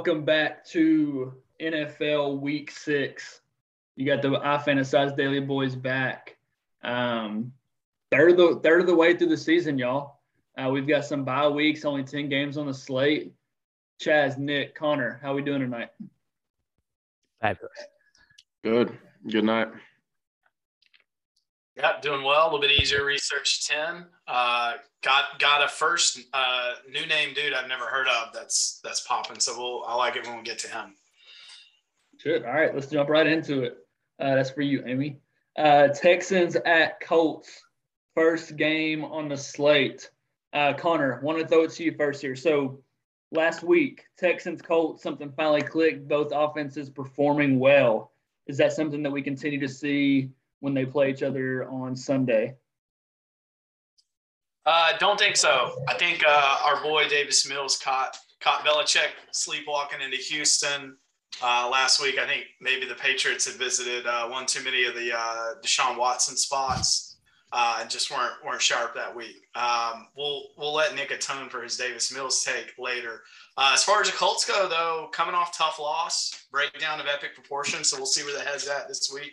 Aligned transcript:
welcome 0.00 0.24
back 0.24 0.64
to 0.64 1.34
NFL 1.60 2.40
Week 2.40 2.70
Six. 2.70 3.42
You 3.96 4.06
got 4.06 4.22
the 4.22 4.30
iFantasize 4.30 5.14
Daily 5.14 5.40
Boys 5.40 5.76
back. 5.76 6.38
Um, 6.82 7.52
third 8.10 8.30
of 8.30 8.36
the 8.38 8.60
third 8.62 8.80
of 8.80 8.86
the 8.86 8.94
way 8.94 9.14
through 9.14 9.28
the 9.28 9.36
season, 9.36 9.76
y'all. 9.76 10.20
Uh, 10.56 10.70
we've 10.70 10.88
got 10.88 11.04
some 11.04 11.22
bye 11.22 11.48
weeks, 11.48 11.84
only 11.84 12.02
ten 12.02 12.30
games 12.30 12.56
on 12.56 12.66
the 12.66 12.72
slate. 12.72 13.34
Chaz, 14.02 14.38
Nick, 14.38 14.74
Connor, 14.74 15.20
how 15.22 15.34
we 15.34 15.42
doing 15.42 15.60
tonight? 15.60 15.90
Fabulous. 17.42 17.70
Good. 18.64 18.96
Good 19.28 19.44
night. 19.44 19.68
Yep, 21.82 22.02
doing 22.02 22.22
well. 22.22 22.42
A 22.42 22.44
little 22.44 22.60
bit 22.60 22.72
easier 22.72 23.04
research. 23.04 23.66
Ten. 23.66 24.04
Uh, 24.28 24.74
got 25.02 25.38
got 25.38 25.64
a 25.64 25.68
first 25.68 26.20
uh, 26.34 26.74
new 26.90 27.06
name 27.06 27.32
dude 27.34 27.54
I've 27.54 27.68
never 27.68 27.86
heard 27.86 28.06
of. 28.06 28.34
That's 28.34 28.80
that's 28.84 29.00
popping. 29.00 29.40
So 29.40 29.54
we'll 29.56 29.84
I 29.86 29.94
like 29.94 30.16
it 30.16 30.26
when 30.26 30.36
we 30.36 30.42
get 30.42 30.58
to 30.60 30.68
him. 30.68 30.94
Good. 32.22 32.44
All 32.44 32.52
right, 32.52 32.74
let's 32.74 32.88
jump 32.88 33.08
right 33.08 33.26
into 33.26 33.62
it. 33.62 33.78
Uh, 34.20 34.34
that's 34.34 34.50
for 34.50 34.60
you, 34.60 34.82
Amy. 34.84 35.20
Uh, 35.56 35.88
Texans 35.88 36.54
at 36.66 37.00
Colts. 37.00 37.62
First 38.14 38.56
game 38.56 39.04
on 39.04 39.28
the 39.28 39.36
slate. 39.36 40.10
Uh, 40.52 40.74
Connor, 40.74 41.20
want 41.22 41.38
to 41.38 41.46
throw 41.46 41.62
it 41.62 41.70
to 41.70 41.84
you 41.84 41.94
first 41.96 42.20
here. 42.20 42.36
So 42.36 42.82
last 43.32 43.62
week, 43.62 44.04
Texans 44.18 44.60
Colts, 44.60 45.02
something 45.02 45.32
finally 45.34 45.62
clicked. 45.62 46.08
Both 46.08 46.32
offenses 46.34 46.90
performing 46.90 47.58
well. 47.58 48.12
Is 48.46 48.58
that 48.58 48.72
something 48.72 49.02
that 49.02 49.12
we 49.12 49.22
continue 49.22 49.60
to 49.60 49.68
see 49.68 50.30
when 50.60 50.74
they 50.74 50.86
play 50.86 51.10
each 51.10 51.22
other 51.22 51.68
on 51.68 51.96
Sunday? 51.96 52.56
Uh, 54.66 54.92
don't 54.98 55.18
think 55.18 55.36
so. 55.36 55.82
I 55.88 55.94
think 55.94 56.22
uh, 56.26 56.58
our 56.64 56.82
boy 56.82 57.08
Davis 57.08 57.48
Mills 57.48 57.78
caught 57.78 58.16
caught 58.40 58.64
Belichick 58.64 59.10
sleepwalking 59.32 60.00
into 60.00 60.16
Houston 60.16 60.96
uh, 61.42 61.68
last 61.70 62.00
week. 62.00 62.18
I 62.18 62.26
think 62.26 62.44
maybe 62.60 62.86
the 62.86 62.94
Patriots 62.94 63.46
had 63.46 63.56
visited 63.56 64.06
uh, 64.06 64.28
one 64.28 64.46
too 64.46 64.62
many 64.62 64.84
of 64.84 64.94
the 64.94 65.16
uh, 65.16 65.54
Deshaun 65.62 65.98
Watson 65.98 66.36
spots 66.36 67.18
uh, 67.52 67.78
and 67.80 67.90
just 67.90 68.10
weren't 68.10 68.34
weren't 68.44 68.62
sharp 68.62 68.94
that 68.94 69.14
week. 69.14 69.46
Um, 69.54 70.08
we'll 70.16 70.48
we'll 70.58 70.74
let 70.74 70.94
Nick 70.94 71.10
atone 71.10 71.48
for 71.48 71.62
his 71.62 71.76
Davis 71.76 72.12
Mills 72.12 72.44
take 72.44 72.72
later. 72.78 73.22
As 73.58 73.84
far 73.84 74.00
as 74.00 74.10
the 74.10 74.16
Colts 74.16 74.46
go, 74.46 74.68
though, 74.68 75.08
coming 75.12 75.34
off 75.34 75.56
tough 75.56 75.78
loss, 75.78 76.46
breakdown 76.50 77.00
of 77.00 77.06
epic 77.06 77.34
proportions. 77.34 77.90
So 77.90 77.98
we'll 77.98 78.06
see 78.06 78.24
where 78.24 78.36
the 78.36 78.44
head's 78.44 78.68
at 78.68 78.88
this 78.88 79.10
week. 79.12 79.32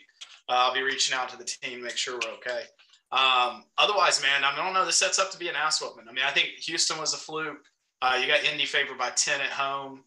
I'll 0.49 0.73
be 0.73 0.81
reaching 0.81 1.17
out 1.17 1.29
to 1.29 1.37
the 1.37 1.43
team, 1.43 1.83
make 1.83 1.97
sure 1.97 2.19
we're 2.23 2.33
okay. 2.35 2.63
Um, 3.11 3.63
otherwise, 3.77 4.21
man, 4.21 4.43
I 4.43 4.55
don't 4.55 4.73
know. 4.73 4.85
This 4.85 4.97
sets 4.97 5.19
up 5.19 5.31
to 5.31 5.37
be 5.37 5.47
an 5.47 5.55
ass 5.55 5.81
whooping. 5.81 6.05
I 6.09 6.13
mean, 6.13 6.25
I 6.25 6.31
think 6.31 6.49
Houston 6.59 6.99
was 6.99 7.13
a 7.13 7.17
fluke. 7.17 7.65
Uh, 8.01 8.19
you 8.21 8.27
got 8.27 8.43
Indy 8.43 8.65
favored 8.65 8.97
by 8.97 9.09
10 9.09 9.41
at 9.41 9.47
home. 9.47 10.03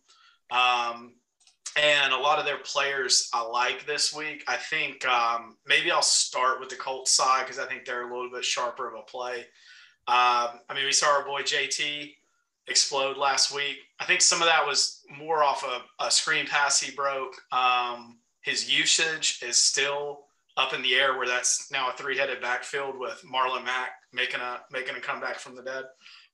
Um, 0.51 1.15
and 1.81 2.13
a 2.13 2.17
lot 2.17 2.39
of 2.39 2.45
their 2.45 2.59
players 2.59 3.31
I 3.33 3.43
like 3.43 3.87
this 3.87 4.15
week. 4.15 4.45
I 4.49 4.57
think 4.57 5.07
um, 5.07 5.57
maybe 5.67 5.91
I'll 5.91 6.03
start 6.03 6.61
with 6.61 6.69
the 6.69 6.77
Colts 6.77 7.13
side 7.13 7.47
because 7.47 7.59
I 7.59 7.67
think 7.67 7.85
they're 7.85 8.09
a 8.09 8.15
little 8.15 8.31
bit 8.31 8.45
sharper 8.45 8.89
of 8.89 8.95
a 8.99 9.03
play. 9.03 9.39
Um, 10.09 10.59
I 10.69 10.75
mean, 10.75 10.85
we 10.85 10.93
saw 10.93 11.07
our 11.07 11.25
boy 11.25 11.43
JT 11.43 12.13
explode 12.67 13.17
last 13.17 13.55
week. 13.55 13.79
I 14.01 14.05
think 14.05 14.21
some 14.21 14.43
of 14.43 14.49
that 14.49 14.67
was 14.67 15.03
more 15.17 15.43
off 15.43 15.65
a, 15.65 16.05
a 16.05 16.11
screen 16.11 16.47
pass 16.47 16.81
he 16.81 16.95
broke. 16.95 17.35
Um, 17.53 18.19
his 18.43 18.71
usage 18.71 19.41
is 19.47 19.57
still 19.57 20.25
up 20.61 20.75
in 20.75 20.83
the 20.83 20.95
air 20.95 21.17
where 21.17 21.27
that's 21.27 21.71
now 21.73 21.91
a 21.91 21.93
three-headed 21.93 22.41
backfield 22.41 22.99
with 22.99 23.23
Marlon 23.25 23.65
Mack 23.65 23.91
making 24.13 24.41
a 24.41 24.61
making 24.71 24.97
a 24.97 25.01
comeback 25.01 25.37
from 25.37 25.57
the 25.57 25.63
dead. 25.63 25.85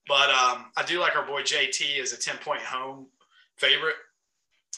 But 0.09 0.31
um, 0.31 0.67
I 0.77 0.85
do 0.87 1.01
like 1.01 1.17
our 1.17 1.27
boy 1.27 1.43
JT 1.43 2.01
as 2.01 2.13
a 2.13 2.17
10-point 2.17 2.61
home 2.61 3.07
favorite. 3.57 3.97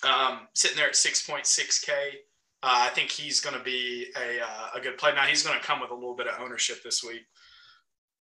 Um, 0.02 0.46
sitting 0.54 0.76
there 0.76 0.86
at 0.86 0.94
6.6K. 0.94 1.90
Uh, 2.62 2.66
I 2.86 2.88
think 2.90 3.10
he's 3.10 3.40
going 3.40 3.56
to 3.56 3.62
be 3.62 4.06
a, 4.16 4.40
uh, 4.42 4.78
a 4.78 4.80
good 4.80 4.96
play. 4.96 5.14
Now 5.14 5.24
he's 5.24 5.42
going 5.42 5.58
to 5.58 5.64
come 5.64 5.80
with 5.80 5.90
a 5.90 5.94
little 5.94 6.14
bit 6.14 6.28
of 6.28 6.40
ownership 6.40 6.82
this 6.82 7.04
week. 7.04 7.22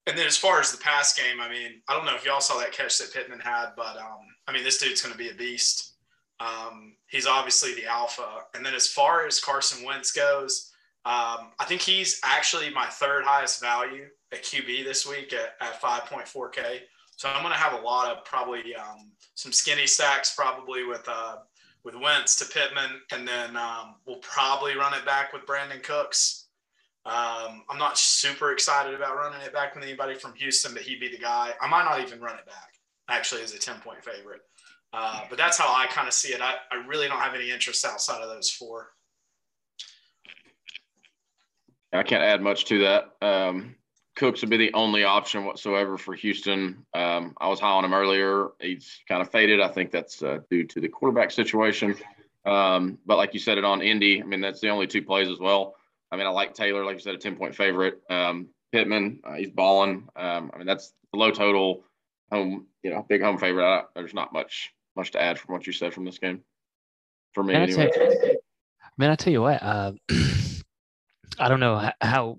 And 0.05 0.17
then 0.17 0.25
as 0.25 0.37
far 0.37 0.59
as 0.59 0.71
the 0.71 0.77
pass 0.77 1.13
game, 1.13 1.41
I 1.41 1.49
mean, 1.49 1.81
I 1.87 1.93
don't 1.93 2.05
know 2.05 2.15
if 2.15 2.25
y'all 2.25 2.39
saw 2.39 2.57
that 2.59 2.71
catch 2.71 2.97
that 2.99 3.13
Pittman 3.13 3.39
had, 3.39 3.69
but 3.75 3.97
um, 3.97 4.25
I 4.47 4.53
mean, 4.53 4.63
this 4.63 4.77
dude's 4.77 5.01
going 5.01 5.11
to 5.11 5.17
be 5.17 5.29
a 5.29 5.33
beast. 5.33 5.93
Um, 6.39 6.95
he's 7.07 7.27
obviously 7.27 7.73
the 7.75 7.87
alpha. 7.87 8.43
And 8.53 8.65
then 8.65 8.73
as 8.73 8.87
far 8.87 9.25
as 9.25 9.39
Carson 9.39 9.85
Wentz 9.85 10.11
goes, 10.11 10.71
um, 11.07 11.53
I 11.57 11.63
think 11.65 11.79
he's 11.79 12.19
actually 12.25 12.69
my 12.69 12.85
third 12.85 13.23
highest 13.23 13.61
value 13.61 14.07
at 14.33 14.43
QB 14.43 14.83
this 14.83 15.07
week 15.07 15.31
at, 15.31 15.55
at 15.61 15.81
5.4K. 15.81 16.81
So 17.15 17.29
I'm 17.29 17.43
going 17.43 17.53
to 17.53 17.57
have 17.57 17.79
a 17.79 17.81
lot 17.81 18.11
of 18.11 18.25
probably 18.25 18.75
um, 18.75 19.13
some 19.33 19.53
skinny 19.53 19.87
stacks, 19.87 20.35
probably 20.35 20.83
with 20.83 21.07
uh, 21.07 21.37
with 21.85 21.95
Wentz 21.95 22.35
to 22.35 22.45
Pittman, 22.45 22.99
and 23.13 23.25
then 23.25 23.55
um, 23.55 23.95
we'll 24.05 24.17
probably 24.17 24.75
run 24.75 24.93
it 24.95 25.05
back 25.05 25.31
with 25.31 25.45
Brandin 25.45 25.81
Cooks. 25.81 26.47
Um, 27.05 27.63
I'm 27.69 27.77
not 27.79 27.97
super 27.97 28.51
excited 28.51 28.93
about 28.93 29.15
running 29.15 29.39
it 29.39 29.53
back 29.53 29.75
with 29.75 29.85
anybody 29.85 30.15
from 30.15 30.35
Houston, 30.35 30.73
but 30.73 30.81
he'd 30.81 30.99
be 30.99 31.07
the 31.07 31.17
guy. 31.17 31.53
I 31.61 31.69
might 31.69 31.85
not 31.85 32.01
even 32.01 32.19
run 32.19 32.37
it 32.37 32.45
back 32.45 32.73
actually 33.07 33.43
as 33.43 33.53
a 33.53 33.59
10 33.59 33.79
point 33.79 34.03
favorite. 34.03 34.41
Uh, 34.91 35.21
but 35.29 35.37
that's 35.37 35.57
how 35.57 35.73
I 35.73 35.87
kind 35.87 36.09
of 36.09 36.13
see 36.13 36.33
it. 36.33 36.41
I, 36.41 36.55
I 36.69 36.85
really 36.85 37.07
don't 37.07 37.19
have 37.19 37.33
any 37.33 37.49
interest 37.49 37.85
outside 37.85 38.21
of 38.21 38.27
those 38.27 38.49
four. 38.49 38.89
I 41.93 42.03
can't 42.03 42.23
add 42.23 42.41
much 42.41 42.65
to 42.65 42.79
that. 42.79 43.11
Um, 43.21 43.75
Cooks 44.15 44.41
would 44.41 44.49
be 44.49 44.57
the 44.57 44.73
only 44.73 45.03
option 45.03 45.45
whatsoever 45.45 45.97
for 45.97 46.15
Houston. 46.15 46.85
Um, 46.93 47.35
I 47.39 47.47
was 47.47 47.59
high 47.59 47.69
on 47.69 47.85
him 47.85 47.93
earlier. 47.93 48.49
He's 48.59 48.99
kind 49.07 49.21
of 49.21 49.29
faded. 49.29 49.61
I 49.61 49.67
think 49.67 49.91
that's 49.91 50.23
uh, 50.23 50.39
due 50.49 50.65
to 50.65 50.81
the 50.81 50.89
quarterback 50.89 51.29
situation. 51.31 51.95
Um, 52.45 52.97
but 53.05 53.17
like 53.17 53.33
you 53.33 53.39
said, 53.39 53.57
it 53.57 53.63
on 53.63 53.81
Indy. 53.81 54.21
I 54.21 54.25
mean, 54.25 54.41
that's 54.41 54.59
the 54.59 54.69
only 54.69 54.87
two 54.87 55.03
plays 55.03 55.29
as 55.29 55.39
well. 55.39 55.75
I 56.11 56.17
mean, 56.17 56.25
I 56.25 56.29
like 56.29 56.53
Taylor, 56.55 56.83
like 56.83 56.95
you 56.95 57.01
said, 57.01 57.15
a 57.15 57.19
ten 57.19 57.35
point 57.35 57.55
favorite. 57.55 58.01
Um, 58.09 58.47
Pittman, 58.71 59.19
uh, 59.23 59.33
he's 59.33 59.51
balling. 59.51 60.07
Um, 60.15 60.51
I 60.53 60.57
mean, 60.57 60.65
that's 60.65 60.93
the 61.11 61.19
low 61.19 61.31
total 61.31 61.83
home, 62.31 62.67
you 62.83 62.89
know, 62.89 63.05
big 63.07 63.21
home 63.21 63.37
favorite. 63.37 63.65
I, 63.65 63.83
there's 63.95 64.13
not 64.13 64.33
much 64.33 64.73
much 64.95 65.11
to 65.11 65.21
add 65.21 65.37
from 65.37 65.53
what 65.53 65.67
you 65.67 65.73
said 65.73 65.93
from 65.93 66.05
this 66.05 66.17
game 66.17 66.41
for 67.33 67.43
me. 67.43 67.53
Man, 67.53 67.63
anyway. 67.63 67.83
I 67.83 67.89
tell, 67.89 68.35
man, 68.97 69.11
I 69.11 69.15
tell 69.15 69.31
you 69.31 69.41
what, 69.41 69.61
uh, 69.61 69.91
I 71.39 71.49
don't 71.49 71.59
know 71.59 71.89
how 72.01 72.37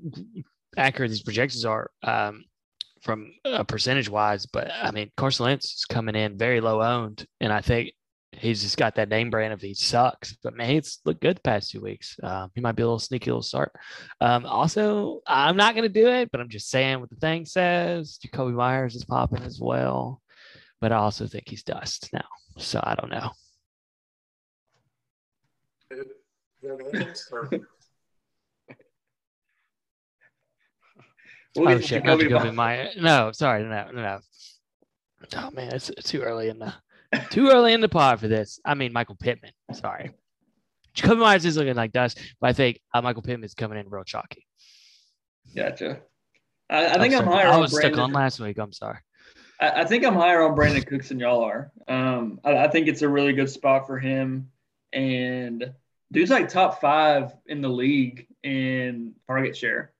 accurate 0.77 1.11
these 1.11 1.23
projections 1.23 1.65
are 1.65 1.91
um, 2.03 2.45
from 3.03 3.33
uh, 3.45 3.65
percentage 3.65 4.09
wise, 4.09 4.47
but 4.47 4.71
I 4.73 4.91
mean, 4.91 5.11
Carson 5.17 5.45
Wentz 5.47 5.67
is 5.67 5.85
coming 5.85 6.15
in 6.15 6.39
very 6.39 6.61
low 6.61 6.83
owned, 6.83 7.27
and 7.41 7.53
I 7.53 7.61
think 7.61 7.93
he's 8.33 8.63
just 8.63 8.77
got 8.77 8.95
that 8.97 9.09
name 9.09 9.31
brand 9.31 9.53
of 9.53 9.61
he 9.61 9.75
sucks. 9.75 10.37
But 10.43 10.55
man, 10.55 10.71
he's 10.71 11.01
looked 11.05 11.21
good 11.21 11.37
the 11.37 11.43
past 11.43 11.71
two 11.71 11.81
weeks. 11.81 12.17
Um, 12.23 12.51
he 12.55 12.61
might 12.61 12.77
be 12.77 12.83
a 12.83 12.87
little 12.87 12.99
sneaky 12.99 13.31
little 13.31 13.43
start. 13.43 13.73
Um, 14.21 14.47
also, 14.47 15.21
I'm 15.27 15.57
not 15.57 15.75
going 15.75 15.85
to 15.85 15.89
do 15.89 16.09
it, 16.09 16.31
but 16.31 16.41
I'm 16.41 16.49
just 16.49 16.69
saying 16.69 17.01
what 17.01 17.11
the 17.11 17.17
thing 17.17 17.47
says. 17.47 18.19
Jakobi 18.25 18.53
Meyers 18.53 18.95
is 18.95 19.05
popping 19.05 19.43
as 19.43 19.61
well, 19.61 20.21
but 20.81 20.93
I 20.93 20.97
also 20.97 21.27
think 21.27 21.49
he's 21.49 21.63
dust 21.63 22.11
now. 22.13 22.27
So 22.57 22.81
I 22.83 22.95
don't 22.95 23.11
know. 23.11 23.31
We'll 31.57 31.69
oh 31.69 31.81
shit, 31.81 32.05
not 32.05 32.19
Jakobi 32.19 32.29
Jakobi 32.29 32.55
Meyers. 32.55 32.97
Meyer. 32.97 33.03
No, 33.03 33.33
sorry, 33.33 33.63
no, 33.65 33.91
no, 33.91 34.03
no. 34.03 34.19
Oh 35.37 35.51
man, 35.51 35.73
it's 35.73 35.91
too 36.05 36.21
early 36.21 36.49
in 36.49 36.59
the 36.59 36.73
too 37.31 37.49
early 37.49 37.73
in 37.73 37.81
the 37.81 37.89
pod 37.89 38.21
for 38.21 38.29
this. 38.29 38.61
I 38.65 38.75
mean, 38.75 38.93
Michael 38.93 39.17
Pittman. 39.17 39.53
Sorry, 39.73 40.13
Jakobi 40.95 41.19
Meyers 41.19 41.45
is 41.45 41.57
looking 41.57 41.75
like 41.75 41.93
dust, 41.93 42.21
but 42.41 42.51
I 42.51 42.53
think 42.53 42.81
uh, 42.95 43.01
Michael 43.03 43.23
Pittman 43.23 43.45
is 43.45 43.55
coming 43.55 43.79
in 43.79 43.89
real 43.89 44.05
chalky. 44.05 44.47
Gotcha. 45.57 46.01
I, 46.71 46.87
I 46.89 46.99
think 46.99 47.15
I'm, 47.15 47.25
higher 47.25 47.49
I 47.49 47.55
on 47.55 47.61
was 47.61 47.73
Brandin. 47.73 47.95
stuck 47.95 47.99
on 47.99 48.13
last 48.13 48.41
week. 48.41 48.59
I'm 48.59 48.73
sorry. 48.73 48.99
I, 49.61 49.81
I 49.81 49.85
think 49.85 50.05
I'm 50.05 50.15
higher 50.15 50.43
on 50.43 50.55
Brandin 50.55 50.87
Cooks 50.87 51.09
than 51.09 51.19
y'all 51.19 51.43
are. 51.43 51.73
Um, 51.89 52.41
I, 52.45 52.57
I 52.59 52.69
think 52.69 52.89
it's 52.89 53.03
a 53.03 53.09
really 53.09 53.33
good 53.33 53.49
spot 53.49 53.87
for 53.87 53.99
him, 53.99 54.51
and 54.93 55.73
dude's 56.13 56.31
like 56.31 56.49
top 56.49 56.81
five 56.81 57.33
in 57.47 57.63
the 57.63 57.69
league 57.69 58.27
in 58.43 59.15
target 59.27 59.57
share, 59.57 59.93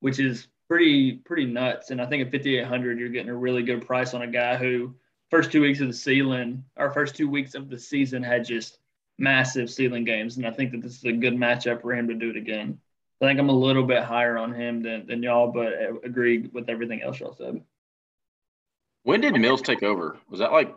which 0.00 0.20
is 0.20 0.48
pretty 0.72 1.12
pretty 1.12 1.44
nuts. 1.44 1.90
And 1.90 2.00
I 2.00 2.06
think 2.06 2.24
at 2.24 2.32
5800, 2.32 2.98
you're 2.98 3.10
getting 3.10 3.28
a 3.28 3.36
really 3.36 3.62
good 3.62 3.86
price 3.86 4.14
on 4.14 4.22
a 4.22 4.26
guy 4.26 4.56
who 4.56 4.94
first 5.30 5.52
two 5.52 5.60
weeks 5.60 5.80
of 5.80 5.88
the 5.88 5.92
ceiling, 5.92 6.64
or 6.78 6.90
first 6.90 7.14
two 7.14 7.28
weeks 7.28 7.54
of 7.54 7.68
the 7.68 7.78
season, 7.78 8.22
had 8.22 8.46
just 8.46 8.78
massive 9.18 9.70
ceiling 9.70 10.04
games. 10.04 10.38
And 10.38 10.46
I 10.46 10.50
think 10.50 10.72
that 10.72 10.80
this 10.80 10.96
is 10.96 11.04
a 11.04 11.12
good 11.12 11.34
matchup 11.34 11.82
for 11.82 11.92
him 11.92 12.08
to 12.08 12.14
do 12.14 12.30
it 12.30 12.38
again. 12.38 12.78
I 13.20 13.26
think 13.26 13.38
I'm 13.38 13.50
a 13.50 13.52
little 13.52 13.82
bit 13.84 14.02
higher 14.02 14.38
on 14.38 14.54
him 14.54 14.82
than, 14.82 15.06
than 15.06 15.22
y'all, 15.22 15.52
but 15.52 15.74
I 15.74 15.88
agree 16.04 16.48
with 16.50 16.70
everything 16.70 17.02
else 17.02 17.20
y'all 17.20 17.34
said. 17.34 17.62
When 19.02 19.20
did 19.20 19.38
Mills 19.38 19.60
take 19.60 19.82
over? 19.82 20.16
Was 20.30 20.40
that 20.40 20.52
like 20.52 20.74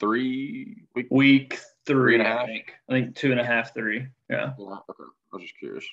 three 0.00 0.84
week? 0.94 1.06
Week 1.10 1.58
three, 1.86 1.94
Three 1.94 2.14
and 2.16 2.22
a 2.22 2.26
I 2.26 2.30
half? 2.30 2.46
think. 2.46 2.74
I 2.90 2.92
think 2.92 3.16
two 3.16 3.30
and 3.30 3.40
a 3.40 3.44
half, 3.44 3.72
three. 3.72 4.06
Yeah. 4.28 4.52
Yeah, 4.58 4.76
okay. 4.90 5.04
I 5.32 5.36
was 5.36 5.42
just 5.44 5.58
curious. 5.58 5.86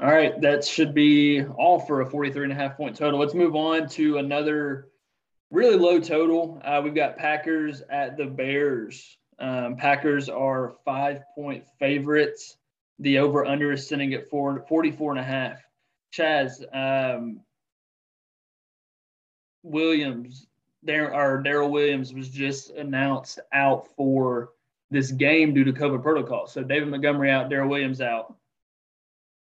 All 0.00 0.12
right, 0.12 0.40
that 0.42 0.64
should 0.64 0.94
be 0.94 1.42
all 1.42 1.80
for 1.80 2.02
a 2.02 2.06
43 2.06 2.44
and 2.44 2.52
a 2.52 2.54
half 2.54 2.76
point 2.76 2.94
total. 2.94 3.18
Let's 3.18 3.34
move 3.34 3.56
on 3.56 3.88
to 3.90 4.18
another 4.18 4.90
really 5.50 5.76
low 5.76 5.98
total. 5.98 6.62
Uh, 6.64 6.80
we've 6.84 6.94
got 6.94 7.16
Packers 7.16 7.82
at 7.90 8.16
the 8.16 8.26
Bears. 8.26 9.18
Um, 9.40 9.74
Packers 9.76 10.28
are 10.28 10.76
five 10.84 11.22
point 11.34 11.64
favorites. 11.80 12.58
The 13.00 13.18
over 13.18 13.44
under 13.44 13.72
is 13.72 13.88
sitting 13.88 14.14
at 14.14 14.28
four, 14.30 14.64
44 14.68 15.12
and 15.12 15.20
a 15.20 15.24
half. 15.24 15.60
Chaz, 16.12 16.62
um, 16.72 17.40
Williams, 19.64 20.46
there 20.84 21.10
Daryl 21.10 21.70
Williams 21.70 22.14
was 22.14 22.28
just 22.28 22.70
announced 22.70 23.40
out 23.52 23.88
for 23.96 24.50
this 24.92 25.10
game 25.10 25.54
due 25.54 25.64
to 25.64 25.72
COVID 25.72 26.04
protocol. 26.04 26.46
So 26.46 26.62
David 26.62 26.88
Montgomery 26.88 27.32
out, 27.32 27.50
Daryl 27.50 27.68
Williams 27.68 28.00
out 28.00 28.37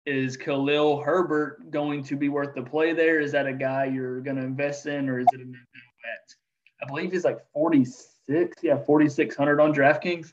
is 0.06 0.36
Khalil 0.36 1.00
Herbert 1.00 1.70
going 1.70 2.02
to 2.04 2.16
be 2.16 2.28
worth 2.28 2.54
the 2.54 2.62
play 2.62 2.92
there? 2.92 3.20
Is 3.20 3.32
that 3.32 3.46
a 3.46 3.52
guy 3.52 3.86
you're 3.86 4.20
going 4.20 4.36
to 4.36 4.42
invest 4.42 4.86
in, 4.86 5.08
or 5.08 5.20
is 5.20 5.26
it 5.32 5.40
a 5.40 5.44
no 5.44 5.52
bet? 5.52 6.34
I 6.82 6.86
believe 6.86 7.12
he's 7.12 7.24
like 7.24 7.38
46, 7.52 8.56
yeah, 8.62 8.78
4,600 8.84 9.60
on 9.60 9.74
DraftKings. 9.74 10.32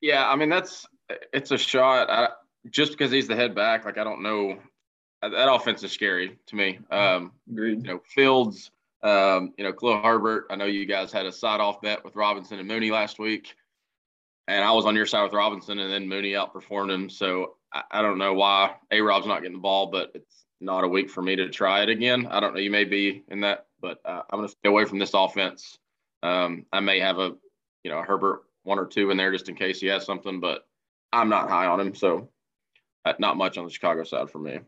Yeah, 0.00 0.28
I 0.28 0.36
mean 0.36 0.50
that's 0.50 0.86
it's 1.32 1.50
a 1.50 1.56
shot. 1.56 2.10
I, 2.10 2.28
just 2.70 2.92
because 2.92 3.10
he's 3.10 3.26
the 3.26 3.36
head 3.36 3.54
back, 3.54 3.84
like 3.84 3.98
I 3.98 4.04
don't 4.04 4.22
know. 4.22 4.58
That 5.22 5.50
offense 5.50 5.82
is 5.82 5.92
scary 5.92 6.38
to 6.46 6.56
me. 6.56 6.78
Um, 6.90 7.32
Agreed. 7.50 7.80
you 7.80 7.94
know, 7.94 8.02
Fields, 8.04 8.70
um, 9.02 9.54
you 9.56 9.64
know, 9.64 9.72
Khalil 9.72 10.02
Herbert. 10.02 10.46
I 10.50 10.56
know 10.56 10.66
you 10.66 10.84
guys 10.84 11.10
had 11.10 11.24
a 11.24 11.32
side 11.32 11.60
off 11.60 11.80
bet 11.80 12.04
with 12.04 12.14
Robinson 12.16 12.58
and 12.58 12.68
Mooney 12.68 12.90
last 12.90 13.18
week, 13.18 13.54
and 14.46 14.62
I 14.62 14.72
was 14.72 14.84
on 14.84 14.94
your 14.94 15.06
side 15.06 15.22
with 15.22 15.32
Robinson, 15.32 15.78
and 15.78 15.90
then 15.90 16.06
Mooney 16.06 16.32
outperformed 16.32 16.92
him. 16.92 17.08
So 17.08 17.56
I, 17.90 18.02
don't 18.02 18.18
know 18.18 18.34
why 18.34 18.74
A 18.90 19.00
Rob's 19.00 19.26
not 19.26 19.42
getting 19.42 19.56
the 19.56 19.62
ball, 19.62 19.86
but 19.86 20.12
it's 20.14 20.44
not 20.60 20.84
a 20.84 20.88
week 20.88 21.10
for 21.10 21.22
me 21.22 21.36
to 21.36 21.48
try 21.48 21.82
it 21.82 21.88
again. 21.88 22.26
I 22.30 22.40
don't 22.40 22.54
know. 22.54 22.60
You 22.60 22.70
may 22.70 22.84
be 22.84 23.24
in 23.28 23.40
that, 23.40 23.66
but 23.80 24.00
uh, 24.04 24.22
I'm 24.30 24.38
going 24.38 24.48
to 24.48 24.52
stay 24.52 24.68
away 24.68 24.84
from 24.84 24.98
this 24.98 25.12
offense. 25.14 25.78
Um, 26.22 26.66
I 26.72 26.80
may 26.80 27.00
have 27.00 27.18
a, 27.18 27.34
you 27.82 27.90
know, 27.90 27.98
a 27.98 28.04
Herbert 28.04 28.44
one 28.62 28.78
or 28.78 28.86
two 28.86 29.10
in 29.10 29.16
there 29.16 29.32
just 29.32 29.48
in 29.48 29.56
case 29.56 29.80
he 29.80 29.88
has 29.88 30.06
something, 30.06 30.40
but 30.40 30.66
I'm 31.12 31.28
not 31.28 31.50
high 31.50 31.66
on 31.66 31.80
him. 31.80 31.94
So 31.94 32.28
uh, 33.04 33.14
not 33.18 33.36
much 33.36 33.58
on 33.58 33.64
the 33.64 33.70
Chicago 33.70 34.04
side 34.04 34.30
for 34.30 34.38
me. 34.38 34.60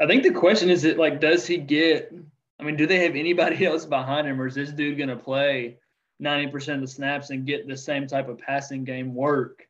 I 0.00 0.06
think 0.06 0.22
the 0.22 0.32
question 0.32 0.70
is, 0.70 0.84
it 0.84 0.98
like, 0.98 1.20
does 1.20 1.46
he 1.46 1.56
get? 1.56 2.12
I 2.60 2.64
mean, 2.64 2.76
do 2.76 2.86
they 2.86 3.04
have 3.04 3.14
anybody 3.16 3.64
else 3.66 3.86
behind 3.86 4.26
him, 4.26 4.40
or 4.40 4.46
is 4.46 4.54
this 4.54 4.70
dude 4.70 4.98
going 4.98 5.08
to 5.08 5.16
play 5.16 5.78
90% 6.22 6.74
of 6.74 6.80
the 6.80 6.88
snaps 6.88 7.30
and 7.30 7.46
get 7.46 7.68
the 7.68 7.76
same 7.76 8.06
type 8.06 8.28
of 8.28 8.38
passing 8.38 8.84
game 8.84 9.14
work 9.14 9.67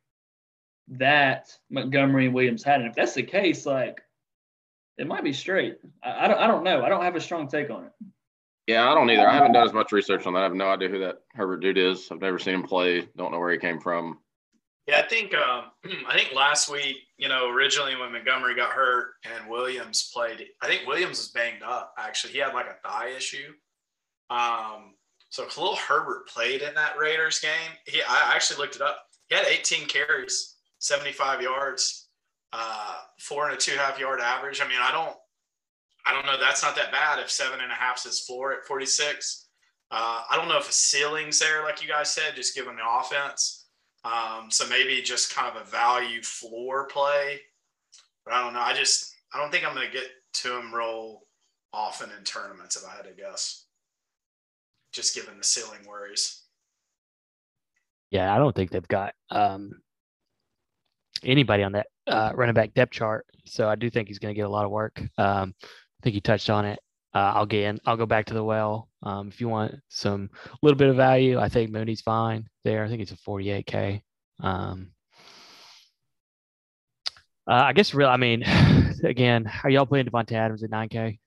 that 0.89 1.55
Montgomery 1.69 2.25
and 2.25 2.33
Williams 2.33 2.63
had? 2.63 2.81
And 2.81 2.89
if 2.89 2.95
that's 2.95 3.13
the 3.13 3.23
case, 3.23 3.65
like, 3.65 4.01
it 4.97 5.07
might 5.07 5.23
be 5.23 5.33
straight. 5.33 5.77
I, 6.03 6.25
I 6.25 6.27
don't. 6.27 6.39
I 6.39 6.47
don't 6.47 6.63
know. 6.63 6.83
I 6.83 6.89
don't 6.89 7.03
have 7.03 7.15
a 7.15 7.21
strong 7.21 7.47
take 7.47 7.69
on 7.69 7.85
it. 7.85 7.91
Yeah, 8.67 8.91
I 8.91 8.93
don't 8.93 9.09
either. 9.09 9.27
I 9.27 9.33
haven't 9.33 9.53
done 9.53 9.65
as 9.65 9.73
much 9.73 9.91
research 9.91 10.27
on 10.27 10.33
that. 10.33 10.41
I 10.41 10.43
have 10.43 10.53
no 10.53 10.69
idea 10.69 10.89
who 10.89 10.99
that 10.99 11.21
Herbert 11.33 11.61
dude 11.61 11.77
is. 11.77 12.09
I've 12.11 12.21
never 12.21 12.37
seen 12.37 12.53
him 12.53 12.63
play. 12.63 13.07
Don't 13.17 13.31
know 13.31 13.39
where 13.39 13.51
he 13.51 13.57
came 13.57 13.79
from. 13.79 14.19
Yeah, 14.87 14.99
I 14.99 15.07
think 15.07 15.33
um, 15.33 15.65
I 16.07 16.17
think 16.17 16.33
last 16.35 16.69
week, 16.69 16.97
you 17.17 17.29
know, 17.29 17.49
originally 17.49 17.95
when 17.95 18.11
Montgomery 18.11 18.55
got 18.55 18.71
hurt 18.71 19.13
and 19.23 19.49
Williams 19.49 20.11
played, 20.13 20.45
I 20.61 20.67
think 20.67 20.87
Williams 20.87 21.17
was 21.17 21.29
banged 21.29 21.63
up. 21.63 21.93
Actually, 21.97 22.33
he 22.33 22.39
had 22.39 22.53
like 22.53 22.67
a 22.67 22.87
thigh 22.87 23.09
issue. 23.15 23.53
Um, 24.29 24.95
so 25.29 25.45
Khalil 25.45 25.75
Herbert 25.75 26.27
played 26.27 26.61
in 26.61 26.73
that 26.75 26.97
Raiders 26.97 27.39
game. 27.39 27.71
He, 27.85 28.01
I 28.01 28.33
actually 28.35 28.57
looked 28.57 28.75
it 28.75 28.81
up. 28.81 28.99
He 29.29 29.35
had 29.35 29.45
18 29.45 29.87
carries, 29.87 30.55
75 30.79 31.41
yards, 31.41 32.09
uh, 32.53 32.95
four 33.19 33.47
and 33.47 33.53
a 33.55 33.57
two 33.57 33.77
half 33.77 33.99
yard 33.99 34.19
average. 34.19 34.61
I 34.61 34.67
mean, 34.67 34.79
I 34.81 34.91
don't, 34.91 35.15
I 36.05 36.13
don't 36.13 36.25
know. 36.25 36.39
That's 36.39 36.63
not 36.63 36.75
that 36.75 36.91
bad 36.91 37.19
if 37.19 37.29
seven 37.29 37.59
and 37.61 37.71
a 37.71 37.75
half 37.75 38.05
is 38.05 38.21
floor 38.21 38.53
at 38.53 38.65
46. 38.65 39.47
Uh, 39.91 40.23
I 40.29 40.35
don't 40.35 40.47
know 40.47 40.57
if 40.57 40.69
a 40.69 40.73
ceiling's 40.73 41.39
there, 41.39 41.63
like 41.63 41.81
you 41.81 41.87
guys 41.87 42.11
said, 42.11 42.35
just 42.35 42.55
given 42.55 42.75
the 42.75 42.81
offense. 42.99 43.67
Um, 44.05 44.49
so 44.49 44.67
maybe 44.67 45.01
just 45.01 45.35
kind 45.35 45.55
of 45.55 45.61
a 45.61 45.69
value 45.69 46.21
floor 46.21 46.87
play. 46.87 47.39
But 48.23 48.33
I 48.33 48.43
don't 48.43 48.53
know. 48.53 48.61
I 48.61 48.73
just 48.73 49.13
I 49.33 49.39
don't 49.39 49.51
think 49.51 49.67
I'm 49.67 49.75
going 49.75 49.87
to 49.87 49.93
get 49.93 50.07
to 50.35 50.57
him 50.57 50.73
real 50.73 51.21
often 51.73 52.09
in 52.17 52.23
tournaments 52.23 52.75
if 52.75 52.87
I 52.87 52.95
had 52.95 53.05
to 53.05 53.21
guess. 53.21 53.65
Just 54.93 55.13
given 55.13 55.37
the 55.37 55.43
ceiling 55.43 55.85
worries. 55.87 56.43
Yeah, 58.09 58.33
I 58.33 58.37
don't 58.37 58.55
think 58.55 58.71
they've 58.71 58.87
got 58.87 59.13
um, 59.29 59.81
anybody 61.23 61.63
on 61.63 61.71
that 61.73 61.87
uh, 62.07 62.31
running 62.35 62.53
back 62.55 62.73
depth 62.73 62.91
chart. 62.93 63.25
So 63.45 63.67
I 63.69 63.75
do 63.75 63.89
think 63.89 64.07
he's 64.07 64.19
going 64.19 64.33
to 64.33 64.35
get 64.39 64.45
a 64.45 64.49
lot 64.49 64.65
of 64.65 64.71
work. 64.71 64.99
Um, 65.17 65.53
I 65.61 66.03
think 66.03 66.15
you 66.15 66.21
touched 66.21 66.49
on 66.49 66.65
it. 66.65 66.79
Uh, 67.13 67.31
I'll 67.35 67.45
get 67.45 67.63
in. 67.63 67.79
I'll 67.85 67.97
go 67.97 68.05
back 68.05 68.27
to 68.27 68.33
the 68.33 68.43
well. 68.43 68.87
Um, 69.01 69.29
if 69.29 69.41
you 69.41 69.49
want 69.49 69.75
some 69.89 70.29
little 70.61 70.77
bit 70.77 70.89
of 70.89 70.95
value, 70.95 71.39
I 71.39 71.49
think 71.49 71.71
Mooney's 71.71 72.01
fine 72.01 72.47
there. 72.63 72.83
I 72.83 72.87
think 72.87 73.01
it's 73.01 73.11
a 73.11 73.17
48k. 73.17 74.01
Um, 74.41 74.91
uh, 77.49 77.53
I 77.65 77.73
guess 77.73 77.93
real. 77.93 78.09
I 78.09 78.17
mean, 78.17 78.43
again, 79.03 79.51
are 79.63 79.69
y'all 79.69 79.85
playing 79.85 80.05
Davante 80.05 80.33
Adams 80.33 80.63
at 80.63 80.69
9k? 80.69 81.17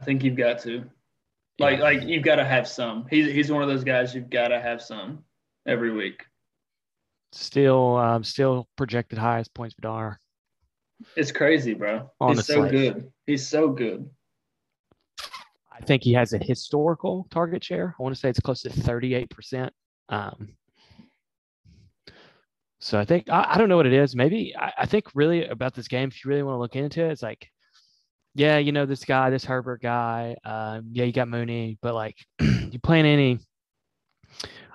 I 0.00 0.04
think 0.04 0.24
you've 0.24 0.36
got 0.36 0.58
to. 0.60 0.84
Like, 1.58 1.78
Yeah. 1.78 1.84
like 1.84 2.02
you've 2.02 2.24
got 2.24 2.36
to 2.36 2.44
have 2.44 2.66
some. 2.66 3.06
He's 3.10 3.30
he's 3.30 3.52
one 3.52 3.62
of 3.62 3.68
those 3.68 3.84
guys 3.84 4.14
you've 4.14 4.30
got 4.30 4.48
to 4.48 4.60
have 4.60 4.82
some 4.82 5.24
every 5.66 5.92
week. 5.92 6.24
Still, 7.32 7.96
um, 7.96 8.24
still 8.24 8.68
projected 8.76 9.18
highest 9.18 9.54
points 9.54 9.74
per 9.74 9.82
dollar. 9.82 10.18
It's 11.16 11.32
crazy, 11.32 11.74
bro. 11.74 12.10
He's 12.28 12.46
so 12.46 12.54
slate. 12.54 12.70
good. 12.70 13.12
He's 13.26 13.48
so 13.48 13.68
good. 13.68 14.10
I 15.72 15.82
think 15.84 16.02
he 16.02 16.12
has 16.12 16.32
a 16.32 16.38
historical 16.38 17.26
target 17.30 17.64
share. 17.64 17.94
I 17.98 18.02
want 18.02 18.14
to 18.14 18.20
say 18.20 18.28
it's 18.28 18.40
close 18.40 18.62
to 18.62 18.70
38%. 18.70 19.70
Um, 20.10 20.50
so 22.80 22.98
I 22.98 23.04
think, 23.04 23.30
I, 23.30 23.46
I 23.50 23.58
don't 23.58 23.68
know 23.68 23.76
what 23.76 23.86
it 23.86 23.92
is. 23.92 24.14
Maybe 24.14 24.54
I, 24.58 24.72
I 24.78 24.86
think 24.86 25.06
really 25.14 25.46
about 25.46 25.74
this 25.74 25.88
game, 25.88 26.08
if 26.08 26.24
you 26.24 26.28
really 26.28 26.42
want 26.42 26.56
to 26.56 26.60
look 26.60 26.76
into 26.76 27.04
it, 27.04 27.12
it's 27.12 27.22
like, 27.22 27.48
yeah, 28.34 28.58
you 28.58 28.72
know, 28.72 28.86
this 28.86 29.04
guy, 29.04 29.30
this 29.30 29.44
Herbert 29.44 29.82
guy, 29.82 30.36
um, 30.44 30.90
yeah, 30.92 31.04
you 31.04 31.12
got 31.12 31.28
Mooney, 31.28 31.78
but 31.82 31.94
like 31.94 32.16
you 32.40 32.78
playing 32.82 33.06
any, 33.06 33.38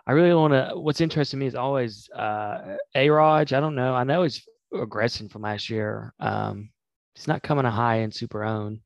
I 0.07 0.11
really 0.11 0.33
want 0.33 0.53
to, 0.53 0.77
what's 0.79 1.01
interesting 1.01 1.39
to 1.39 1.43
me 1.43 1.47
is 1.47 1.55
always 1.55 2.09
uh, 2.11 2.77
A-Raj. 2.93 3.53
I 3.53 3.59
don't 3.59 3.75
know. 3.75 3.95
I 3.95 4.03
know 4.03 4.23
he's 4.23 4.47
regressing 4.73 5.31
from 5.31 5.41
last 5.41 5.69
year. 5.69 6.13
Um, 6.19 6.69
he's 7.15 7.27
not 7.27 7.41
coming 7.43 7.65
a 7.65 7.71
high 7.71 7.97
in 7.97 8.11
super 8.11 8.43
own. 8.43 8.81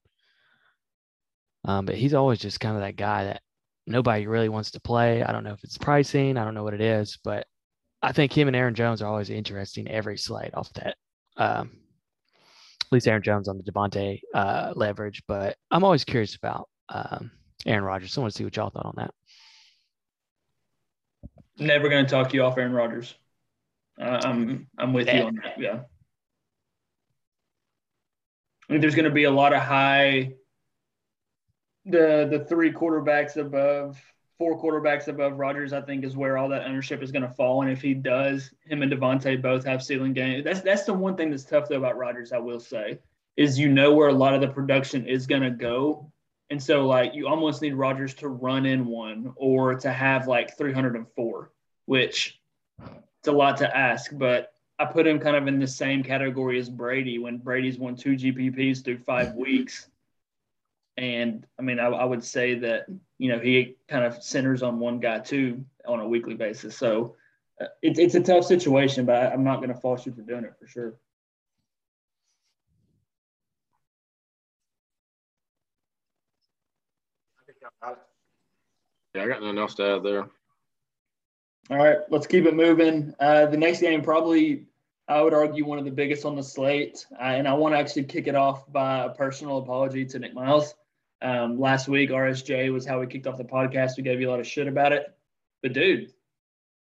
Um, 1.66 1.86
but 1.86 1.96
he's 1.96 2.14
always 2.14 2.40
just 2.40 2.62
kind 2.62 2.76
of 2.76 2.82
that 2.82 2.96
guy 2.96 3.26
that 3.26 3.42
nobody 3.86 4.28
really 4.28 4.50
wants 4.50 4.72
to 4.72 4.80
play. 4.80 5.24
I 5.24 5.34
don't 5.34 5.44
know 5.44 5.52
if 5.52 5.64
it's 5.64 5.78
pricing, 5.78 6.38
I 6.38 6.46
don't 6.46 6.54
know 6.54 6.64
what 6.64 6.74
it 6.74 6.82
is, 6.82 7.18
but 7.24 7.46
I 8.02 8.14
think 8.14 8.32
him 8.32 8.48
and 8.48 8.56
Aaron 8.56 8.76
Jones 8.76 9.02
are 9.02 9.10
always 9.10 9.30
interesting 9.30 9.90
every 9.90 10.18
slate 10.18 10.54
off 10.54 10.72
that. 10.74 10.96
Um, 11.36 11.72
at 12.82 12.94
least 12.94 13.08
Aaron 13.08 13.22
Jones 13.22 13.50
on 13.50 13.58
the 13.58 13.70
Davante 13.70 14.22
uh, 14.34 14.74
leverage, 14.76 15.22
but 15.28 15.58
I'm 15.70 15.84
always 15.84 16.06
curious 16.06 16.36
about 16.36 16.70
um, 16.88 17.30
Aaron 17.66 17.84
Rodgers. 17.84 18.14
So 18.14 18.22
I 18.22 18.24
want 18.24 18.34
to 18.34 18.38
see 18.38 18.46
what 18.46 18.56
y'all 18.56 18.70
thought 18.70 18.86
on 18.86 18.94
that. 18.98 19.14
Never 21.60 21.90
going 21.90 22.06
to 22.06 22.10
talk 22.10 22.34
you 22.34 22.44
off 22.44 22.58
Aaron 22.58 22.74
Rodgers. 22.74 23.16
Uh, 24.00 24.22
I'm 24.24 24.68
I'm 24.78 24.94
with 24.94 25.08
you 25.08 25.24
on 25.24 25.36
that. 25.44 25.60
Yeah. 25.60 25.82
I 28.70 28.74
think 28.74 28.82
there's 28.82 28.96
going 28.96 29.06
to 29.06 29.12
be 29.12 29.26
a 29.26 29.32
lot 29.32 29.54
of 29.54 29.62
high. 29.62 30.34
The 31.86 32.28
the 32.30 32.46
three 32.48 32.72
quarterbacks 32.72 33.36
above, 33.36 34.02
four 34.38 34.62
quarterbacks 34.62 35.08
above 35.08 35.38
Rodgers, 35.38 35.74
I 35.74 35.82
think, 35.82 36.06
is 36.06 36.16
where 36.16 36.38
all 36.38 36.50
that 36.50 36.66
ownership 36.66 37.02
is 37.02 37.12
going 37.12 37.24
to 37.24 37.34
fall. 37.34 37.62
And 37.62 37.72
if 37.72 37.82
he 37.82 37.94
does, 37.94 38.54
him 38.66 38.84
and 38.84 38.92
Davante 38.92 39.42
both 39.42 39.66
have 39.66 39.84
ceiling 39.84 40.14
game. 40.14 40.44
That's 40.44 40.62
that's 40.62 40.84
the 40.84 40.94
one 40.94 41.18
thing 41.18 41.32
that's 41.32 41.44
tough 41.44 41.68
though 41.68 41.78
about 41.78 41.98
Rodgers. 41.98 42.32
I 42.32 42.38
will 42.38 42.60
say 42.60 43.00
is 43.38 43.58
you 43.58 43.70
know 43.70 43.94
where 43.94 44.10
a 44.10 44.14
lot 44.14 44.34
of 44.34 44.42
the 44.42 44.48
production 44.48 45.08
is 45.08 45.26
going 45.26 45.42
to 45.42 45.50
go. 45.50 46.12
And 46.50 46.62
so, 46.62 46.88
like, 46.88 47.14
you 47.14 47.28
almost 47.28 47.62
need 47.62 47.76
Rodgers 47.76 48.14
to 48.16 48.28
run 48.28 48.66
in 48.66 48.88
one 48.88 49.34
or 49.36 49.76
to 49.76 49.92
have 49.92 50.28
like 50.28 50.58
304, 50.58 51.52
which 51.86 52.40
it's 53.20 53.28
a 53.28 53.32
lot 53.32 53.58
to 53.58 53.78
ask. 53.78 54.12
But 54.14 54.52
I 54.80 54.86
put 54.86 55.06
him 55.06 55.20
kind 55.20 55.36
of 55.36 55.48
in 55.48 55.60
the 55.60 55.68
same 55.68 56.04
category 56.04 56.58
as 56.60 56.70
Brady 56.70 57.20
when 57.20 57.38
Brady's 57.38 57.78
won 57.78 57.96
two 57.96 58.14
GPPs 58.14 58.84
through 58.84 59.00
five 59.00 59.34
weeks. 59.36 59.88
And 60.98 61.46
I 61.58 61.62
mean, 61.62 61.80
I, 61.80 61.88
I 61.88 62.04
would 62.04 62.24
say 62.24 62.56
that, 62.56 62.88
you 63.20 63.32
know, 63.32 63.40
he 63.40 63.78
kind 63.88 64.04
of 64.04 64.22
centers 64.24 64.64
on 64.64 64.80
one 64.80 65.00
guy 65.00 65.20
too 65.20 65.64
on 65.88 66.00
a 66.00 66.08
weekly 66.08 66.34
basis. 66.34 66.76
So 66.76 67.16
uh, 67.62 67.66
it's 67.82 68.00
it's 68.00 68.16
a 68.16 68.22
tough 68.22 68.46
situation, 68.46 69.06
but 69.06 69.16
I, 69.16 69.32
I'm 69.32 69.44
not 69.44 69.58
going 69.58 69.74
to 69.74 69.80
fault 69.80 70.06
you 70.06 70.14
for 70.14 70.22
doing 70.22 70.46
it 70.46 70.54
for 70.60 70.68
sure. 70.68 70.96
Yeah, 79.16 79.24
I 79.24 79.28
got 79.28 79.42
nothing 79.42 79.58
else 79.58 79.76
to 79.76 79.96
add 79.96 80.04
there. 80.04 80.30
All 81.70 81.78
right, 81.78 81.98
let's 82.10 82.28
keep 82.28 82.46
it 82.46 82.56
moving. 82.56 83.14
Uh, 83.20 83.46
the 83.48 83.58
next 83.58 83.82
game, 83.82 84.02
probably, 84.02 84.66
I 85.08 85.22
would 85.22 85.34
argue, 85.34 85.66
one 85.66 85.80
of 85.80 85.86
the 85.86 85.92
biggest 85.92 86.26
on 86.26 86.36
the 86.36 86.44
slate. 86.44 87.06
Uh, 87.14 87.24
and 87.24 87.48
I 87.48 87.54
want 87.54 87.76
to 87.76 87.80
actually 87.80 88.04
kick 88.04 88.28
it 88.28 88.36
off 88.36 88.72
by 88.72 89.06
a 89.06 89.10
personal 89.10 89.58
apology 89.58 90.06
to 90.06 90.20
Nick 90.20 90.34
Miles. 90.34 90.74
Um, 91.22 91.60
last 91.60 91.88
week, 91.88 92.12
RSJ 92.12 92.72
was 92.72 92.86
how 92.86 93.00
we 93.00 93.08
kicked 93.08 93.28
off 93.28 93.38
the 93.38 93.44
podcast. 93.44 93.98
We 93.98 94.04
gave 94.04 94.22
you 94.22 94.30
a 94.30 94.32
lot 94.32 94.40
of 94.40 94.48
shit 94.48 94.68
about 94.68 94.94
it. 94.94 95.14
But, 95.62 95.74
dude, 95.74 96.14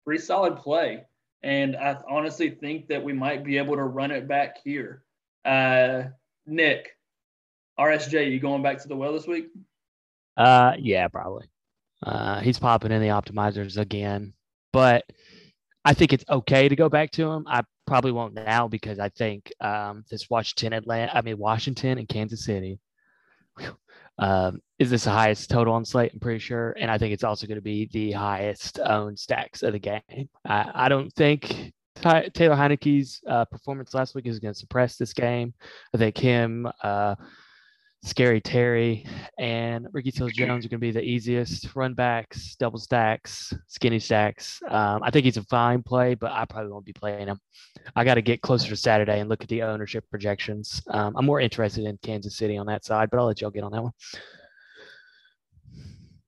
pretty 0.05 0.23
solid 0.23 0.57
play. 0.57 1.05
And 1.43 1.77
I 1.77 1.97
honestly 2.09 2.51
think 2.51 2.89
that 2.89 3.03
we 3.03 3.13
might 3.13 3.45
be 3.45 3.59
able 3.59 3.77
to 3.77 3.85
run 3.85 4.11
it 4.11 4.29
back 4.29 4.59
here. 4.63 5.05
Uh, 5.45 6.05
Nick, 6.45 6.97
RSJ, 7.79 8.31
you 8.31 8.41
going 8.41 8.63
back 8.63 8.83
to 8.83 8.89
the 8.89 8.97
well 8.97 9.13
this 9.13 9.27
week? 9.27 9.49
Uh, 10.37 10.75
yeah, 10.79 11.09
probably. 11.09 11.49
Uh, 12.03 12.41
he's 12.41 12.59
popping 12.59 12.93
in 12.93 13.01
the 13.01 13.09
optimizers 13.09 13.79
again, 13.79 14.35
but 14.73 15.05
I 15.85 15.95
think 15.95 16.13
it's 16.13 16.25
okay 16.29 16.69
to 16.69 16.77
go 16.77 16.89
back 16.89 17.11
to 17.13 17.31
him. 17.31 17.45
I 17.49 17.63
probably 17.87 18.13
won't 18.13 18.35
now 18.35 18.69
because 18.69 18.99
I 18.99 19.09
think 19.09 19.53
um, 19.61 20.05
this 20.11 20.29
Washington, 20.29 20.73
Atlanta, 20.73 21.17
I 21.17 21.23
mean 21.23 21.39
Washington 21.39 21.99
and 21.99 22.09
Kansas 22.09 22.45
City 22.45 22.79
um, 24.19 24.61
is 24.79 24.91
this 24.91 25.05
the 25.05 25.11
highest 25.11 25.51
total 25.51 25.75
on 25.75 25.85
slate? 25.85 26.13
I'm 26.13 26.21
pretty 26.21 26.39
sure, 26.39 26.75
and 26.79 26.91
I 26.91 26.99
think 26.99 27.13
it's 27.13 27.25
also 27.25 27.47
going 27.47 27.57
to 27.57 27.63
be 27.63 27.89
the 27.93 28.13
highest 28.13 28.79
owned 28.81 29.19
stacks 29.19 29.63
of 29.63 29.73
the 29.73 29.79
game. 29.79 30.29
I, 30.45 30.71
I 30.75 30.89
don't 30.89 31.13
think 31.13 31.73
Taylor 31.97 32.57
Heinicke's 32.57 33.21
uh, 33.27 33.45
performance 33.47 33.95
last 33.95 34.15
week 34.15 34.27
is 34.27 34.39
going 34.39 34.55
to 34.55 34.59
suppress 34.59 34.97
this 34.97 35.13
game. 35.13 35.55
I 35.95 35.99
think 35.99 36.17
him. 36.17 36.69
Uh, 36.83 37.17
Scary 38.03 38.41
Terry 38.41 39.05
and 39.39 39.89
Ricky 39.93 40.11
Seals 40.11 40.33
Jones 40.33 40.65
are 40.65 40.69
going 40.69 40.79
to 40.79 40.87
be 40.87 40.93
the 40.93 41.03
easiest 41.03 41.75
run 41.75 41.95
backs, 41.95 42.55
double 42.57 42.79
stacks, 42.79 43.53
skinny 43.67 43.99
stacks. 43.99 44.61
Um, 44.69 45.03
I 45.03 45.11
think 45.11 45.25
he's 45.25 45.37
a 45.37 45.43
fine 45.45 45.83
play, 45.83 46.15
but 46.15 46.31
I 46.31 46.45
probably 46.45 46.71
won't 46.71 46.85
be 46.85 46.93
playing 46.93 47.27
him. 47.27 47.41
I 47.97 48.05
got 48.05 48.15
to 48.15 48.23
get 48.23 48.43
closer 48.43 48.69
to 48.69 48.77
Saturday 48.77 49.19
and 49.19 49.29
look 49.29 49.43
at 49.43 49.49
the 49.49 49.63
ownership 49.63 50.05
projections. 50.11 50.83
Um, 50.89 51.17
I'm 51.17 51.27
more 51.27 51.41
interested 51.41 51.85
in 51.85 51.99
Kansas 52.03 52.37
City 52.37 52.57
on 52.57 52.67
that 52.67 52.85
side, 52.85 53.11
but 53.11 53.19
I'll 53.19 53.27
let 53.27 53.41
y'all 53.41 53.51
get 53.51 53.65
on 53.65 53.73
that 53.73 53.83
one. 53.83 53.93
I 55.75 55.79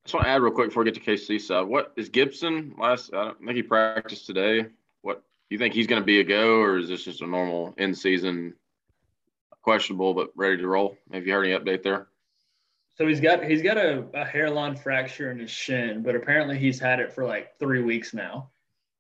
just 0.05 0.15
want 0.15 0.25
to 0.25 0.31
add 0.31 0.43
real 0.43 0.53
quick 0.53 0.71
before 0.71 0.85
we 0.85 0.91
get 0.91 1.05
to 1.05 1.11
KC 1.11 1.41
side. 1.41 1.67
What 1.67 1.93
is 1.97 2.09
Gibson 2.09 2.75
last? 2.79 3.13
I 3.13 3.25
don't 3.25 3.39
think 3.39 3.57
he 3.57 3.63
practiced 3.63 4.27
today. 4.27 4.67
What 5.03 5.17
do 5.19 5.55
you 5.55 5.59
think 5.59 5.75
he's 5.75 5.87
going 5.87 6.03
to 6.03 6.07
be 6.07 6.21
a 6.21 6.25
go, 6.25 6.61
or 6.61 6.79
is 6.79 6.89
this 6.89 7.05
just 7.05 7.21
a 7.21 7.27
normal 7.27 7.75
in 7.77 7.95
season 7.95 8.55
questionable 9.63 10.15
but 10.15 10.31
ready 10.35 10.57
to 10.57 10.67
roll. 10.67 10.97
Have 11.13 11.27
you 11.27 11.33
heard 11.33 11.45
any 11.45 11.59
update 11.59 11.83
there? 11.83 12.09
So 12.97 13.07
he's 13.07 13.21
got 13.21 13.45
he's 13.45 13.63
got 13.63 13.77
a, 13.77 14.05
a, 14.15 14.25
hairline 14.25 14.75
fracture 14.75 15.31
in 15.31 15.39
his 15.39 15.51
shin, 15.51 16.03
but 16.03 16.17
apparently 16.17 16.59
he's 16.59 16.81
had 16.81 16.99
it 16.99 17.13
for 17.13 17.25
like 17.25 17.57
three 17.61 17.81
weeks 17.81 18.13
now, 18.13 18.51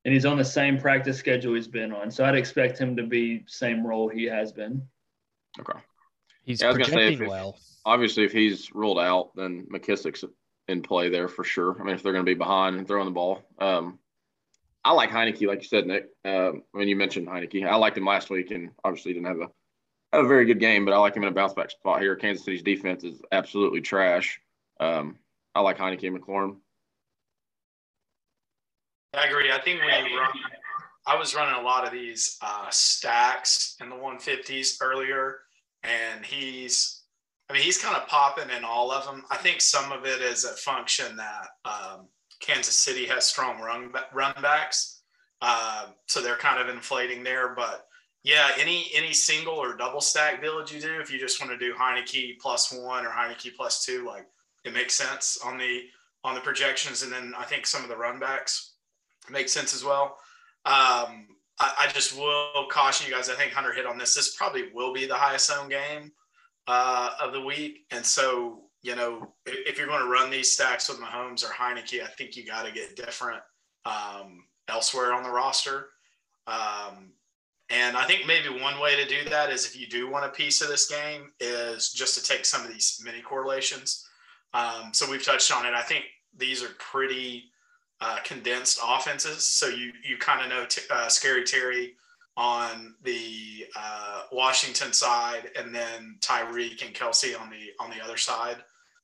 and 0.05 0.15
he's 0.15 0.25
on 0.25 0.39
the 0.39 0.45
same 0.45 0.79
practice 0.79 1.19
schedule 1.19 1.55
he's 1.55 1.67
been 1.67 1.93
on. 1.93 2.09
So 2.11 2.25
I'd 2.25 2.37
expect 2.37 2.79
him 2.79 2.97
to 2.97 3.03
be 3.03 3.43
same 3.49 3.85
role 3.85 4.09
he 4.09 4.25
has 4.25 4.53
been. 4.53 4.87
Okay. 5.59 5.79
He's 6.45 6.63
yeah, 6.63 6.73
projecting 6.73 7.23
if, 7.23 7.29
well. 7.29 7.59
obviously, 7.85 8.25
if 8.25 8.31
he's 8.31 8.73
ruled 8.73 9.01
out, 9.01 9.35
then 9.35 9.67
McKissic's 9.73 10.25
in 10.69 10.81
play 10.81 11.09
there 11.09 11.27
for 11.27 11.43
sure. 11.43 11.77
I 11.81 11.83
mean, 11.83 11.95
if 11.97 12.03
they're 12.03 12.13
going 12.13 12.25
to 12.25 12.31
be 12.31 12.39
behind 12.39 12.77
and 12.77 12.87
throwing 12.87 13.07
the 13.07 13.11
ball, 13.11 13.43
um, 13.59 13.99
I 14.85 14.93
like 14.93 15.11
Heinicke, 15.11 15.47
like 15.49 15.61
you 15.61 15.69
said, 15.69 15.87
Nick. 15.87 16.07
Um, 16.25 16.63
when 16.71 16.87
you 16.87 16.95
mentioned 16.95 17.27
Heinicke, 17.27 17.67
I 17.67 17.75
liked 17.75 17.99
him 17.99 18.07
last 18.07 18.31
week, 18.31 18.53
and 18.53 18.71
obviously 18.85 19.13
didn't 19.13 19.27
have 19.27 19.41
a 19.41 19.51
a 20.13 20.27
very 20.27 20.45
good 20.47 20.61
game, 20.61 20.85
but 20.85 20.95
I 20.95 20.99
like 20.99 21.15
him 21.15 21.23
in 21.23 21.29
a 21.29 21.33
bounce 21.33 21.55
back 21.55 21.71
spot 21.71 22.01
here. 22.01 22.17
Kansas 22.17 22.45
City's 22.45 22.63
defense 22.63 23.05
is 23.05 23.21
absolutely 23.33 23.81
trash. 23.81 24.41
Um, 24.81 25.17
I 25.55 25.61
like 25.61 25.79
Heinicke 25.79 26.07
and 26.07 26.21
McLaurin. 26.21 26.57
I 29.15 29.27
agree. 29.27 29.51
I 29.51 29.61
think 29.61 29.81
when 29.81 30.07
you 30.07 30.19
run, 30.19 30.31
I 31.07 31.17
was 31.17 31.35
running 31.35 31.61
a 31.61 31.65
lot 31.65 31.87
of 31.87 31.93
these 31.93 32.39
uh, 32.43 32.69
stacks 32.71 33.77
in 33.81 33.89
the 33.89 33.97
150s 33.97 34.77
earlier, 34.83 35.41
and 35.83 36.25
he's, 36.25 37.03
I 37.49 37.55
mean, 37.55 37.63
he's 37.63 37.79
kind 37.79 37.97
of 37.97 38.07
popping 38.07 38.51
in 38.55 38.65
all 38.65 38.93
of 38.93 39.05
them. 39.07 39.25
I 39.31 39.37
think 39.37 39.61
some 39.61 39.91
of 39.93 40.05
it 40.05 40.21
is 40.21 40.45
a 40.45 40.53
function 40.53 41.17
that 41.17 41.49
um, 41.65 42.09
Kansas 42.41 42.77
City 42.77 43.07
has 43.07 43.27
strong 43.27 43.61
run 43.61 43.91
run 44.13 44.35
backs, 44.43 45.03
uh, 45.41 45.87
so 46.07 46.21
they're 46.21 46.37
kind 46.37 46.61
of 46.61 46.75
inflating 46.75 47.25
there, 47.25 47.55
but 47.55 47.88
yeah, 48.25 48.51
any 48.59 48.87
any 48.95 49.13
single 49.13 49.55
or 49.55 49.77
double 49.77 50.01
stack 50.01 50.41
build 50.41 50.71
you 50.71 50.81
do, 50.81 51.01
if 51.01 51.11
you 51.11 51.19
just 51.19 51.41
want 51.41 51.53
to 51.53 51.59
do 51.59 51.75
Heinicke 51.75 52.39
plus 52.41 52.73
one 52.73 53.07
or 53.07 53.11
Heinicke 53.11 53.55
plus 53.57 53.85
two, 53.85 54.05
like 54.07 54.27
it 54.65 54.75
makes 54.75 54.95
sense 54.95 55.39
on 55.45 55.57
the 55.57 55.83
on 56.25 56.35
the 56.35 56.41
projections, 56.41 57.03
and 57.03 57.13
then 57.13 57.33
I 57.39 57.45
think 57.45 57.67
some 57.67 57.83
of 57.83 57.89
the 57.89 57.95
runbacks 57.95 58.71
make 59.31 59.49
sense 59.49 59.75
as 59.75 59.85
well. 59.85 60.17
Um, 60.65 61.29
I, 61.61 61.87
I, 61.87 61.91
just 61.95 62.17
will 62.17 62.67
caution 62.71 63.07
you 63.09 63.15
guys. 63.15 63.31
I 63.31 63.35
think 63.35 63.53
Hunter 63.53 63.73
hit 63.73 63.87
on 63.87 63.99
this. 63.99 64.15
This 64.15 64.37
probably 64.37 64.65
will 64.75 64.93
be 64.93 65.07
the 65.07 65.15
highest 65.15 65.51
owned 65.51 65.71
game 65.71 66.13
uh, 66.67 67.11
of 67.21 67.33
the 67.33 67.41
week, 67.41 67.87
and 67.93 68.05
so 68.05 68.65
you 68.83 68.97
know 68.97 69.33
if, 69.47 69.71
if, 69.71 69.79
you're 69.79 69.87
going 69.87 70.03
to 70.03 70.11
run 70.11 70.31
these 70.31 70.51
stacks 70.53 70.89
with 70.89 70.99
Mahomes 70.99 71.45
or 71.45 71.53
Heinicke, 71.53 72.03
I 72.03 72.09
think 72.09 72.37
you 72.37 72.45
got 72.45 72.67
to 72.67 72.73
get 72.73 72.97
different 72.97 73.41
um, 73.87 74.45
elsewhere 74.69 75.15
on 75.15 75.23
the 75.23 75.31
roster. 75.31 75.91
Um, 76.47 77.13
and 77.71 77.97
I 77.97 78.05
think 78.05 78.27
maybe 78.27 78.49
one 78.49 78.81
way 78.81 78.97
to 78.97 79.07
do 79.07 79.29
that 79.29 79.51
is 79.51 79.67
if 79.67 79.79
you 79.79 79.87
do 79.87 80.11
want 80.11 80.25
a 80.25 80.31
piece 80.31 80.63
of 80.63 80.69
this 80.69 80.89
game 80.89 81.33
is 81.41 81.93
just 81.93 82.19
to 82.19 82.25
take 82.25 82.45
some 82.45 82.65
of 82.65 82.69
these 82.73 83.01
mini 83.05 83.21
correlations. 83.21 84.07
Um, 84.55 84.93
so 84.93 85.11
we've 85.11 85.25
touched 85.25 85.55
on 85.55 85.67
it. 85.67 85.75
I 85.75 85.83
think 85.83 86.05
these 86.37 86.63
are 86.63 86.71
pretty 86.79 87.51
uh, 88.01 88.19
condensed 88.25 88.81
offenses. 88.83 89.47
So 89.47 89.67
you 89.67 89.93
you 90.03 90.17
kind 90.19 90.41
of 90.43 90.49
know 90.49 90.65
t- 90.67 90.83
uh, 90.91 91.09
Scary 91.09 91.45
Terry 91.45 91.95
on 92.37 92.95
the 93.03 93.67
uh, 93.77 94.23
Washington 94.33 94.93
side, 94.93 95.51
and 95.59 95.75
then 95.75 96.17
Tyreek 96.21 96.85
and 96.85 96.95
Kelsey 96.95 97.35
on 97.35 97.51
the 97.51 97.71
on 97.81 97.91
the 97.91 98.03
other 98.03 98.17
side 98.17 98.59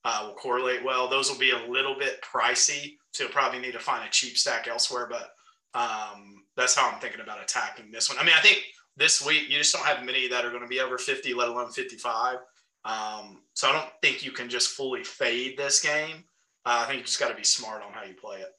uh, 0.04 0.24
will 0.26 0.34
correlate 0.34 0.84
well. 0.84 1.08
Those 1.08 1.30
will 1.30 1.38
be 1.38 1.50
a 1.50 1.70
little 1.70 1.98
bit 1.98 2.22
pricey, 2.22 2.96
so 3.12 3.24
you'll 3.24 3.32
probably 3.32 3.58
need 3.58 3.72
to 3.72 3.78
find 3.78 4.06
a 4.06 4.10
cheap 4.10 4.38
stack 4.38 4.68
elsewhere. 4.68 5.10
But 5.10 5.34
um, 5.78 6.33
that's 6.56 6.74
how 6.74 6.90
I'm 6.90 7.00
thinking 7.00 7.20
about 7.20 7.42
attacking 7.42 7.90
this 7.90 8.08
one. 8.08 8.18
I 8.18 8.24
mean, 8.24 8.34
I 8.36 8.40
think 8.40 8.62
this 8.96 9.24
week 9.24 9.48
you 9.48 9.58
just 9.58 9.74
don't 9.74 9.84
have 9.84 10.04
many 10.04 10.28
that 10.28 10.44
are 10.44 10.50
going 10.50 10.62
to 10.62 10.68
be 10.68 10.80
over 10.80 10.98
50, 10.98 11.34
let 11.34 11.48
alone 11.48 11.70
55. 11.70 12.38
Um, 12.84 13.42
so 13.54 13.68
I 13.68 13.72
don't 13.72 13.90
think 14.02 14.24
you 14.24 14.30
can 14.30 14.48
just 14.48 14.70
fully 14.70 15.04
fade 15.04 15.56
this 15.56 15.80
game. 15.80 16.24
Uh, 16.66 16.82
I 16.82 16.86
think 16.86 16.98
you 16.98 17.04
just 17.04 17.20
got 17.20 17.28
to 17.28 17.34
be 17.34 17.44
smart 17.44 17.82
on 17.82 17.92
how 17.92 18.04
you 18.04 18.14
play 18.14 18.38
it. 18.38 18.54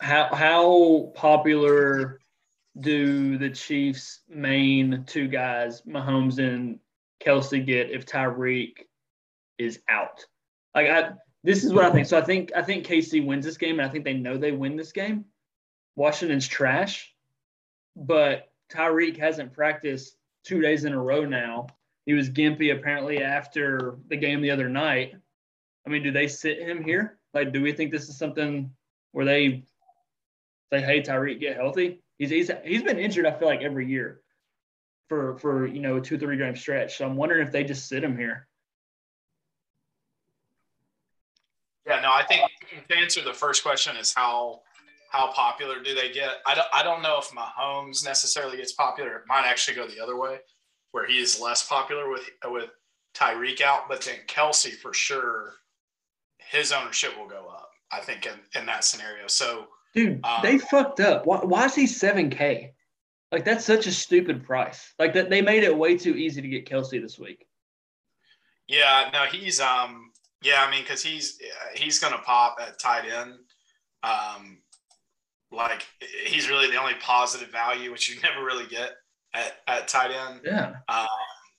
How 0.00 0.28
how 0.34 1.12
popular 1.14 2.20
do 2.80 3.38
the 3.38 3.50
Chiefs' 3.50 4.20
main 4.28 5.04
two 5.06 5.28
guys, 5.28 5.82
Mahomes 5.82 6.38
and 6.38 6.78
Kelsey, 7.20 7.60
get 7.60 7.90
if 7.90 8.04
Tyreek 8.04 8.72
is 9.58 9.80
out? 9.88 10.24
Like 10.74 10.88
I, 10.88 11.10
this 11.44 11.62
is 11.62 11.72
what 11.72 11.84
I 11.84 11.92
think. 11.92 12.06
So 12.06 12.18
I 12.18 12.22
think 12.22 12.50
I 12.56 12.62
think 12.62 12.86
KC 12.86 13.24
wins 13.24 13.44
this 13.44 13.56
game, 13.56 13.78
and 13.78 13.88
I 13.88 13.90
think 13.90 14.04
they 14.04 14.14
know 14.14 14.36
they 14.36 14.52
win 14.52 14.76
this 14.76 14.92
game. 14.92 15.26
Washington's 15.96 16.48
trash, 16.48 17.13
but 17.96 18.50
Tyreek 18.72 19.16
hasn't 19.16 19.52
practiced 19.52 20.16
two 20.44 20.60
days 20.60 20.84
in 20.84 20.92
a 20.92 21.00
row 21.00 21.24
now. 21.24 21.66
He 22.06 22.12
was 22.12 22.28
gimpy 22.28 22.76
apparently 22.76 23.22
after 23.22 23.96
the 24.08 24.16
game 24.16 24.40
the 24.40 24.50
other 24.50 24.68
night. 24.68 25.14
I 25.86 25.90
mean, 25.90 26.02
do 26.02 26.10
they 26.10 26.28
sit 26.28 26.60
him 26.60 26.82
here? 26.82 27.18
Like, 27.32 27.52
do 27.52 27.62
we 27.62 27.72
think 27.72 27.90
this 27.90 28.08
is 28.08 28.18
something 28.18 28.70
where 29.12 29.24
they 29.24 29.64
say, 30.72 30.80
"Hey, 30.80 31.02
Tyreek, 31.02 31.40
get 31.40 31.56
healthy"? 31.56 32.02
He's 32.18 32.30
he's 32.30 32.50
he's 32.64 32.82
been 32.82 32.98
injured. 32.98 33.26
I 33.26 33.32
feel 33.32 33.48
like 33.48 33.62
every 33.62 33.86
year 33.86 34.20
for 35.08 35.38
for 35.38 35.66
you 35.66 35.80
know 35.80 35.96
a 35.96 36.00
two 36.00 36.18
three 36.18 36.36
game 36.36 36.56
stretch. 36.56 36.98
So 36.98 37.06
I'm 37.06 37.16
wondering 37.16 37.46
if 37.46 37.52
they 37.52 37.64
just 37.64 37.88
sit 37.88 38.04
him 38.04 38.16
here. 38.16 38.46
Yeah, 41.86 42.00
no, 42.00 42.12
I 42.12 42.24
think 42.24 42.42
to 42.88 42.96
answer 42.96 43.22
the 43.22 43.34
first 43.34 43.62
question 43.62 43.96
is 43.96 44.14
how 44.14 44.62
how 45.14 45.30
popular 45.32 45.80
do 45.80 45.94
they 45.94 46.10
get? 46.10 46.38
I 46.44 46.56
don't, 46.56 46.66
I 46.72 46.82
don't 46.82 47.00
know 47.00 47.18
if 47.18 47.30
Mahomes 47.30 48.04
necessarily 48.04 48.56
gets 48.56 48.72
popular. 48.72 49.16
It 49.16 49.22
might 49.28 49.46
actually 49.46 49.76
go 49.76 49.86
the 49.86 50.02
other 50.02 50.18
way, 50.18 50.38
where 50.90 51.06
he 51.06 51.18
is 51.20 51.40
less 51.40 51.66
popular 51.66 52.10
with 52.10 52.28
with 52.46 52.70
Tyreek 53.14 53.60
out, 53.60 53.88
but 53.88 54.02
then 54.02 54.16
Kelsey 54.26 54.72
for 54.72 54.92
sure, 54.92 55.52
his 56.38 56.72
ownership 56.72 57.16
will 57.16 57.28
go 57.28 57.46
up. 57.48 57.70
I 57.92 58.00
think 58.00 58.26
in, 58.26 58.60
in 58.60 58.66
that 58.66 58.82
scenario. 58.82 59.28
So, 59.28 59.68
dude, 59.94 60.24
um, 60.24 60.40
they 60.42 60.58
fucked 60.58 60.98
up. 60.98 61.26
Why, 61.26 61.38
why 61.38 61.66
is 61.66 61.76
he 61.76 61.86
seven 61.86 62.28
K? 62.28 62.74
Like 63.30 63.44
that's 63.44 63.64
such 63.64 63.86
a 63.86 63.92
stupid 63.92 64.44
price. 64.44 64.94
Like 64.98 65.14
that 65.14 65.30
they 65.30 65.42
made 65.42 65.62
it 65.62 65.76
way 65.76 65.96
too 65.96 66.16
easy 66.16 66.42
to 66.42 66.48
get 66.48 66.66
Kelsey 66.68 66.98
this 66.98 67.20
week. 67.20 67.46
Yeah, 68.66 69.10
no, 69.12 69.26
he's 69.26 69.60
um, 69.60 70.10
yeah, 70.42 70.64
I 70.66 70.70
mean, 70.72 70.82
because 70.82 71.04
he's 71.04 71.38
he's 71.76 72.00
gonna 72.00 72.18
pop 72.18 72.56
at 72.60 72.80
tight 72.80 73.04
end. 73.08 73.34
Um, 74.02 74.58
like 75.52 75.86
he's 76.26 76.48
really 76.48 76.70
the 76.70 76.80
only 76.80 76.94
positive 77.00 77.48
value, 77.50 77.90
which 77.90 78.08
you 78.08 78.20
never 78.22 78.44
really 78.44 78.66
get 78.66 78.92
at, 79.34 79.52
at 79.66 79.88
tight 79.88 80.10
end. 80.10 80.40
Yeah. 80.44 80.74
Um, 80.88 81.06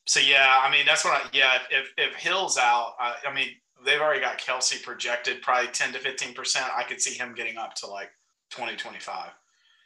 so 0.06 0.20
yeah, 0.20 0.60
I 0.62 0.72
mean 0.72 0.86
that's 0.86 1.04
what 1.04 1.14
I 1.14 1.28
yeah. 1.34 1.60
If 1.72 1.92
if 1.98 2.16
Hill's 2.16 2.58
out, 2.58 2.94
I, 3.00 3.16
I 3.28 3.34
mean 3.34 3.48
they've 3.86 4.02
already 4.02 4.22
got 4.22 4.38
Kelsey 4.38 4.78
projected 4.84 5.42
probably 5.42 5.72
ten 5.72 5.92
to 5.94 6.00
fifteen 6.00 6.34
percent. 6.34 6.66
I 6.76 6.84
could 6.84 7.02
see 7.02 7.18
him 7.18 7.34
getting 7.34 7.58
up 7.58 7.74
to 7.76 7.88
like 7.88 8.10
20, 8.52 8.76
25 8.76 9.32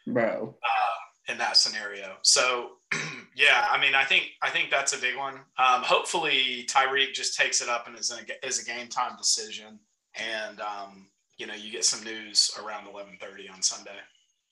Bro. 0.07 0.55
uh, 0.61 1.31
in 1.31 1.37
that 1.37 1.55
scenario. 1.57 2.17
So 2.21 2.71
yeah, 3.35 3.67
I 3.71 3.79
mean 3.79 3.95
I 3.95 4.03
think 4.03 4.31
I 4.41 4.49
think 4.49 4.69
that's 4.69 4.93
a 4.93 4.99
big 4.99 5.15
one. 5.17 5.35
Um, 5.35 5.83
hopefully 5.83 6.67
Tyreek 6.69 7.13
just 7.13 7.37
takes 7.37 7.61
it 7.61 7.69
up 7.69 7.87
and 7.87 7.97
is 7.97 8.11
a 8.11 8.45
is 8.45 8.61
a 8.61 8.65
game 8.65 8.87
time 8.87 9.15
decision, 9.17 9.79
and 10.15 10.59
um, 10.59 11.07
you 11.39 11.47
know 11.47 11.55
you 11.55 11.71
get 11.71 11.85
some 11.85 12.03
news 12.03 12.51
around 12.61 12.87
eleven 12.87 13.17
thirty 13.19 13.49
on 13.49 13.61
Sunday. 13.61 13.97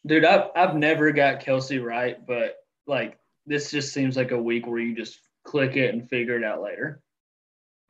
Dude, 0.05 0.25
I've 0.25 0.49
I've 0.55 0.75
never 0.75 1.11
got 1.11 1.41
Kelsey 1.41 1.79
right, 1.79 2.25
but 2.25 2.55
like 2.87 3.19
this 3.45 3.69
just 3.69 3.93
seems 3.93 4.17
like 4.17 4.31
a 4.31 4.41
week 4.41 4.65
where 4.65 4.79
you 4.79 4.95
just 4.95 5.19
click 5.43 5.75
it 5.75 5.93
and 5.93 6.09
figure 6.09 6.37
it 6.37 6.43
out 6.43 6.61
later. 6.61 7.01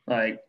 Like, 0.07 0.39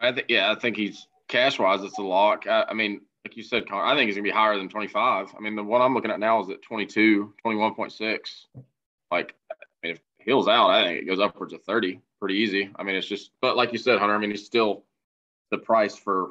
I 0.00 0.12
think 0.12 0.26
yeah, 0.28 0.50
I 0.50 0.54
think 0.58 0.76
he's 0.76 1.06
cash 1.28 1.58
wise, 1.58 1.82
it's 1.82 1.98
a 1.98 2.02
lock. 2.02 2.46
I, 2.46 2.64
I 2.70 2.74
mean, 2.74 3.02
like 3.24 3.36
you 3.36 3.42
said, 3.42 3.68
Connor, 3.68 3.84
I 3.84 3.94
think 3.94 4.08
he's 4.08 4.16
gonna 4.16 4.24
be 4.24 4.30
higher 4.30 4.56
than 4.56 4.68
25. 4.68 5.34
I 5.36 5.40
mean, 5.40 5.56
the 5.56 5.62
one 5.62 5.82
I'm 5.82 5.94
looking 5.94 6.10
at 6.10 6.20
now 6.20 6.42
is 6.42 6.50
at 6.50 6.62
22, 6.62 7.34
21.6. 7.44 8.18
Like, 9.10 9.34
I 9.50 9.54
mean, 9.82 9.94
if 9.94 10.00
Hill's 10.18 10.48
out, 10.48 10.70
I 10.70 10.84
think 10.84 11.02
it 11.02 11.06
goes 11.06 11.20
upwards 11.20 11.52
of 11.52 11.62
30 11.64 12.00
pretty 12.18 12.36
easy. 12.36 12.70
I 12.76 12.82
mean, 12.82 12.94
it's 12.94 13.06
just, 13.06 13.32
but 13.42 13.56
like 13.56 13.72
you 13.72 13.78
said, 13.78 13.98
Hunter, 13.98 14.14
I 14.14 14.18
mean, 14.18 14.30
he's 14.30 14.46
still 14.46 14.84
the 15.50 15.58
price 15.58 15.94
for 15.94 16.30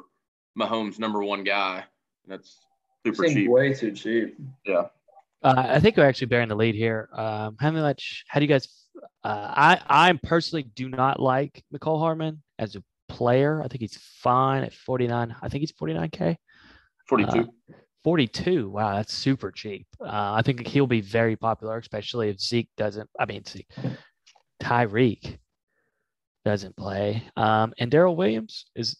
Mahomes' 0.58 0.98
number 0.98 1.22
one 1.22 1.44
guy. 1.44 1.84
That's 2.26 2.56
super 3.06 3.24
seems 3.24 3.34
cheap. 3.34 3.50
way 3.50 3.74
too 3.74 3.92
cheap. 3.92 4.36
Uh, 4.66 4.84
I 5.42 5.80
think 5.80 5.96
we're 5.96 6.06
actually 6.06 6.28
bearing 6.28 6.48
the 6.48 6.54
lead 6.54 6.74
here. 6.74 7.08
Um, 7.12 7.56
how 7.60 7.70
much? 7.70 8.24
How 8.28 8.40
do 8.40 8.44
you 8.44 8.48
guys? 8.48 8.68
Uh, 9.22 9.52
I 9.54 9.80
I 9.88 10.12
personally 10.22 10.62
do 10.62 10.88
not 10.88 11.20
like 11.20 11.62
Mecole 11.72 11.98
Hardman 11.98 12.42
as 12.58 12.76
a 12.76 12.82
player. 13.08 13.62
I 13.62 13.68
think 13.68 13.80
he's 13.80 13.96
fine 13.96 14.64
at 14.64 14.72
49. 14.72 15.36
I 15.42 15.48
think 15.48 15.60
he's 15.60 15.72
49k. 15.72 16.36
42. 17.08 17.48
42. 18.02 18.68
Wow, 18.70 18.96
that's 18.96 19.12
super 19.12 19.50
cheap. 19.50 19.86
Uh, 20.00 20.34
I 20.34 20.42
think 20.42 20.66
he'll 20.66 20.86
be 20.86 21.00
very 21.00 21.36
popular, 21.36 21.78
especially 21.78 22.28
if 22.28 22.40
Zeke 22.40 22.68
doesn't. 22.76 23.08
I 23.18 23.24
mean, 23.26 23.44
Zeke, 23.46 23.70
Tyreek 24.62 25.38
doesn't 26.44 26.76
play. 26.76 27.22
Um, 27.36 27.72
and 27.78 27.90
Darrel 27.90 28.16
Williams 28.16 28.66
is 28.74 28.96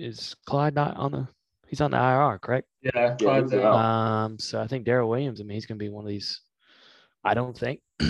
is 0.00 0.34
Clyde 0.46 0.74
not 0.74 0.96
on 0.96 1.12
the? 1.12 1.28
He's 1.68 1.80
on 1.80 1.92
the 1.92 1.96
IR, 1.98 2.38
correct? 2.40 2.66
Yeah, 2.82 2.90
Yeah, 2.94 3.16
Clyde's 3.16 3.52
out. 3.54 3.64
out. 3.64 3.74
Um, 3.76 4.38
so 4.38 4.60
I 4.60 4.66
think 4.66 4.84
Darrel 4.84 5.08
Williams. 5.08 5.40
I 5.40 5.44
mean, 5.44 5.54
he's 5.54 5.66
going 5.66 5.78
to 5.78 5.84
be 5.84 5.88
one 5.88 6.04
of 6.04 6.08
these. 6.08 6.40
I 7.22 7.34
don't 7.34 7.56
think. 7.56 7.80
I 8.00 8.06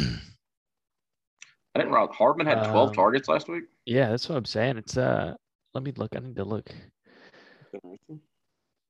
didn't 1.76 1.92
realize 1.92 2.14
Hardman 2.16 2.47
had 2.47 2.70
12 2.70 2.88
Um, 2.88 2.94
targets 2.94 3.28
last 3.28 3.49
week. 3.49 3.64
Yeah, 3.87 4.11
that's 4.11 4.28
what 4.28 4.37
I'm 4.38 4.44
saying. 4.44 4.78
It's 4.78 4.97
uh, 4.97 5.35
let 5.75 5.85
me 5.85 5.92
look. 5.97 6.16
I 6.16 6.20
need 6.20 6.37
to 6.37 6.44
look. 6.44 6.70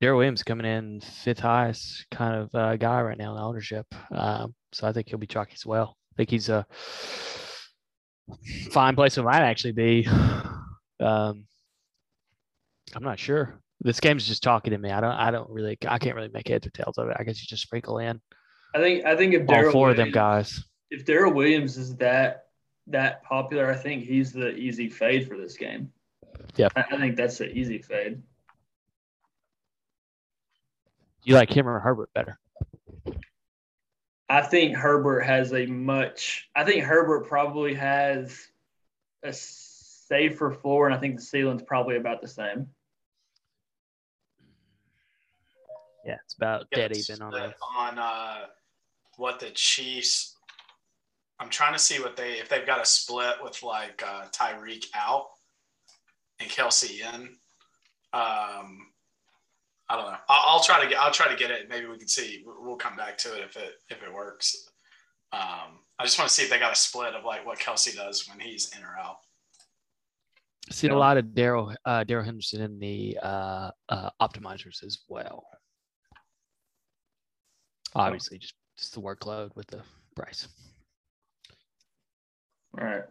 Darrel 0.01 0.17
Williams 0.19 0.43
coming 0.43 0.65
in 0.67 1.01
fifth 1.01 1.41
highest 1.41 2.07
kind 2.11 2.35
of 2.37 2.55
uh, 2.55 2.77
guy 2.77 3.03
right 3.03 3.19
now 3.19 3.35
in 3.37 3.43
ownership. 3.43 3.87
Um, 4.11 4.55
so 4.73 4.87
I 4.89 4.93
think 4.93 5.09
he'll 5.09 5.19
be 5.19 5.27
chalky 5.27 5.53
as 5.55 5.67
well. 5.67 5.97
I 6.13 6.17
think 6.17 6.31
he's 6.31 6.49
a 6.49 6.65
fine 8.71 8.95
place 8.95 9.19
it 9.19 9.23
might 9.25 9.43
actually 9.43 9.73
be. 9.73 10.07
Um, 11.01 11.47
I'm 12.95 13.05
not 13.05 13.19
sure. 13.19 13.61
This 13.81 14.01
game's 14.01 14.27
just 14.27 14.43
talking 14.43 14.73
to 14.73 14.79
me. 14.79 14.91
I 14.91 15.01
don't. 15.01 15.13
I 15.13 15.31
don't 15.31 15.49
really. 15.49 15.79
I 15.87 15.99
can't 15.99 16.17
really 16.17 16.29
make 16.29 16.49
heads 16.49 16.67
or 16.67 16.71
tails 16.71 16.99
of 16.99 17.09
it. 17.09 17.17
I 17.19 17.25
guess 17.25 17.41
you 17.41 17.47
just 17.47 17.63
sprinkle 17.63 17.99
in 17.99 18.21
I 18.75 18.79
think 18.79 19.05
I 19.05 19.17
think 19.17 19.35
if 19.35 19.49
all 19.49 19.55
Daryl 19.55 19.73
four 19.73 19.91
of 19.91 19.97
them 19.97 20.11
guys. 20.11 20.65
if 20.91 21.05
Darrel 21.05 21.33
Williams 21.33 21.77
is 21.77 21.97
that 21.97 22.47
that 22.89 23.23
popular, 23.23 23.71
I 23.71 23.77
think 23.77 24.05
he's 24.05 24.33
the 24.33 24.55
easy 24.55 24.89
fade 24.89 25.29
for 25.29 25.37
this 25.37 25.57
game. 25.57 25.93
Yeah. 26.57 26.69
I, 26.77 26.85
I 26.93 26.97
think 26.99 27.17
that's 27.17 27.39
the 27.39 27.51
easy 27.51 27.79
fade. 27.79 28.23
You 31.23 31.35
like 31.35 31.55
him 31.55 31.69
or 31.69 31.79
Herbert 31.79 32.11
better? 32.15 32.39
I 34.29 34.43
think 34.43 34.77
Herbert 34.77 35.23
has 35.23 35.53
a 35.53 35.67
much. 35.67 36.49
I 36.55 36.65
think 36.65 36.85
Herbert 36.85 37.29
probably 37.29 37.75
has 37.75 38.49
a 39.23 39.33
safer 39.33 40.53
floor, 40.53 40.87
and 40.87 40.95
I 40.95 40.99
think 40.99 41.17
the 41.17 41.23
ceiling's 41.23 41.63
probably 41.63 41.97
about 41.97 42.23
the 42.23 42.29
same. 42.29 42.69
Yeah, 46.05 46.17
it's 46.25 46.35
about 46.35 46.67
Yeah, 46.73 46.79
dead 46.79 46.91
it's 46.93 47.11
even 47.11 47.23
on 47.23 47.33
the. 47.33 47.55
on 47.77 47.99
uh, 47.99 48.47
what 49.17 49.41
the 49.41 49.51
Chiefs. 49.51 50.37
I'm 51.39 51.51
trying 51.51 51.73
to 51.73 51.79
see 51.79 52.01
what 52.01 52.17
they 52.17 52.33
if 52.33 52.49
they've 52.49 52.67
got 52.67 52.83
a 52.83 52.85
split 52.87 53.37
with 53.43 53.63
like 53.63 54.03
uh, 54.07 54.27
Tyreek 54.29 54.87
out 54.95 55.27
and 56.39 56.49
Kelsey 56.49 57.03
in. 57.03 57.23
Um, 58.13 58.89
I 59.89 59.97
don't 59.97 60.07
know. 60.07 60.19
I'll, 60.29 60.57
I'll 60.57 60.63
try 60.63 60.83
to 60.83 60.89
get. 60.89 60.99
I'll 60.99 61.13
try 61.13 61.29
to 61.29 61.37
get 61.37 61.51
it. 61.51 61.69
Maybe 61.69 61.87
we 61.87 61.99
can 61.99 62.09
see. 62.09 62.43
We'll 62.45 62.63
we'll 62.63 62.77
come 62.77 62.97
back 62.97 63.19
to 63.19 63.35
it 63.35 63.45
if 63.45 63.57
it 63.57 63.73
if 63.89 64.03
it 64.03 64.13
works. 64.13 64.69
Um, 65.33 65.81
I 65.99 66.05
just 66.05 66.19
want 66.19 66.29
to 66.29 66.35
see 66.35 66.43
if 66.43 66.51
they 66.51 66.59
got 66.59 66.73
a 66.73 66.77
split 66.77 67.15
of 67.15 67.25
like 67.25 67.47
what 67.47 67.59
Kelsey 67.59 67.97
does 67.97 68.29
when 68.29 68.41
he's 68.41 68.75
in 68.77 68.83
or 68.85 68.97
out. 68.99 69.17
Seen 70.71 70.93
a 70.93 70.99
lot 70.99 71.17
of 71.17 71.35
Darrell 71.35 71.75
uh, 71.85 72.05
Darrell 72.05 72.25
Henderson 72.25 72.61
in 72.63 72.79
the 72.79 73.19
uh, 73.23 73.71
uh, 73.89 74.11
optimizers 74.21 74.85
as 74.85 75.01
well. 75.09 75.45
Obviously, 77.95 78.39
just 78.39 78.55
just 78.77 78.95
the 78.95 79.01
workload 79.01 79.55
with 79.57 79.67
the 79.67 79.83
price. 80.17 80.49
All 82.79 82.85
right. 82.85 83.03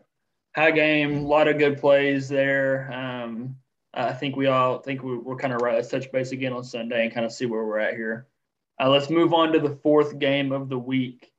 High 0.55 0.71
game, 0.71 1.17
a 1.17 1.27
lot 1.27 1.47
of 1.47 1.57
good 1.57 1.79
plays 1.79 2.27
there. 2.27 2.91
Um, 2.91 3.55
I 3.93 4.13
think 4.13 4.35
we 4.35 4.47
all 4.47 4.79
think 4.79 5.03
we, 5.03 5.17
we're 5.17 5.35
kind 5.35 5.53
of 5.53 5.61
right. 5.61 5.75
Let's 5.75 5.89
touch 5.89 6.11
base 6.11 6.31
again 6.31 6.53
on 6.53 6.63
Sunday 6.63 7.03
and 7.03 7.13
kind 7.13 7.25
of 7.25 7.31
see 7.31 7.45
where 7.45 7.63
we're 7.63 7.79
at 7.79 7.95
here. 7.95 8.27
Uh, 8.81 8.89
let's 8.89 9.09
move 9.09 9.33
on 9.33 9.51
to 9.53 9.59
the 9.59 9.77
fourth 9.83 10.17
game 10.19 10.51
of 10.51 10.69
the 10.69 10.79
week. 10.79 11.31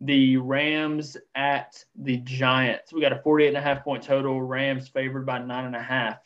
The 0.00 0.36
Rams 0.36 1.16
at 1.34 1.82
the 1.96 2.18
Giants. 2.18 2.92
We 2.92 3.00
got 3.00 3.12
a 3.12 3.22
48 3.22 3.48
and 3.48 3.56
a 3.56 3.60
half 3.60 3.84
point 3.84 4.02
total. 4.02 4.40
Rams 4.40 4.88
favored 4.88 5.24
by 5.24 5.38
nine 5.38 5.64
and 5.64 5.76
a 5.76 5.82
half. 5.82 6.18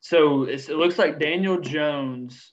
So 0.00 0.44
it's, 0.44 0.68
it 0.68 0.76
looks 0.76 0.98
like 0.98 1.18
Daniel 1.18 1.60
Jones 1.60 2.52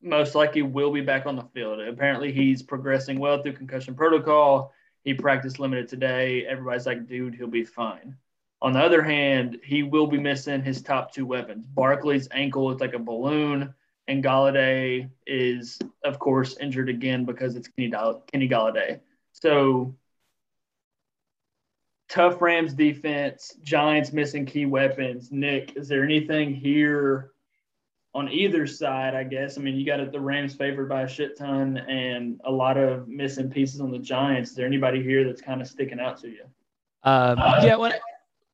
most 0.00 0.34
likely 0.34 0.62
will 0.62 0.92
be 0.92 1.00
back 1.00 1.26
on 1.26 1.36
the 1.36 1.44
field. 1.54 1.80
Apparently, 1.80 2.32
he's 2.32 2.62
progressing 2.62 3.18
well 3.18 3.42
through 3.42 3.54
concussion 3.54 3.94
protocol. 3.94 4.72
He 5.04 5.14
practiced 5.14 5.58
limited 5.58 5.88
today. 5.88 6.46
Everybody's 6.46 6.86
like, 6.86 7.06
dude, 7.06 7.34
he'll 7.34 7.46
be 7.46 7.64
fine. 7.64 8.16
On 8.60 8.72
the 8.72 8.80
other 8.80 9.02
hand, 9.02 9.58
he 9.62 9.82
will 9.82 10.06
be 10.06 10.18
missing 10.18 10.62
his 10.62 10.82
top 10.82 11.12
two 11.12 11.26
weapons. 11.26 11.64
Barkley's 11.66 12.28
ankle 12.32 12.72
is 12.72 12.80
like 12.80 12.94
a 12.94 12.98
balloon, 12.98 13.72
and 14.08 14.24
Golladay 14.24 15.08
is, 15.26 15.78
of 16.04 16.18
course, 16.18 16.56
injured 16.58 16.88
again 16.88 17.24
because 17.24 17.54
it's 17.54 17.68
Kenny, 17.68 17.92
Kenny 18.32 18.48
Golladay. 18.48 19.00
So, 19.32 19.94
tough 22.08 22.42
Rams 22.42 22.74
defense, 22.74 23.56
Giants 23.62 24.12
missing 24.12 24.46
key 24.46 24.66
weapons. 24.66 25.30
Nick, 25.30 25.76
is 25.76 25.86
there 25.86 26.02
anything 26.02 26.52
here 26.52 27.30
on 28.18 28.28
either 28.30 28.66
side, 28.66 29.14
I 29.14 29.22
guess. 29.22 29.56
I 29.56 29.60
mean, 29.60 29.76
you 29.76 29.86
got 29.86 30.10
the 30.10 30.20
Rams 30.20 30.54
favored 30.54 30.88
by 30.88 31.02
a 31.02 31.08
shit 31.08 31.38
ton 31.38 31.76
and 31.76 32.40
a 32.44 32.50
lot 32.50 32.76
of 32.76 33.06
missing 33.06 33.48
pieces 33.48 33.80
on 33.80 33.92
the 33.92 33.98
Giants. 33.98 34.50
Is 34.50 34.56
there 34.56 34.66
anybody 34.66 35.02
here 35.02 35.24
that's 35.24 35.40
kind 35.40 35.60
of 35.60 35.68
sticking 35.68 36.00
out 36.00 36.20
to 36.22 36.28
you? 36.28 36.42
Um, 37.04 37.38
yeah, 37.62 37.76
when 37.76 37.92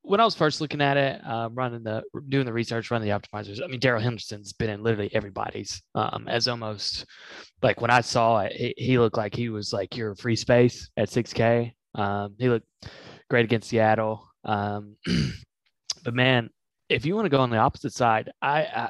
when 0.03 0.19
I 0.19 0.25
was 0.25 0.35
first 0.35 0.61
looking 0.61 0.81
at 0.81 0.97
it, 0.97 1.19
uh, 1.25 1.49
running 1.51 1.81
the 1.81 2.03
doing 2.29 2.45
the 2.45 2.53
research, 2.53 2.91
running 2.91 3.09
the 3.09 3.19
optimizers. 3.19 3.59
I 3.63 3.65
mean, 3.65 3.79
Darrell 3.79 4.01
Henderson's 4.01 4.53
been 4.53 4.69
in 4.69 4.83
literally 4.83 5.09
everybody's 5.15 5.81
um, 5.95 6.27
as 6.27 6.47
almost 6.47 7.07
like 7.63 7.81
when 7.81 7.89
I 7.89 8.01
saw 8.01 8.41
it, 8.41 8.51
he, 8.51 8.73
he 8.77 8.99
looked 8.99 9.17
like 9.17 9.35
he 9.35 9.49
was 9.49 9.73
like 9.73 9.97
your 9.97 10.13
free 10.13 10.35
space 10.35 10.91
at 10.95 11.09
6K. 11.09 11.73
Um, 11.95 12.35
he 12.37 12.49
looked 12.49 12.67
great 13.31 13.45
against 13.45 13.69
Seattle. 13.69 14.29
Um, 14.43 14.95
but 16.03 16.13
man, 16.13 16.51
if 16.87 17.03
you 17.03 17.15
want 17.15 17.25
to 17.25 17.29
go 17.29 17.39
on 17.39 17.49
the 17.49 17.57
opposite 17.57 17.93
side, 17.93 18.31
I, 18.43 18.59
I 18.61 18.89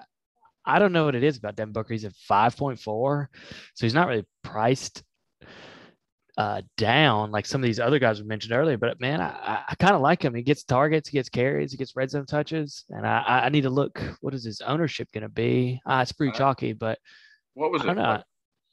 I 0.66 0.80
don't 0.80 0.92
know 0.94 1.06
what 1.06 1.16
it 1.16 1.24
is 1.24 1.38
about 1.38 1.56
Devin 1.56 1.74
Booker. 1.74 1.94
He's 1.94 2.06
at 2.06 2.14
5.4, 2.30 3.28
so 3.74 3.86
he's 3.86 3.94
not 3.94 4.08
really 4.08 4.26
priced 4.44 5.04
uh, 6.38 6.62
down 6.76 7.32
like 7.32 7.46
some 7.46 7.62
of 7.62 7.66
these 7.66 7.80
other 7.80 7.98
guys 8.00 8.20
we 8.22 8.28
mentioned 8.28 8.54
earlier. 8.54 8.78
But 8.78 9.00
man, 9.00 9.22
I, 9.22 9.64
I, 9.70 9.76
kind 9.76 9.96
of 9.96 10.02
like 10.02 10.22
him. 10.24 10.36
He 10.36 10.42
gets 10.42 10.64
targets, 10.64 11.08
he 11.10 11.18
gets 11.18 11.30
carries, 11.30 11.72
he 11.72 11.78
gets 11.78 11.96
red 11.96 12.10
zone 12.10 12.26
touches, 12.26 12.84
and 12.90 13.08
I, 13.08 13.44
I 13.46 13.50
need 13.50 13.62
to 13.62 13.70
look. 13.70 14.02
What 14.22 14.34
is 14.34 14.44
his 14.44 14.60
ownership 14.62 15.08
going 15.14 15.22
to 15.22 15.30
be? 15.30 15.80
Uh, 15.86 16.00
it's 16.02 16.12
pretty 16.12 16.34
Uh, 16.34 16.38
chalky, 16.38 16.74
but 16.74 17.00
What 17.54 17.72
was 17.72 17.82
I 17.82 17.86
it? 17.86 17.88
don't 17.88 17.96
know. 17.98 18.10
like 18.12 18.24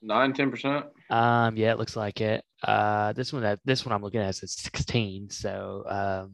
Nine, 0.05 0.33
ten 0.33 0.51
percent. 0.51 0.87
Um, 1.11 1.57
yeah, 1.57 1.71
it 1.71 1.79
looks 1.79 1.95
like 1.95 2.21
it. 2.21 2.45
Uh, 2.65 3.13
this 3.13 3.33
one 3.33 3.43
that 3.43 3.61
this 3.65 3.87
one 3.87 3.93
I'm 3.93 4.03
looking 4.03 4.21
at 4.21 4.31
is 4.43 4.53
16, 4.53 5.31
so 5.31 5.85
um, 5.89 6.33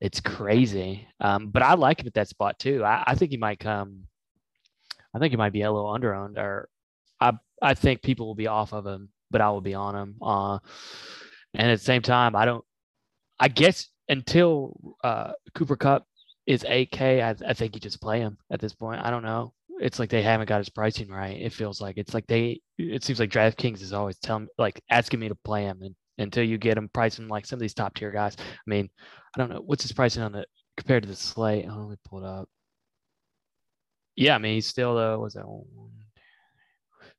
it's 0.00 0.20
crazy. 0.20 1.06
Um, 1.20 1.48
but 1.48 1.62
I 1.62 1.74
like 1.74 2.00
him 2.00 2.06
at 2.06 2.14
that 2.14 2.28
spot 2.28 2.58
too. 2.58 2.82
I, 2.82 3.04
I 3.08 3.14
think 3.14 3.30
he 3.32 3.36
might 3.36 3.58
come. 3.58 4.04
I 5.14 5.18
think 5.18 5.32
he 5.32 5.36
might 5.36 5.52
be 5.52 5.62
a 5.62 5.72
little 5.72 5.90
underowned, 5.90 6.36
or 6.38 6.68
I 7.20 7.32
I 7.62 7.74
think 7.74 8.02
people 8.02 8.26
will 8.26 8.34
be 8.34 8.46
off 8.46 8.72
of 8.72 8.86
him, 8.86 9.10
but 9.30 9.40
I 9.40 9.50
will 9.50 9.60
be 9.60 9.74
on 9.74 9.96
him. 9.96 10.16
Uh, 10.22 10.58
and 11.54 11.70
at 11.70 11.78
the 11.78 11.84
same 11.84 12.02
time, 12.02 12.36
I 12.36 12.44
don't. 12.44 12.64
I 13.40 13.48
guess 13.48 13.88
until 14.08 14.96
uh, 15.04 15.32
Cooper 15.54 15.76
Kupp 15.76 16.06
is 16.46 16.64
8K, 16.64 17.22
I, 17.22 17.50
I 17.50 17.52
think 17.52 17.74
you 17.74 17.80
just 17.80 18.00
play 18.00 18.20
him 18.20 18.38
at 18.50 18.60
this 18.60 18.74
point. 18.74 19.00
I 19.04 19.10
don't 19.10 19.22
know. 19.22 19.52
It's 19.80 19.98
like 19.98 20.10
they 20.10 20.22
haven't 20.22 20.48
got 20.48 20.58
his 20.58 20.70
pricing 20.70 21.08
right. 21.08 21.40
It 21.40 21.52
feels 21.52 21.80
like 21.80 21.98
it's 21.98 22.14
like 22.14 22.26
they. 22.26 22.60
It 22.78 23.04
seems 23.04 23.20
like 23.20 23.30
DraftKings 23.30 23.80
is 23.80 23.92
always 23.92 24.18
telling, 24.18 24.48
like 24.58 24.82
asking 24.90 25.20
me 25.20 25.28
to 25.28 25.36
play 25.36 25.64
him, 25.64 25.82
and 25.82 25.94
until 26.18 26.42
you 26.42 26.58
get 26.58 26.76
him 26.76 26.90
pricing 26.92 27.28
like 27.28 27.46
some 27.46 27.56
of 27.56 27.60
these 27.60 27.74
top 27.74 27.94
tier 27.94 28.10
guys. 28.10 28.36
I 28.38 28.44
mean, 28.66 28.90
I 29.34 29.38
don't 29.38 29.50
know 29.50 29.62
what's 29.64 29.82
his 29.82 29.92
pricing 29.92 30.22
on 30.22 30.32
the 30.32 30.44
compared 30.76 31.04
to 31.04 31.08
the 31.08 31.16
slate. 31.16 31.66
Oh, 31.68 31.76
let 31.76 31.90
me 31.90 31.96
pull 32.04 32.18
it 32.18 32.26
up. 32.26 32.48
Yeah, 34.18 34.34
I 34.34 34.38
mean 34.38 34.54
he's 34.54 34.66
still 34.66 34.96
the 34.96 35.16
was 35.16 35.34
that 35.34 35.46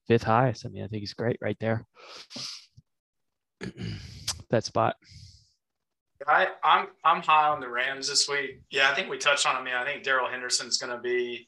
fifth 0.05 0.23
highest. 0.23 0.65
I 0.65 0.69
mean, 0.69 0.83
I 0.83 0.87
think 0.87 0.99
he's 0.99 1.13
great 1.13 1.37
right 1.41 1.55
there. 1.61 1.85
that 4.49 4.65
spot. 4.65 4.97
I, 6.27 6.47
I'm 6.61 6.87
I'm 7.05 7.21
high 7.21 7.47
on 7.47 7.61
the 7.61 7.69
Rams 7.69 8.09
this 8.09 8.27
week. 8.27 8.59
Yeah, 8.69 8.89
I 8.91 8.95
think 8.95 9.09
we 9.09 9.17
touched 9.17 9.47
on. 9.47 9.55
I 9.55 9.63
mean, 9.63 9.75
I 9.75 9.85
think 9.85 10.03
Darrell 10.03 10.27
Henderson's 10.27 10.77
going 10.77 10.91
to 10.93 11.01
be 11.01 11.47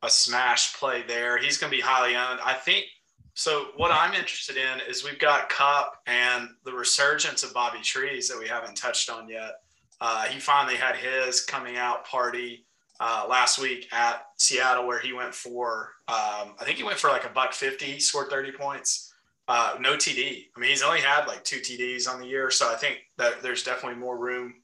a 0.00 0.08
smash 0.08 0.74
play 0.78 1.04
there. 1.06 1.36
He's 1.36 1.58
going 1.58 1.70
to 1.70 1.76
be 1.76 1.82
highly 1.82 2.16
owned. 2.16 2.40
I 2.42 2.54
think 2.54 2.86
so. 3.34 3.66
What 3.76 3.90
I'm 3.90 4.14
interested 4.14 4.56
in 4.56 4.80
is 4.88 5.04
we've 5.04 5.18
got 5.18 5.50
Kupp 5.50 5.96
and 6.06 6.48
the 6.64 6.72
resurgence 6.72 7.42
of 7.42 7.52
Bobby 7.52 7.80
Trees 7.82 8.26
that 8.28 8.38
we 8.38 8.48
haven't 8.48 8.78
touched 8.78 9.10
on 9.10 9.28
yet. 9.28 9.52
Uh, 10.00 10.24
he 10.24 10.40
finally 10.40 10.76
had 10.76 10.96
his 10.96 11.42
coming 11.42 11.76
out 11.76 12.06
party 12.06 12.64
uh, 13.04 13.26
last 13.28 13.58
week 13.58 13.88
at 13.92 14.26
Seattle, 14.36 14.86
where 14.86 15.00
he 15.00 15.12
went 15.12 15.34
for 15.34 15.90
um, 16.06 16.54
I 16.60 16.64
think 16.64 16.78
he 16.78 16.84
went 16.84 16.98
for 16.98 17.08
like 17.08 17.24
a 17.24 17.30
buck 17.30 17.52
fifty, 17.52 17.98
scored 17.98 18.30
thirty 18.30 18.52
points. 18.52 19.12
Uh, 19.48 19.76
no 19.80 19.96
TD. 19.96 20.46
I 20.56 20.60
mean, 20.60 20.70
he's 20.70 20.84
only 20.84 21.00
had 21.00 21.26
like 21.26 21.42
two 21.42 21.56
TDs 21.56 22.08
on 22.08 22.20
the 22.20 22.26
year, 22.26 22.48
so 22.48 22.70
I 22.72 22.76
think 22.76 23.00
that 23.18 23.42
there's 23.42 23.64
definitely 23.64 23.98
more 23.98 24.16
room, 24.16 24.54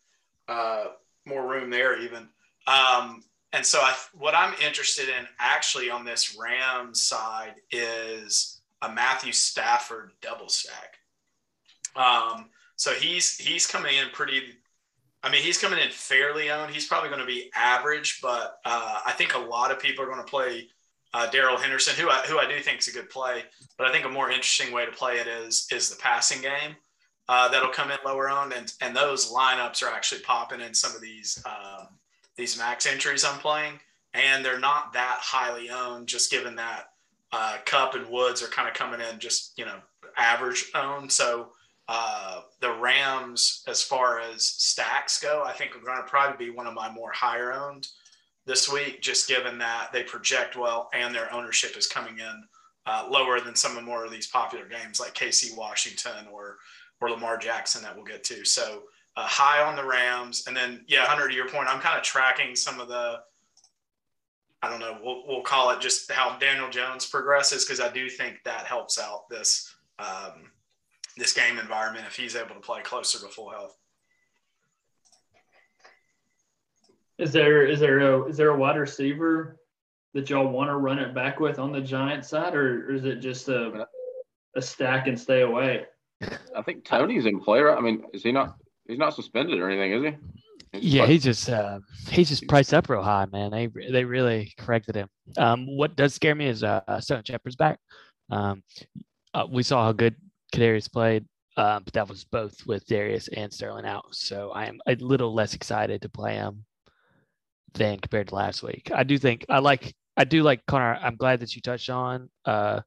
uh, 0.46 0.84
more 1.26 1.48
room 1.48 1.68
there 1.68 2.00
even. 2.00 2.28
Um, 2.68 3.24
and 3.52 3.66
so, 3.66 3.80
I, 3.80 3.96
what 4.12 4.36
I'm 4.36 4.54
interested 4.64 5.08
in 5.08 5.26
actually 5.40 5.90
on 5.90 6.04
this 6.04 6.36
Rams 6.38 7.02
side 7.02 7.54
is 7.72 8.60
a 8.82 8.92
Matthew 8.92 9.32
Stafford 9.32 10.12
double 10.22 10.48
stack. 10.48 10.98
Um, 11.96 12.50
so 12.76 12.92
he's 12.92 13.36
he's 13.36 13.66
coming 13.66 13.96
in 13.96 14.10
pretty. 14.12 14.42
I 15.22 15.30
mean, 15.30 15.42
he's 15.42 15.58
coming 15.58 15.78
in 15.80 15.90
fairly 15.90 16.50
owned. 16.50 16.72
He's 16.72 16.86
probably 16.86 17.08
going 17.08 17.20
to 17.20 17.26
be 17.26 17.50
average, 17.54 18.20
but 18.22 18.58
uh, 18.64 19.00
I 19.04 19.12
think 19.12 19.34
a 19.34 19.38
lot 19.38 19.70
of 19.70 19.80
people 19.80 20.04
are 20.04 20.08
going 20.08 20.18
to 20.18 20.30
play 20.30 20.68
uh, 21.12 21.28
Darrell 21.30 21.56
Henderson, 21.56 21.94
who 21.96 22.08
I, 22.08 22.18
who 22.28 22.38
I 22.38 22.46
do 22.46 22.60
think 22.60 22.78
is 22.78 22.88
a 22.88 22.92
good 22.92 23.10
play. 23.10 23.42
But 23.76 23.86
I 23.86 23.92
think 23.92 24.04
a 24.04 24.08
more 24.08 24.30
interesting 24.30 24.72
way 24.72 24.84
to 24.86 24.92
play 24.92 25.14
it 25.14 25.26
is 25.26 25.66
is 25.72 25.90
the 25.90 25.96
passing 25.96 26.42
game 26.42 26.76
uh, 27.28 27.48
that'll 27.48 27.70
come 27.70 27.90
in 27.90 27.98
lower 28.04 28.30
owned, 28.30 28.52
and 28.52 28.72
and 28.80 28.96
those 28.96 29.32
lineups 29.32 29.82
are 29.82 29.92
actually 29.92 30.22
popping 30.22 30.60
in 30.60 30.74
some 30.74 30.94
of 30.94 31.02
these 31.02 31.42
um, 31.46 31.88
these 32.36 32.56
max 32.56 32.86
entries 32.86 33.24
I'm 33.24 33.38
playing, 33.38 33.78
and 34.14 34.44
they're 34.44 34.60
not 34.60 34.92
that 34.94 35.18
highly 35.20 35.68
owned, 35.70 36.06
just 36.06 36.30
given 36.30 36.56
that 36.56 36.90
uh, 37.32 37.58
Kupp 37.66 37.94
and 37.94 38.08
Woods 38.08 38.42
are 38.42 38.48
kind 38.48 38.68
of 38.68 38.74
coming 38.74 39.00
in 39.00 39.18
just 39.18 39.58
you 39.58 39.66
know 39.66 39.78
average 40.16 40.70
owned. 40.74 41.12
So 41.12 41.50
uh, 41.88 42.42
the 42.60 42.72
Rams, 42.72 43.62
as 43.66 43.82
far 43.82 44.20
as 44.20 44.44
stacks 44.44 45.20
go, 45.20 45.42
I 45.44 45.52
think 45.52 45.74
are 45.74 45.80
going 45.80 45.96
to 45.96 46.02
probably 46.02 46.46
be 46.46 46.52
one 46.52 46.66
of 46.66 46.74
my 46.74 46.90
more 46.90 47.12
higher 47.12 47.52
owned 47.52 47.88
this 48.44 48.70
week, 48.70 49.00
just 49.00 49.28
given 49.28 49.58
that 49.58 49.88
they 49.92 50.02
project 50.02 50.56
well 50.56 50.90
and 50.92 51.14
their 51.14 51.32
ownership 51.32 51.76
is 51.76 51.86
coming 51.86 52.18
in 52.18 52.44
uh, 52.86 53.06
lower 53.10 53.40
than 53.40 53.54
some 53.54 53.76
of 53.76 53.84
more 53.84 54.04
of 54.04 54.10
these 54.10 54.26
popular 54.26 54.66
games 54.66 55.00
like 55.00 55.14
KC 55.14 55.56
Washington 55.56 56.26
or 56.32 56.58
or 57.00 57.10
Lamar 57.10 57.36
Jackson 57.36 57.80
that 57.82 57.94
we'll 57.94 58.04
get 58.04 58.24
to. 58.24 58.44
So 58.44 58.82
uh, 59.16 59.26
high 59.26 59.62
on 59.62 59.76
the 59.76 59.84
Rams, 59.84 60.44
and 60.46 60.56
then 60.56 60.84
yeah, 60.88 61.04
Hunter, 61.06 61.28
to 61.28 61.34
your 61.34 61.48
point, 61.48 61.68
I'm 61.68 61.80
kind 61.80 61.96
of 61.96 62.02
tracking 62.02 62.56
some 62.56 62.80
of 62.80 62.88
the. 62.88 63.20
I 64.60 64.68
don't 64.68 64.80
know. 64.80 64.98
We'll, 65.04 65.22
we'll 65.28 65.42
call 65.42 65.70
it 65.70 65.80
just 65.80 66.10
how 66.10 66.36
Daniel 66.38 66.68
Jones 66.68 67.06
progresses 67.06 67.64
because 67.64 67.80
I 67.80 67.92
do 67.92 68.08
think 68.08 68.38
that 68.44 68.66
helps 68.66 68.98
out 68.98 69.28
this 69.28 69.72
um, 70.00 70.50
this 71.18 71.32
game 71.32 71.58
environment 71.58 72.06
if 72.06 72.16
he's 72.16 72.36
able 72.36 72.54
to 72.54 72.60
play 72.60 72.80
closer 72.82 73.18
to 73.18 73.32
full 73.32 73.50
health. 73.50 73.76
Is 77.18 77.32
there 77.32 77.66
is 77.66 77.80
there 77.80 77.98
a 77.98 78.26
is 78.26 78.36
there 78.36 78.50
a 78.50 78.56
wide 78.56 78.76
receiver 78.76 79.58
that 80.14 80.30
y'all 80.30 80.48
want 80.48 80.70
to 80.70 80.76
run 80.76 80.98
it 80.98 81.14
back 81.14 81.40
with 81.40 81.58
on 81.58 81.72
the 81.72 81.80
Giant 81.80 82.24
side, 82.24 82.54
or, 82.54 82.88
or 82.88 82.94
is 82.94 83.04
it 83.04 83.16
just 83.16 83.48
a 83.48 83.86
a 84.56 84.62
stack 84.62 85.08
and 85.08 85.18
stay 85.18 85.42
away? 85.42 85.86
I 86.56 86.62
think 86.62 86.84
Tony's 86.84 87.26
in 87.26 87.40
play, 87.40 87.60
right? 87.60 87.76
I 87.76 87.80
mean, 87.80 88.04
is 88.12 88.22
he 88.22 88.32
not? 88.32 88.56
He's 88.86 88.98
not 88.98 89.14
suspended 89.14 89.58
or 89.58 89.68
anything, 89.68 89.92
is 89.92 90.04
he? 90.04 90.78
He's 90.78 90.94
yeah, 90.94 91.06
he's 91.06 91.24
just 91.24 91.48
uh, 91.48 91.80
he's 92.08 92.28
just 92.28 92.46
priced 92.48 92.72
up 92.72 92.88
real 92.88 93.02
high, 93.02 93.26
man. 93.26 93.50
They 93.50 93.68
they 93.90 94.04
really 94.04 94.52
corrected 94.58 94.94
him. 94.94 95.08
Um, 95.36 95.66
what 95.76 95.96
does 95.96 96.14
scare 96.14 96.34
me 96.34 96.46
is 96.46 96.62
uh, 96.62 96.80
Sterling 97.00 97.24
Shepard's 97.24 97.56
back. 97.56 97.78
Um, 98.30 98.62
uh, 99.34 99.46
we 99.50 99.62
saw 99.62 99.84
how 99.84 99.92
good 99.92 100.16
Kadarius 100.52 100.90
played, 100.90 101.26
uh, 101.56 101.80
but 101.80 101.92
that 101.94 102.08
was 102.08 102.24
both 102.24 102.66
with 102.66 102.86
Darius 102.86 103.28
and 103.28 103.52
Sterling 103.52 103.86
out. 103.86 104.14
So 104.14 104.50
I 104.50 104.66
am 104.66 104.78
a 104.86 104.94
little 104.96 105.34
less 105.34 105.54
excited 105.54 106.02
to 106.02 106.08
play 106.08 106.34
him 106.34 106.64
than 107.74 107.98
compared 107.98 108.28
to 108.28 108.34
last 108.34 108.62
week. 108.62 108.90
I 108.94 109.04
do 109.04 109.18
think 109.18 109.44
I 109.48 109.58
like 109.58 109.94
I 110.16 110.24
do 110.24 110.42
like 110.42 110.66
Connor. 110.66 110.98
I'm 111.00 111.16
glad 111.16 111.40
that 111.40 111.54
you 111.54 111.62
touched 111.62 111.90
on 111.90 112.28
uh, 112.44 112.80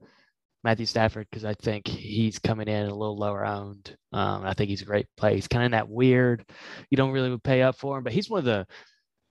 Matthew 0.64 0.86
Stafford 0.86 1.28
because 1.30 1.46
I 1.46 1.54
think 1.54 1.88
he's 1.88 2.40
coming 2.40 2.68
in 2.68 2.88
a 2.88 2.96
little 2.96 3.18
lower 3.18 3.46
owned. 3.46 3.96
Um, 4.12 4.46
I 4.46 4.54
think 4.54 4.70
he's 4.70 4.82
a 4.82 4.86
great 4.86 5.08
play. 5.18 5.36
He's 5.36 5.48
kind 5.48 5.64
of 5.64 5.68
in 5.68 5.72
that 5.72 5.90
weird. 5.90 6.46
You 6.90 6.98
don't 6.98 7.12
really 7.12 7.38
pay 7.38 7.62
up 7.62 7.78
for 7.78 7.98
him, 7.98 8.04
but 8.04 8.14
he's 8.14 8.30
one 8.30 8.40
of 8.40 8.46
the 8.46 8.68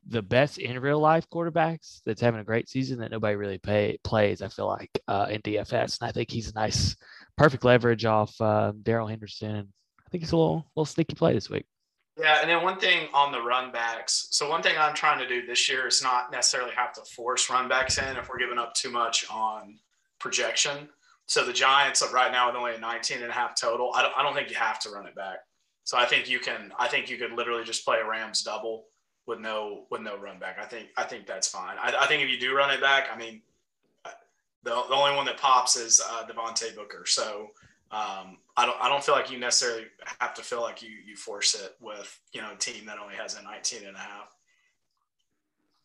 the 0.06 0.22
best 0.22 0.58
in 0.58 0.78
real 0.80 0.98
life 0.98 1.28
quarterbacks 1.30 2.00
that's 2.04 2.20
having 2.20 2.40
a 2.40 2.44
great 2.44 2.68
season 2.68 2.98
that 2.98 3.10
nobody 3.10 3.36
really 3.36 3.58
pay, 3.58 3.98
plays. 4.02 4.42
I 4.42 4.48
feel 4.48 4.66
like 4.66 4.90
uh, 5.08 5.26
in 5.30 5.40
DFS, 5.42 6.00
and 6.00 6.08
I 6.08 6.12
think 6.12 6.30
he's 6.30 6.50
a 6.50 6.54
nice, 6.54 6.96
perfect 7.36 7.64
leverage 7.64 8.04
off 8.04 8.38
uh, 8.40 8.72
Darrell 8.82 9.06
Henderson. 9.06 9.72
I 10.00 10.08
think 10.10 10.22
he's 10.22 10.32
a 10.32 10.36
little 10.36 10.70
little 10.74 10.86
sneaky 10.86 11.14
play 11.14 11.34
this 11.34 11.50
week. 11.50 11.66
Yeah, 12.18 12.38
and 12.40 12.50
then 12.50 12.62
one 12.62 12.78
thing 12.78 13.08
on 13.14 13.32
the 13.32 13.40
run 13.40 13.72
backs. 13.72 14.28
So 14.30 14.48
one 14.48 14.62
thing 14.62 14.74
I'm 14.78 14.94
trying 14.94 15.20
to 15.20 15.28
do 15.28 15.46
this 15.46 15.68
year 15.68 15.86
is 15.86 16.02
not 16.02 16.30
necessarily 16.30 16.72
have 16.74 16.92
to 16.94 17.02
force 17.02 17.48
run 17.48 17.68
backs 17.68 17.98
in 17.98 18.16
if 18.16 18.28
we're 18.28 18.38
giving 18.38 18.58
up 18.58 18.74
too 18.74 18.90
much 18.90 19.24
on 19.30 19.78
projection. 20.18 20.88
So 21.26 21.46
the 21.46 21.52
Giants 21.52 22.02
right 22.12 22.32
now 22.32 22.48
with 22.48 22.56
only 22.56 22.74
a 22.74 22.78
19 22.78 23.22
and 23.22 23.30
a 23.30 23.32
half 23.32 23.58
total, 23.58 23.92
I 23.94 24.02
don't, 24.02 24.12
I 24.16 24.22
don't 24.22 24.34
think 24.34 24.50
you 24.50 24.56
have 24.56 24.80
to 24.80 24.90
run 24.90 25.06
it 25.06 25.14
back. 25.14 25.38
So 25.84 25.96
I 25.96 26.04
think 26.04 26.28
you 26.28 26.40
can. 26.40 26.72
I 26.78 26.88
think 26.88 27.08
you 27.08 27.16
could 27.16 27.32
literally 27.32 27.64
just 27.64 27.84
play 27.84 27.98
a 27.98 28.06
Rams 28.06 28.42
double 28.42 28.86
with 29.30 29.38
no 29.38 29.84
with 29.90 30.02
no 30.02 30.18
run 30.18 30.40
back. 30.40 30.58
I 30.60 30.64
think 30.64 30.88
I 30.96 31.04
think 31.04 31.24
that's 31.24 31.46
fine. 31.46 31.76
I, 31.80 31.94
I 32.00 32.06
think 32.06 32.22
if 32.22 32.28
you 32.28 32.38
do 32.38 32.54
run 32.54 32.70
it 32.70 32.80
back, 32.80 33.06
I 33.14 33.16
mean, 33.16 33.40
the, 34.64 34.70
the 34.70 34.94
only 34.94 35.16
one 35.16 35.24
that 35.26 35.38
pops 35.38 35.76
is 35.76 36.02
uh, 36.10 36.26
Devontae 36.26 36.74
Booker. 36.74 37.04
So 37.06 37.52
um, 37.92 38.38
I 38.56 38.66
don't 38.66 38.76
I 38.80 38.88
don't 38.88 39.02
feel 39.02 39.14
like 39.14 39.30
you 39.30 39.38
necessarily 39.38 39.84
have 40.20 40.34
to 40.34 40.42
feel 40.42 40.60
like 40.60 40.82
you 40.82 40.90
you 41.06 41.14
force 41.14 41.54
it 41.54 41.76
with 41.80 42.20
you 42.32 42.42
know 42.42 42.52
a 42.52 42.56
team 42.56 42.84
that 42.86 42.98
only 42.98 43.14
has 43.14 43.38
a 43.38 43.42
19 43.42 43.86
and 43.86 43.96
a 43.96 44.00
half. 44.00 44.34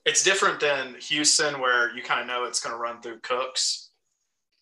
It's 0.06 0.24
different 0.24 0.60
than 0.60 0.96
Houston 1.00 1.60
where 1.60 1.96
you 1.96 2.02
kind 2.02 2.20
of 2.20 2.28
know 2.28 2.46
it's 2.46 2.60
going 2.60 2.74
to 2.74 2.80
run 2.80 3.02
through 3.02 3.20
Cooks. 3.20 3.92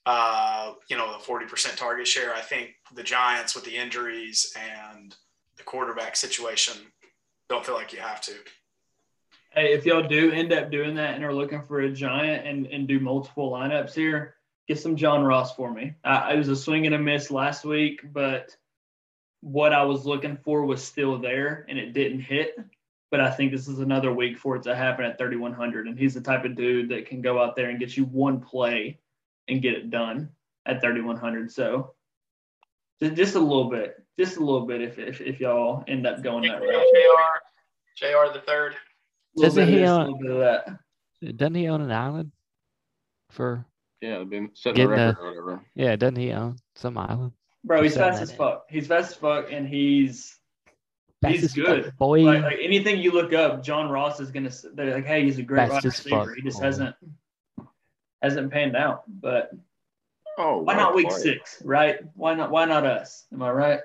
Uh, 0.06 0.74
you 0.90 0.98
know 0.98 1.10
the 1.18 1.24
40% 1.24 1.78
target 1.78 2.06
share. 2.06 2.36
I 2.36 2.42
think 2.42 2.72
the 2.94 3.04
Giants 3.04 3.56
with 3.56 3.64
the 3.64 3.78
injuries 3.78 4.54
and 4.92 5.16
the 5.56 5.64
quarterback 5.64 6.18
situation 6.18 6.76
don't 7.48 7.66
feel 7.66 7.76
like 7.76 7.94
you 7.94 8.00
have 8.00 8.20
to. 8.22 8.34
Hey, 9.54 9.74
if 9.74 9.86
y'all 9.86 10.08
do 10.08 10.32
end 10.32 10.52
up 10.52 10.72
doing 10.72 10.96
that 10.96 11.14
and 11.14 11.24
are 11.24 11.34
looking 11.34 11.62
for 11.62 11.82
a 11.82 11.92
giant 11.92 12.48
and, 12.48 12.66
and 12.66 12.88
do 12.88 13.00
multiple 13.00 13.52
lineups 13.52 13.94
here, 13.94 14.36
get 14.68 14.80
some 14.80 14.96
John 14.96 15.24
Ross 15.24 15.56
for 15.56 15.72
me. 15.72 15.94
I, 16.04 16.34
was 16.34 16.50
a 16.50 16.56
swing 16.56 16.88
and 16.88 16.96
a 16.96 17.00
miss 17.00 17.30
last 17.30 17.64
week, 17.64 18.02
but 18.12 18.56
what 19.42 19.72
I 19.72 19.84
was 19.84 20.06
looking 20.06 20.38
for 20.38 20.66
was 20.66 20.84
still 20.84 21.20
there 21.20 21.68
and 21.70 21.78
it 21.78 21.94
didn't 21.94 22.22
hit. 22.22 22.58
But 23.12 23.20
I 23.20 23.30
think 23.30 23.52
this 23.52 23.68
is 23.68 23.78
another 23.78 24.12
week 24.12 24.40
for 24.40 24.56
it 24.56 24.64
to 24.64 24.76
happen 24.76 25.06
at 25.06 25.20
3,100. 25.20 25.86
And 25.86 26.00
he's 26.00 26.16
the 26.16 26.22
type 26.22 26.46
of 26.46 26.56
dude 26.56 26.90
that 26.90 27.06
can 27.06 27.22
go 27.22 27.40
out 27.40 27.56
there 27.56 27.70
and 27.70 27.80
get 27.80 27.96
you 27.96 28.06
one 28.06 28.40
play 28.40 28.98
and 29.48 29.62
get 29.62 29.76
it 29.76 29.92
done 29.92 30.30
at 30.66 30.82
3,100. 30.82 31.52
So 31.52 31.94
just 33.00 33.36
a 33.36 33.40
little 33.40 33.70
bit, 33.70 34.04
just 34.18 34.38
a 34.38 34.40
little 34.40 34.66
bit 34.66 34.82
if, 34.82 34.98
if, 34.98 35.22
if 35.22 35.40
y'all 35.40 35.84
end 35.88 36.08
up 36.08 36.24
going 36.24 36.50
that 36.50 36.60
route. 36.60 36.86
JR, 38.00 38.08
JR 38.08 38.34
the 38.34 38.42
third. 38.48 38.76
Doesn't 39.38 39.68
he 39.68 39.84
own, 39.84 40.20
doesn't 41.36 41.56
he 41.56 41.68
own 41.68 41.82
an 41.82 41.92
island 41.92 42.32
for 43.32 43.66
yeah, 44.02 44.24
been 44.24 44.52
setting 44.54 44.84
a 44.84 44.88
record 44.88 45.18
or 45.20 45.30
whatever. 45.30 45.66
Yeah, 45.76 45.96
doesn't 45.96 46.18
he 46.18 46.32
own 46.32 46.58
some 46.76 46.98
island? 46.98 47.32
Bro, 47.64 47.84
he's 47.84 47.96
fast 47.96 48.22
as 48.22 48.32
fuck. 48.34 48.66
He's 48.70 48.88
fast 48.88 49.12
as 49.12 49.18
fuck, 49.18 49.52
and 49.52 49.68
he's 49.68 50.38
fast 51.22 51.36
he's 51.36 51.54
good. 51.54 51.86
Fuck, 51.86 51.98
boy. 51.98 52.22
Like, 52.22 52.44
like, 52.44 52.60
anything 52.62 53.00
you 53.00 53.12
look 53.12 53.34
up, 53.34 53.64
John 53.64 53.90
Ross 53.90 54.20
is 54.20 54.30
gonna. 54.32 54.52
They're 54.74 54.96
like, 54.96 55.06
hey, 55.06 55.24
he's 55.24 55.40
a 55.40 55.44
great 55.44 55.70
wide 55.70 55.84
receiver. 55.84 56.36
He 56.36 56.42
just 56.42 56.60
boy. 56.60 56.66
hasn't 56.66 56.96
hasn't 58.22 58.52
panned 58.52 58.76
out. 58.76 59.04
But 59.08 59.52
Oh, 60.38 60.60
why 60.64 60.76
not 60.76 60.96
week 60.96 61.10
played. 61.10 61.22
six, 61.22 61.62
right? 61.64 62.00
Why 62.16 62.34
not? 62.34 62.52
Why 62.52 62.66
not 62.66 62.86
us? 62.86 63.26
Am 63.32 63.42
I 63.42 63.52
right? 63.52 63.80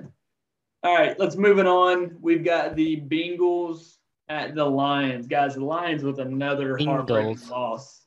All 0.83 0.95
right, 0.95 1.19
let's 1.19 1.37
move 1.37 1.59
it 1.59 1.67
on. 1.67 2.17
We've 2.21 2.45
got 2.45 2.75
the 2.75 3.01
Bengals 3.01 3.97
at 4.29 4.55
the 4.55 4.65
Lions, 4.65 5.27
guys. 5.27 5.55
The 5.55 5.65
Lions 5.65 6.03
with 6.03 6.19
another 6.19 6.77
heartbreaking 6.77 7.49
loss. 7.49 8.03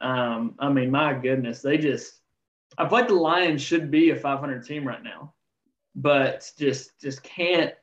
Um, 0.00 0.54
I 0.58 0.70
mean, 0.70 0.90
my 0.90 1.14
goodness, 1.14 1.60
they 1.62 1.78
just. 1.78 2.14
I 2.78 2.88
feel 2.88 2.98
like 2.98 3.08
the 3.08 3.14
Lions 3.14 3.60
should 3.60 3.90
be 3.90 4.10
a 4.10 4.16
500 4.16 4.64
team 4.64 4.86
right 4.86 5.02
now, 5.02 5.34
but 5.94 6.50
just 6.58 7.00
just 7.00 7.22
can't 7.22 7.74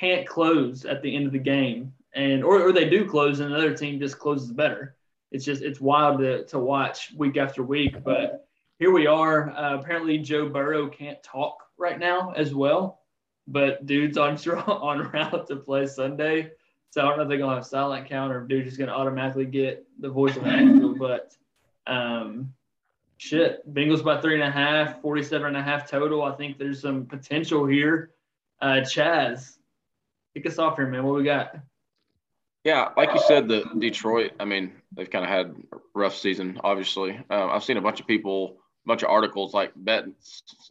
can't 0.00 0.26
close 0.26 0.84
at 0.84 1.02
the 1.02 1.14
end 1.14 1.26
of 1.26 1.32
the 1.32 1.38
game, 1.38 1.92
and 2.14 2.42
or, 2.42 2.60
or 2.62 2.72
they 2.72 2.88
do 2.88 3.08
close, 3.08 3.40
and 3.40 3.52
another 3.52 3.74
team 3.74 4.00
just 4.00 4.18
closes 4.18 4.52
better. 4.52 4.96
It's 5.30 5.44
just 5.44 5.62
it's 5.62 5.80
wild 5.80 6.20
to 6.20 6.44
to 6.46 6.58
watch 6.58 7.12
week 7.16 7.36
after 7.36 7.62
week, 7.62 8.02
but 8.02 8.46
here 8.78 8.90
we 8.90 9.06
are. 9.06 9.50
Uh, 9.50 9.78
apparently, 9.78 10.18
Joe 10.18 10.48
Burrow 10.48 10.88
can't 10.88 11.22
talk 11.22 11.62
right 11.78 11.98
now 11.98 12.32
as 12.36 12.54
well, 12.54 13.00
but 13.46 13.84
dude's 13.84 14.16
on 14.16 14.36
on 14.66 15.10
route 15.10 15.46
to 15.48 15.56
play 15.56 15.86
Sunday. 15.86 16.52
So 16.92 17.00
I 17.00 17.04
don't 17.08 17.16
know 17.16 17.22
if 17.22 17.30
they're 17.30 17.38
gonna 17.38 17.54
have 17.54 17.62
a 17.62 17.66
silent 17.66 18.06
count 18.06 18.34
or 18.34 18.42
dude's 18.42 18.66
just 18.66 18.78
gonna 18.78 18.92
automatically 18.92 19.46
get 19.46 19.86
the 19.98 20.10
voice 20.10 20.36
of 20.36 20.44
an 20.44 20.54
angel. 20.54 20.94
But 20.98 21.34
um, 21.86 22.52
shit, 23.16 23.66
Bengals 23.72 24.04
by 24.04 24.20
three 24.20 24.34
and 24.34 24.42
a 24.42 24.50
half, 24.50 25.00
47 25.00 25.48
and 25.48 25.56
a 25.56 25.62
half 25.62 25.90
total. 25.90 26.22
I 26.22 26.32
think 26.32 26.58
there's 26.58 26.82
some 26.82 27.06
potential 27.06 27.66
here. 27.66 28.10
Uh, 28.60 28.82
Chaz, 28.82 29.56
kick 30.34 30.44
us 30.44 30.58
off 30.58 30.76
here, 30.76 30.86
man. 30.86 31.02
What 31.04 31.16
we 31.16 31.24
got? 31.24 31.56
Yeah, 32.62 32.90
like 32.94 33.14
you 33.14 33.20
said, 33.26 33.48
the 33.48 33.64
Detroit. 33.78 34.32
I 34.38 34.44
mean, 34.44 34.72
they've 34.94 35.10
kind 35.10 35.24
of 35.24 35.30
had 35.30 35.46
a 35.72 35.78
rough 35.94 36.14
season. 36.14 36.60
Obviously, 36.62 37.12
um, 37.30 37.50
I've 37.50 37.64
seen 37.64 37.78
a 37.78 37.82
bunch 37.82 38.00
of 38.00 38.06
people, 38.06 38.58
a 38.84 38.88
bunch 38.88 39.02
of 39.02 39.08
articles 39.08 39.54
like 39.54 39.72
betting, 39.74 40.14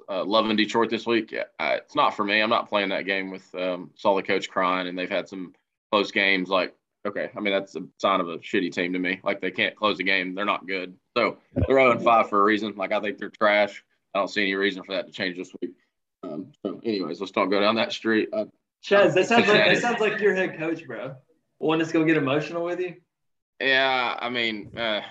uh, 0.08 0.24
loving 0.24 0.56
Detroit 0.56 0.92
this 0.92 1.08
week. 1.08 1.34
I, 1.60 1.74
it's 1.78 1.96
not 1.96 2.16
for 2.16 2.24
me. 2.24 2.42
I'm 2.42 2.52
not 2.52 2.70
playing 2.70 2.90
that 2.90 3.08
game 3.08 3.32
with. 3.32 3.56
Um, 3.56 3.90
saw 3.96 4.16
the 4.16 4.22
coach 4.22 4.52
crying, 4.52 4.88
and 4.88 4.96
they've 4.96 5.10
had 5.10 5.28
some 5.28 5.56
close 5.92 6.12
games. 6.12 6.50
Like, 6.50 6.74
okay, 7.06 7.30
I 7.36 7.40
mean 7.40 7.54
that's 7.54 7.76
a 7.76 7.82
sign 7.98 8.20
of 8.22 8.30
a 8.30 8.38
shitty 8.38 8.72
team 8.72 8.94
to 8.94 9.00
me. 9.00 9.20
Like 9.24 9.42
they 9.42 9.52
can't 9.52 9.76
close 9.76 10.00
a 10.00 10.04
game. 10.04 10.36
They're 10.36 10.46
not 10.46 10.68
good. 10.68 10.96
So 11.18 11.38
they're 11.56 11.78
0 11.78 12.00
5 12.00 12.30
for 12.30 12.40
a 12.40 12.44
reason. 12.44 12.74
Like 12.76 12.92
I 12.92 13.00
think 13.00 13.18
they're 13.18 13.30
trash. 13.30 13.84
I 14.14 14.20
don't 14.20 14.28
see 14.28 14.42
any 14.42 14.56
reason 14.56 14.84
for 14.84 14.94
that 14.94 15.08
to 15.08 15.12
change 15.12 15.38
this 15.38 15.54
week. 15.62 15.72
Um, 16.24 16.52
so, 16.64 16.80
anyways, 16.84 17.20
let's 17.20 17.36
not 17.36 17.46
go 17.46 17.60
down 17.60 17.76
that 17.76 17.92
street. 17.92 18.30
Uh, 18.34 18.46
Chaz, 18.84 19.14
that 19.14 19.28
sounds 19.28 19.48
like 19.48 19.66
that 19.66 19.78
sounds 19.78 20.00
like 20.00 20.20
your 20.20 20.36
head 20.36 20.58
coach, 20.58 20.86
bro. 20.86 21.16
One 21.60 21.80
that's 21.80 21.92
gonna 21.92 22.06
get 22.06 22.18
emotional 22.18 22.64
with 22.64 22.80
you. 22.80 22.96
Yeah, 23.60 24.18
I 24.20 24.30
mean, 24.30 24.76
uh, 24.78 25.02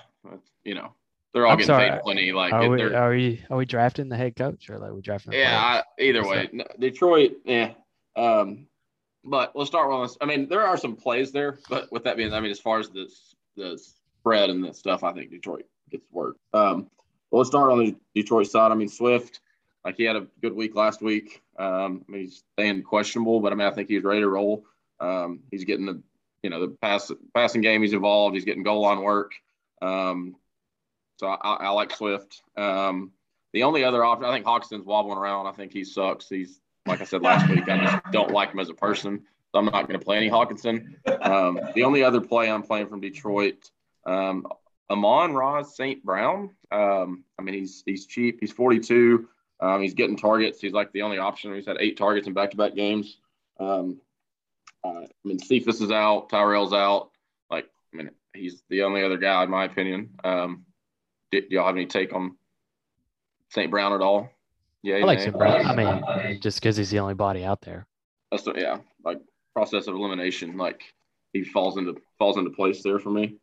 you 0.64 0.74
know, 0.74 0.92
they're 1.32 1.46
all 1.46 1.52
I'm 1.52 1.58
getting 1.58 1.66
sorry. 1.68 1.90
paid 1.90 2.02
plenty. 2.02 2.32
Like, 2.32 2.52
Are 2.52 2.68
we, 2.68 2.76
they're- 2.76 2.96
are 2.96 3.10
we 3.10 3.44
are 3.48 3.56
we 3.56 3.64
drafting 3.64 4.08
the 4.08 4.16
head 4.16 4.36
coach 4.36 4.68
or 4.68 4.78
like 4.78 4.92
we 4.92 5.00
drafting? 5.00 5.30
the 5.32 5.38
yeah. 5.38 5.58
I, 5.60 6.02
either 6.02 6.22
What's 6.22 6.30
way, 6.30 6.48
no, 6.52 6.64
Detroit, 6.78 7.32
yeah. 7.44 7.72
Um, 8.16 8.66
but 9.24 9.52
let's 9.54 9.68
start 9.68 9.90
with 9.90 10.10
this. 10.10 10.18
I 10.20 10.26
mean, 10.26 10.48
there 10.48 10.66
are 10.66 10.76
some 10.76 10.96
plays 10.96 11.32
there, 11.32 11.58
but 11.68 11.90
with 11.92 12.04
that 12.04 12.16
being, 12.16 12.32
I 12.32 12.40
mean, 12.40 12.50
as 12.50 12.60
far 12.60 12.78
as 12.78 12.88
this 12.88 13.34
the 13.56 13.78
spread 14.20 14.50
and 14.50 14.64
that 14.64 14.76
stuff, 14.76 15.04
I 15.04 15.12
think 15.12 15.30
Detroit 15.30 15.66
gets 15.90 16.06
work. 16.10 16.36
Um, 16.52 16.88
well, 17.30 17.40
let's 17.40 17.50
start 17.50 17.70
on 17.70 17.78
the 17.78 17.96
Detroit 18.14 18.46
side. 18.46 18.72
I 18.72 18.74
mean, 18.74 18.88
Swift, 18.88 19.40
like 19.84 19.96
he 19.96 20.04
had 20.04 20.16
a 20.16 20.26
good 20.40 20.54
week 20.54 20.74
last 20.74 21.02
week. 21.02 21.42
Um, 21.58 22.04
I 22.08 22.12
mean, 22.12 22.20
he's 22.22 22.42
staying 22.54 22.82
questionable, 22.82 23.40
but 23.40 23.52
I 23.52 23.56
mean, 23.56 23.68
I 23.68 23.70
think 23.70 23.88
he's 23.88 24.02
ready 24.02 24.20
to 24.20 24.28
roll. 24.28 24.64
Um, 24.98 25.40
he's 25.50 25.64
getting 25.64 25.86
the, 25.86 26.02
you 26.42 26.50
know, 26.50 26.60
the 26.60 26.76
pass 26.80 27.10
passing 27.34 27.60
game. 27.60 27.82
He's 27.82 27.92
involved. 27.92 28.34
He's 28.34 28.44
getting 28.44 28.62
goal 28.62 28.82
line 28.82 29.02
work. 29.02 29.32
Um, 29.82 30.36
so 31.18 31.28
I, 31.28 31.36
I, 31.42 31.54
I 31.66 31.68
like 31.70 31.94
Swift. 31.94 32.42
Um, 32.56 33.12
the 33.52 33.64
only 33.64 33.84
other 33.84 34.04
option, 34.04 34.24
I 34.24 34.32
think 34.32 34.46
Hockenson's 34.46 34.86
wobbling 34.86 35.18
around. 35.18 35.46
I 35.46 35.52
think 35.52 35.72
he 35.72 35.84
sucks. 35.84 36.28
He's 36.28 36.60
like 36.90 37.00
I 37.00 37.04
said 37.04 37.22
last 37.22 37.48
week. 37.48 37.68
I 37.68 37.78
just 37.84 38.12
don't 38.12 38.32
like 38.32 38.52
him 38.52 38.58
as 38.58 38.68
a 38.68 38.74
person, 38.74 39.22
so 39.52 39.58
I'm 39.58 39.66
not 39.66 39.86
going 39.86 39.98
to 39.98 40.04
play 40.04 40.16
any 40.16 40.28
Hockenson. 40.28 40.96
Um, 41.24 41.60
the 41.74 41.84
only 41.84 42.02
other 42.02 42.20
play 42.20 42.50
I'm 42.50 42.62
playing 42.62 42.88
from 42.88 43.00
Detroit, 43.00 43.70
um, 44.04 44.46
Amon-Ra 44.90 45.62
St. 45.62 46.04
Brown. 46.04 46.50
Um, 46.72 47.24
I 47.38 47.42
mean, 47.42 47.54
he's 47.54 47.82
he's 47.86 48.06
cheap. 48.06 48.38
He's 48.40 48.52
42. 48.52 49.28
Um, 49.60 49.82
he's 49.82 49.94
getting 49.94 50.16
targets. 50.16 50.60
He's 50.60 50.72
like 50.72 50.92
the 50.92 51.02
only 51.02 51.18
option. 51.18 51.54
He's 51.54 51.66
had 51.66 51.76
eight 51.80 51.96
targets 51.96 52.26
in 52.26 52.32
back-to-back 52.32 52.74
games. 52.74 53.18
Um, 53.58 54.00
uh, 54.82 55.02
I 55.02 55.08
mean, 55.24 55.38
Cephus 55.38 55.80
is 55.80 55.90
out. 55.90 56.30
Tyrell's 56.30 56.72
out. 56.72 57.10
Like, 57.50 57.68
I 57.92 57.96
mean, 57.96 58.10
he's 58.34 58.62
the 58.68 58.82
only 58.82 59.04
other 59.04 59.18
guy 59.18 59.44
in 59.44 59.50
my 59.50 59.64
opinion. 59.64 60.10
Um, 60.24 60.64
do, 61.30 61.40
do 61.40 61.46
y'all 61.50 61.66
have 61.66 61.76
any 61.76 61.86
take 61.86 62.12
on 62.14 62.36
St. 63.50 63.70
Brown 63.70 63.92
at 63.92 64.00
all? 64.00 64.30
Yeah, 64.82 64.96
I 64.96 65.00
like. 65.00 65.32
Brown. 65.32 65.66
I 65.66 65.74
mean, 65.74 66.40
just 66.40 66.60
because 66.60 66.76
he's 66.76 66.90
the 66.90 66.98
only 66.98 67.14
body 67.14 67.44
out 67.44 67.60
there. 67.60 67.86
That's 68.30 68.44
the, 68.44 68.54
yeah, 68.56 68.78
like 69.04 69.18
process 69.54 69.86
of 69.86 69.94
elimination. 69.94 70.56
Like 70.56 70.82
he 71.32 71.44
falls 71.44 71.76
into 71.76 71.96
falls 72.18 72.36
into 72.36 72.50
place 72.50 72.82
there 72.82 72.98
for 72.98 73.10
me. 73.10 73.36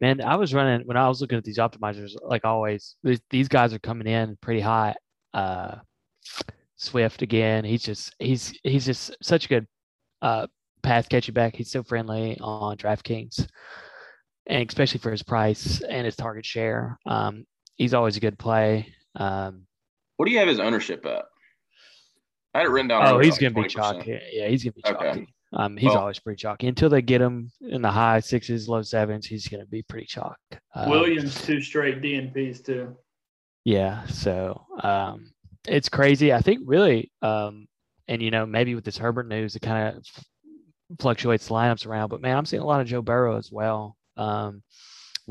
Man, 0.00 0.20
I 0.20 0.36
was 0.36 0.54
running 0.54 0.86
when 0.86 0.96
I 0.96 1.08
was 1.08 1.20
looking 1.20 1.38
at 1.38 1.44
these 1.44 1.58
optimizers. 1.58 2.14
Like 2.22 2.44
always, 2.44 2.96
these, 3.02 3.20
these 3.30 3.48
guys 3.48 3.72
are 3.72 3.78
coming 3.78 4.06
in 4.06 4.36
pretty 4.40 4.60
hot. 4.60 4.96
Uh, 5.34 5.76
Swift 6.76 7.22
again. 7.22 7.64
He's 7.64 7.82
just 7.82 8.14
he's 8.18 8.58
he's 8.64 8.84
just 8.84 9.16
such 9.22 9.46
a 9.46 9.48
good 9.48 9.66
uh, 10.20 10.46
path 10.82 11.08
catching 11.08 11.34
back. 11.34 11.54
He's 11.54 11.70
so 11.70 11.82
friendly 11.82 12.38
on 12.40 12.76
DraftKings, 12.76 13.46
and 14.46 14.68
especially 14.68 14.98
for 14.98 15.10
his 15.10 15.22
price 15.22 15.80
and 15.82 16.04
his 16.04 16.16
target 16.16 16.44
share. 16.44 16.98
Um, 17.06 17.44
he's 17.76 17.94
always 17.94 18.16
a 18.16 18.20
good 18.20 18.38
play. 18.38 18.92
Um, 19.14 19.66
What 20.22 20.26
do 20.26 20.32
you 20.34 20.38
have 20.38 20.46
his 20.46 20.60
ownership 20.60 21.04
at? 21.04 21.24
I 22.54 22.58
had 22.58 22.66
it 22.68 22.70
written 22.70 22.86
down. 22.86 23.04
oh, 23.08 23.18
he's 23.18 23.32
like 23.32 23.40
gonna 23.52 23.54
be 23.54 23.62
20%. 23.62 23.70
chalky. 23.70 24.20
Yeah, 24.30 24.46
he's 24.46 24.62
gonna 24.62 24.72
be 24.74 24.82
Okay. 24.86 25.04
chalky. 25.04 25.34
Um, 25.52 25.76
he's 25.76 25.88
Well- 25.88 25.98
always 25.98 26.20
pretty 26.20 26.36
chalky 26.40 26.68
until 26.68 26.88
they 26.88 27.02
get 27.02 27.20
him 27.20 27.50
in 27.60 27.82
the 27.82 27.90
high 27.90 28.20
sixes, 28.20 28.68
low 28.68 28.82
sevens. 28.82 29.26
He's 29.26 29.48
gonna 29.48 29.66
be 29.66 29.82
pretty 29.82 30.06
chalk. 30.06 30.38
Um, 30.76 30.90
Williams 30.90 31.44
two 31.44 31.60
straight 31.60 32.00
DNPs 32.00 32.64
too. 32.64 32.96
Yeah, 33.64 34.06
so 34.06 34.64
um, 34.84 35.32
it's 35.66 35.88
crazy. 35.88 36.32
I 36.32 36.40
think 36.40 36.60
really, 36.66 37.10
um, 37.20 37.66
and 38.06 38.22
you 38.22 38.30
know, 38.30 38.46
maybe 38.46 38.76
with 38.76 38.84
this 38.84 38.98
Herbert 38.98 39.26
news, 39.26 39.56
it 39.56 39.62
kind 39.62 39.96
of 39.96 40.06
fluctuates 41.00 41.48
lineups 41.48 41.84
around. 41.84 42.10
But 42.10 42.20
man, 42.20 42.36
I'm 42.36 42.46
seeing 42.46 42.62
a 42.62 42.66
lot 42.66 42.80
of 42.80 42.86
Joe 42.86 43.02
Burrow 43.02 43.38
as 43.38 43.50
well, 43.50 43.96
um, 44.16 44.62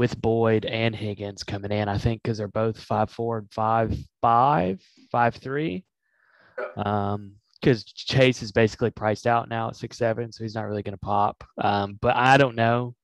with 0.02 0.20
Boyd 0.20 0.66
and 0.66 0.96
Higgins 0.96 1.44
coming 1.44 1.72
in. 1.72 1.88
I 1.88 2.00
think 2.00 2.24
because 2.24 2.40
they're 2.40 2.48
both 2.48 2.80
five 2.80 3.12
four 3.12 3.38
and 3.38 3.54
five 3.54 3.96
five 4.20 4.82
five 5.12 5.36
three. 5.36 5.86
Um, 6.76 7.34
because 7.62 7.84
Chase 7.84 8.42
is 8.42 8.52
basically 8.52 8.90
priced 8.90 9.28
out 9.28 9.48
now 9.48 9.68
at 9.68 9.76
six 9.76 9.96
seven, 9.98 10.32
so 10.32 10.44
he's 10.44 10.56
not 10.56 10.66
really 10.66 10.82
going 10.82 10.96
to 10.96 11.06
pop. 11.06 11.44
Um, 11.60 12.00
but 12.02 12.16
I 12.16 12.38
don't 12.38 12.56
know. 12.56 12.96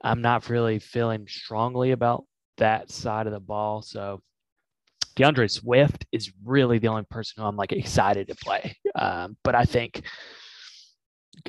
I'm 0.00 0.22
not 0.22 0.48
really 0.48 0.78
feeling 0.78 1.26
strongly 1.26 1.90
about 1.90 2.24
that 2.58 2.92
side 2.92 3.26
of 3.26 3.32
the 3.32 3.40
ball. 3.40 3.82
So 3.82 4.22
DeAndre 5.16 5.50
Swift 5.50 6.06
is 6.12 6.30
really 6.44 6.78
the 6.78 6.86
only 6.86 7.02
person 7.10 7.42
who 7.42 7.48
I'm 7.48 7.56
like 7.56 7.72
excited 7.72 8.28
to 8.28 8.36
play. 8.36 8.76
Um, 8.94 9.36
but 9.42 9.56
I 9.56 9.64
think 9.64 10.04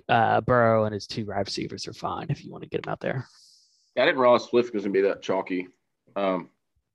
uh, 0.09 0.41
Burrow 0.41 0.85
and 0.85 0.95
his 0.95 1.05
two 1.05 1.27
wide 1.27 1.45
receivers 1.45 1.87
are 1.87 1.93
fine 1.93 2.25
if 2.29 2.43
you 2.43 2.51
want 2.51 2.63
to 2.63 2.69
get 2.69 2.87
him 2.87 2.91
out 2.91 2.99
there. 3.01 3.27
Yeah, 3.97 4.03
I 4.03 4.05
didn't 4.05 4.21
realize 4.21 4.43
Swift 4.43 4.73
was 4.75 4.83
going 4.83 4.93
to 4.93 5.01
be 5.01 5.07
that 5.07 5.23
chalky. 5.23 5.67
Um, 6.15 6.49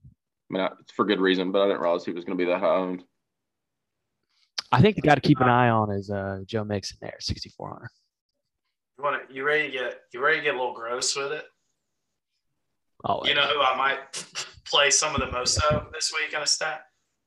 I 0.04 0.08
mean, 0.50 0.62
I- 0.62 0.72
it's 0.80 0.92
for 0.92 1.04
good 1.04 1.20
reason, 1.20 1.50
but 1.50 1.62
I 1.62 1.66
didn't 1.66 1.80
realize 1.80 2.04
he 2.04 2.12
was 2.12 2.24
going 2.24 2.38
to 2.38 2.44
be 2.44 2.48
that 2.50 2.60
high 2.60 2.76
owned. 2.76 3.02
I 4.70 4.80
think 4.80 4.96
the 4.96 5.02
guy 5.02 5.16
to 5.16 5.20
keep 5.20 5.40
an 5.40 5.48
eye 5.48 5.68
on 5.68 5.90
is 5.90 6.10
uh, 6.10 6.40
Joe 6.46 6.64
Mixon 6.64 6.96
there, 7.02 7.16
6,400. 7.18 7.88
You 8.96 9.04
want 9.04 9.28
to, 9.28 9.34
you 9.34 9.44
ready 9.44 9.66
to 9.66 9.70
get 9.72 10.00
you 10.14 10.24
ready 10.24 10.38
to 10.38 10.42
get 10.44 10.54
a 10.54 10.58
little 10.58 10.72
gross 10.74 11.14
with 11.16 11.32
it? 11.32 11.44
Always. 13.04 13.28
You 13.30 13.34
know 13.34 13.46
who 13.48 13.60
I 13.60 13.76
might 13.76 13.98
play 14.64 14.90
some 14.90 15.14
of 15.14 15.20
the 15.20 15.30
most 15.30 15.60
of 15.64 15.92
this 15.92 16.12
week 16.12 16.32
in 16.34 16.40
a 16.40 16.46
stat? 16.46 16.82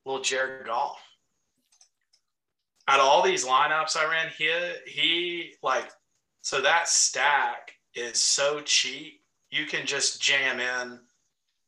Little 0.05 0.21
Jared 0.23 0.65
Goff. 0.67 0.99
Out 2.88 2.99
of 2.99 3.05
all 3.05 3.21
these 3.21 3.45
lineups 3.45 3.97
I 3.97 4.09
ran, 4.09 4.31
he 4.38 4.51
he 4.88 5.53
like 5.61 5.89
so 6.41 6.61
that 6.61 6.88
stack 6.88 7.73
is 7.93 8.19
so 8.21 8.61
cheap. 8.61 9.21
You 9.51 9.65
can 9.65 9.86
just 9.86 10.21
jam 10.21 10.60
in 10.60 10.99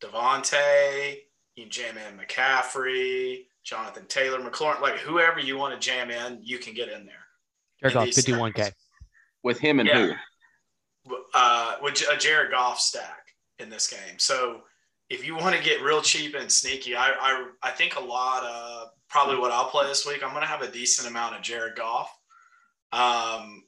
Davante, 0.02 1.18
you 1.56 1.64
can 1.64 1.72
jam 1.72 1.96
in 1.98 2.18
McCaffrey, 2.18 3.46
Jonathan 3.64 4.06
Taylor, 4.08 4.40
McLaurin, 4.40 4.82
like 4.82 4.98
whoever 4.98 5.40
you 5.40 5.58
want 5.58 5.74
to 5.74 5.80
jam 5.80 6.10
in, 6.12 6.40
you 6.42 6.58
can 6.60 6.74
get 6.74 6.90
in 6.90 7.06
there. 7.06 7.16
Jared 7.82 7.94
Goff, 7.94 8.08
51K. 8.10 8.54
stacks. 8.54 8.76
With 9.44 9.60
him 9.60 9.80
and 9.80 9.88
Yeah. 9.88 10.14
who? 11.06 11.24
uh, 11.34 11.78
with 11.82 12.04
a 12.12 12.18
Jared 12.18 12.52
Goff 12.52 12.80
stack 12.80 13.28
in 13.60 13.70
this 13.70 13.88
game. 13.88 14.18
So 14.20 14.64
if 15.10 15.26
you 15.26 15.36
want 15.38 15.56
to 15.56 15.64
get 15.64 15.82
real 15.82 16.02
cheap 16.02 16.36
and 16.36 16.52
sneaky, 16.52 16.96
I, 16.96 17.12
I 17.12 17.46
I 17.64 17.72
think 17.72 17.96
a 17.96 18.00
lot 18.04 18.44
of 18.44 18.90
probably 19.10 19.38
what 19.38 19.52
I'll 19.52 19.70
play 19.70 19.88
this 19.88 20.06
week. 20.06 20.22
I'm 20.24 20.32
going 20.32 20.42
to 20.42 20.48
have 20.48 20.62
a 20.64 20.68
decent 20.72 21.08
amount 21.08 21.36
of 21.36 21.42
Jared 21.42 21.76
Goff. 21.78 22.10
Um, 22.92 23.64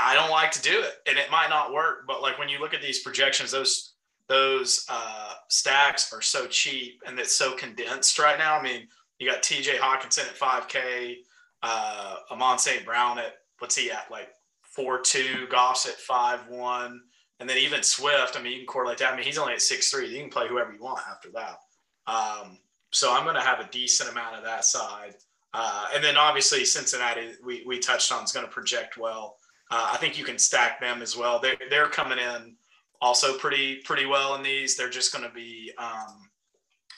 I 0.00 0.14
don't 0.14 0.30
like 0.30 0.50
to 0.52 0.62
do 0.62 0.82
it, 0.82 0.94
and 1.06 1.18
it 1.18 1.30
might 1.30 1.48
not 1.48 1.72
work. 1.72 2.06
But 2.06 2.22
like 2.22 2.38
when 2.38 2.48
you 2.48 2.60
look 2.60 2.74
at 2.74 2.82
these 2.82 3.00
projections, 3.00 3.50
those 3.50 3.94
those 4.30 4.86
uh, 4.88 5.32
stacks 5.48 6.12
are 6.12 6.22
so 6.22 6.46
cheap 6.46 7.02
and 7.04 7.18
it's 7.18 7.34
so 7.34 7.56
condensed 7.56 8.16
right 8.16 8.38
now. 8.38 8.56
I 8.56 8.62
mean, 8.62 8.86
you 9.18 9.28
got 9.28 9.42
TJ 9.42 9.78
Hockenson 9.78 10.20
at 10.20 10.38
5K, 10.38 11.16
uh, 11.64 12.14
Amon 12.30 12.56
St. 12.56 12.84
Brown 12.84 13.18
at 13.18 13.34
what's 13.58 13.74
he 13.74 13.90
at 13.90 14.08
like 14.08 14.28
4 14.62 15.00
2, 15.00 15.48
Goff's 15.50 15.86
at 15.86 15.96
5 15.96 16.48
1. 16.48 17.00
And 17.40 17.48
then 17.48 17.58
even 17.58 17.82
Swift, 17.82 18.38
I 18.38 18.42
mean, 18.42 18.52
you 18.52 18.58
can 18.58 18.66
correlate 18.66 18.98
that. 18.98 19.12
I 19.12 19.16
mean, 19.16 19.24
he's 19.24 19.38
only 19.38 19.54
at 19.54 19.60
6'3. 19.60 20.08
You 20.08 20.20
can 20.20 20.30
play 20.30 20.46
whoever 20.46 20.72
you 20.72 20.80
want 20.80 21.00
after 21.10 21.30
that. 21.30 21.58
Um, 22.06 22.58
so 22.92 23.12
I'm 23.12 23.24
going 23.24 23.34
to 23.34 23.40
have 23.40 23.60
a 23.60 23.68
decent 23.72 24.10
amount 24.10 24.36
of 24.36 24.44
that 24.44 24.64
side. 24.64 25.14
Uh, 25.52 25.88
and 25.92 26.04
then 26.04 26.16
obviously 26.16 26.64
Cincinnati, 26.64 27.32
we, 27.44 27.64
we 27.66 27.80
touched 27.80 28.12
on, 28.12 28.22
is 28.22 28.30
going 28.30 28.46
to 28.46 28.52
project 28.52 28.96
well. 28.96 29.36
Uh, 29.70 29.90
I 29.92 29.96
think 29.98 30.18
you 30.18 30.24
can 30.24 30.38
stack 30.38 30.80
them 30.80 31.00
as 31.00 31.16
well. 31.16 31.38
They're, 31.38 31.56
they're 31.70 31.88
coming 31.88 32.18
in 32.18 32.56
also 33.00 33.38
pretty 33.38 33.76
pretty 33.84 34.06
well 34.06 34.34
in 34.34 34.42
these. 34.42 34.76
They're 34.76 34.90
just 34.90 35.12
going 35.12 35.24
to 35.24 35.34
be 35.34 35.72
um, 35.78 36.28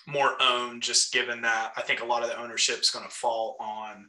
more 0.06 0.34
owned, 0.40 0.82
just 0.82 1.12
given 1.12 1.40
that 1.42 1.72
I 1.76 1.82
think 1.82 2.00
a 2.00 2.04
lot 2.04 2.22
of 2.22 2.28
the 2.28 2.40
ownership 2.40 2.80
is 2.80 2.90
going 2.90 3.04
to 3.04 3.10
fall 3.10 3.56
on 3.60 4.08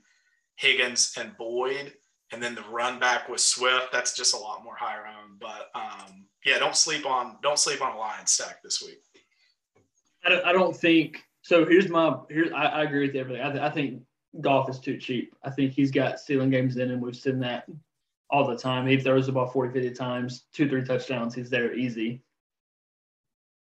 Higgins 0.55 1.13
and 1.17 1.35
Boyd, 1.37 1.93
and 2.31 2.41
then 2.41 2.55
the 2.55 2.63
run 2.63 2.99
back 2.99 3.29
with 3.29 3.41
Swift. 3.41 3.91
That's 3.91 4.15
just 4.15 4.33
a 4.33 4.37
lot 4.37 4.63
more 4.63 4.75
higher 4.75 5.05
owned. 5.05 5.39
But 5.39 5.69
um, 5.75 6.25
yeah, 6.45 6.57
don't 6.59 6.75
sleep 6.75 7.05
on 7.05 7.37
don't 7.43 7.59
sleep 7.59 7.81
on 7.81 7.95
a 7.95 7.97
Lion 7.97 8.25
stack 8.25 8.61
this 8.63 8.81
week. 8.81 9.01
I 10.25 10.29
don't, 10.29 10.45
I 10.45 10.53
don't 10.53 10.75
think 10.75 11.21
so. 11.41 11.65
Here's 11.65 11.89
my 11.89 12.17
here's 12.29 12.51
I, 12.51 12.65
I 12.65 12.83
agree 12.83 13.07
with 13.07 13.15
everything. 13.15 13.41
I, 13.41 13.67
I 13.67 13.69
think 13.69 14.01
Goff 14.41 14.69
is 14.69 14.79
too 14.79 14.97
cheap. 14.97 15.35
I 15.43 15.49
think 15.51 15.73
he's 15.73 15.91
got 15.91 16.19
ceiling 16.19 16.49
games 16.49 16.77
in, 16.77 16.91
and 16.91 17.01
we've 17.01 17.15
seen 17.15 17.39
that 17.41 17.65
all 18.33 18.47
the 18.47 18.57
time. 18.57 18.87
He 18.87 18.97
throws 18.97 19.29
ball 19.29 19.47
40, 19.47 19.71
50 19.71 19.95
times, 19.95 20.45
two, 20.51 20.67
three 20.67 20.83
touchdowns. 20.83 21.35
He's 21.35 21.51
there 21.51 21.73
easy. 21.75 22.23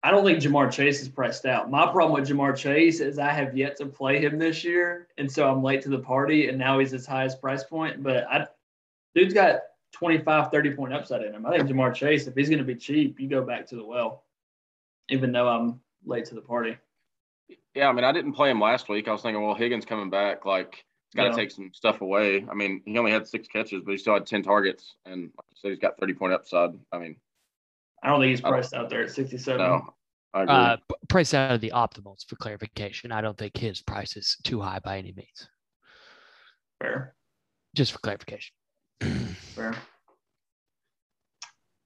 I 0.02 0.10
don't 0.10 0.24
think 0.24 0.38
Ja'Marr 0.38 0.72
Chase 0.72 1.02
is 1.02 1.08
pressed 1.08 1.44
out. 1.44 1.70
My 1.70 1.86
problem 1.86 2.18
with 2.18 2.28
Ja'Marr 2.28 2.56
Chase 2.56 3.00
is 3.00 3.18
I 3.18 3.30
have 3.30 3.56
yet 3.56 3.76
to 3.76 3.86
play 3.86 4.18
him 4.20 4.38
this 4.38 4.64
year, 4.64 5.08
and 5.18 5.30
so 5.30 5.48
I'm 5.48 5.62
late 5.62 5.82
to 5.82 5.90
the 5.90 5.98
party, 5.98 6.48
and 6.48 6.58
now 6.58 6.78
he's 6.78 6.90
his 6.90 7.06
highest 7.06 7.40
price 7.40 7.62
point. 7.62 8.02
But 8.02 8.24
I, 8.30 8.46
dude's 9.14 9.34
got 9.34 9.60
25, 9.92 10.50
30 10.50 10.70
point 10.74 10.94
upside 10.94 11.22
in 11.22 11.34
him. 11.34 11.46
I 11.46 11.56
think 11.56 11.68
Ja'Marr 11.68 11.94
Chase, 11.94 12.26
if 12.26 12.34
he's 12.34 12.48
going 12.48 12.58
to 12.58 12.64
be 12.64 12.74
cheap, 12.74 13.20
you 13.20 13.28
go 13.28 13.42
back 13.42 13.66
to 13.68 13.76
the 13.76 13.84
well, 13.84 14.24
even 15.10 15.30
though 15.30 15.48
I'm 15.48 15.80
late 16.06 16.24
to 16.26 16.34
the 16.34 16.40
party. 16.40 16.76
Yeah, 17.74 17.88
I 17.88 17.92
mean, 17.92 18.04
I 18.04 18.12
didn't 18.12 18.32
play 18.32 18.50
him 18.50 18.60
last 18.60 18.88
week. 18.88 19.08
I 19.08 19.12
was 19.12 19.20
thinking, 19.20 19.42
well, 19.42 19.54
Higgins 19.54 19.84
coming 19.84 20.08
back, 20.08 20.46
like 20.46 20.84
got 21.14 21.24
to 21.24 21.30
yeah. 21.30 21.36
take 21.36 21.50
some 21.50 21.70
stuff 21.72 22.00
away. 22.00 22.44
I 22.50 22.54
mean, 22.54 22.82
he 22.84 22.98
only 22.98 23.12
had 23.12 23.26
six 23.26 23.48
catches, 23.48 23.82
but 23.84 23.92
he 23.92 23.98
still 23.98 24.14
had 24.14 24.26
ten 24.26 24.42
targets, 24.42 24.96
and 25.04 25.22
like 25.22 25.46
you 25.50 25.56
said, 25.56 25.70
he's 25.70 25.78
got 25.78 25.98
thirty 25.98 26.14
point 26.14 26.32
upside. 26.32 26.70
I 26.92 26.98
mean, 26.98 27.16
I 28.02 28.08
don't 28.08 28.20
think 28.20 28.30
he's 28.30 28.40
priced 28.40 28.74
out 28.74 28.90
there 28.90 29.02
at 29.02 29.10
sixty 29.10 29.38
seven. 29.38 29.60
No, 29.60 29.94
I 30.32 30.42
agree. 30.42 30.54
Uh, 30.54 30.76
price 31.08 31.34
out 31.34 31.52
of 31.52 31.60
the 31.60 31.70
optimals 31.70 32.26
for 32.26 32.36
clarification. 32.36 33.12
I 33.12 33.20
don't 33.20 33.38
think 33.38 33.56
his 33.56 33.80
price 33.80 34.16
is 34.16 34.36
too 34.44 34.60
high 34.60 34.80
by 34.80 34.98
any 34.98 35.12
means. 35.12 35.48
Fair. 36.80 37.14
Just 37.74 37.92
for 37.92 37.98
clarification. 37.98 38.54
Fair. 39.00 39.74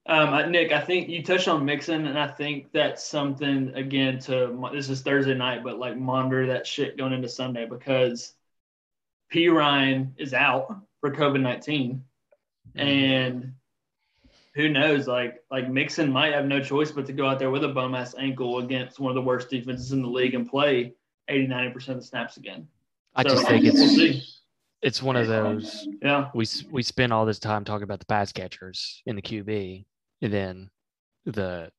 Um, 0.07 0.51
Nick, 0.51 0.71
I 0.71 0.81
think 0.81 1.07
you 1.07 1.21
touched 1.21 1.47
on 1.47 1.63
Mixon, 1.63 2.07
and 2.07 2.17
I 2.17 2.27
think 2.27 2.71
that's 2.71 3.07
something 3.07 3.71
again 3.75 4.17
to 4.21 4.69
this 4.73 4.89
is 4.89 5.01
Thursday 5.03 5.35
night, 5.35 5.63
but 5.63 5.77
like 5.77 5.97
monitor 5.97 6.47
that 6.47 6.65
shit 6.65 6.97
going 6.97 7.13
into 7.13 7.29
Sunday 7.29 7.67
because 7.67 8.33
Perine 9.33 10.11
is 10.17 10.33
out 10.33 10.81
for 10.99 11.11
COVID 11.11 11.41
19 11.41 12.03
mm-hmm. 12.75 12.79
and 12.79 13.53
who 14.55 14.69
knows? 14.69 15.07
Like 15.07 15.43
like 15.51 15.69
Mixon 15.69 16.11
might 16.11 16.33
have 16.33 16.45
no 16.45 16.59
choice 16.59 16.91
but 16.91 17.05
to 17.05 17.13
go 17.13 17.27
out 17.27 17.39
there 17.39 17.51
with 17.51 17.63
a 17.63 17.69
bum 17.69 17.95
ass 17.95 18.15
ankle 18.17 18.59
against 18.59 18.99
one 18.99 19.11
of 19.11 19.15
the 19.15 19.21
worst 19.21 19.49
defenses 19.49 19.91
in 19.91 20.01
the 20.01 20.07
league 20.07 20.33
and 20.33 20.49
play 20.49 20.93
80 21.27 21.47
90 21.47 21.71
percent 21.71 21.97
of 21.97 22.03
the 22.03 22.07
snaps 22.07 22.37
again. 22.37 22.67
I 23.15 23.23
so, 23.23 23.29
just 23.29 23.47
think 23.47 23.65
it's 23.65 23.77
we'll 23.77 24.21
it's 24.81 25.03
one 25.03 25.15
of 25.15 25.27
those. 25.27 25.87
Yeah, 26.01 26.29
we 26.33 26.45
we 26.71 26.83
spend 26.83 27.13
all 27.13 27.25
this 27.25 27.39
time 27.39 27.63
talking 27.63 27.83
about 27.83 27.99
the 27.99 28.05
pass 28.05 28.31
catchers 28.31 29.01
in 29.05 29.15
the 29.15 29.21
QB, 29.21 29.85
and 30.21 30.33
then 30.33 30.69
the 31.25 31.71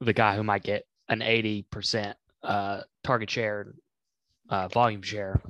the 0.00 0.12
guy 0.12 0.36
who 0.36 0.42
might 0.42 0.62
get 0.62 0.86
an 1.08 1.22
80 1.22 1.62
percent 1.70 2.16
uh, 2.42 2.82
target 3.02 3.30
share, 3.30 3.74
uh, 4.50 4.68
volume 4.68 5.02
share 5.02 5.40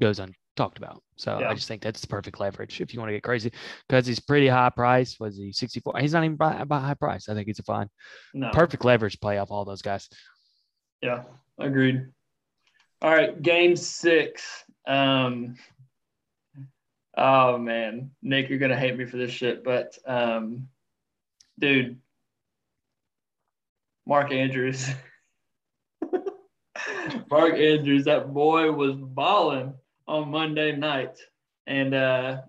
goes 0.00 0.20
on 0.20 0.34
talked 0.56 0.78
about. 0.78 1.02
So 1.16 1.38
yeah. 1.38 1.50
I 1.50 1.54
just 1.54 1.68
think 1.68 1.82
that's 1.82 2.00
the 2.00 2.06
perfect 2.06 2.40
leverage 2.40 2.80
if 2.80 2.92
you 2.92 3.00
want 3.00 3.10
to 3.10 3.14
get 3.14 3.22
crazy 3.22 3.52
because 3.88 4.06
he's 4.06 4.20
pretty 4.20 4.48
high 4.48 4.70
price. 4.70 5.18
Was 5.20 5.36
he 5.36 5.52
64? 5.52 5.98
He's 6.00 6.12
not 6.12 6.24
even 6.24 6.36
by, 6.36 6.64
by 6.64 6.80
high 6.80 6.94
price. 6.94 7.28
I 7.28 7.34
think 7.34 7.46
he's 7.46 7.58
a 7.58 7.62
fine, 7.62 7.88
no. 8.34 8.50
perfect 8.50 8.84
leverage 8.84 9.20
play 9.20 9.38
off 9.38 9.50
all 9.50 9.64
those 9.64 9.82
guys. 9.82 10.08
Yeah, 11.02 11.22
agreed. 11.58 12.06
All 13.02 13.10
right, 13.10 13.40
game 13.40 13.76
six. 13.76 14.64
Um, 14.86 15.56
oh 17.16 17.58
man, 17.58 18.10
Nick, 18.22 18.48
you're 18.48 18.58
gonna 18.58 18.78
hate 18.78 18.96
me 18.96 19.04
for 19.04 19.18
this 19.18 19.30
shit, 19.30 19.62
but 19.62 19.96
um, 20.06 20.68
dude, 21.58 21.98
Mark 24.06 24.32
Andrews. 24.32 24.88
Mark 27.30 27.54
Andrews, 27.54 28.04
that 28.04 28.32
boy 28.32 28.70
was 28.70 28.96
balling 28.96 29.74
on 30.08 30.30
Monday 30.30 30.74
night, 30.76 31.18
and 31.66 31.94
uh, 31.94 32.42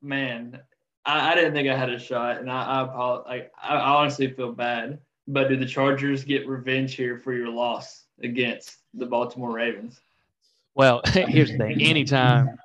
man, 0.00 0.60
I, 1.04 1.32
I, 1.32 1.34
didn't 1.34 1.54
think 1.54 1.68
I 1.68 1.76
had 1.76 1.90
a 1.90 1.98
shot, 1.98 2.38
and 2.38 2.50
I 2.50 2.62
I, 2.62 2.82
apologize, 2.82 3.48
I, 3.60 3.74
I 3.74 3.96
honestly 3.96 4.30
feel 4.30 4.52
bad. 4.52 4.98
But 5.28 5.48
do 5.48 5.56
the 5.56 5.66
Chargers 5.66 6.24
get 6.24 6.48
revenge 6.48 6.94
here 6.94 7.16
for 7.16 7.32
your 7.32 7.48
loss 7.48 8.04
against 8.22 8.78
the 8.94 9.06
Baltimore 9.06 9.52
Ravens? 9.52 10.00
Well, 10.74 11.00
here's 11.06 11.52
the 11.52 11.58
thing: 11.58 11.80
anytime 11.80 12.58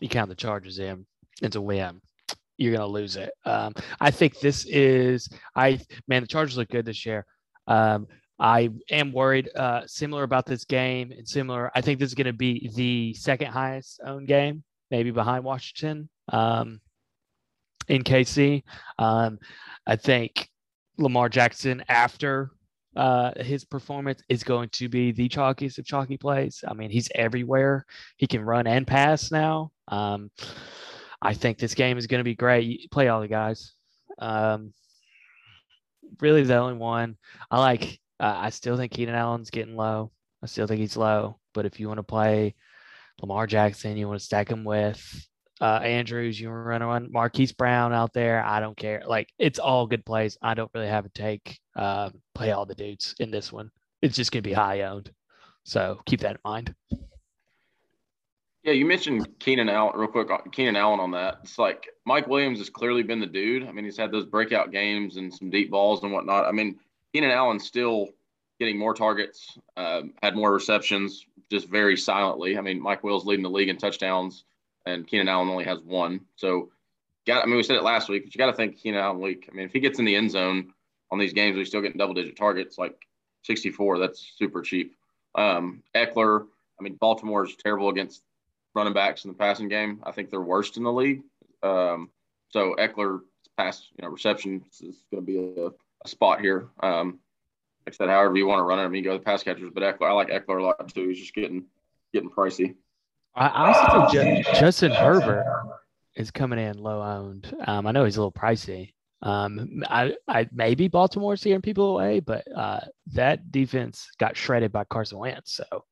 you 0.00 0.08
count 0.08 0.28
the 0.28 0.34
Chargers 0.34 0.78
in, 0.78 1.06
it's 1.42 1.56
a 1.56 1.60
win. 1.60 2.00
You're 2.56 2.74
gonna 2.74 2.86
lose 2.86 3.16
it. 3.16 3.32
Um, 3.44 3.74
I 4.00 4.10
think 4.10 4.40
this 4.40 4.64
is 4.66 5.28
I 5.54 5.80
man, 6.08 6.22
the 6.22 6.28
Chargers 6.28 6.56
look 6.56 6.68
good 6.68 6.86
this 6.86 7.04
year. 7.04 7.26
Um, 7.66 8.06
I 8.38 8.70
am 8.90 9.12
worried, 9.12 9.48
uh, 9.54 9.82
similar 9.86 10.24
about 10.24 10.46
this 10.46 10.64
game 10.64 11.12
and 11.12 11.28
similar. 11.28 11.70
I 11.74 11.80
think 11.80 11.98
this 11.98 12.08
is 12.10 12.14
going 12.14 12.26
to 12.26 12.32
be 12.32 12.70
the 12.74 13.14
second 13.14 13.48
highest 13.48 14.00
owned 14.04 14.26
game, 14.26 14.64
maybe 14.90 15.10
behind 15.10 15.44
Washington 15.44 16.08
um, 16.28 16.80
in 17.88 18.02
KC. 18.02 18.62
Um, 18.98 19.38
I 19.86 19.96
think 19.96 20.48
Lamar 20.98 21.28
Jackson, 21.28 21.84
after 21.88 22.50
uh, 22.96 23.32
his 23.36 23.64
performance, 23.64 24.22
is 24.28 24.44
going 24.44 24.68
to 24.70 24.88
be 24.88 25.12
the 25.12 25.28
chalkiest 25.28 25.78
of 25.78 25.84
chalky 25.84 26.16
plays. 26.16 26.64
I 26.66 26.74
mean, 26.74 26.90
he's 26.90 27.10
everywhere. 27.14 27.86
He 28.16 28.26
can 28.26 28.42
run 28.42 28.66
and 28.66 28.86
pass 28.86 29.30
now. 29.30 29.70
Um, 29.88 30.30
I 31.20 31.34
think 31.34 31.58
this 31.58 31.74
game 31.74 31.98
is 31.98 32.06
going 32.06 32.20
to 32.20 32.24
be 32.24 32.34
great. 32.34 32.64
You 32.64 32.88
play 32.88 33.08
all 33.08 33.20
the 33.20 33.28
guys. 33.28 33.72
Um, 34.18 34.72
really, 36.20 36.42
the 36.42 36.56
only 36.56 36.74
one 36.74 37.16
I 37.50 37.60
like 37.60 38.00
uh, 38.22 38.38
I 38.38 38.50
still 38.50 38.76
think 38.76 38.92
Keenan 38.92 39.16
Allen's 39.16 39.50
getting 39.50 39.76
low. 39.76 40.12
I 40.42 40.46
still 40.46 40.66
think 40.66 40.80
he's 40.80 40.96
low. 40.96 41.38
But 41.52 41.66
if 41.66 41.80
you 41.80 41.88
want 41.88 41.98
to 41.98 42.04
play 42.04 42.54
Lamar 43.20 43.46
Jackson, 43.46 43.96
you 43.96 44.06
want 44.06 44.20
to 44.20 44.24
stack 44.24 44.48
him 44.48 44.64
with 44.64 45.26
uh, 45.60 45.80
Andrews, 45.82 46.40
you 46.40 46.48
want 46.48 46.80
to 46.80 46.86
run 46.86 47.12
Marquise 47.12 47.52
Brown 47.52 47.92
out 47.92 48.12
there. 48.12 48.42
I 48.44 48.60
don't 48.60 48.76
care. 48.76 49.02
Like 49.06 49.28
it's 49.38 49.58
all 49.58 49.86
good 49.86 50.04
plays. 50.04 50.38
I 50.40 50.54
don't 50.54 50.70
really 50.74 50.88
have 50.88 51.04
a 51.04 51.10
take. 51.10 51.58
Uh, 51.76 52.10
play 52.34 52.52
all 52.52 52.66
the 52.66 52.74
dudes 52.74 53.14
in 53.18 53.30
this 53.30 53.52
one. 53.52 53.70
It's 54.02 54.16
just 54.16 54.32
going 54.32 54.42
to 54.42 54.48
be 54.48 54.54
high 54.54 54.82
owned. 54.82 55.10
So 55.64 56.00
keep 56.06 56.20
that 56.20 56.32
in 56.32 56.40
mind. 56.44 56.74
Yeah, 58.64 58.72
you 58.72 58.86
mentioned 58.86 59.28
Keenan 59.40 59.68
Allen 59.68 59.98
real 59.98 60.08
quick. 60.08 60.30
Uh, 60.30 60.38
Keenan 60.52 60.76
Allen 60.76 61.00
on 61.00 61.10
that. 61.12 61.38
It's 61.42 61.58
like 61.58 61.88
Mike 62.06 62.28
Williams 62.28 62.58
has 62.58 62.70
clearly 62.70 63.02
been 63.02 63.20
the 63.20 63.26
dude. 63.26 63.66
I 63.66 63.72
mean, 63.72 63.84
he's 63.84 63.96
had 63.96 64.12
those 64.12 64.26
breakout 64.26 64.70
games 64.70 65.16
and 65.16 65.32
some 65.32 65.50
deep 65.50 65.70
balls 65.70 66.02
and 66.02 66.12
whatnot. 66.12 66.44
I 66.44 66.52
mean, 66.52 66.78
Keenan 67.12 67.30
Allen 67.30 67.58
still 67.58 68.08
getting 68.58 68.78
more 68.78 68.94
targets, 68.94 69.58
uh, 69.76 70.02
had 70.22 70.36
more 70.36 70.52
receptions, 70.52 71.26
just 71.50 71.68
very 71.68 71.96
silently. 71.96 72.56
I 72.56 72.60
mean, 72.60 72.80
Mike 72.80 73.02
Will's 73.02 73.26
leading 73.26 73.42
the 73.42 73.50
league 73.50 73.68
in 73.68 73.76
touchdowns, 73.76 74.44
and 74.86 75.06
Keenan 75.06 75.28
Allen 75.28 75.48
only 75.48 75.64
has 75.64 75.80
one. 75.80 76.20
So, 76.36 76.70
got. 77.26 77.42
I 77.42 77.46
mean, 77.46 77.56
we 77.56 77.62
said 77.62 77.76
it 77.76 77.82
last 77.82 78.08
week, 78.08 78.24
but 78.24 78.34
you 78.34 78.38
got 78.38 78.46
to 78.46 78.52
think 78.52 78.78
Keenan 78.78 79.00
Allen 79.00 79.20
week. 79.20 79.48
I 79.50 79.54
mean, 79.54 79.66
if 79.66 79.72
he 79.72 79.80
gets 79.80 79.98
in 79.98 80.04
the 80.04 80.16
end 80.16 80.30
zone 80.30 80.72
on 81.10 81.18
these 81.18 81.32
games, 81.32 81.56
he's 81.56 81.68
still 81.68 81.82
getting 81.82 81.98
double 81.98 82.14
digit 82.14 82.36
targets, 82.36 82.78
like 82.78 83.06
64. 83.42 83.98
That's 83.98 84.32
super 84.36 84.62
cheap. 84.62 84.94
Um, 85.34 85.82
Ekeler. 85.94 86.46
I 86.80 86.82
mean, 86.82 86.94
Baltimore 86.94 87.44
is 87.44 87.54
terrible 87.56 87.90
against 87.90 88.22
running 88.74 88.92
backs 88.92 89.24
in 89.24 89.30
the 89.30 89.36
passing 89.36 89.68
game. 89.68 90.00
I 90.04 90.12
think 90.12 90.30
they're 90.30 90.40
worst 90.40 90.76
in 90.76 90.82
the 90.82 90.92
league. 90.92 91.22
Um, 91.62 92.10
so 92.48 92.74
Ekeler 92.78 93.20
pass, 93.56 93.88
you 93.96 94.02
know, 94.02 94.10
reception 94.10 94.64
is 94.80 95.04
going 95.10 95.22
to 95.22 95.26
be 95.26 95.38
a 95.38 95.70
a 96.04 96.08
spot 96.08 96.40
here. 96.40 96.68
Um, 96.82 97.18
like 97.86 97.94
I 97.94 97.96
said, 97.96 98.08
however 98.08 98.36
you 98.36 98.46
want 98.46 98.60
to 98.60 98.62
run 98.64 98.78
it, 98.78 98.82
I 98.82 98.88
mean, 98.88 99.02
you 99.02 99.10
go 99.10 99.16
the 99.18 99.24
pass 99.24 99.42
catchers, 99.42 99.70
but 99.74 99.82
Ekeler, 99.82 100.08
I 100.08 100.12
like 100.12 100.28
Ekeler 100.28 100.60
a 100.60 100.64
lot 100.64 100.94
too. 100.94 101.08
He's 101.08 101.18
just 101.18 101.34
getting 101.34 101.64
getting 102.12 102.30
pricey. 102.30 102.76
I, 103.34 103.72
also 103.72 104.12
think 104.12 104.46
Justin 104.46 104.92
Herbert 104.92 105.46
is 106.14 106.30
coming 106.30 106.58
in 106.58 106.76
low 106.78 107.02
owned. 107.02 107.54
Um, 107.66 107.86
I 107.86 107.92
know 107.92 108.04
he's 108.04 108.16
a 108.16 108.20
little 108.20 108.30
pricey, 108.32 108.92
Um, 109.22 109.82
I, 109.88 110.14
I 110.28 110.48
maybe 110.52 110.88
Baltimore's 110.88 111.40
scaring 111.40 111.62
people 111.62 111.96
away, 111.96 112.20
but 112.20 112.44
uh, 112.54 112.80
that 113.14 113.50
defense 113.50 114.10
got 114.18 114.36
shredded 114.36 114.70
by 114.70 114.84
Carson 114.84 115.18
Wentz, 115.18 115.52
so 115.56 115.84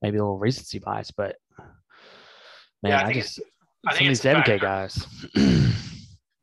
maybe 0.00 0.18
a 0.18 0.22
little 0.22 0.38
recency 0.38 0.78
bias. 0.78 1.10
But 1.10 1.36
man, 1.58 2.92
Yeah, 2.92 2.98
I 2.98 3.02
I, 3.02 3.12
think 3.12 3.24
just 3.24 3.40
I 3.86 3.90
some 3.90 3.98
think 3.98 4.06
of 4.06 4.10
these 4.10 4.18
a 4.20 4.22
seven 4.22 4.42
K 4.44 4.58
guys. 4.58 5.06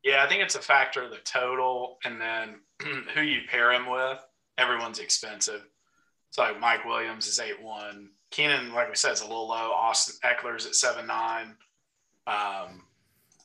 Yeah, 0.04 0.22
I 0.24 0.28
think 0.28 0.42
it's 0.42 0.54
a 0.54 0.60
factor 0.60 1.02
of 1.02 1.10
the 1.10 1.18
total 1.18 1.98
and 2.04 2.20
then 2.20 2.60
who 3.14 3.20
you 3.20 3.40
pair 3.48 3.72
him 3.72 3.90
with. 3.90 4.18
Everyone's 4.56 4.98
expensive. 4.98 5.62
So 6.30 6.42
like 6.42 6.60
Mike 6.60 6.84
Williams 6.84 7.26
is 7.26 7.40
eight 7.40 7.60
one. 7.60 8.10
Keenan, 8.30 8.74
like 8.74 8.88
we 8.88 8.94
said, 8.94 9.12
is 9.12 9.22
a 9.22 9.26
little 9.26 9.48
low. 9.48 9.72
Austin 9.72 10.16
Ekeler's 10.22 10.66
at 10.66 10.74
seven 10.74 11.06
nine. 11.06 11.56
Um, 12.26 12.82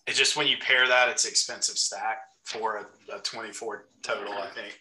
it's 0.06 0.18
just 0.18 0.36
when 0.36 0.48
you 0.48 0.58
pair 0.58 0.88
that, 0.88 1.10
it's 1.10 1.26
expensive 1.26 1.78
stack 1.78 2.18
for 2.44 2.78
a, 2.78 3.16
a 3.16 3.20
twenty 3.20 3.52
four 3.52 3.86
total. 4.02 4.34
I 4.34 4.48
think. 4.48 4.80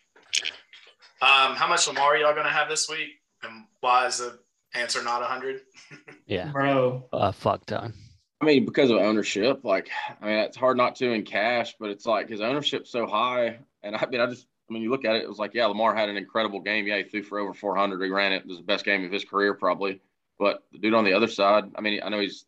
Um, 1.21 1.55
how 1.55 1.69
much 1.69 1.87
Lamar 1.87 2.15
are 2.15 2.17
y'all 2.17 2.35
gonna 2.35 2.49
have 2.49 2.69
this 2.69 2.89
week, 2.89 3.21
and 3.45 3.65
why 3.81 4.07
is 4.07 4.19
the 4.19 4.41
answer 4.75 5.03
not 5.05 5.23
hundred? 5.23 5.61
yeah, 6.27 6.51
Bro, 6.51 7.05
a 7.13 7.33
fuck 7.33 7.65
ton. 7.67 7.95
I 8.43 8.45
mean, 8.45 8.65
because 8.65 8.91
of 8.91 8.97
ownership, 8.97 9.61
like, 9.63 9.89
I 10.21 10.27
mean, 10.27 10.39
it's 10.39 10.57
hard 10.57 10.77
not 10.77 10.97
to 10.97 11.13
in 11.13 11.23
cash, 11.23 11.77
but 11.79 11.91
it's 11.91 12.05
like 12.05 12.29
his 12.29 12.41
ownership's 12.41 12.91
so 12.91 13.07
high. 13.07 13.61
And 13.85 13.95
I 13.95 14.05
mean, 14.07 14.21
I 14.21 14.27
just, 14.27 14.49
I 14.69 14.73
mean, 14.73 14.83
you 14.83 14.91
look 14.91 15.05
at 15.05 15.15
it, 15.15 15.23
it 15.23 15.29
was 15.29 15.39
like, 15.39 15.55
yeah, 15.55 15.67
Lamar 15.67 15.95
had 15.95 16.09
an 16.09 16.17
incredible 16.17 16.61
game. 16.61 16.89
Yeah, 16.89 16.97
he 16.97 17.05
threw 17.05 17.23
for 17.23 17.39
over 17.39 17.55
400. 17.55 18.03
He 18.03 18.11
ran 18.11 18.33
it. 18.33 18.43
It 18.43 18.49
was 18.49 18.59
the 18.59 18.65
best 18.65 18.85
game 18.85 19.05
of 19.05 19.13
his 19.13 19.25
career, 19.25 19.55
probably. 19.55 20.01
But 20.41 20.65
the 20.73 20.79
dude 20.79 20.93
on 20.93 21.05
the 21.05 21.13
other 21.13 21.29
side, 21.29 21.71
I 21.77 21.81
mean, 21.83 22.01
I 22.03 22.09
know 22.09 22.19
he's 22.19 22.45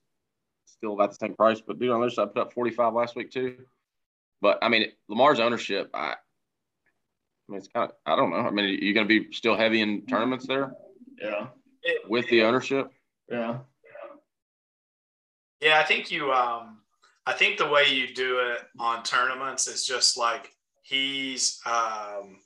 still 0.66 0.95
about 0.95 1.11
the 1.11 1.16
same 1.20 1.36
price, 1.36 1.61
but 1.61 1.78
dude 1.78 1.90
on 1.90 2.01
the 2.01 2.07
other 2.07 2.14
side 2.14 2.34
put 2.34 2.42
up 2.42 2.53
45 2.53 2.92
last 2.92 3.14
week, 3.14 3.30
too. 3.30 3.59
But 4.40 4.59
I 4.62 4.70
mean, 4.70 4.88
Lamar's 5.09 5.38
ownership, 5.38 5.90
I, 5.95 6.07
I 6.09 6.14
mean, 7.49 7.59
it's 7.59 7.68
kind 7.68 7.88
of, 7.88 7.97
I 8.05 8.16
don't 8.16 8.30
know. 8.30 8.38
I 8.38 8.51
mean, 8.51 8.64
are 8.64 8.68
you 8.68 8.95
going 8.95 9.07
to 9.07 9.20
be 9.20 9.32
still 9.32 9.57
heavy 9.57 9.80
in 9.80 10.07
tournaments 10.07 10.49
there 10.49 10.74
yeah, 11.22 11.47
with 12.09 12.28
the 12.30 12.42
ownership? 12.42 12.90
yeah. 13.30 13.59
Yeah, 15.64 15.80
I 15.80 15.82
think 15.82 16.10
you. 16.10 16.30
Um, 16.30 16.80
I 17.26 17.32
think 17.32 17.56
the 17.56 17.66
way 17.66 17.84
you 17.88 18.12
do 18.12 18.38
it 18.40 18.58
on 18.78 19.02
tournaments 19.02 19.66
is 19.66 19.86
just 19.86 20.18
like 20.18 20.52
he's. 20.82 21.58
Um, 21.64 22.36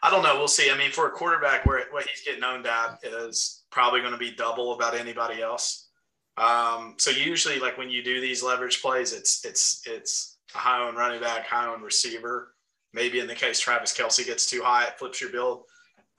I 0.00 0.10
don't 0.12 0.22
know. 0.22 0.38
We'll 0.38 0.46
see. 0.46 0.70
I 0.70 0.78
mean, 0.78 0.92
for 0.92 1.08
a 1.08 1.10
quarterback, 1.10 1.66
where 1.66 1.82
what 1.90 2.06
he's 2.06 2.22
getting 2.24 2.44
owned 2.44 2.68
at 2.68 3.00
is 3.02 3.64
probably 3.72 3.98
going 3.98 4.12
to 4.12 4.18
be 4.18 4.30
double 4.30 4.74
about 4.74 4.94
anybody 4.94 5.42
else. 5.42 5.88
Um, 6.36 6.94
so 6.98 7.10
usually, 7.10 7.58
like 7.58 7.76
when 7.76 7.90
you 7.90 8.04
do 8.04 8.20
these 8.20 8.44
leverage 8.44 8.80
plays, 8.80 9.12
it's 9.12 9.44
it's 9.44 9.82
it's 9.84 10.38
a 10.54 10.58
high 10.58 10.78
on 10.78 10.94
running 10.94 11.20
back, 11.20 11.46
high 11.48 11.66
on 11.66 11.82
receiver. 11.82 12.54
Maybe 12.94 13.18
in 13.18 13.26
the 13.26 13.34
case 13.34 13.58
Travis 13.58 13.92
Kelce 13.92 14.24
gets 14.24 14.48
too 14.48 14.62
high, 14.62 14.84
it 14.84 15.00
flips 15.00 15.20
your 15.20 15.30
build. 15.30 15.64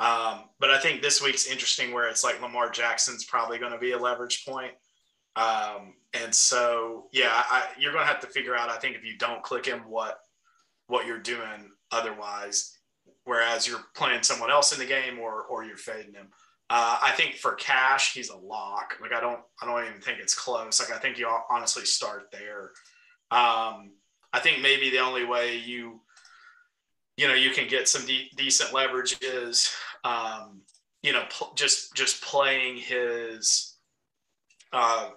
Um, 0.01 0.49
but 0.59 0.71
I 0.71 0.79
think 0.79 1.01
this 1.01 1.21
week's 1.21 1.47
interesting 1.47 1.93
where 1.93 2.09
it's 2.09 2.25
like 2.25 2.41
Lamar 2.41 2.69
Jackson's 2.69 3.23
probably 3.23 3.59
going 3.59 3.71
to 3.71 3.77
be 3.77 3.93
a 3.93 3.97
leverage 3.97 4.45
point. 4.45 4.73
Um, 5.37 5.93
and 6.13 6.33
so, 6.33 7.07
yeah, 7.11 7.29
I, 7.31 7.67
you're 7.77 7.93
going 7.93 8.03
to 8.03 8.11
have 8.11 8.21
to 8.21 8.27
figure 8.27 8.55
out, 8.55 8.69
I 8.69 8.77
think, 8.77 8.95
if 8.95 9.03
you 9.03 9.17
don't 9.17 9.43
click 9.43 9.65
him, 9.65 9.81
what 9.87 10.19
what 10.87 11.05
you're 11.05 11.19
doing 11.19 11.71
otherwise. 11.91 12.75
Whereas 13.25 13.67
you're 13.67 13.83
playing 13.95 14.23
someone 14.23 14.49
else 14.49 14.73
in 14.73 14.79
the 14.79 14.85
game, 14.85 15.19
or 15.19 15.43
or 15.43 15.63
you're 15.63 15.77
fading 15.77 16.13
him. 16.13 16.29
Uh, 16.71 16.97
I 17.01 17.11
think 17.11 17.35
for 17.35 17.53
cash, 17.53 18.13
he's 18.13 18.29
a 18.29 18.37
lock. 18.37 18.97
Like 19.01 19.13
I 19.13 19.19
don't, 19.19 19.41
I 19.61 19.65
don't 19.65 19.87
even 19.87 20.01
think 20.01 20.19
it's 20.19 20.35
close. 20.35 20.79
Like 20.79 20.95
I 20.95 20.99
think 20.99 21.17
you 21.17 21.27
honestly 21.49 21.85
start 21.85 22.29
there. 22.31 22.71
Um, 23.31 23.91
I 24.33 24.39
think 24.39 24.61
maybe 24.61 24.89
the 24.89 24.99
only 24.99 25.25
way 25.25 25.57
you, 25.57 26.01
you 27.17 27.27
know, 27.27 27.33
you 27.33 27.51
can 27.51 27.67
get 27.67 27.87
some 27.87 28.05
de- 28.05 28.31
decent 28.35 28.73
leverage 28.73 29.17
is, 29.21 29.71
um, 30.03 30.61
you 31.01 31.13
know, 31.13 31.23
pl- 31.29 31.53
just 31.55 31.95
just 31.95 32.23
playing 32.23 32.77
his. 32.77 33.75
Uh, 34.71 35.09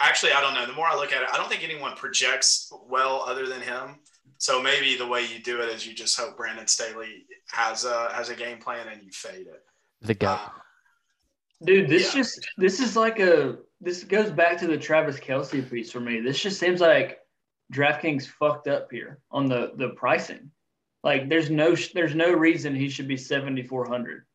actually, 0.00 0.32
I 0.32 0.40
don't 0.40 0.54
know. 0.54 0.66
The 0.66 0.72
more 0.72 0.86
I 0.86 0.96
look 0.96 1.12
at 1.12 1.22
it, 1.22 1.28
I 1.32 1.36
don't 1.36 1.48
think 1.48 1.64
anyone 1.64 1.96
projects 1.96 2.72
well 2.88 3.22
other 3.26 3.46
than 3.46 3.60
him. 3.60 4.00
So 4.38 4.60
maybe 4.62 4.96
the 4.96 5.06
way 5.06 5.24
you 5.26 5.40
do 5.42 5.60
it 5.60 5.68
is 5.68 5.86
you 5.86 5.94
just 5.94 6.18
hope 6.18 6.36
Brandon 6.36 6.66
Staley 6.66 7.24
has 7.50 7.84
a 7.84 8.10
has 8.12 8.28
a 8.28 8.34
game 8.34 8.58
plan 8.58 8.88
and 8.88 9.02
you 9.02 9.10
fade 9.12 9.46
it. 9.46 9.62
The 10.02 10.14
guy. 10.14 10.34
Uh, 10.34 10.48
Dude, 11.64 11.88
this 11.88 12.14
Yeah. 12.14 12.20
just 12.20 12.46
this 12.58 12.80
is 12.80 12.96
like 12.96 13.20
a 13.20 13.56
this 13.80 14.04
goes 14.04 14.30
back 14.30 14.58
to 14.58 14.66
the 14.66 14.76
Travis 14.76 15.18
Kelce 15.18 15.68
piece 15.70 15.90
for 15.90 16.00
me. 16.00 16.20
This 16.20 16.42
just 16.42 16.58
seems 16.58 16.80
like 16.80 17.18
DraftKings 17.72 18.26
fucked 18.26 18.68
up 18.68 18.88
here 18.90 19.20
on 19.30 19.46
the 19.48 19.72
the 19.76 19.90
pricing. 19.90 20.50
Like 21.02 21.28
there's 21.28 21.48
no 21.50 21.74
there's 21.94 22.14
no 22.14 22.32
reason 22.32 22.74
he 22.74 22.88
should 22.88 23.08
be 23.08 23.16
7400. 23.16 24.26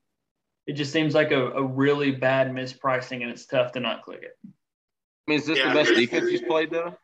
It 0.66 0.74
just 0.74 0.94
seems 0.94 1.14
like 1.14 1.32
a, 1.32 1.52
a 1.52 1.64
really 1.64 2.12
bad 2.12 2.52
mispricing 2.52 3.22
and 3.22 3.30
it's 3.32 3.46
tough 3.46 3.74
to 3.74 3.80
not 3.80 4.04
click 4.04 4.24
it. 4.24 4.38
I 5.30 5.32
mean, 5.34 5.40
is 5.42 5.46
this 5.46 5.60
Yeah. 5.60 5.70
the 5.70 5.76
best 5.76 5.94
defense 5.94 6.28
he's 6.28 6.42
played, 6.42 6.72
though? 6.72 6.98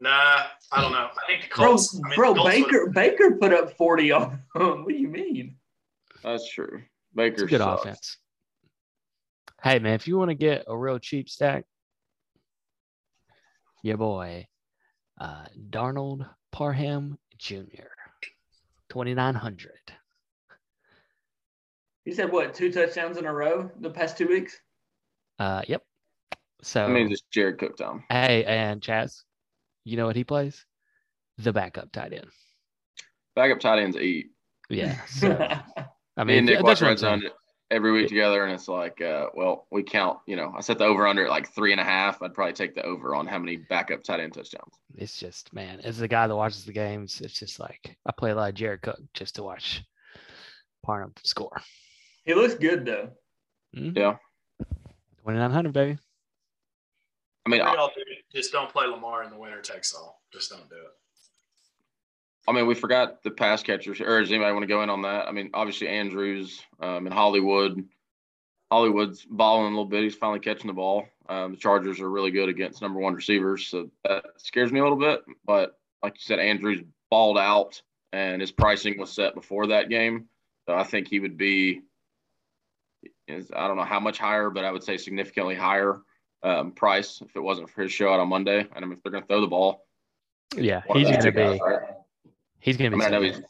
nah, 0.00 0.46
I 0.72 0.80
don't 0.80 0.92
know. 0.92 1.10
I 1.10 1.26
think 1.26 1.42
the 1.42 1.48
Bro, 1.56 1.72
I 1.74 2.08
mean, 2.08 2.14
bro 2.16 2.34
the 2.34 2.40
Colts 2.40 2.54
would- 2.56 2.64
Baker 2.64 2.90
Baker 2.90 3.36
put 3.36 3.52
up 3.52 3.76
40 3.76 4.12
on 4.12 4.30
him. 4.30 4.40
What 4.54 4.88
do 4.88 4.94
you 4.94 5.08
mean? 5.08 5.58
That's 6.22 6.48
true. 6.50 6.78
It's 6.78 7.14
Baker 7.14 7.44
good 7.46 7.60
sucks. 7.60 7.82
offense. 7.82 8.18
Hey 9.62 9.78
man, 9.78 9.92
if 9.94 10.08
you 10.08 10.16
want 10.16 10.30
to 10.30 10.34
get 10.34 10.64
a 10.66 10.76
real 10.76 10.98
cheap 10.98 11.28
stack, 11.28 11.64
your 13.82 13.96
boy, 13.98 14.46
uh, 15.20 15.44
Donald 15.68 16.24
Parham 16.50 17.18
Jr. 17.36 17.88
Twenty 18.88 19.12
nine 19.14 19.34
hundred. 19.34 19.80
He 22.04 22.12
said 22.12 22.32
what, 22.32 22.54
two 22.54 22.72
touchdowns 22.72 23.18
in 23.18 23.26
a 23.26 23.32
row 23.32 23.70
the 23.80 23.90
past 23.90 24.16
two 24.16 24.28
weeks? 24.28 24.58
Uh, 25.38 25.62
yep. 25.68 25.82
So 26.66 26.84
I 26.84 26.88
mean, 26.88 27.08
just 27.08 27.30
Jared 27.30 27.58
Cook 27.58 27.76
time. 27.76 28.02
hey, 28.10 28.44
and 28.44 28.80
Chaz, 28.80 29.22
you 29.84 29.96
know 29.96 30.06
what 30.06 30.16
he 30.16 30.24
plays? 30.24 30.66
The 31.38 31.52
backup 31.52 31.92
tight 31.92 32.12
end. 32.12 32.26
Backup 33.36 33.60
tight 33.60 33.78
ends 33.78 33.96
eat. 33.96 34.30
Yeah. 34.68 34.98
So 35.06 35.28
I 36.18 36.24
Me 36.24 36.38
and 36.38 36.46
mean, 36.46 36.46
Nick 36.46 36.54
that's 36.56 36.80
watch 36.80 36.82
Red 36.82 36.98
Zone 36.98 37.22
every 37.70 37.92
week 37.92 38.08
together, 38.08 38.42
and 38.42 38.52
it's 38.52 38.66
like, 38.68 39.00
uh, 39.00 39.26
well, 39.34 39.68
we 39.70 39.84
count. 39.84 40.18
You 40.26 40.34
know, 40.34 40.52
I 40.56 40.60
set 40.60 40.78
the 40.78 40.86
over 40.86 41.06
under 41.06 41.24
at 41.26 41.30
like 41.30 41.54
three 41.54 41.70
and 41.70 41.80
a 41.80 41.84
half. 41.84 42.20
I'd 42.20 42.34
probably 42.34 42.54
take 42.54 42.74
the 42.74 42.82
over 42.82 43.14
on 43.14 43.26
how 43.28 43.38
many 43.38 43.58
backup 43.58 44.02
tight 44.02 44.18
end 44.18 44.32
touchdowns. 44.34 44.72
It's 44.96 45.20
just 45.20 45.52
man, 45.52 45.80
as 45.84 45.98
the 45.98 46.08
guy 46.08 46.26
that 46.26 46.34
watches 46.34 46.64
the 46.64 46.72
games, 46.72 47.20
it's 47.20 47.38
just 47.38 47.60
like 47.60 47.96
I 48.06 48.10
play 48.12 48.32
a 48.32 48.34
lot 48.34 48.48
of 48.48 48.54
Jared 48.56 48.82
Cook 48.82 48.98
just 49.14 49.36
to 49.36 49.44
watch 49.44 49.84
Parham 50.84 51.12
score. 51.22 51.60
he 52.24 52.34
looks 52.34 52.54
good 52.54 52.86
though. 52.86 53.10
Yeah. 53.72 54.16
Twenty 55.22 55.38
nine 55.38 55.50
hundred, 55.52 55.72
baby. 55.74 55.98
I 57.46 57.48
mean, 57.48 57.62
I? 57.62 57.88
Just 58.32 58.52
don't 58.52 58.70
play 58.70 58.86
Lamar 58.86 59.22
in 59.22 59.30
the 59.30 59.38
winter 59.38 59.60
takes 59.60 59.94
all. 59.94 60.20
Just 60.32 60.50
don't 60.50 60.68
do 60.68 60.74
it. 60.74 60.92
I 62.48 62.52
mean, 62.52 62.66
we 62.66 62.74
forgot 62.74 63.22
the 63.22 63.30
pass 63.30 63.62
catchers. 63.62 64.00
Or 64.00 64.20
does 64.20 64.30
anybody 64.30 64.52
want 64.52 64.64
to 64.64 64.68
go 64.68 64.82
in 64.82 64.90
on 64.90 65.02
that? 65.02 65.28
I 65.28 65.32
mean, 65.32 65.50
obviously 65.54 65.88
Andrews 65.88 66.60
um, 66.80 67.06
and 67.06 67.14
Hollywood. 67.14 67.84
Hollywood's 68.70 69.24
balling 69.24 69.66
a 69.66 69.70
little 69.70 69.84
bit. 69.84 70.02
He's 70.02 70.16
finally 70.16 70.40
catching 70.40 70.66
the 70.66 70.72
ball. 70.72 71.06
Um, 71.28 71.52
the 71.52 71.56
Chargers 71.56 72.00
are 72.00 72.10
really 72.10 72.32
good 72.32 72.48
against 72.48 72.82
number 72.82 72.98
one 72.98 73.14
receivers, 73.14 73.68
so 73.68 73.90
that 74.04 74.24
scares 74.38 74.72
me 74.72 74.80
a 74.80 74.82
little 74.82 74.98
bit. 74.98 75.22
But 75.44 75.78
like 76.02 76.14
you 76.14 76.22
said, 76.22 76.40
Andrews 76.40 76.82
balled 77.10 77.38
out, 77.38 77.80
and 78.12 78.40
his 78.40 78.50
pricing 78.50 78.98
was 78.98 79.12
set 79.12 79.34
before 79.34 79.68
that 79.68 79.88
game. 79.88 80.28
So 80.66 80.74
I 80.74 80.82
think 80.82 81.06
he 81.06 81.20
would 81.20 81.36
be, 81.36 81.82
is 83.28 83.50
I 83.54 83.68
don't 83.68 83.76
know 83.76 83.84
how 83.84 84.00
much 84.00 84.18
higher, 84.18 84.50
but 84.50 84.64
I 84.64 84.72
would 84.72 84.82
say 84.82 84.96
significantly 84.96 85.54
higher 85.54 86.00
um, 86.42 86.72
price 86.72 87.20
if 87.22 87.34
it 87.36 87.40
wasn't 87.40 87.70
for 87.70 87.82
his 87.82 87.92
show 87.92 88.12
out 88.12 88.20
on 88.20 88.28
Monday. 88.28 88.60
And 88.60 88.68
I 88.76 88.80
mean, 88.80 88.92
if 88.92 89.02
they're 89.02 89.12
going 89.12 89.22
to 89.24 89.28
throw 89.28 89.40
the 89.40 89.46
ball, 89.46 89.86
Yeah, 90.56 90.82
he's 90.92 91.08
those 91.08 91.16
gonna 91.16 91.22
two 91.22 91.32
guys, 91.32 91.58
be 91.58 91.64
right? 91.64 91.80
he's 92.60 92.76
gonna 92.76 92.88
I 92.88 92.90
be. 92.90 92.96
mean, 92.96 93.06
I 93.06 93.10
know 93.10 93.20
he's 93.22 93.40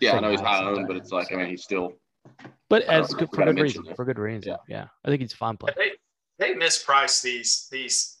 yeah, 0.00 0.16
I 0.16 0.20
know 0.20 0.30
he's 0.30 0.40
second 0.40 0.52
high 0.52 0.58
highest 0.62 0.78
owned, 0.78 0.86
but 0.88 0.96
it's 0.96 1.12
like 1.12 1.32
I 1.32 1.36
mean, 1.36 1.46
he's 1.48 1.62
still 1.62 1.92
but 2.68 2.82
as 2.82 3.10
know, 3.12 3.18
good 3.18 3.28
for 3.30 3.36
good 3.44 3.54
mention 3.54 3.62
reason. 3.62 3.84
that. 3.84 3.96
For 3.96 4.04
good 4.04 4.18
reason. 4.18 4.42
Yeah. 4.50 4.56
Yeah. 4.68 4.86
I 5.04 5.08
think 5.08 5.20
he's 5.22 5.32
a 5.32 5.36
fine 5.36 5.56
play. 5.56 5.72
They 5.76 5.92
they 6.38 6.54
misprice 6.54 7.22
these 7.22 7.68
these 7.70 8.18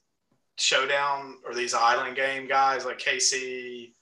showdown 0.56 1.38
or 1.44 1.54
these 1.54 1.74
island 1.74 2.14
game 2.16 2.46
guys 2.46 2.84
like 2.84 2.98
KC, 2.98 3.92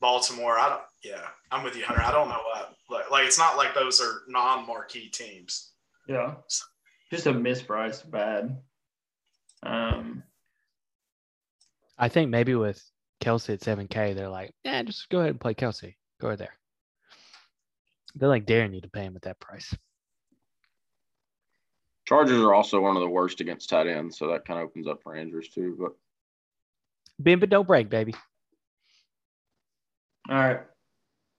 Baltimore. 0.00 0.58
I 0.58 0.68
don't. 0.68 0.82
Yeah, 1.02 1.26
I'm 1.50 1.62
with 1.64 1.76
you, 1.76 1.84
Hunter. 1.84 2.02
I 2.02 2.10
don't 2.12 2.28
know 2.28 2.40
what 2.52 2.74
like, 2.90 3.10
like 3.10 3.26
it's 3.26 3.38
not 3.38 3.56
like 3.56 3.74
those 3.74 4.00
are 4.00 4.22
non-marquee 4.28 5.08
teams. 5.10 5.72
Yeah. 6.06 6.34
Just 7.10 7.26
a 7.26 7.32
mispriced 7.32 8.10
bad. 8.10 8.58
Um 9.62 10.22
I 11.98 12.08
think 12.08 12.30
maybe 12.30 12.54
with 12.54 12.82
Kelce 13.20 13.54
at 13.54 13.62
seven 13.62 13.88
K, 13.88 14.12
they're 14.12 14.28
like, 14.28 14.54
yeah, 14.64 14.82
just 14.82 15.08
go 15.08 15.18
ahead 15.18 15.30
and 15.30 15.40
play 15.40 15.54
Kelce. 15.54 15.96
Go 16.20 16.28
right 16.28 16.38
there. 16.38 16.54
They're 18.14 18.28
like 18.28 18.46
daring 18.46 18.72
you 18.72 18.80
to 18.80 18.88
pay 18.88 19.02
him 19.02 19.16
at 19.16 19.22
that 19.22 19.40
price. 19.40 19.74
Chargers 22.06 22.40
are 22.40 22.54
also 22.54 22.80
one 22.80 22.96
of 22.96 23.02
the 23.02 23.08
worst 23.08 23.40
against 23.40 23.68
tight 23.68 23.86
ends, 23.86 24.16
so 24.16 24.28
that 24.28 24.46
kind 24.46 24.60
of 24.60 24.66
opens 24.66 24.86
up 24.86 25.02
for 25.02 25.14
Andrews 25.14 25.48
too. 25.48 25.76
But 25.78 25.92
Bend 27.18 27.40
but 27.40 27.50
don't 27.50 27.66
break, 27.66 27.90
baby. 27.90 28.14
All 30.30 30.36
right. 30.36 30.60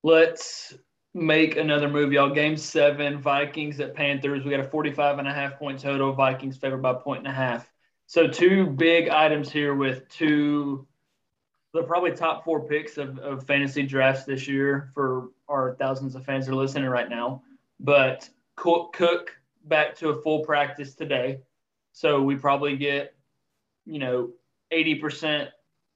Let's 0.03 0.74
make 1.13 1.57
another 1.57 1.88
move, 1.88 2.11
y'all. 2.11 2.30
Game 2.30 2.57
seven, 2.57 3.20
Vikings 3.20 3.80
at 3.80 3.95
Panthers. 3.95 4.43
We 4.43 4.51
got 4.51 4.59
a 4.59 4.70
45 4.70 5.20
and 5.20 5.28
a 5.28 5.34
half 5.34 5.57
point 5.57 5.80
total. 5.80 6.13
Vikings 6.13 6.57
favored 6.57 6.82
by 6.82 6.93
point 6.93 7.20
and 7.20 7.28
a 7.28 7.32
half. 7.32 7.72
So 8.10 8.28
two 8.28 8.66
big 8.66 9.07
items 9.10 9.51
here 9.51 9.76
with 9.76 10.10
two 10.10 10.88
the 11.74 11.84
probably 11.84 12.12
top 12.12 12.43
four 12.43 12.68
picks 12.68 12.97
of, 12.97 13.20
of 13.20 13.45
fantasy 13.45 13.84
drafts 13.84 14.24
this 14.24 14.47
year 14.47 14.89
for 14.95 15.30
our 15.47 15.76
thousands 15.76 16.16
of 16.16 16.26
fans 16.26 16.47
that 16.47 16.53
are 16.53 16.55
listening 16.55 16.89
right 16.89 17.07
now. 17.07 17.43
But 17.80 18.28
Cook 18.55 19.38
back 19.66 19.95
to 19.97 20.10
a 20.10 20.22
full 20.24 20.43
practice 20.43 20.95
today. 20.95 21.41
So 21.91 22.20
we 22.20 22.36
probably 22.36 22.78
get, 22.78 23.14
you 23.86 23.99
know, 23.99 24.32
80% 24.74 25.49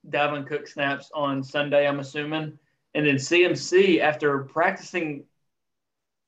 Dalvin 0.07 0.45
Cook 0.45 0.68
snaps 0.68 1.09
on 1.16 1.41
Sunday, 1.41 1.88
I'm 1.88 1.99
assuming. 1.99 2.59
And 2.93 3.07
then 3.07 3.16
CMC, 3.16 4.01
after 4.01 4.43
practicing 4.43 5.24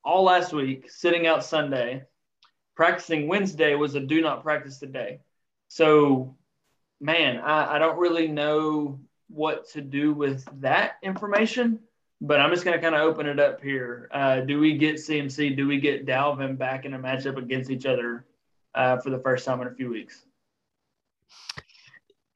all 0.03 0.23
last 0.23 0.51
week, 0.51 0.89
sitting 0.89 1.27
out 1.27 1.45
Sunday, 1.45 2.05
practicing 2.75 3.27
Wednesday 3.27 3.75
was 3.75 3.93
a 3.93 3.99
do 3.99 4.19
not 4.19 4.41
practice 4.41 4.79
today. 4.79 5.19
So, 5.67 6.35
man, 6.99 7.37
I, 7.37 7.75
I 7.75 7.79
don't 7.79 7.97
really 7.97 8.27
know 8.27 8.99
what 9.27 9.69
to 9.69 9.81
do 9.81 10.13
with 10.13 10.47
that 10.61 10.97
information, 11.01 11.79
but 12.21 12.39
I'm 12.39 12.51
just 12.51 12.63
going 12.63 12.77
to 12.77 12.81
kind 12.81 12.95
of 12.95 13.01
open 13.01 13.25
it 13.27 13.39
up 13.39 13.61
here. 13.61 14.09
Uh, 14.11 14.41
do 14.41 14.59
we 14.59 14.77
get 14.77 14.95
CMC? 14.95 15.55
Do 15.55 15.67
we 15.67 15.79
get 15.79 16.05
Dalvin 16.05 16.57
back 16.57 16.85
in 16.85 16.93
a 16.93 16.99
matchup 16.99 17.37
against 17.37 17.69
each 17.69 17.85
other 17.85 18.25
uh, 18.73 18.97
for 18.97 19.09
the 19.09 19.19
first 19.19 19.45
time 19.45 19.61
in 19.61 19.67
a 19.67 19.73
few 19.73 19.89
weeks? 19.89 20.25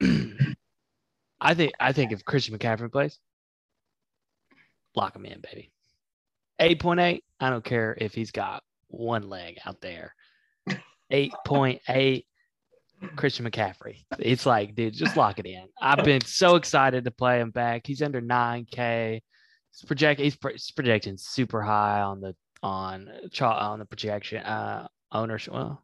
I 1.40 1.54
think 1.54 1.72
I 1.80 1.92
think 1.92 2.12
if 2.12 2.24
Christian 2.24 2.58
McCaffrey 2.58 2.92
plays, 2.92 3.18
lock 4.94 5.16
him 5.16 5.24
in, 5.24 5.40
baby. 5.40 5.70
8.8, 6.60 7.22
I 7.40 7.50
don't 7.50 7.64
care 7.64 7.96
if 7.98 8.12
he's 8.12 8.32
got 8.32 8.62
one 8.88 9.28
leg 9.30 9.58
out 9.64 9.80
there. 9.80 10.14
8.8 11.12 12.24
Christian 13.16 13.48
McCaffrey. 13.50 14.04
It's 14.18 14.46
like, 14.46 14.74
dude, 14.74 14.94
just 14.94 15.16
lock 15.16 15.38
it 15.38 15.46
in. 15.46 15.66
I've 15.80 16.04
been 16.04 16.20
so 16.22 16.56
excited 16.56 17.04
to 17.04 17.10
play 17.10 17.40
him 17.40 17.50
back. 17.50 17.86
He's 17.86 18.02
under 18.02 18.20
9K. 18.20 19.20
He's 19.72 19.86
project 19.86 20.20
he's, 20.20 20.36
he's 20.42 20.70
projecting 20.72 21.16
super 21.16 21.62
high 21.62 22.00
on 22.00 22.20
the 22.20 22.34
on 22.62 23.08
on 23.40 23.78
the 23.78 23.84
projection 23.84 24.42
uh 24.42 24.88
ownership. 25.12 25.54
Well, 25.54 25.82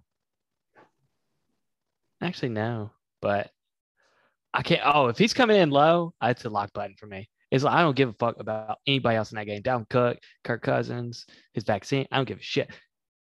actually 2.21 2.51
no, 2.51 2.91
but 3.23 3.51
I 4.53 4.62
can't. 4.62 4.83
Oh, 4.85 5.07
if 5.09 5.19
he's 5.19 5.35
coming 5.35 5.57
in 5.57 5.71
low, 5.71 6.14
it's 6.23 6.45
a 6.45 6.51
lock 6.51 6.73
button 6.73 6.97
for 6.99 7.07
me. 7.07 7.29
It's 7.51 7.62
like 7.62 7.75
I 7.75 7.83
don't 7.83 7.97
give 7.97 8.09
a 8.09 8.14
fuck 8.14 8.41
about 8.41 8.79
anybody 8.87 9.17
else 9.17 9.31
in 9.31 9.37
that 9.37 9.47
game. 9.47 9.62
Dalvin 9.62 9.89
Cook, 9.89 10.19
Kirk 10.43 10.62
Cousins, 10.62 11.27
his 11.55 11.64
vaccine. 11.64 12.07
I 12.11 12.17
don't 12.17 12.29
give 12.29 12.39
a 12.39 12.43
shit. 12.43 12.71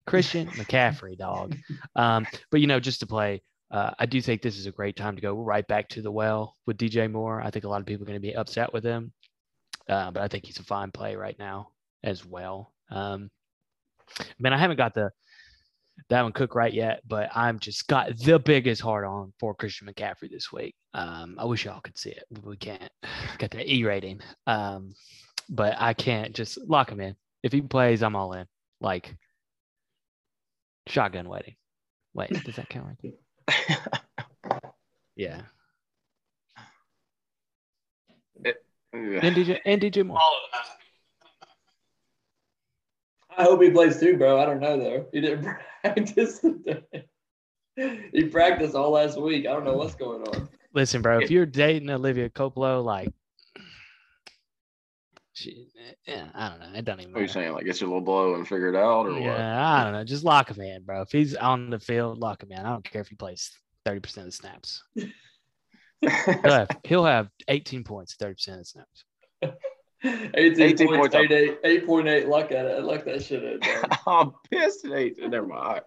Christian 0.07 0.47
McCaffrey, 0.51 1.19
dog. 1.19 1.57
Um, 1.95 2.27
but 2.51 2.61
you 2.61 2.67
know, 2.67 2.81
just 2.81 3.01
to 3.01 3.07
play, 3.07 3.43
uh, 3.75 3.91
I 3.99 4.07
do 4.07 4.21
think 4.21 4.41
this 4.41 4.57
is 4.57 4.67
a 4.67 4.71
great 4.73 4.95
time 4.95 5.17
to 5.17 5.21
go 5.21 5.35
right 5.35 5.67
back 5.67 5.89
to 5.91 6.03
the 6.03 6.11
well 6.11 6.57
with 6.65 6.79
DJ 6.79 7.11
Moore. 7.11 7.43
I 7.43 7.51
think 7.51 7.65
a 7.65 7.69
lot 7.69 7.81
of 7.81 7.87
people 7.87 8.05
are 8.05 8.07
going 8.07 8.15
to 8.15 8.21
be 8.21 8.37
upset 8.37 8.73
with 8.73 8.85
him, 8.85 9.13
uh, 9.89 10.13
but 10.13 10.23
I 10.23 10.29
think 10.29 10.47
he's 10.47 10.61
a 10.61 10.63
fine 10.63 10.93
play 10.93 11.17
right 11.17 11.37
now 11.41 11.71
as 12.05 12.25
well. 12.25 12.73
Um, 12.93 13.31
man, 14.39 14.53
I 14.53 14.59
haven't 14.59 14.77
got 14.77 14.95
the 14.95 15.11
that 16.09 16.23
one 16.23 16.31
Cook 16.31 16.55
right 16.55 16.73
yet, 16.73 17.01
but 17.05 17.31
I'm 17.35 17.59
just 17.59 17.89
got 17.89 18.17
the 18.17 18.39
biggest 18.39 18.81
heart 18.81 19.05
on 19.05 19.33
for 19.41 19.57
Christian 19.57 19.89
McCaffrey 19.89 20.31
this 20.31 20.53
week. 20.53 20.77
Um, 20.93 21.35
I 21.37 21.45
wish 21.45 21.65
y'all 21.65 21.81
could 21.81 21.99
see 21.99 22.11
it, 22.11 22.25
we 22.45 22.57
can't. 22.57 22.91
Got 23.39 23.51
the 23.51 23.69
E 23.69 23.85
rating, 23.85 24.21
um, 24.47 24.95
but 25.49 25.75
I 25.79 25.95
can't 25.95 26.33
just 26.33 26.59
lock 26.69 26.93
him 26.93 27.01
in. 27.01 27.17
If 27.43 27.51
he 27.51 27.61
plays, 27.61 28.05
I'm 28.05 28.15
all 28.15 28.35
in. 28.35 28.47
Like 28.81 29.17
shotgun 30.87 31.29
wedding. 31.29 31.57
Wait, 32.13 32.31
does 32.45 32.55
that 32.55 32.69
count 32.69 32.87
right 32.87 33.15
yeah. 35.17 35.43
It, 38.45 38.65
And 38.93 39.37
DJ 39.37 39.61
and 39.65 39.81
DJ 39.81 40.07
Moore. 40.07 40.19
All 40.19 40.37
of 40.37 40.51
that. 40.53 40.75
I 43.37 43.43
hope 43.45 43.63
he 43.63 43.71
plays 43.71 43.99
too, 43.99 44.17
bro. 44.17 44.41
I 44.41 44.47
don't 44.47 44.61
know 44.61 44.79
though. 44.79 45.07
He 45.13 45.21
didn't 45.21 45.49
practice 45.83 46.39
today. 46.39 47.07
He 48.13 48.25
practiced 48.25 48.75
all 48.75 48.91
last 48.91 49.21
week. 49.21 49.47
I 49.47 49.53
don't 49.53 49.65
know 49.65 49.77
what's 49.77 49.97
going 49.97 50.23
on. 50.29 50.49
Listen, 50.73 51.03
bro, 51.03 51.19
if 51.21 51.31
you're 51.31 51.47
dating 51.47 51.91
Olivia 51.91 52.29
Culpo, 52.29 52.85
like, 52.85 53.13
she, 55.35 55.67
eh, 55.77 55.93
yeah, 56.07 56.29
I 56.35 56.49
don't 56.49 56.61
know. 56.61 56.79
It 56.79 56.85
doesn't 56.85 57.01
even 57.01 57.13
what 57.13 57.19
are 57.19 57.23
you 57.23 57.27
matter. 57.27 57.41
saying? 57.41 57.53
Like, 57.53 57.65
get 57.67 57.81
your 57.81 57.89
little 57.89 58.03
blow 58.03 58.35
and 58.35 58.47
figure 58.47 58.69
it 58.69 58.77
out, 58.77 59.07
or 59.07 59.13
what? 59.13 59.23
Yeah, 59.23 59.81
I 59.81 59.85
don't 59.85 59.93
know. 59.93 60.05
Just 60.05 60.25
lock 60.25 60.51
him 60.51 60.61
in, 60.61 60.85
bro. 60.85 61.03
If 61.03 61.11
he's 61.11 61.35
on 61.35 61.71
the 61.71 61.81
field, 61.81 62.19
lock 62.19 62.43
him 62.43 62.53
in. 62.53 62.59
I 62.59 62.71
don't 62.71 62.85
care 62.85 63.03
if 63.03 63.09
he 63.09 63.17
plays 63.17 63.51
30% 63.87 64.17
of 64.19 64.25
the 64.25 64.33
snaps. 64.33 64.83
He'll 64.95 66.43
have, 66.45 66.69
he'll 66.85 67.05
have 67.05 67.29
18 67.49 67.85
points, 67.85 68.17
30% 68.17 68.49
of 68.49 68.59
the 68.59 68.65
snaps. 68.65 69.05
18, 70.05 70.61
18 70.61 70.87
points, 70.87 71.15
points. 71.15 71.33
8, 71.33 71.59
8, 71.65 71.87
8.8. 71.87 72.29
Look 72.29 72.53
at 72.53 72.67
it. 72.67 72.85
Look 72.85 73.05
that 73.07 73.23
shit 73.25 73.43
in. 73.43 73.61
I'm 74.07 74.33
pissed 74.51 74.85
at 74.85 74.93
18. 74.93 75.31
Never 75.31 75.47
mind. 75.47 75.81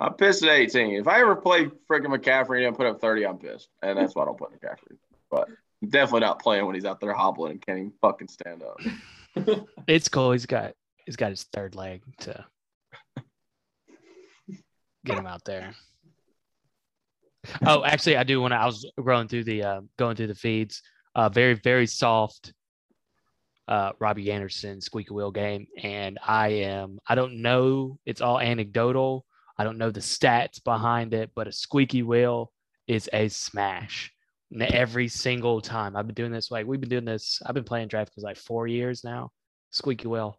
I'm 0.00 0.14
pissed 0.14 0.42
at 0.42 0.50
18. 0.50 0.94
If 0.94 1.08
I 1.08 1.20
ever 1.20 1.36
play 1.36 1.66
freaking 1.90 2.06
McCaffrey 2.06 2.66
and 2.66 2.76
put 2.76 2.86
up 2.86 3.00
30, 3.00 3.26
I'm 3.26 3.38
pissed. 3.38 3.68
And 3.82 3.98
that's 3.98 4.14
why 4.14 4.22
I 4.22 4.26
don't 4.26 4.38
play 4.38 4.48
McCaffrey. 4.48 4.96
But 5.30 5.48
definitely 5.86 6.20
not 6.20 6.40
playing 6.40 6.66
when 6.66 6.74
he's 6.74 6.84
out 6.84 7.00
there 7.00 7.12
hobbling 7.12 7.52
and 7.52 7.64
can't 7.64 7.78
even 7.78 7.92
fucking 8.00 8.28
stand 8.28 8.62
up. 8.62 8.80
It's 9.86 10.08
cool. 10.08 10.32
He's 10.32 10.46
got 10.46 10.74
he's 11.06 11.16
got 11.16 11.30
his 11.30 11.44
third 11.44 11.74
leg 11.74 12.02
to 12.20 12.44
get 15.04 15.18
him 15.18 15.26
out 15.26 15.44
there. 15.44 15.74
Oh, 17.64 17.84
actually, 17.84 18.16
I 18.16 18.24
do 18.24 18.40
want 18.40 18.52
to. 18.52 18.56
I 18.56 18.66
was 18.66 18.90
going 19.02 19.28
through 19.28 19.44
the 19.44 19.62
uh, 19.62 19.80
going 19.98 20.16
through 20.16 20.26
the 20.26 20.34
feeds. 20.34 20.82
Uh, 21.14 21.28
very 21.28 21.54
very 21.54 21.86
soft. 21.86 22.52
Uh, 23.66 23.92
Robbie 23.98 24.32
Anderson 24.32 24.80
squeaky 24.80 25.12
wheel 25.12 25.30
game, 25.30 25.66
and 25.82 26.18
I 26.26 26.48
am. 26.48 26.98
I 27.06 27.14
don't 27.14 27.42
know. 27.42 27.98
It's 28.04 28.20
all 28.20 28.40
anecdotal. 28.40 29.24
I 29.56 29.64
don't 29.64 29.78
know 29.78 29.90
the 29.90 30.00
stats 30.00 30.62
behind 30.62 31.14
it, 31.14 31.30
but 31.34 31.48
a 31.48 31.52
squeaky 31.52 32.02
wheel 32.02 32.52
is 32.86 33.08
a 33.12 33.28
smash. 33.28 34.12
Every 34.60 35.08
single 35.08 35.60
time 35.60 35.94
I've 35.96 36.06
been 36.06 36.14
doing 36.14 36.32
this, 36.32 36.50
like 36.50 36.66
we've 36.66 36.80
been 36.80 36.88
doing 36.88 37.04
this. 37.04 37.42
I've 37.44 37.54
been 37.54 37.64
playing 37.64 37.88
draft 37.88 38.14
for 38.14 38.22
like 38.22 38.38
four 38.38 38.66
years 38.66 39.04
now. 39.04 39.30
Squeaky 39.70 40.08
wheel, 40.08 40.38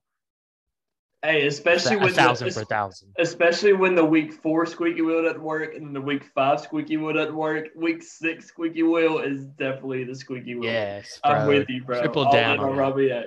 hey, 1.21 1.45
especially 1.47 1.97
a 1.97 1.99
when 1.99 2.13
thousand 2.13 2.47
the, 2.47 2.53
for 2.53 2.61
a 2.61 2.65
thousand. 2.65 3.09
especially 3.19 3.73
when 3.73 3.95
the 3.95 4.03
week 4.03 4.33
four 4.33 4.65
squeaky 4.65 5.01
wheel 5.01 5.23
doesn't 5.23 5.41
work 5.41 5.75
and 5.75 5.95
the 5.95 6.01
week 6.01 6.23
five 6.33 6.59
squeaky 6.61 6.97
wheel 6.97 7.13
doesn't 7.13 7.35
work. 7.35 7.67
Week 7.75 8.01
six 8.01 8.47
squeaky 8.47 8.83
wheel 8.83 9.19
is 9.19 9.45
definitely 9.45 10.03
the 10.05 10.15
squeaky 10.15 10.55
wheel. 10.55 10.71
Yes, 10.71 11.19
I'm 11.23 11.47
with 11.47 11.69
you, 11.69 11.83
bro. 11.83 12.01
Triple 12.01 12.25
All 12.25 12.33
down 12.33 12.59
on. 12.59 12.75
Robbie. 12.75 13.09
A. 13.09 13.25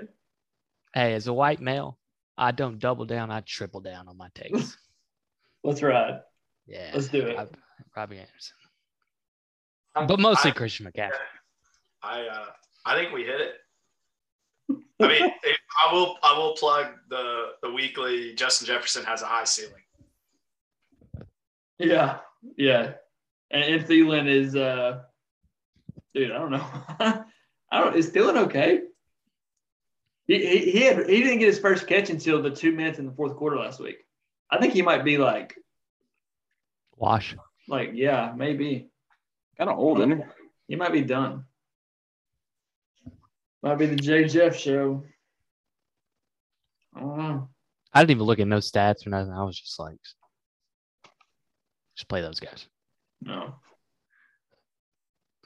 Hey, 0.95 1.15
as 1.15 1.27
a 1.27 1.33
white 1.33 1.61
male, 1.61 1.99
I 2.37 2.51
don't 2.51 2.79
double 2.79 3.05
down. 3.05 3.31
I 3.31 3.41
triple 3.41 3.81
down 3.81 4.09
on 4.09 4.17
my 4.17 4.29
takes. 4.35 4.77
Let's 5.65 5.83
ride. 5.83 6.21
Yeah, 6.67 6.91
Let's 6.95 7.09
do 7.09 7.21
it. 7.27 7.37
Rob- 7.37 7.57
Robbie 7.97 8.19
Anderson, 8.19 8.57
but 9.95 10.19
mostly 10.19 10.53
Christian 10.53 10.87
McCaffrey. 10.87 11.13
I 12.03 12.23
uh, 12.27 12.47
I 12.85 12.95
think 12.97 13.13
we 13.13 13.25
hit 13.25 13.41
it. 13.41 13.55
I 15.01 15.09
mean, 15.09 15.25
it, 15.43 15.59
I 15.87 15.93
will 15.93 16.17
I 16.23 16.37
will 16.37 16.55
plug 16.55 16.87
the 17.09 17.51
the 17.63 17.71
weekly. 17.71 18.35
Justin 18.35 18.67
Jefferson 18.67 19.05
has 19.05 19.23
a 19.23 19.27
high 19.27 19.45
ceiling. 19.45 19.83
Yeah, 21.79 22.19
yeah. 22.57 22.93
And, 23.51 23.65
and 23.65 23.85
Thielen 23.85 24.29
is, 24.29 24.57
uh, 24.57 25.01
dude, 26.15 26.31
I 26.31 26.39
don't 26.39 26.51
know. 26.51 26.67
I 27.71 27.81
don't. 27.81 27.97
Is 27.97 28.11
Thielen 28.11 28.37
okay? 28.45 28.83
He, 30.27 30.39
he, 30.39 30.71
he, 30.71 30.81
had, 30.83 31.09
he 31.09 31.23
didn't 31.23 31.41
get 31.41 31.49
his 31.49 31.59
first 31.59 31.87
catch 31.87 32.09
until 32.09 32.41
the 32.41 32.51
two 32.51 32.73
minutes 32.73 32.99
in 32.99 33.07
the 33.07 33.13
fourth 33.13 33.37
quarter 33.37 33.57
last 33.57 33.81
week. 33.81 33.99
I 34.51 34.59
think 34.59 34.73
he 34.73 34.83
might 34.83 35.05
be 35.05 35.19
like, 35.19 35.57
Wash. 36.97 37.35
like 37.69 37.91
yeah, 37.95 38.33
maybe 38.37 38.92
Kind 39.63 39.71
of 39.71 39.79
old, 39.79 40.01
isn't 40.01 40.19
he? 40.19 40.25
he 40.67 40.75
might 40.75 40.91
be 40.91 41.03
done. 41.03 41.45
Might 43.63 43.77
be 43.77 43.87
the 43.87 43.95
J 43.95 44.25
Jeff 44.25 44.57
show. 44.57 45.05
I 46.97 46.99
don't 46.99 47.17
know. 47.17 47.49
I 47.93 48.01
didn't 48.01 48.11
even 48.11 48.25
look 48.25 48.41
at 48.41 48.49
no 48.49 48.57
stats 48.57 49.07
or 49.07 49.11
nothing. 49.11 49.33
I 49.33 49.45
was 49.45 49.57
just 49.57 49.79
like, 49.79 49.99
just 51.97 52.09
play 52.09 52.23
those 52.23 52.41
guys. 52.41 52.67
No. 53.21 53.55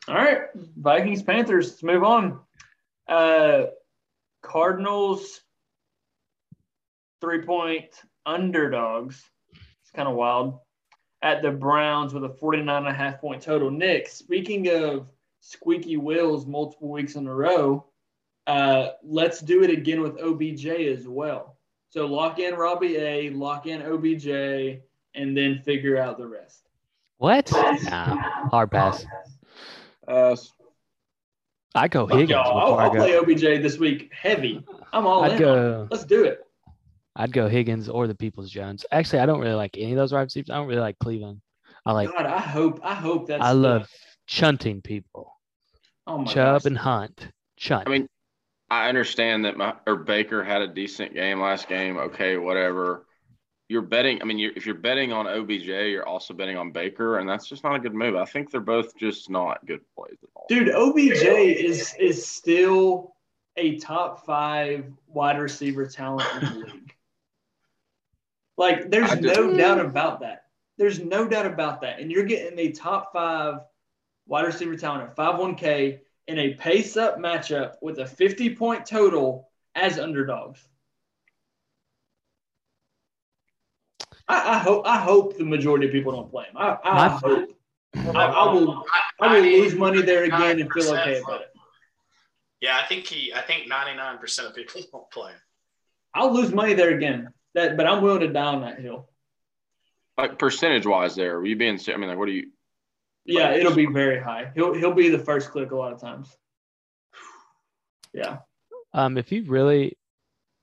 All 0.08 0.14
right, 0.14 0.44
Vikings 0.54 1.22
Panthers. 1.22 1.72
Let's 1.72 1.82
move 1.82 2.02
on. 2.02 2.40
Uh, 3.06 3.64
Cardinals 4.40 5.42
three 7.20 7.42
point 7.42 7.90
underdogs. 8.24 9.22
It's 9.52 9.90
kind 9.94 10.08
of 10.08 10.14
wild. 10.14 10.60
At 11.26 11.42
the 11.42 11.50
Browns 11.50 12.14
with 12.14 12.22
a 12.22 12.28
49 12.28 12.76
and 12.76 12.86
a 12.86 12.92
half 12.92 13.20
point 13.20 13.42
total. 13.42 13.68
Nick, 13.68 14.06
speaking 14.08 14.68
of 14.68 15.08
squeaky 15.40 15.96
wheels 15.96 16.46
multiple 16.46 16.88
weeks 16.88 17.16
in 17.16 17.26
a 17.26 17.34
row, 17.34 17.84
Uh, 18.46 18.90
let's 19.02 19.40
do 19.40 19.64
it 19.64 19.70
again 19.70 20.00
with 20.02 20.20
OBJ 20.20 20.66
as 20.66 21.08
well. 21.08 21.56
So 21.88 22.06
lock 22.06 22.38
in 22.38 22.54
Robbie 22.54 22.94
A, 22.96 23.30
lock 23.30 23.66
in 23.66 23.82
OBJ, 23.82 24.28
and 25.16 25.36
then 25.36 25.58
figure 25.64 25.98
out 25.98 26.16
the 26.16 26.28
rest. 26.28 26.68
What? 27.18 27.50
Nah, 27.90 28.14
hard 28.48 28.70
pass. 28.70 29.04
Uh, 30.06 30.36
I 31.74 31.88
go 31.88 32.06
Fuck 32.06 32.18
Higgins 32.18 32.30
y'all. 32.30 32.56
I'll, 32.56 32.66
before 32.66 32.80
I 32.80 32.84
I'll 32.84 33.24
play. 33.24 33.34
OBJ 33.34 33.62
this 33.64 33.78
week 33.78 34.12
heavy. 34.12 34.64
I'm 34.92 35.04
all 35.08 35.24
I'd 35.24 35.32
in. 35.32 35.38
go. 35.38 35.88
Let's 35.90 36.04
do 36.04 36.22
it. 36.22 36.45
I'd 37.16 37.32
go 37.32 37.48
Higgins 37.48 37.88
or 37.88 38.06
the 38.06 38.14
Peoples-Jones. 38.14 38.84
Actually, 38.92 39.20
I 39.20 39.26
don't 39.26 39.40
really 39.40 39.54
like 39.54 39.76
any 39.78 39.92
of 39.92 39.96
those 39.96 40.12
wide 40.12 40.22
receivers. 40.22 40.50
I 40.50 40.56
don't 40.56 40.68
really 40.68 40.80
like 40.80 40.98
Cleveland. 40.98 41.40
I 41.84 41.92
like. 41.92 42.10
God, 42.10 42.26
I 42.26 42.40
hope. 42.40 42.80
I 42.82 42.94
hope 42.94 43.26
that's. 43.28 43.42
I 43.42 43.52
the- 43.52 43.58
love 43.58 43.88
chunting 44.26 44.82
people. 44.82 45.32
Oh 46.06 46.18
my 46.18 46.24
Chubb 46.32 46.62
gosh. 46.62 46.66
and 46.66 46.78
Hunt. 46.78 47.28
Chunt. 47.56 47.88
I 47.88 47.90
mean, 47.90 48.06
I 48.70 48.88
understand 48.88 49.44
that 49.44 49.56
my 49.56 49.74
or 49.86 49.96
Baker 49.96 50.44
had 50.44 50.62
a 50.62 50.66
decent 50.68 51.14
game 51.14 51.40
last 51.40 51.68
game. 51.68 51.96
Okay, 51.96 52.36
whatever. 52.36 53.06
You're 53.68 53.82
betting. 53.82 54.20
I 54.22 54.24
mean, 54.24 54.38
you're, 54.38 54.52
if 54.54 54.64
you're 54.66 54.76
betting 54.76 55.12
on 55.12 55.26
OBJ, 55.26 55.64
you're 55.66 56.06
also 56.06 56.34
betting 56.34 56.56
on 56.56 56.70
Baker, 56.70 57.18
and 57.18 57.28
that's 57.28 57.48
just 57.48 57.64
not 57.64 57.74
a 57.74 57.78
good 57.80 57.94
move. 57.94 58.14
I 58.14 58.24
think 58.24 58.50
they're 58.50 58.60
both 58.60 58.96
just 58.96 59.28
not 59.30 59.64
good 59.66 59.80
plays 59.96 60.18
at 60.22 60.28
all. 60.36 60.46
Dude, 60.48 60.68
OBJ 60.70 61.24
is 61.24 61.94
is 61.98 62.24
still 62.26 63.14
a 63.56 63.78
top 63.78 64.24
five 64.26 64.84
wide 65.08 65.40
receiver 65.40 65.86
talent 65.86 66.28
in 66.34 66.40
the 66.60 66.66
league. 66.66 66.92
Like, 68.56 68.90
there's 68.90 69.10
just- 69.10 69.22
no 69.22 69.56
doubt 69.56 69.78
mm. 69.78 69.86
about 69.86 70.20
that. 70.20 70.44
There's 70.78 71.00
no 71.00 71.26
doubt 71.26 71.46
about 71.46 71.80
that. 71.80 72.00
And 72.00 72.10
you're 72.10 72.24
getting 72.24 72.58
a 72.58 72.70
top 72.70 73.12
five 73.12 73.60
wide 74.26 74.44
receiver 74.44 74.76
talent 74.76 75.08
at 75.08 75.16
5-1K 75.16 76.00
in 76.26 76.38
a 76.38 76.54
pace 76.54 76.96
up 76.96 77.18
matchup 77.18 77.74
with 77.80 77.98
a 77.98 78.06
50 78.06 78.54
point 78.56 78.84
total 78.84 79.48
as 79.74 79.98
underdogs. 79.98 80.66
I, 84.28 84.56
I 84.56 84.58
hope 84.58 84.86
I 84.86 84.98
hope 84.98 85.36
the 85.36 85.44
majority 85.44 85.86
of 85.86 85.92
people 85.92 86.12
don't 86.12 86.28
play 86.28 86.46
him. 86.46 86.56
I, 86.56 86.76
I 86.82 86.94
My- 86.94 87.08
hope. 87.08 87.50
I, 87.94 88.26
I 88.26 88.52
will 88.52 88.84
I 89.20 89.34
will 89.34 89.42
lose 89.42 89.74
money 89.74 90.02
there 90.02 90.24
again 90.24 90.60
and 90.60 90.70
feel 90.70 90.90
okay 90.90 91.20
about 91.20 91.42
it. 91.42 91.48
Yeah, 92.60 92.78
I 92.82 92.86
think 92.86 93.06
he. 93.06 93.32
I 93.32 93.40
think 93.40 93.68
99 93.68 94.18
percent 94.18 94.48
of 94.48 94.54
people 94.54 94.82
won't 94.92 95.10
play 95.10 95.32
him. 95.32 95.38
I'll 96.14 96.32
lose 96.32 96.52
money 96.52 96.74
there 96.74 96.94
again. 96.94 97.28
That, 97.56 97.78
but 97.78 97.86
I'm 97.86 98.02
willing 98.02 98.20
to 98.20 98.28
die 98.28 98.44
on 98.44 98.60
that 98.60 98.78
hill. 98.78 99.08
Like 100.18 100.38
percentage 100.38 100.86
wise, 100.86 101.16
there, 101.16 101.38
were 101.38 101.46
you 101.46 101.56
being? 101.56 101.80
I 101.88 101.96
mean, 101.96 102.10
like, 102.10 102.18
what 102.18 102.26
do 102.26 102.32
you? 102.32 102.50
Yeah, 103.24 103.52
it'll 103.52 103.74
be 103.74 103.86
very 103.86 104.20
high. 104.20 104.52
He'll 104.54 104.74
he'll 104.74 104.92
be 104.92 105.08
the 105.08 105.18
first 105.18 105.50
click 105.50 105.70
a 105.72 105.76
lot 105.76 105.92
of 105.92 106.00
times. 106.00 106.36
Yeah. 108.12 108.38
Um, 108.94 109.18
if 109.18 109.30
you 109.30 109.44
really, 109.44 109.98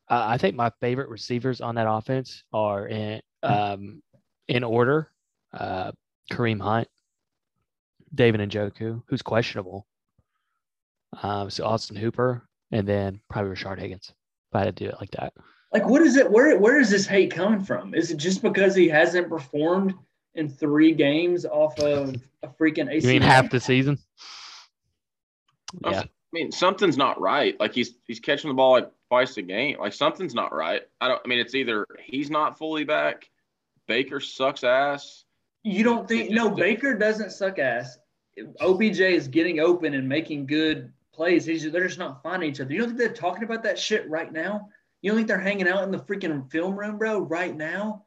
uh, 0.10 0.26
I 0.28 0.40
think 0.40 0.56
my 0.56 0.72
favorite 0.80 1.10
receivers 1.10 1.62
on 1.62 1.76
that 1.76 1.88
offense 1.88 2.44
are 2.52 2.88
in 2.88 3.22
um 3.44 4.02
in 4.48 4.64
order. 4.64 5.12
Uh, 5.52 5.92
Kareem 6.32 6.60
Hunt, 6.60 6.88
David 8.16 8.42
Njoku, 8.50 9.04
who's 9.06 9.22
questionable. 9.22 9.86
Um, 11.22 11.52
so 11.52 11.66
Austin 11.66 11.96
Hooper, 11.96 12.48
and 12.72 12.88
then 12.88 13.20
probably 13.30 13.52
Rashard 13.52 13.80
Higgins. 13.80 14.10
If 14.10 14.56
I 14.56 14.66
had 14.66 14.76
to 14.76 14.84
do 14.84 14.90
it 14.90 14.98
like 15.00 15.12
that. 15.12 15.34
Like, 15.74 15.88
what 15.88 16.02
is 16.04 16.18
it? 16.18 16.30
Where 16.30 16.58
where 16.60 16.80
is 16.80 16.90
this 16.92 17.08
hate 17.08 17.32
coming 17.34 17.64
from? 17.64 17.94
Is 17.96 18.12
it 18.12 18.18
just 18.18 18.42
because 18.42 18.76
he 18.76 18.88
hasn't 18.88 19.28
performed 19.28 19.96
in 20.36 20.48
three 20.48 20.94
games 20.94 21.46
off 21.46 21.78
of 21.80 22.16
a 22.44 22.48
freaking 22.48 22.90
ACL? 22.94 23.02
You 23.02 23.08
mean 23.10 23.22
half 23.24 23.50
the 23.50 23.60
season? 23.60 23.98
I'm 25.84 25.92
Yeah. 25.92 26.00
s- 26.00 26.04
I 26.06 26.10
mean, 26.34 26.52
something's 26.52 26.98
not 26.98 27.20
right. 27.22 27.60
Like 27.60 27.74
he's 27.74 27.96
he's 28.08 28.20
catching 28.20 28.50
the 28.50 28.54
ball 28.56 28.72
like 28.74 28.90
twice 29.10 29.38
a 29.38 29.42
game. 29.42 29.78
Like 29.80 29.94
something's 29.94 30.34
not 30.34 30.54
right. 30.54 30.82
I 31.02 31.08
don't. 31.08 31.22
I 31.24 31.28
mean, 31.28 31.40
it's 31.40 31.56
either 31.56 31.86
he's 32.04 32.30
not 32.30 32.58
fully 32.58 32.84
back, 32.84 33.30
Baker 33.88 34.20
sucks 34.20 34.64
ass. 34.64 35.26
You 35.64 35.84
don't 35.84 36.08
think? 36.08 36.30
No, 36.32 36.50
Baker 36.50 36.96
doesn't 36.96 37.32
suck 37.32 37.58
ass. 37.60 37.98
OBJ 38.60 39.00
is 39.00 39.28
getting 39.28 39.60
open 39.60 39.94
and 39.94 40.10
making 40.10 40.48
good 40.48 40.92
plays. 41.14 41.46
He's, 41.46 41.72
they're 41.72 41.86
just 41.88 42.00
not 42.00 42.24
finding 42.24 42.50
each 42.50 42.60
other. 42.60 42.74
You 42.74 42.80
don't 42.80 42.90
think 42.90 42.98
they're 43.00 43.14
talking 43.14 43.44
about 43.44 43.62
that 43.64 43.78
shit 43.78 44.10
right 44.10 44.32
now? 44.34 44.70
You 45.04 45.12
don't 45.12 45.18
think 45.18 45.28
they're 45.28 45.38
hanging 45.38 45.68
out 45.68 45.84
in 45.84 45.92
the 45.92 46.00
freaking 46.00 46.50
film 46.50 46.80
room, 46.80 46.98
bro, 46.98 47.20
right 47.20 47.56
now, 47.56 48.06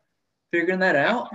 figuring 0.50 0.80
that 0.80 0.96
out? 0.96 1.28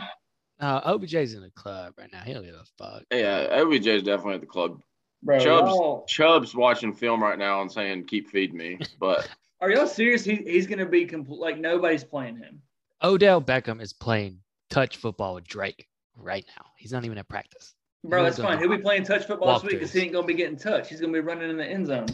Uh, 0.60 0.82
OBJ's 0.94 1.36
in 1.36 1.42
the 1.42 1.52
club 1.52 1.94
right 2.00 2.10
now. 2.12 2.22
He 2.22 2.34
don't 2.34 2.44
give 2.44 2.56
a 2.56 2.66
fuck. 2.84 3.04
Yeah, 3.12 3.48
OBJ 3.62 3.86
is 3.88 4.04
definitely 4.04 4.36
at 4.36 4.42
the 4.42 4.48
club. 4.48 4.82
Bro, 5.22 5.40
Chubb's- 5.40 5.70
y'all- 5.70 6.06
Chubb's 6.08 6.56
watching 6.56 6.92
film 6.94 7.22
right 7.22 7.38
now 7.38 7.62
and 7.62 7.72
saying, 7.72 8.06
"Keep 8.06 8.30
feeding 8.30 8.58
me." 8.58 8.80
But 9.00 9.30
are 9.62 9.70
y'all 9.70 9.86
serious? 9.86 10.24
He, 10.26 10.36
he's 10.38 10.66
going 10.66 10.80
to 10.80 10.88
be 10.88 11.06
complete. 11.06 11.40
Like 11.40 11.60
nobody's 11.60 12.04
playing 12.04 12.38
him. 12.38 12.60
Odell 13.04 13.40
Beckham 13.40 13.80
is 13.82 13.94
playing 13.94 14.40
touch 14.72 14.98
football 14.98 15.36
with 15.36 15.44
Drake 15.48 15.88
right 16.16 16.46
now. 16.58 16.66
He's 16.76 16.92
not 16.92 17.06
even 17.06 17.20
at 17.20 17.28
practice. 17.30 17.76
Bro, 18.04 18.20
He'll 18.20 18.32
that's 18.32 18.40
fine. 18.42 18.58
He'll 18.58 18.70
be 18.70 18.80
playing 18.80 19.04
touch 19.04 19.26
football 19.28 19.54
this 19.54 19.64
week 19.64 19.74
because 19.74 19.94
he 19.94 20.02
ain't 20.02 20.12
going 20.12 20.24
to 20.24 20.28
be 20.28 20.34
getting 20.34 20.58
touch. 20.58 20.90
He's 20.90 21.00
going 21.00 21.14
to 21.14 21.22
be 21.22 21.26
running 21.26 21.52
in 21.52 21.58
the 21.58 21.66
end 21.66 21.86
zone. 21.86 22.08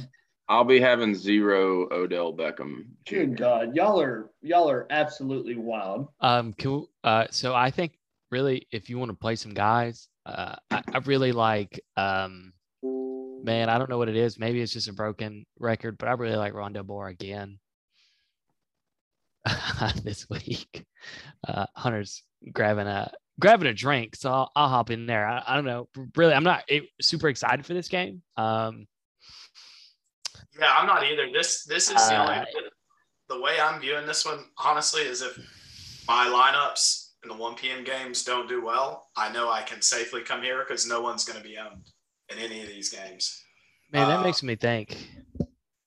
I'll 0.49 0.63
be 0.63 0.79
having 0.79 1.13
zero 1.13 1.87
Odell 1.91 2.33
Beckham. 2.33 2.85
Good 3.07 3.37
God, 3.37 3.75
y'all 3.75 3.99
are 3.99 4.31
y'all 4.41 4.69
are 4.69 4.87
absolutely 4.89 5.55
wild. 5.55 6.07
Um, 6.21 6.53
can, 6.53 6.85
uh, 7.03 7.25
so 7.31 7.53
I 7.53 7.69
think 7.69 7.97
really, 8.31 8.67
if 8.71 8.89
you 8.89 8.97
want 8.97 9.11
to 9.11 9.17
play 9.17 9.35
some 9.35 9.53
guys, 9.53 10.07
uh, 10.25 10.55
I, 10.71 10.83
I 10.93 10.97
really 11.05 11.33
like, 11.33 11.79
um, 11.97 12.53
man, 12.81 13.69
I 13.69 13.77
don't 13.77 13.89
know 13.89 13.97
what 13.97 14.09
it 14.09 14.15
is. 14.15 14.39
Maybe 14.39 14.61
it's 14.61 14.73
just 14.73 14.87
a 14.87 14.93
broken 14.93 15.45
record, 15.59 15.97
but 15.97 16.07
I 16.07 16.13
really 16.13 16.37
like 16.37 16.53
Rondale 16.53 16.87
Moore 16.87 17.09
again 17.09 17.59
this 20.03 20.29
week. 20.29 20.85
Uh, 21.45 21.65
Hunter's 21.75 22.23
grabbing 22.53 22.87
a 22.87 23.11
grabbing 23.39 23.67
a 23.67 23.73
drink, 23.73 24.15
so 24.15 24.31
I'll, 24.31 24.51
I'll 24.55 24.69
hop 24.69 24.91
in 24.91 25.07
there. 25.07 25.27
I, 25.27 25.43
I 25.45 25.55
don't 25.55 25.65
know, 25.65 25.89
really, 26.15 26.33
I'm 26.33 26.43
not 26.43 26.63
super 27.01 27.27
excited 27.27 27.65
for 27.65 27.73
this 27.73 27.89
game. 27.89 28.21
Um, 28.37 28.87
Yeah, 30.59 30.73
I'm 30.77 30.87
not 30.87 31.03
either. 31.03 31.31
This 31.31 31.63
this 31.65 31.89
is 31.89 31.95
the 32.09 32.15
Uh, 32.15 32.23
only 32.35 32.45
the 33.29 33.39
way 33.41 33.59
I'm 33.59 33.79
viewing 33.81 34.05
this 34.07 34.25
one, 34.25 34.45
honestly, 34.57 35.01
is 35.01 35.21
if 35.21 35.37
my 36.07 36.27
lineups 36.27 37.09
in 37.23 37.29
the 37.29 37.35
1 37.35 37.55
p.m. 37.55 37.83
games 37.83 38.23
don't 38.23 38.47
do 38.47 38.63
well, 38.63 39.09
I 39.17 39.29
know 39.31 39.49
I 39.49 39.63
can 39.63 39.81
safely 39.81 40.21
come 40.21 40.41
here 40.41 40.59
because 40.59 40.87
no 40.87 41.01
one's 41.01 41.25
going 41.25 41.37
to 41.37 41.43
be 41.43 41.57
owned 41.57 41.85
in 42.29 42.37
any 42.39 42.61
of 42.61 42.67
these 42.69 42.89
games. 42.89 43.43
man, 43.91 44.07
that 44.07 44.19
Uh, 44.19 44.23
makes 44.23 44.43
me 44.43 44.55
think. 44.55 44.97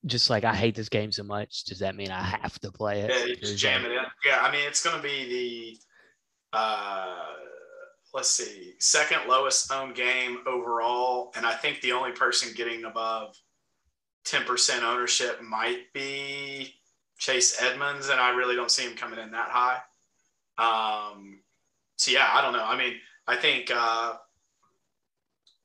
Just 0.06 0.30
like 0.30 0.44
I 0.44 0.54
hate 0.54 0.74
this 0.74 0.88
game 0.88 1.12
so 1.12 1.22
much, 1.22 1.64
does 1.64 1.78
that 1.80 1.94
mean 1.94 2.10
I 2.10 2.22
have 2.22 2.58
to 2.60 2.72
play 2.72 3.00
it? 3.02 3.28
Yeah, 3.28 3.34
just 3.34 3.58
jam 3.58 3.84
uh, 3.84 3.88
it 3.88 3.92
in. 3.92 4.04
Yeah, 4.26 4.40
I 4.40 4.50
mean, 4.50 4.66
it's 4.66 4.82
going 4.82 4.96
to 4.96 5.02
be 5.02 5.78
the, 6.52 6.58
uh, 6.58 7.26
let's 8.14 8.30
see, 8.30 8.74
second 8.78 9.28
lowest 9.28 9.70
owned 9.70 9.94
game 9.94 10.38
overall. 10.46 11.32
And 11.36 11.44
I 11.44 11.54
think 11.54 11.80
the 11.82 11.92
only 11.92 12.12
person 12.12 12.52
getting 12.54 12.84
above 12.84 13.36
10% 14.26 14.82
ownership 14.82 15.42
might 15.42 15.92
be 15.92 16.74
Chase 17.18 17.60
Edmonds. 17.60 18.08
And 18.08 18.20
I 18.20 18.30
really 18.30 18.56
don't 18.56 18.70
see 18.70 18.84
him 18.84 18.96
coming 18.96 19.18
in 19.18 19.30
that 19.32 19.48
high. 19.50 19.80
Um, 20.58 21.40
so, 21.96 22.10
yeah, 22.10 22.28
I 22.32 22.42
don't 22.42 22.52
know. 22.52 22.64
I 22.64 22.76
mean, 22.76 22.94
I 23.26 23.36
think, 23.36 23.70
uh, 23.70 24.14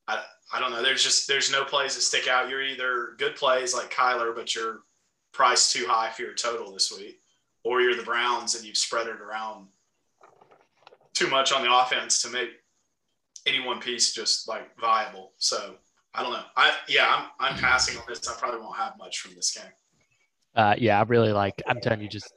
I, 0.08 0.22
I 0.52 0.60
don't 0.60 0.70
know. 0.70 0.82
There's 0.82 1.02
just, 1.02 1.28
there's 1.28 1.50
no 1.50 1.64
plays 1.64 1.94
that 1.94 2.02
stick 2.02 2.28
out. 2.28 2.48
You're 2.48 2.62
either 2.62 3.14
good 3.18 3.36
plays 3.36 3.74
like 3.74 3.92
Kyler, 3.92 4.34
but 4.34 4.54
you're 4.54 4.80
priced 5.32 5.72
too 5.72 5.86
high 5.86 6.10
for 6.10 6.22
your 6.22 6.34
total 6.34 6.72
this 6.72 6.92
week, 6.96 7.20
or 7.64 7.80
you're 7.80 7.96
the 7.96 8.02
Browns 8.02 8.54
and 8.54 8.64
you've 8.64 8.76
spread 8.76 9.06
it 9.06 9.20
around 9.20 9.66
too 11.14 11.28
much 11.28 11.52
on 11.52 11.62
the 11.62 11.74
offense 11.74 12.22
to 12.22 12.30
make 12.30 12.50
any 13.46 13.60
one 13.60 13.80
piece 13.80 14.12
just 14.12 14.48
like 14.48 14.76
viable. 14.78 15.32
So 15.38 15.76
I 16.16 16.22
don't 16.22 16.32
know. 16.32 16.42
I 16.56 16.72
yeah, 16.88 17.06
I'm 17.38 17.52
I'm 17.52 17.58
passing 17.58 17.96
on 17.98 18.04
this. 18.08 18.26
I 18.28 18.34
probably 18.38 18.60
won't 18.60 18.76
have 18.76 18.94
much 18.98 19.20
from 19.20 19.34
this 19.34 19.50
game. 19.56 19.70
Uh, 20.54 20.74
yeah, 20.78 20.98
I 20.98 21.02
really 21.02 21.32
like. 21.32 21.62
I'm 21.66 21.80
telling 21.80 22.00
you, 22.00 22.08
just 22.08 22.32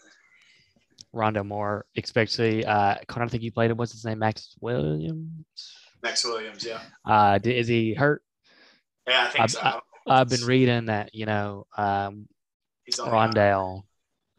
Rondale 1.15 1.45
Moore, 1.45 1.85
especially. 1.97 2.65
Uh, 2.65 2.95
I 3.07 3.27
think 3.27 3.43
you 3.43 3.51
played 3.51 3.71
him. 3.71 3.77
What's 3.77 3.93
his 3.93 4.03
name? 4.05 4.19
Maxx 4.19 4.55
Williams. 4.59 5.31
Maxx 6.03 6.25
Williams, 6.25 6.65
yeah, 6.65 6.79
Uh, 7.05 7.39
is 7.43 7.67
he 7.67 7.93
hurt? 7.93 8.21
yeah, 9.07 9.23
I 9.23 9.27
think 9.29 9.43
I- 9.43 9.47
so. 9.47 9.81
I've 10.07 10.29
been 10.29 10.45
reading 10.45 10.85
that 10.85 11.13
you 11.13 11.25
know 11.27 11.67
um, 11.77 12.27
Rondale 12.91 13.83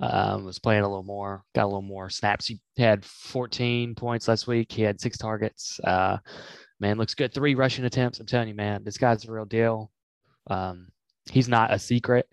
um, 0.00 0.44
was 0.44 0.58
playing 0.58 0.82
a 0.82 0.88
little 0.88 1.04
more, 1.04 1.44
got 1.54 1.64
a 1.64 1.66
little 1.66 1.82
more 1.82 2.10
snaps. 2.10 2.46
He 2.46 2.58
had 2.76 3.04
14 3.04 3.94
points 3.94 4.26
last 4.26 4.46
week. 4.46 4.72
He 4.72 4.82
had 4.82 5.00
six 5.00 5.16
targets. 5.16 5.78
Uh, 5.84 6.16
man, 6.80 6.98
looks 6.98 7.14
good. 7.14 7.32
Three 7.32 7.54
rushing 7.54 7.84
attempts. 7.84 8.18
I'm 8.18 8.26
telling 8.26 8.48
you, 8.48 8.54
man, 8.54 8.82
this 8.84 8.98
guy's 8.98 9.24
a 9.24 9.32
real 9.32 9.44
deal. 9.44 9.90
Um, 10.48 10.88
he's 11.30 11.48
not 11.48 11.72
a 11.72 11.78
secret, 11.78 12.26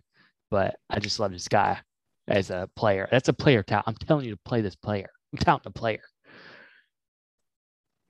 but 0.49 0.75
I 0.89 0.99
just 0.99 1.19
love 1.19 1.31
this 1.31 1.47
guy 1.47 1.79
as 2.27 2.49
a 2.49 2.69
player. 2.75 3.07
That's 3.11 3.29
a 3.29 3.33
player 3.33 3.63
tout. 3.63 3.83
I'm 3.85 3.95
telling 3.95 4.25
you 4.25 4.31
to 4.31 4.39
play 4.45 4.61
this 4.61 4.75
player. 4.75 5.09
I'm 5.33 5.39
touting 5.39 5.71
the 5.71 5.71
player. 5.71 6.01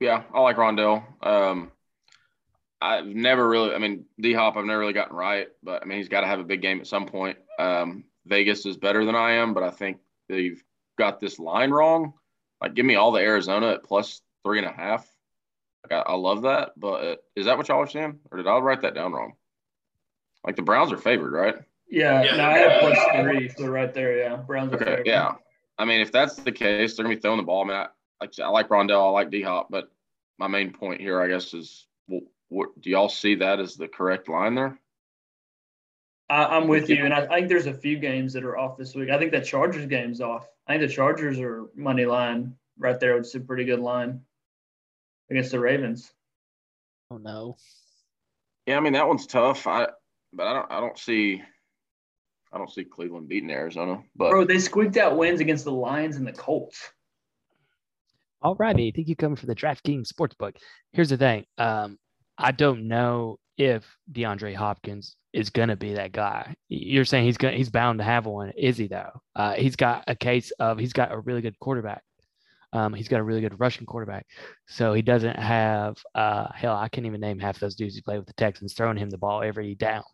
yeah, 0.00 0.22
I 0.32 0.40
like 0.40 0.56
Rondale. 0.56 1.02
Um, 1.20 1.72
I've 2.80 3.06
never 3.06 3.48
really, 3.48 3.74
I 3.74 3.78
mean, 3.78 4.04
D 4.20 4.32
Hop, 4.32 4.56
I've 4.56 4.64
never 4.64 4.78
really 4.78 4.92
gotten 4.92 5.16
right, 5.16 5.48
but 5.64 5.82
I 5.82 5.84
mean, 5.84 5.98
he's 5.98 6.08
got 6.08 6.20
to 6.20 6.28
have 6.28 6.38
a 6.38 6.44
big 6.44 6.62
game 6.62 6.80
at 6.80 6.86
some 6.86 7.06
point. 7.06 7.36
Um, 7.58 8.04
Vegas 8.26 8.64
is 8.66 8.76
better 8.76 9.04
than 9.04 9.16
I 9.16 9.32
am, 9.32 9.52
but 9.52 9.64
I 9.64 9.70
think 9.70 9.98
they've 10.28 10.62
got 10.96 11.18
this 11.18 11.40
line 11.40 11.70
wrong. 11.70 12.12
Like, 12.60 12.74
give 12.74 12.86
me 12.86 12.94
all 12.94 13.10
the 13.10 13.20
Arizona 13.20 13.72
at 13.72 13.84
plus 13.84 14.20
three 14.44 14.58
and 14.58 14.68
a 14.68 14.72
half. 14.72 15.08
Like, 15.90 16.06
I, 16.06 16.12
I 16.12 16.14
love 16.14 16.42
that, 16.42 16.72
but 16.76 17.24
is 17.36 17.46
that 17.46 17.56
what 17.56 17.68
y'all 17.68 17.80
are 17.80 17.88
saying, 17.88 18.18
or 18.30 18.38
did 18.38 18.46
I 18.46 18.58
write 18.58 18.82
that 18.82 18.94
down 18.94 19.12
wrong? 19.12 19.34
Like, 20.44 20.56
the 20.56 20.62
Browns 20.62 20.92
are 20.92 20.98
favored, 20.98 21.32
right? 21.32 21.56
Yeah, 21.90 22.22
yeah 22.22 22.36
no, 22.36 22.44
I 22.44 22.58
have 22.58 22.80
plus 22.80 22.98
three, 23.22 23.48
so 23.48 23.66
right 23.66 23.92
there, 23.94 24.18
yeah, 24.18 24.36
Browns 24.36 24.72
are 24.72 24.76
okay, 24.76 24.84
favored. 24.84 25.06
Yeah, 25.06 25.34
I 25.78 25.84
mean, 25.84 26.00
if 26.00 26.12
that's 26.12 26.36
the 26.36 26.52
case, 26.52 26.96
they're 26.96 27.04
gonna 27.04 27.14
be 27.14 27.20
throwing 27.20 27.38
the 27.38 27.44
ball. 27.44 27.64
I 27.64 27.66
mean, 27.66 27.76
I, 27.76 27.86
like 28.20 28.38
I 28.40 28.48
like 28.48 28.68
Rondale, 28.68 29.06
I 29.06 29.10
like 29.10 29.30
D 29.30 29.42
Hop, 29.42 29.68
but 29.70 29.90
my 30.38 30.48
main 30.48 30.72
point 30.72 31.00
here, 31.00 31.20
I 31.20 31.28
guess, 31.28 31.54
is 31.54 31.86
well, 32.08 32.20
what 32.48 32.80
do 32.80 32.90
y'all 32.90 33.08
see 33.08 33.36
that 33.36 33.60
as 33.60 33.76
the 33.76 33.88
correct 33.88 34.28
line 34.28 34.54
there? 34.54 34.78
I, 36.30 36.58
am 36.58 36.68
with 36.68 36.90
you, 36.90 37.06
and 37.06 37.14
I, 37.14 37.24
I, 37.24 37.36
think 37.36 37.48
there's 37.48 37.66
a 37.66 37.72
few 37.72 37.98
games 37.98 38.34
that 38.34 38.44
are 38.44 38.58
off 38.58 38.76
this 38.76 38.94
week. 38.94 39.08
I 39.08 39.18
think 39.18 39.32
that 39.32 39.46
Chargers 39.46 39.86
game's 39.86 40.20
off. 40.20 40.46
I 40.66 40.76
think 40.76 40.86
the 40.86 40.94
Chargers 40.94 41.40
are 41.40 41.68
money 41.74 42.04
line 42.04 42.54
right 42.78 43.00
there, 43.00 43.16
which 43.16 43.28
is 43.28 43.34
a 43.34 43.40
pretty 43.40 43.64
good 43.64 43.80
line 43.80 44.20
against 45.30 45.50
the 45.50 45.60
Ravens. 45.60 46.12
Oh 47.10 47.18
no. 47.18 47.56
Yeah, 48.66 48.76
I 48.76 48.80
mean 48.80 48.92
that 48.92 49.08
one's 49.08 49.26
tough. 49.26 49.66
I 49.66 49.88
but 50.32 50.46
I 50.46 50.52
don't 50.52 50.72
I 50.72 50.80
don't 50.80 50.98
see 50.98 51.42
I 52.52 52.58
don't 52.58 52.70
see 52.70 52.84
Cleveland 52.84 53.28
beating 53.28 53.50
Arizona. 53.50 54.02
But 54.16 54.30
bro, 54.30 54.44
they 54.44 54.58
squeaked 54.58 54.96
out 54.96 55.16
wins 55.16 55.40
against 55.40 55.64
the 55.64 55.72
Lions 55.72 56.16
and 56.16 56.26
the 56.26 56.32
Colts. 56.32 56.90
All 58.40 58.54
righty. 58.54 58.92
Thank 58.94 59.08
you 59.08 59.16
coming 59.16 59.36
for 59.36 59.46
the 59.46 59.54
DraftKings 59.54 60.12
Sportsbook. 60.12 60.56
Here's 60.92 61.08
the 61.08 61.16
thing. 61.16 61.44
Um, 61.58 61.98
I 62.38 62.52
don't 62.52 62.86
know 62.86 63.38
if 63.56 63.84
DeAndre 64.12 64.54
Hopkins 64.54 65.16
is 65.32 65.50
going 65.50 65.68
to 65.68 65.76
be 65.76 65.94
that 65.94 66.12
guy. 66.12 66.54
You're 66.68 67.04
saying 67.04 67.24
he's 67.24 67.36
gonna 67.36 67.56
he's 67.56 67.70
bound 67.70 67.98
to 67.98 68.04
have 68.04 68.26
one. 68.26 68.50
Is 68.56 68.76
he 68.76 68.86
though? 68.86 69.20
Uh, 69.34 69.54
he's 69.54 69.76
got 69.76 70.04
a 70.06 70.14
case 70.14 70.52
of 70.58 70.78
he's 70.78 70.92
got 70.92 71.12
a 71.12 71.18
really 71.18 71.40
good 71.40 71.58
quarterback. 71.58 72.02
Um, 72.72 72.92
he's 72.92 73.08
got 73.08 73.20
a 73.20 73.24
really 73.24 73.40
good 73.40 73.58
rushing 73.60 73.86
quarterback. 73.86 74.26
So 74.66 74.92
he 74.92 75.02
doesn't 75.02 75.38
have 75.38 75.96
uh, 76.14 76.48
hell, 76.54 76.76
I 76.76 76.88
can't 76.88 77.06
even 77.06 77.20
name 77.20 77.38
half 77.38 77.58
those 77.58 77.74
dudes 77.74 77.94
he 77.94 78.02
played 78.02 78.18
with 78.18 78.26
the 78.26 78.34
Texans 78.34 78.74
throwing 78.74 78.98
him 78.98 79.10
the 79.10 79.18
ball 79.18 79.42
every 79.42 79.74
down. 79.74 80.04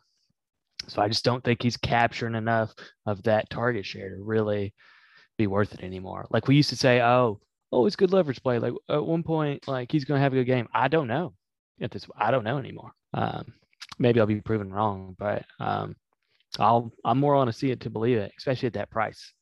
So 0.88 1.02
I 1.02 1.08
just 1.08 1.24
don't 1.24 1.42
think 1.42 1.62
he's 1.62 1.76
capturing 1.76 2.34
enough 2.34 2.72
of 3.06 3.22
that 3.24 3.50
target 3.50 3.86
share 3.86 4.10
to 4.10 4.22
really 4.22 4.74
be 5.38 5.46
worth 5.46 5.74
it 5.74 5.82
anymore. 5.82 6.26
Like 6.30 6.46
we 6.46 6.56
used 6.56 6.70
to 6.70 6.76
say, 6.76 7.00
oh, 7.00 7.40
oh, 7.72 7.86
it's 7.86 7.96
good 7.96 8.12
leverage 8.12 8.42
play. 8.42 8.58
Like 8.58 8.74
at 8.88 9.04
one 9.04 9.22
point, 9.22 9.66
like 9.66 9.90
he's 9.90 10.04
going 10.04 10.18
to 10.18 10.22
have 10.22 10.32
a 10.32 10.36
good 10.36 10.44
game. 10.44 10.68
I 10.72 10.88
don't 10.88 11.08
know. 11.08 11.34
At 11.80 11.90
this, 11.90 12.06
I 12.16 12.30
don't 12.30 12.44
know 12.44 12.58
anymore. 12.58 12.92
Um, 13.14 13.52
maybe 13.98 14.20
I'll 14.20 14.26
be 14.26 14.40
proven 14.40 14.72
wrong, 14.72 15.16
but 15.18 15.44
um, 15.58 15.96
I'll 16.58 16.92
I'm 17.04 17.18
more 17.18 17.34
on 17.34 17.48
to 17.48 17.52
see 17.52 17.72
it 17.72 17.80
to 17.80 17.90
believe 17.90 18.18
it, 18.18 18.32
especially 18.38 18.68
at 18.68 18.74
that 18.74 18.90
price. 18.90 19.32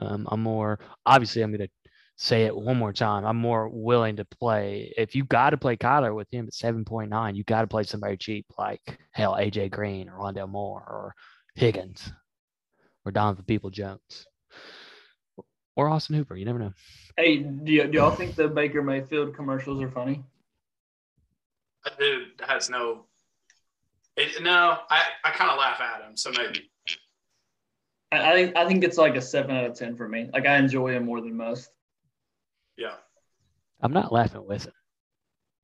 Um, 0.00 0.28
I'm 0.30 0.42
more 0.42 0.78
obviously 1.04 1.42
I'm 1.42 1.50
going 1.50 1.66
to 1.66 1.83
say 2.16 2.44
it 2.44 2.56
one 2.56 2.76
more 2.76 2.92
time. 2.92 3.24
I'm 3.24 3.36
more 3.36 3.68
willing 3.68 4.16
to 4.16 4.24
play. 4.24 4.92
If 4.96 5.14
you 5.14 5.24
got 5.24 5.50
to 5.50 5.56
play 5.56 5.76
Kyler 5.76 6.14
with 6.14 6.28
him 6.32 6.46
at 6.46 6.52
7.9, 6.52 7.36
you 7.36 7.44
got 7.44 7.62
to 7.62 7.66
play 7.66 7.82
somebody 7.82 8.16
cheap 8.16 8.46
like 8.58 8.98
hell 9.12 9.34
AJ 9.34 9.70
Green 9.70 10.08
or 10.08 10.18
Rondale 10.18 10.48
Moore 10.48 10.80
or 10.80 11.14
Higgins 11.54 12.12
or 13.04 13.12
Donovan 13.12 13.44
People 13.44 13.70
Jones 13.70 14.26
or 15.76 15.88
Austin 15.88 16.16
Hooper. 16.16 16.36
You 16.36 16.44
never 16.44 16.58
know. 16.58 16.72
Hey, 17.16 17.38
do, 17.38 17.80
y- 17.80 17.86
do 17.86 17.98
y'all 17.98 18.10
think 18.10 18.34
the 18.34 18.48
Baker 18.48 18.82
Mayfield 18.82 19.34
commercials 19.34 19.82
are 19.82 19.90
funny? 19.90 20.22
That 21.84 21.98
dude 21.98 22.28
has 22.46 22.70
no. 22.70 23.06
It, 24.16 24.42
no, 24.42 24.78
I, 24.90 25.02
I 25.24 25.30
kind 25.30 25.50
of 25.50 25.58
laugh 25.58 25.80
at 25.80 26.08
him, 26.08 26.16
so 26.16 26.30
maybe. 26.30 26.70
I, 28.12 28.30
I 28.30 28.34
think 28.34 28.56
I 28.56 28.66
think 28.66 28.84
it's 28.84 28.96
like 28.96 29.16
a 29.16 29.20
seven 29.20 29.56
out 29.56 29.64
of 29.64 29.74
ten 29.74 29.96
for 29.96 30.08
me. 30.08 30.30
Like 30.32 30.46
I 30.46 30.56
enjoy 30.56 30.92
him 30.92 31.04
more 31.04 31.20
than 31.20 31.36
most. 31.36 31.70
Yeah. 32.76 32.94
I'm 33.80 33.92
not 33.92 34.12
laughing 34.12 34.46
with 34.46 34.66
him. 34.66 34.72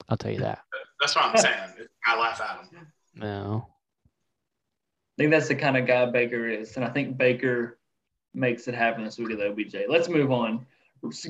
I'll 0.09 0.17
tell 0.17 0.33
you 0.33 0.41
that. 0.41 0.61
That's 1.01 1.15
what 1.17 1.25
I'm 1.25 1.37
saying. 1.39 1.89
I 2.07 2.19
laugh 2.19 2.41
at 2.41 2.61
him. 2.61 2.87
No. 3.15 3.67
I 4.07 5.23
think 5.23 5.31
that's 5.31 5.49
the 5.49 5.55
kind 5.55 5.77
of 5.77 5.87
guy 5.87 6.07
Baker 6.07 6.49
is, 6.49 6.77
and 6.77 6.85
I 6.85 6.89
think 6.91 7.19
Baker 7.19 7.79
makes 8.35 8.69
it 8.69 8.75
happen 8.75 9.05
this 9.05 9.19
week 9.19 9.37
the 9.37 9.51
OBJ. 9.51 9.77
Let's 9.89 10.09
move 10.09 10.33
on. 10.33 10.67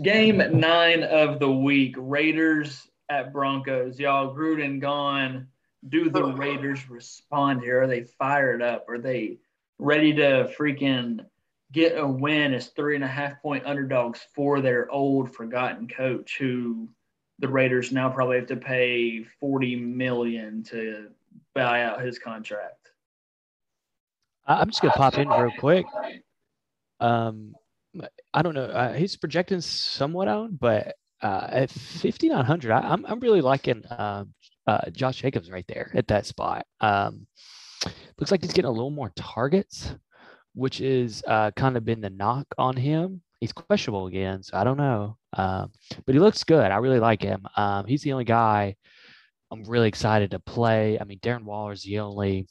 Game 0.03 0.43
nine 0.61 1.03
of 1.03 1.41
the 1.41 1.51
week: 1.51 1.95
Raiders 1.99 2.89
at 3.09 3.33
Broncos. 3.33 3.99
Y'all, 3.99 4.35
Gruden 4.35 4.81
gone. 4.81 5.49
Do 5.89 6.11
the 6.11 6.23
oh, 6.23 6.33
Raiders 6.33 6.89
respond 6.91 7.63
here? 7.63 7.83
Are 7.83 7.87
they 7.87 8.05
fired 8.05 8.63
up? 8.63 8.89
Are 8.89 8.99
they 8.99 9.39
ready 9.79 10.13
to 10.15 10.53
freaking 10.59 11.25
get 11.73 11.99
a 11.99 12.07
win 12.07 12.53
as 12.55 12.69
three 12.69 12.95
and 12.95 13.05
a 13.05 13.09
half 13.09 13.41
point 13.43 13.65
underdogs 13.67 14.21
for 14.35 14.61
their 14.61 14.91
old 14.91 15.35
forgotten 15.35 15.89
coach 15.89 16.37
who 16.39 16.89
the 17.39 17.49
Raiders 17.49 17.93
now 17.93 18.09
probably 18.11 18.37
have 18.37 18.49
to 18.49 18.57
pay 18.57 19.25
40 19.25 19.77
million 19.77 20.63
to 20.65 21.09
buy 21.55 21.83
out 21.83 22.03
his 22.03 22.19
contract. 22.19 22.91
I'm 24.47 24.69
just 24.69 24.83
gonna 24.83 24.95
pop 24.95 25.17
in 25.17 25.29
real 25.29 25.53
quick. 25.59 25.87
Um, 26.99 27.55
I 28.35 28.43
don't 28.43 28.55
know. 28.55 28.65
Uh, 28.65 28.93
he's 28.93 29.17
projecting 29.17 29.61
somewhat 29.61 30.29
on, 30.29 30.57
but 30.61 30.97
uh, 31.23 31.47
at 31.51 31.71
5900, 31.71 32.73
I, 32.73 32.81
I'm 32.81 33.07
I'm 33.07 33.21
really 33.21 33.41
liking 33.41 33.85
uh, 33.87 34.25
uh, 34.67 34.91
Josh 34.91 35.19
Jacobs 35.19 35.51
right 35.51 35.65
there 35.69 35.91
at 35.95 36.09
that 36.09 36.27
spot. 36.27 36.67
Um, 36.81 37.27
looks 38.19 38.31
like 38.31 38.43
he's 38.43 38.53
getting 38.53 38.69
a 38.69 38.73
little 38.73 38.91
more 38.91 39.13
targets 39.17 39.95
which 40.61 40.83
is 40.83 41.25
uh, 41.27 41.51
kind 41.53 41.79
of 41.79 41.87
been 41.87 42.03
the 42.03 42.11
knock 42.11 42.47
on 42.59 42.77
him. 42.77 43.23
He's 43.41 43.51
questionable 43.51 44.09
again, 44.09 44.43
so 44.43 44.59
I 44.59 44.63
don't 44.63 44.77
know. 44.77 45.17
Um, 45.33 45.73
but 46.05 46.15
he 46.15 46.19
looks 46.19 46.45
good. 46.45 46.71
I 46.71 46.77
really 46.77 47.01
like 47.01 47.23
him. 47.23 47.47
Um, 47.57 47.87
he's 47.87 48.03
the 48.03 48.13
only 48.13 48.27
guy 48.27 48.77
I'm 49.51 49.65
really 49.65 49.89
excited 49.89 50.33
to 50.33 50.39
play. 50.39 50.99
I 51.01 51.05
mean, 51.05 51.19
Darren 51.21 51.45
Waller 51.45 51.73
is 51.73 51.83
the 51.83 52.01
only 52.01 52.47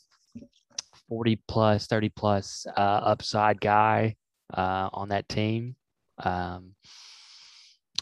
40 1.08 1.40
plus, 1.48 1.86
30 1.86 2.10
plus 2.10 2.66
uh, 2.76 2.80
upside 2.80 3.62
guy 3.62 4.16
uh, 4.56 4.90
on 4.92 5.10
that 5.10 5.30
team. 5.30 5.76
Um, 6.18 6.74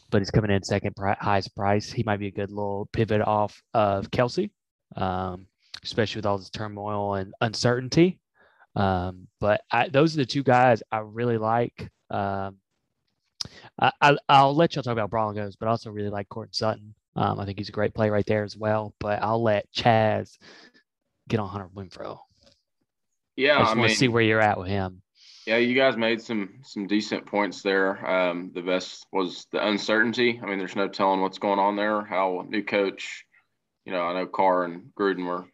but 0.10 0.22
he's 0.22 0.32
coming 0.32 0.52
in 0.52 0.64
second 0.64 0.96
pri- 0.96 1.18
highest 1.20 1.54
price. 1.54 1.92
He 1.92 2.04
might 2.04 2.22
be 2.22 2.28
a 2.28 2.32
good 2.32 2.50
little 2.50 2.88
pivot 2.94 3.20
off 3.20 3.62
of 3.74 4.10
Kelce, 4.10 4.52
um, 4.96 5.48
especially 5.84 6.20
with 6.20 6.26
all 6.26 6.38
this 6.38 6.50
turmoil 6.50 7.16
and 7.16 7.34
uncertainty. 7.42 8.22
Um, 8.78 9.28
but 9.40 9.62
I, 9.72 9.90
those 9.90 10.14
are 10.14 10.18
the 10.18 10.26
two 10.26 10.44
guys 10.44 10.84
I 10.92 11.00
really 11.00 11.40
like. 11.40 11.90
Um, 12.12 12.58
I, 13.80 14.16
will 14.30 14.56
let 14.56 14.76
y'all 14.76 14.84
talk 14.84 14.94
about 14.94 15.10
Broncos, 15.10 15.56
but 15.56 15.68
I 15.68 15.72
also 15.72 15.90
really 15.90 16.10
like 16.10 16.30
Courtland 16.30 16.56
Sutton. 16.56 16.94
Um, 17.16 17.40
I 17.40 17.46
think 17.46 17.58
he's 17.58 17.70
a 17.70 17.74
great 17.74 17.96
play 17.96 18.12
right 18.12 18.26
there 18.26 18.44
as 18.44 18.56
well. 18.56 18.94
But 19.00 19.24
I'll 19.24 19.42
let 19.42 19.72
Chaz 19.74 20.38
get 21.28 21.40
on 21.40 21.50
Hunter 21.50 21.70
Renfrow. 21.76 22.20
Yeah, 23.36 23.58
I 23.58 23.60
just 23.62 23.76
I 23.76 23.80
want 23.80 23.92
to 23.92 23.98
see 23.98 24.08
where 24.08 24.22
you're 24.22 24.42
at 24.42 24.60
with 24.60 24.68
him. 24.68 25.02
Yeah, 25.48 25.58
you 25.58 25.76
guys 25.76 25.98
made 25.98 26.22
some 26.22 26.60
some 26.64 26.86
decent 26.86 27.26
points 27.26 27.64
there. 27.64 28.06
Um, 28.08 28.52
the 28.54 28.62
best 28.62 29.08
was 29.12 29.48
the 29.52 29.66
uncertainty. 29.66 30.40
I 30.42 30.46
mean, 30.46 30.60
there's 30.60 30.76
no 30.76 30.88
telling 30.88 31.22
what's 31.22 31.40
going 31.40 31.60
on 31.60 31.76
there. 31.76 32.04
How 32.04 32.46
new 32.48 32.64
coach, 32.64 33.26
you 33.86 33.92
know, 33.92 34.02
I 34.02 34.14
know 34.14 34.28
Carr 34.28 34.66
and 34.66 34.92
Gruden 35.00 35.26
were, 35.26 35.40
I 35.40 35.46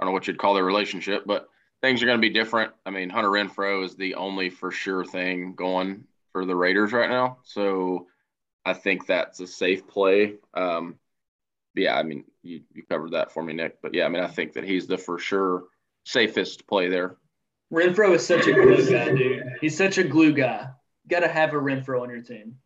don't 0.00 0.06
know 0.06 0.12
what 0.12 0.26
you'd 0.26 0.38
call 0.38 0.54
their 0.54 0.64
relationship, 0.64 1.24
but 1.26 1.48
things 1.82 2.02
are 2.02 2.06
going 2.06 2.18
to 2.18 2.26
be 2.26 2.32
different. 2.32 2.72
I 2.84 2.90
mean, 2.90 3.10
Hunter 3.10 3.30
Renfrow 3.30 3.84
is 3.84 3.94
the 3.94 4.14
only 4.14 4.50
for 4.50 4.70
sure 4.70 5.04
thing 5.04 5.54
going 5.54 6.04
for 6.32 6.44
the 6.44 6.56
Raiders 6.56 6.92
right 6.92 7.10
now. 7.10 7.38
So 7.44 8.06
I 8.64 8.72
think 8.74 9.06
that's 9.06 9.40
a 9.40 9.46
safe 9.46 9.86
play. 9.86 10.34
Um, 10.54 10.98
yeah, 11.74 11.96
I 11.96 12.02
mean, 12.02 12.24
you, 12.42 12.62
you 12.74 12.82
covered 12.82 13.12
that 13.12 13.32
for 13.32 13.42
me, 13.42 13.52
Nick. 13.52 13.80
But 13.82 13.94
yeah, 13.94 14.04
I 14.04 14.08
mean, 14.08 14.22
I 14.22 14.28
think 14.28 14.54
that 14.54 14.64
he's 14.64 14.86
the 14.86 14.98
for 14.98 15.18
sure 15.18 15.64
safest 16.04 16.66
play 16.66 16.88
there. 16.88 17.16
Renfrow 17.72 18.14
is 18.14 18.26
such 18.26 18.46
a 18.46 18.52
glue 18.52 18.90
guy, 18.90 19.14
dude. 19.14 19.44
He's 19.60 19.76
such 19.76 19.98
a 19.98 20.04
glue 20.04 20.32
guy. 20.32 20.68
Got 21.06 21.20
to 21.20 21.28
have 21.28 21.52
a 21.52 21.56
Renfrow 21.56 22.02
on 22.02 22.10
your 22.10 22.22
team. 22.22 22.56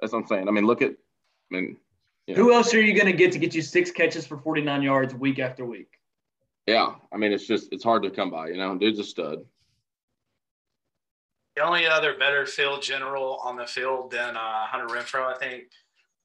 That's 0.00 0.12
what 0.12 0.20
I'm 0.20 0.26
saying. 0.26 0.48
I 0.48 0.50
mean, 0.50 0.66
look 0.66 0.82
at, 0.82 0.90
I 0.90 1.54
mean, 1.54 1.76
you 2.26 2.34
know. 2.34 2.42
who 2.42 2.52
else 2.52 2.74
are 2.74 2.80
you 2.80 2.94
going 2.94 3.06
to 3.06 3.12
get 3.12 3.32
to 3.32 3.38
get 3.38 3.54
you 3.54 3.62
six 3.62 3.90
catches 3.90 4.26
for 4.26 4.36
49 4.36 4.82
yards 4.82 5.14
week 5.14 5.38
after 5.38 5.64
week? 5.64 5.97
Yeah, 6.68 6.96
I 7.10 7.16
mean, 7.16 7.32
it's 7.32 7.46
just 7.46 7.72
it's 7.72 7.82
hard 7.82 8.02
to 8.02 8.10
come 8.10 8.28
by. 8.28 8.48
You 8.48 8.58
know, 8.58 8.76
dude's 8.76 8.98
a 8.98 9.04
stud. 9.04 9.38
The 11.56 11.62
only 11.62 11.86
other 11.86 12.18
better 12.18 12.44
field 12.44 12.82
general 12.82 13.40
on 13.42 13.56
the 13.56 13.64
field 13.64 14.10
than 14.10 14.36
uh, 14.36 14.66
Hunter 14.66 14.94
Renfrow, 14.94 15.34
I 15.34 15.38
think, 15.38 15.64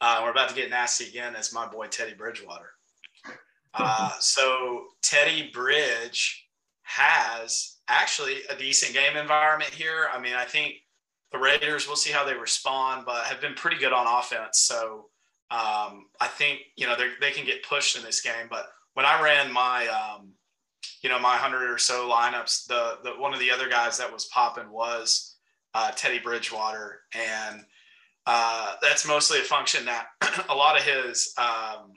uh, 0.02 0.20
we're 0.22 0.32
about 0.32 0.50
to 0.50 0.56
get 0.56 0.70
nasty 0.70 1.08
again, 1.08 1.34
is 1.36 1.54
my 1.54 1.66
boy 1.66 1.88
Teddy 1.88 2.14
Bridgewater. 2.14 2.72
Uh, 3.74 4.12
so 4.20 4.88
Teddy 5.02 5.50
Bridge 5.54 6.50
has 6.82 7.78
actually 7.88 8.40
a 8.50 8.56
decent 8.58 8.92
game 8.92 9.16
environment 9.16 9.72
here. 9.72 10.10
I 10.12 10.20
mean, 10.20 10.34
I 10.34 10.44
think 10.44 10.74
the 11.32 11.40
Raiders, 11.40 11.88
we'll 11.88 11.96
see 11.96 12.12
how 12.12 12.26
they 12.26 12.34
respond, 12.34 13.06
but 13.06 13.24
have 13.28 13.40
been 13.40 13.54
pretty 13.54 13.78
good 13.78 13.94
on 13.94 14.08
offense. 14.20 14.60
So 14.60 15.06
um, 15.52 16.08
I 16.20 16.28
think, 16.28 16.60
you 16.76 16.86
know, 16.86 16.98
they 17.22 17.32
can 17.32 17.46
get 17.46 17.64
pushed 17.64 17.96
in 17.96 18.04
this 18.04 18.20
game, 18.20 18.48
but 18.50 18.66
when 18.94 19.06
I 19.06 19.22
ran 19.22 19.52
my, 19.52 19.88
um, 19.88 20.34
you 21.02 21.10
know, 21.10 21.20
my 21.20 21.36
hundred 21.36 21.70
or 21.70 21.78
so 21.78 22.10
lineups, 22.10 22.68
the 22.68 22.98
the 23.04 23.12
one 23.20 23.34
of 23.34 23.40
the 23.40 23.52
other 23.52 23.70
guys 23.70 23.98
that 23.98 24.12
was 24.12 24.26
popping 24.26 24.70
was 24.72 25.36
uh, 25.74 25.92
Teddy 25.92 26.20
Bridgewater, 26.20 27.02
and 27.14 27.64
uh, 28.26 28.76
that's 28.82 29.08
mostly 29.08 29.40
a 29.40 29.44
function 29.44 29.86
that 29.86 30.08
a 30.50 30.56
lot 30.56 30.78
of 30.78 30.84
his 30.84 31.34
um, 31.38 31.94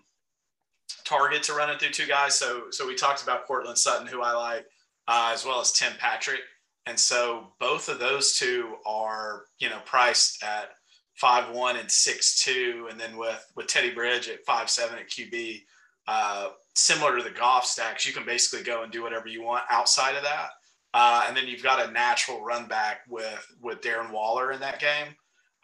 targets 1.04 1.48
are 1.50 1.56
running 1.56 1.78
through 1.78 1.90
two 1.90 2.06
guys. 2.06 2.34
So 2.34 2.64
so 2.70 2.86
we 2.86 2.94
talked 2.94 3.22
about 3.22 3.46
Courtland 3.46 3.78
Sutton, 3.78 4.06
who 4.06 4.22
I 4.22 4.32
like, 4.32 4.66
uh, 5.08 5.30
as 5.32 5.44
well 5.44 5.60
as 5.60 5.72
Tim 5.72 5.92
Patrick, 5.98 6.40
and 6.86 6.98
so 6.98 7.52
both 7.60 7.88
of 7.88 7.98
those 7.98 8.36
two 8.38 8.76
are 8.86 9.44
you 9.58 9.68
know 9.68 9.80
priced 9.84 10.42
at 10.42 10.70
five 11.16 11.54
one 11.54 11.76
and 11.76 11.90
six 11.90 12.42
two, 12.42 12.88
and 12.90 12.98
then 12.98 13.16
with 13.16 13.44
with 13.54 13.66
Teddy 13.66 13.92
Bridge 13.92 14.28
at 14.28 14.44
five 14.46 14.70
seven 14.70 14.98
at 14.98 15.10
QB. 15.10 15.60
Uh, 16.08 16.50
similar 16.76 17.16
to 17.16 17.24
the 17.24 17.30
Goff 17.30 17.64
stacks, 17.64 18.06
you 18.06 18.12
can 18.12 18.24
basically 18.24 18.64
go 18.64 18.82
and 18.82 18.92
do 18.92 19.02
whatever 19.02 19.26
you 19.28 19.42
want 19.42 19.64
outside 19.70 20.14
of 20.14 20.22
that. 20.22 20.50
Uh, 20.94 21.24
and 21.26 21.36
then 21.36 21.46
you've 21.46 21.62
got 21.62 21.86
a 21.86 21.92
natural 21.92 22.42
run 22.42 22.68
back 22.68 23.00
with 23.08 23.46
with 23.60 23.80
Darren 23.80 24.12
Waller 24.12 24.52
in 24.52 24.60
that 24.60 24.78
game. 24.78 25.14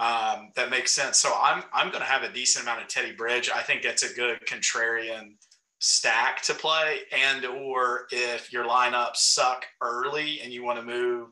Um, 0.01 0.51
that 0.57 0.71
makes 0.71 0.93
sense. 0.93 1.19
So 1.19 1.33
I'm 1.41 1.63
I'm 1.73 1.89
going 1.89 2.01
to 2.01 2.11
have 2.11 2.23
a 2.23 2.33
decent 2.33 2.65
amount 2.65 2.83
of 2.83 2.89
Teddy 2.89 3.13
Bridge. 3.13 3.51
I 3.55 3.63
think 3.63 3.83
that's 3.83 4.03
a 4.03 4.15
good 4.15 4.41
contrarian 4.47 5.35
stack 5.79 6.43
to 6.43 6.55
play. 6.55 7.01
And 7.13 7.45
or 7.45 8.07
if 8.11 8.53
your 8.53 8.65
lineups 8.65 9.17
suck 9.17 9.65
early 9.81 10.41
and 10.43 10.53
you 10.53 10.65
want 10.65 10.79
to 10.79 10.85
move 10.85 11.29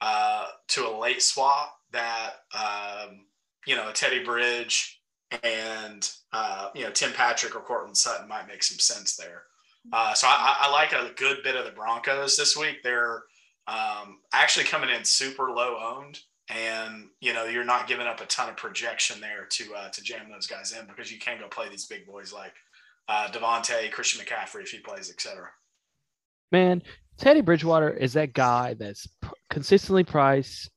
uh, 0.00 0.46
to 0.68 0.88
a 0.88 0.98
late 0.98 1.22
swap, 1.22 1.74
that 1.90 2.34
um, 2.56 3.26
you 3.66 3.76
know 3.76 3.90
a 3.90 3.92
Teddy 3.92 4.24
Bridge 4.24 5.01
and 5.42 6.10
uh, 6.32 6.68
you 6.74 6.84
know 6.84 6.90
Tim 6.90 7.12
Patrick 7.12 7.54
or 7.54 7.60
Courtland 7.60 7.96
Sutton 7.96 8.28
might 8.28 8.48
make 8.48 8.62
some 8.62 8.78
sense 8.78 9.16
there. 9.16 9.42
Uh, 9.92 10.14
so 10.14 10.28
I, 10.28 10.58
I, 10.60 10.70
like 10.70 10.92
a 10.92 11.12
good 11.14 11.38
bit 11.42 11.56
of 11.56 11.64
the 11.64 11.72
Broncos 11.72 12.36
this 12.36 12.56
week. 12.56 12.82
They're 12.84 13.24
um, 13.66 14.20
actually 14.32 14.64
coming 14.64 14.90
in 14.90 15.04
super 15.04 15.50
low 15.50 15.76
owned, 15.76 16.20
and 16.48 17.08
you 17.20 17.32
know 17.32 17.44
you're 17.44 17.64
not 17.64 17.88
giving 17.88 18.06
up 18.06 18.20
a 18.20 18.26
ton 18.26 18.48
of 18.48 18.56
projection 18.56 19.20
there 19.20 19.46
to 19.50 19.74
uh, 19.74 19.88
to 19.90 20.02
jam 20.02 20.30
those 20.30 20.46
guys 20.46 20.72
in 20.72 20.86
because 20.86 21.10
you 21.10 21.18
can 21.18 21.40
go 21.40 21.48
play 21.48 21.68
these 21.68 21.86
big 21.86 22.06
boys 22.06 22.32
like 22.32 22.54
uh, 23.08 23.28
Davante, 23.28 23.90
Christian 23.90 24.24
McCaffrey 24.24 24.62
if 24.62 24.70
he 24.70 24.78
plays, 24.78 25.10
etc. 25.10 25.48
Man, 26.52 26.82
Teddy 27.18 27.40
Bridgewater 27.40 27.90
is 27.90 28.12
that 28.12 28.34
guy 28.34 28.74
that's 28.74 29.08
consistently 29.50 30.04
priced 30.04 30.70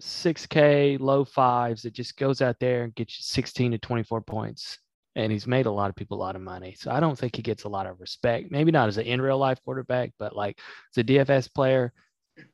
6K, 0.00 0.98
low 1.00 1.24
fives. 1.24 1.84
It 1.84 1.92
just 1.92 2.16
goes 2.16 2.42
out 2.42 2.56
there 2.60 2.84
and 2.84 2.94
gets 2.94 3.18
you 3.18 3.22
16 3.24 3.72
to 3.72 3.78
24 3.78 4.20
points. 4.22 4.78
And 5.16 5.32
he's 5.32 5.46
made 5.46 5.66
a 5.66 5.70
lot 5.70 5.90
of 5.90 5.96
people 5.96 6.18
a 6.18 6.22
lot 6.22 6.36
of 6.36 6.42
money. 6.42 6.76
So 6.78 6.90
I 6.90 7.00
don't 7.00 7.18
think 7.18 7.34
he 7.34 7.42
gets 7.42 7.64
a 7.64 7.68
lot 7.68 7.86
of 7.86 8.00
respect. 8.00 8.50
Maybe 8.50 8.70
not 8.70 8.88
as 8.88 8.98
an 8.98 9.06
in 9.06 9.20
real 9.20 9.38
life 9.38 9.58
quarterback, 9.64 10.12
but 10.18 10.36
like 10.36 10.58
as 10.92 10.98
a 10.98 11.04
DFS 11.04 11.52
player, 11.52 11.92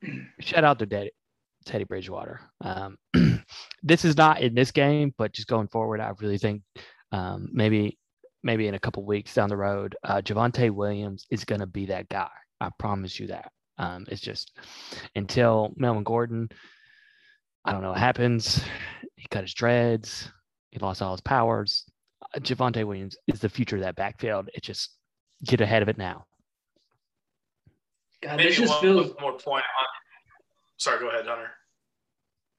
shout 0.39 0.63
out 0.63 0.79
to 0.79 0.87
Teddy, 0.87 1.11
Teddy 1.65 1.83
Bridgewater. 1.83 2.39
Um, 2.61 2.97
this 3.83 4.03
is 4.03 4.17
not 4.17 4.41
in 4.41 4.55
this 4.55 4.71
game, 4.71 5.13
but 5.17 5.33
just 5.33 5.47
going 5.47 5.67
forward, 5.67 5.99
I 5.99 6.11
really 6.19 6.39
think 6.39 6.63
um, 7.11 7.49
maybe 7.51 7.99
maybe 8.43 8.67
in 8.67 8.75
a 8.75 8.79
couple 8.79 9.03
weeks 9.03 9.33
down 9.33 9.49
the 9.49 9.57
road, 9.57 9.95
uh, 10.03 10.21
Javonte 10.21 10.69
Williams 10.69 11.25
is 11.31 11.45
going 11.45 11.61
to 11.61 11.67
be 11.67 11.87
that 11.87 12.07
guy. 12.09 12.29
I 12.61 12.69
promise 12.77 13.19
you 13.19 13.27
that. 13.27 13.51
Um, 13.77 14.05
it's 14.07 14.21
just 14.21 14.57
until 15.15 15.73
Melvin 15.75 16.03
Gordon 16.03 16.49
I 17.65 17.71
don't 17.71 17.81
know 17.81 17.89
what 17.89 17.99
happens. 17.99 18.63
He 19.15 19.27
cut 19.29 19.43
his 19.43 19.53
dreads. 19.53 20.31
He 20.71 20.79
lost 20.79 21.01
all 21.01 21.11
his 21.11 21.21
powers. 21.21 21.83
Uh, 22.33 22.39
Javonte 22.39 22.85
Williams 22.85 23.17
is 23.27 23.39
the 23.39 23.49
future 23.49 23.75
of 23.75 23.81
that 23.81 23.95
backfield. 23.95 24.49
It 24.53 24.63
just 24.63 24.91
get 25.43 25.61
ahead 25.61 25.81
of 25.81 25.89
it 25.89 25.97
now. 25.97 26.25
God, 28.21 28.37
Maybe 28.37 28.49
this 28.49 28.59
just 28.59 28.79
feels 28.81 29.13
more 29.19 29.33
point 29.33 29.63
on. 29.63 29.85
Sorry, 30.77 30.99
go 30.99 31.09
ahead, 31.09 31.25
Hunter. 31.25 31.51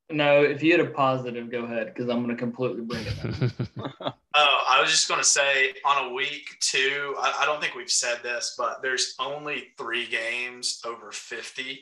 No, 0.09 0.43
if 0.43 0.63
you 0.63 0.73
had 0.73 0.81
a 0.81 0.91
positive, 0.91 1.51
go 1.51 1.65
ahead 1.65 1.87
because 1.87 2.09
I'm 2.09 2.23
going 2.23 2.35
to 2.35 2.41
completely 2.41 2.83
bring 2.83 3.05
it 3.05 3.53
oh, 4.35 4.65
I 4.69 4.81
was 4.81 4.91
just 4.91 5.09
going 5.09 5.21
to 5.21 5.27
say 5.27 5.75
on 5.85 6.07
a 6.07 6.15
week 6.15 6.57
two, 6.61 7.17
I, 7.19 7.41
I, 7.41 7.47
don't 7.47 7.61
think 7.61 7.75
we've 7.75 7.91
said 7.91 8.23
this, 8.23 8.55
but 8.57 8.83
there's 8.83 9.17
only 9.19 9.73
three 9.77 10.07
games 10.07 10.81
over 10.87 11.11
50. 11.11 11.81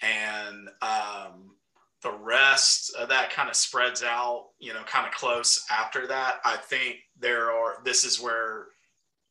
And 0.00 0.68
um, 0.80 1.55
the 2.06 2.18
rest 2.22 2.94
of 2.94 3.08
that 3.08 3.30
kind 3.30 3.48
of 3.48 3.56
spreads 3.56 4.04
out, 4.04 4.50
you 4.60 4.72
know, 4.72 4.82
kind 4.84 5.06
of 5.06 5.12
close 5.12 5.64
after 5.72 6.06
that. 6.06 6.36
I 6.44 6.56
think 6.56 6.98
there 7.18 7.50
are, 7.50 7.78
this 7.84 8.04
is 8.04 8.20
where 8.20 8.66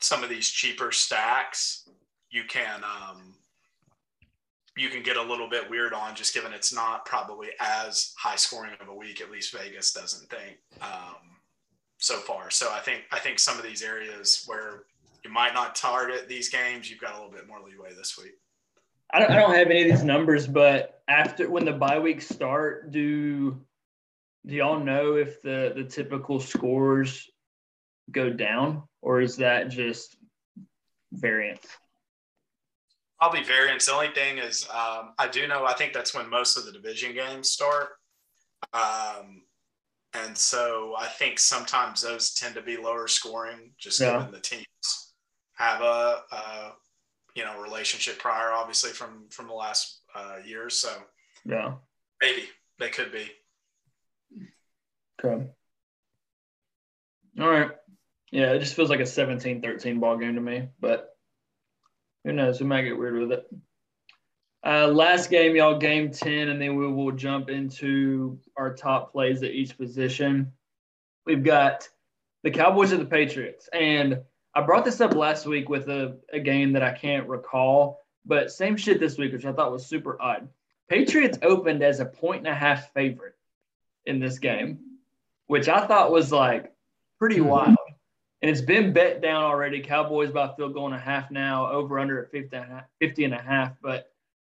some 0.01 0.23
of 0.23 0.29
these 0.29 0.49
cheaper 0.49 0.91
stacks 0.91 1.87
you 2.29 2.43
can, 2.49 2.83
um, 2.83 3.33
you 4.75 4.89
can 4.89 5.03
get 5.03 5.15
a 5.15 5.21
little 5.21 5.49
bit 5.49 5.69
weird 5.69 5.93
on 5.93 6.15
just 6.15 6.33
given 6.33 6.51
it's 6.51 6.73
not 6.73 7.05
probably 7.05 7.47
as 7.61 8.13
high 8.17 8.35
scoring 8.35 8.73
of 8.81 8.89
a 8.89 8.93
week, 8.93 9.21
at 9.21 9.31
least 9.31 9.57
Vegas 9.57 9.93
doesn't 9.93 10.29
think 10.29 10.57
um, 10.81 11.37
so 11.97 12.17
far. 12.17 12.51
So 12.51 12.73
I 12.73 12.79
think, 12.79 13.03
I 13.09 13.19
think 13.19 13.39
some 13.39 13.57
of 13.57 13.63
these 13.63 13.83
areas 13.83 14.43
where 14.47 14.83
you 15.23 15.31
might 15.31 15.53
not 15.53 15.75
target 15.75 16.27
these 16.27 16.49
games, 16.49 16.89
you've 16.89 16.99
got 16.99 17.13
a 17.13 17.15
little 17.15 17.31
bit 17.31 17.47
more 17.47 17.61
leeway 17.61 17.93
this 17.95 18.17
week. 18.21 18.33
I 19.15 19.19
don't, 19.19 19.31
I 19.31 19.35
don't 19.37 19.55
have 19.55 19.69
any 19.69 19.83
of 19.83 19.89
these 19.89 20.03
numbers, 20.03 20.45
but 20.45 21.01
after 21.07 21.49
when 21.49 21.63
the 21.63 21.71
bye 21.71 21.99
weeks 21.99 22.27
start, 22.27 22.91
do 22.91 23.57
do 24.45 24.53
y'all 24.53 24.79
know 24.79 25.15
if 25.15 25.41
the 25.41 25.71
the 25.73 25.85
typical 25.85 26.41
scores 26.41 27.29
go 28.11 28.29
down, 28.29 28.83
or 29.01 29.21
is 29.21 29.37
that 29.37 29.69
just 29.69 30.17
variance? 31.13 31.65
Probably 33.17 33.41
variance. 33.43 33.85
The 33.85 33.93
only 33.93 34.09
thing 34.09 34.37
is, 34.37 34.67
um, 34.69 35.13
I 35.17 35.29
do 35.31 35.47
know. 35.47 35.63
I 35.65 35.75
think 35.75 35.93
that's 35.93 36.13
when 36.13 36.29
most 36.29 36.57
of 36.57 36.65
the 36.65 36.73
division 36.73 37.13
games 37.13 37.49
start, 37.49 37.91
um, 38.73 39.43
and 40.13 40.37
so 40.37 40.93
I 40.99 41.07
think 41.07 41.39
sometimes 41.39 42.01
those 42.01 42.33
tend 42.33 42.55
to 42.55 42.61
be 42.61 42.75
lower 42.75 43.07
scoring, 43.07 43.71
just 43.77 44.01
yeah. 44.01 44.17
given 44.17 44.33
the 44.33 44.41
teams 44.41 44.65
have 45.53 45.79
a, 45.79 46.21
a 46.33 46.71
you 47.35 47.43
know 47.43 47.61
relationship 47.61 48.17
prior, 48.17 48.51
obviously 48.51 48.91
from 48.91 49.25
from 49.29 49.47
the 49.47 49.53
last 49.53 49.99
uh, 50.15 50.37
years. 50.45 50.75
So 50.75 50.89
yeah, 51.45 51.73
maybe 52.21 52.43
they 52.79 52.89
could 52.89 53.11
be. 53.11 53.29
Okay. 55.23 55.47
All 57.39 57.49
right. 57.49 57.71
Yeah, 58.31 58.53
it 58.53 58.59
just 58.59 58.75
feels 58.75 58.89
like 58.89 58.99
a 58.99 59.03
17-13 59.03 59.99
ball 59.99 60.17
game 60.17 60.35
to 60.35 60.41
me, 60.41 60.67
but 60.79 61.15
who 62.23 62.33
knows? 62.33 62.59
We 62.59 62.65
might 62.65 62.81
get 62.81 62.97
weird 62.97 63.19
with 63.19 63.31
it. 63.31 63.45
Uh, 64.65 64.87
last 64.87 65.29
game, 65.29 65.55
y'all, 65.55 65.77
game 65.77 66.11
10, 66.11 66.49
and 66.49 66.59
then 66.59 66.75
we 66.75 66.87
will 66.91 67.11
jump 67.11 67.49
into 67.49 68.39
our 68.57 68.73
top 68.73 69.11
plays 69.11 69.43
at 69.43 69.51
each 69.51 69.77
position. 69.77 70.51
We've 71.25 71.43
got 71.43 71.87
the 72.43 72.51
Cowboys 72.51 72.91
and 72.91 73.01
the 73.01 73.05
Patriots. 73.05 73.69
And 73.71 74.21
I 74.55 74.61
brought 74.61 74.85
this 74.85 75.01
up 75.01 75.13
last 75.13 75.45
week 75.45 75.67
with 75.67 75.89
a, 75.89 76.17
a 76.31 76.39
game 76.39 76.71
that 76.73 76.83
I 76.83 76.93
can't 76.93 77.27
recall, 77.27 77.99
but 78.25 78.51
same 78.51 78.77
shit 78.77 78.99
this 79.01 79.17
week, 79.17 79.33
which 79.33 79.45
I 79.45 79.51
thought 79.51 79.71
was 79.71 79.85
super 79.85 80.19
odd. 80.21 80.47
Patriots 80.89 81.37
opened 81.41 81.83
as 81.83 81.99
a 81.99 82.05
point 82.05 82.39
and 82.39 82.47
a 82.47 82.55
half 82.55 82.93
favorite 82.93 83.35
in 84.05 84.19
this 84.19 84.39
game, 84.39 84.79
which 85.47 85.67
I 85.67 85.85
thought 85.85 86.11
was 86.11 86.31
like 86.31 86.73
pretty 87.19 87.37
mm-hmm. 87.37 87.47
wild. 87.47 87.77
And 88.41 88.51
it's 88.51 88.61
been 88.61 88.93
bet 88.93 89.21
down 89.21 89.43
already. 89.43 89.81
Cowboys 89.81 90.31
by 90.31 90.53
field 90.55 90.73
goal 90.73 90.85
and 90.85 90.95
a 90.95 90.99
half 90.99 91.31
now, 91.31 91.69
over 91.69 91.97
under 91.99 92.23
at 92.23 92.31
50 92.31 92.55
and, 92.55 92.65
a 92.65 92.67
half, 92.67 92.83
50 92.99 93.23
and 93.25 93.33
a 93.33 93.41
half. 93.41 93.73
But 93.81 94.11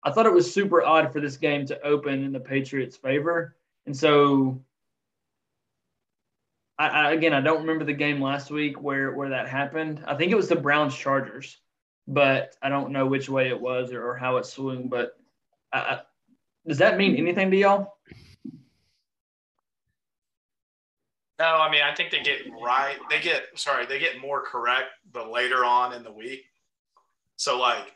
I 0.05 0.13
thought 0.13 0.27
it 0.27 0.33
was 0.33 0.53
super 0.53 0.83
odd 0.83 1.13
for 1.13 1.21
this 1.21 1.39
game 1.39 1.67
to 1.67 1.81
open 1.83 2.23
in 2.23 2.33
the 2.33 2.41
Patriots' 2.41 2.97
favor. 2.97 3.57
And 3.87 3.97
so 3.97 4.63
I, 6.79 6.89
I, 6.89 7.13
again, 7.13 7.35
I 7.35 7.41
don't 7.41 7.61
remember 7.61 7.85
the 7.85 7.93
game 7.93 8.21
last 8.21 8.51
week 8.51 8.81
where 8.81 9.13
where 9.13 9.31
that 9.31 9.49
happened. 9.49 10.03
I 10.07 10.15
think 10.15 10.31
it 10.31 10.37
was 10.37 10.49
the 10.49 10.57
Browns 10.57 10.97
Chargers, 10.97 11.59
but 12.07 12.57
I 12.63 12.69
don't 12.69 12.93
know 12.93 13.07
which 13.07 13.29
way 13.29 13.49
it 13.49 13.61
was 13.61 13.93
or, 13.93 14.11
or 14.11 14.17
how 14.17 14.37
it 14.37 14.47
swung. 14.47 14.89
But 14.89 15.17
I, 15.73 16.01
does 16.67 16.79
that 16.79 16.97
mean 16.97 17.17
anything 17.17 17.51
to 17.51 17.57
y'all? 17.57 17.95
No, 21.39 21.47
I 21.47 21.71
mean 21.71 21.83
I 21.83 21.95
think 21.95 22.11
they 22.11 22.21
get 22.21 22.43
right. 22.63 22.97
They 23.11 23.21
get 23.21 23.45
sorry, 23.55 23.87
they 23.87 23.99
get 23.99 24.21
more 24.21 24.43
correct 24.43 24.89
the 25.13 25.25
later 25.25 25.65
on 25.65 25.93
in 25.93 26.03
the 26.03 26.13
week. 26.13 26.45
So 27.37 27.59
like 27.59 27.93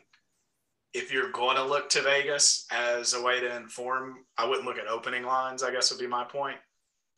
if 0.93 1.11
you're 1.11 1.31
going 1.31 1.55
to 1.55 1.63
look 1.63 1.89
to 1.89 2.01
Vegas 2.01 2.67
as 2.71 3.13
a 3.13 3.21
way 3.21 3.39
to 3.39 3.55
inform, 3.55 4.19
I 4.37 4.45
wouldn't 4.45 4.65
look 4.65 4.77
at 4.77 4.87
opening 4.87 5.23
lines, 5.23 5.63
I 5.63 5.71
guess 5.71 5.91
would 5.91 5.99
be 5.99 6.07
my 6.07 6.23
point. 6.23 6.57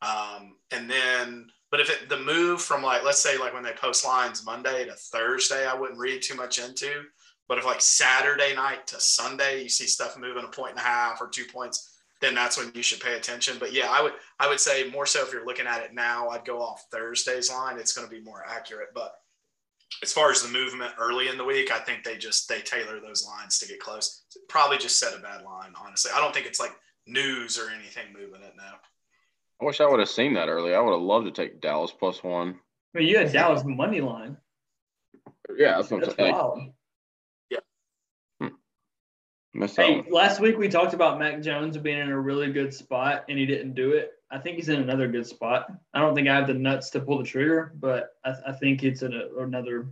Um, 0.00 0.56
and 0.70 0.90
then 0.90 1.50
but 1.70 1.80
if 1.80 1.90
it, 1.90 2.08
the 2.08 2.18
move 2.18 2.62
from 2.62 2.82
like, 2.82 3.04
let's 3.04 3.22
say 3.22 3.38
like 3.38 3.54
when 3.54 3.62
they 3.62 3.72
post 3.72 4.04
lines 4.04 4.44
Monday 4.44 4.84
to 4.84 4.92
Thursday, 4.94 5.66
I 5.66 5.74
wouldn't 5.74 5.98
read 5.98 6.22
too 6.22 6.34
much 6.34 6.58
into. 6.58 7.04
But 7.48 7.58
if 7.58 7.64
like 7.64 7.80
Saturday 7.80 8.54
night 8.54 8.86
to 8.88 9.00
Sunday, 9.00 9.62
you 9.62 9.68
see 9.68 9.86
stuff 9.86 10.18
moving 10.18 10.44
a 10.44 10.48
point 10.48 10.72
and 10.72 10.80
a 10.80 10.82
half 10.82 11.20
or 11.20 11.28
two 11.28 11.44
points, 11.44 11.96
then 12.20 12.34
that's 12.34 12.58
when 12.58 12.72
you 12.74 12.82
should 12.82 13.00
pay 13.00 13.14
attention. 13.14 13.56
But 13.58 13.72
yeah, 13.72 13.88
I 13.90 14.02
would 14.02 14.14
I 14.40 14.48
would 14.48 14.60
say 14.60 14.88
more 14.90 15.06
so 15.06 15.22
if 15.22 15.32
you're 15.32 15.46
looking 15.46 15.66
at 15.66 15.82
it 15.82 15.94
now, 15.94 16.28
I'd 16.28 16.44
go 16.44 16.60
off 16.60 16.86
Thursday's 16.90 17.50
line. 17.50 17.78
It's 17.78 17.92
going 17.92 18.08
to 18.08 18.14
be 18.14 18.22
more 18.22 18.44
accurate. 18.48 18.88
But 18.94 19.12
as 20.02 20.12
far 20.12 20.30
as 20.30 20.42
the 20.42 20.48
movement 20.48 20.92
early 20.98 21.28
in 21.28 21.36
the 21.36 21.44
week, 21.44 21.70
I 21.70 21.78
think 21.78 22.02
they 22.02 22.16
just 22.16 22.48
they 22.48 22.60
tailor 22.60 23.00
those 23.00 23.26
lines 23.26 23.58
to 23.58 23.68
get 23.68 23.80
close. 23.80 24.24
Probably 24.48 24.78
just 24.78 24.98
set 24.98 25.16
a 25.16 25.20
bad 25.20 25.42
line, 25.42 25.72
honestly. 25.80 26.10
I 26.14 26.20
don't 26.20 26.34
think 26.34 26.46
it's 26.46 26.60
like 26.60 26.74
news 27.06 27.58
or 27.58 27.70
anything 27.70 28.12
moving 28.12 28.42
it 28.42 28.54
now. 28.56 28.74
I 29.60 29.64
wish 29.64 29.80
I 29.80 29.86
would 29.86 30.00
have 30.00 30.08
seen 30.08 30.34
that 30.34 30.48
early. 30.48 30.74
I 30.74 30.80
would 30.80 30.92
have 30.92 31.00
loved 31.00 31.26
to 31.26 31.32
take 31.32 31.60
Dallas 31.60 31.92
plus 31.92 32.22
one. 32.22 32.58
I 32.94 32.98
mean, 32.98 33.08
you 33.08 33.18
had 33.18 33.32
Dallas 33.32 33.64
money 33.64 34.00
line. 34.00 34.36
Yeah, 35.56 35.76
that's 35.76 35.90
what 35.90 35.98
I'm 35.98 36.00
That's 36.02 36.16
saying. 36.16 36.32
wild. 36.32 36.60
Hmm. 38.40 38.48
Missed 39.54 39.76
Hey, 39.76 40.04
last 40.10 40.40
week 40.40 40.58
we 40.58 40.68
talked 40.68 40.92
about 40.92 41.18
Mac 41.18 41.40
Jones 41.40 41.78
being 41.78 41.98
in 41.98 42.10
a 42.10 42.20
really 42.20 42.52
good 42.52 42.74
spot 42.74 43.24
and 43.28 43.38
he 43.38 43.46
didn't 43.46 43.74
do 43.74 43.92
it. 43.92 44.12
I 44.30 44.38
think 44.38 44.56
he's 44.56 44.68
in 44.68 44.82
another 44.82 45.08
good 45.08 45.26
spot. 45.26 45.70
I 45.94 46.00
don't 46.00 46.14
think 46.14 46.28
I 46.28 46.34
have 46.34 46.48
the 46.48 46.54
nuts 46.54 46.90
to 46.90 47.00
pull 47.00 47.18
the 47.18 47.24
trigger, 47.24 47.72
but 47.78 48.10
I, 48.24 48.34
I 48.48 48.52
think 48.52 48.82
it's 48.82 49.02
in 49.02 49.14
a, 49.14 49.42
another 49.42 49.88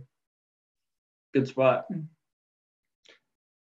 good 1.33 1.47
spot. 1.47 1.85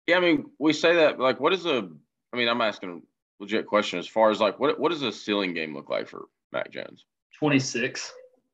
Yeah, 0.07 0.17
I 0.17 0.21
mean, 0.21 0.51
we 0.59 0.73
say 0.73 0.95
that 0.97 1.19
like, 1.19 1.41
what 1.41 1.53
is 1.53 1.67
a? 1.67 1.89
I 2.33 2.37
mean, 2.37 2.49
I'm 2.49 2.61
asking 2.61 2.91
a 2.91 3.01
legit 3.43 3.67
question 3.67 3.99
as 3.99 4.07
far 4.09 4.31
as 4.31 4.41
like, 4.41 4.59
what 4.59 4.79
what 4.81 4.91
does 4.91 5.03
a 5.03 5.13
ceiling 5.13 5.53
game 5.53 5.75
look 5.75 5.91
like 5.91 6.09
for 6.09 6.27
Mac 6.53 6.71
Jones? 6.71 7.05
26. 7.39 8.13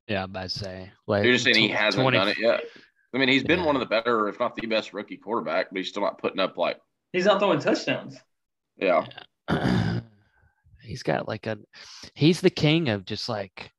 Yeah, 0.09 0.22
I'm 0.24 0.30
about 0.30 0.45
to 0.45 0.49
say. 0.49 0.91
Like, 1.07 1.22
You're 1.24 1.34
just 1.34 1.45
saying 1.45 1.57
he 1.57 1.68
hasn't 1.68 2.03
20 2.03 2.16
done 2.16 2.28
it 2.28 2.39
yet. 2.39 2.62
I 3.14 3.18
mean, 3.18 3.28
he's 3.28 3.45
been 3.45 3.61
Yeah. 3.61 3.66
one 3.66 3.76
of 3.76 3.80
the 3.80 3.86
better, 3.86 4.28
if 4.28 4.41
not 4.41 4.57
the 4.57 4.66
best, 4.66 4.93
rookie 4.95 5.18
quarterback, 5.18 5.68
but 5.70 5.76
he's 5.78 5.89
still 5.89 6.03
not 6.03 6.18
putting 6.18 6.41
up 6.41 6.57
like, 6.57 6.80
He's 7.12 7.26
not 7.26 7.39
throwing 7.39 7.61
touchdowns. 7.61 8.16
yeah, 8.78 9.07
he's 10.82 11.03
got 11.03 11.28
like 11.28 11.47
a 11.47 11.59
he's 12.14 12.41
the 12.41 12.51
king 12.51 12.89
of 12.89 13.05
just 13.05 13.28
like 13.28 13.70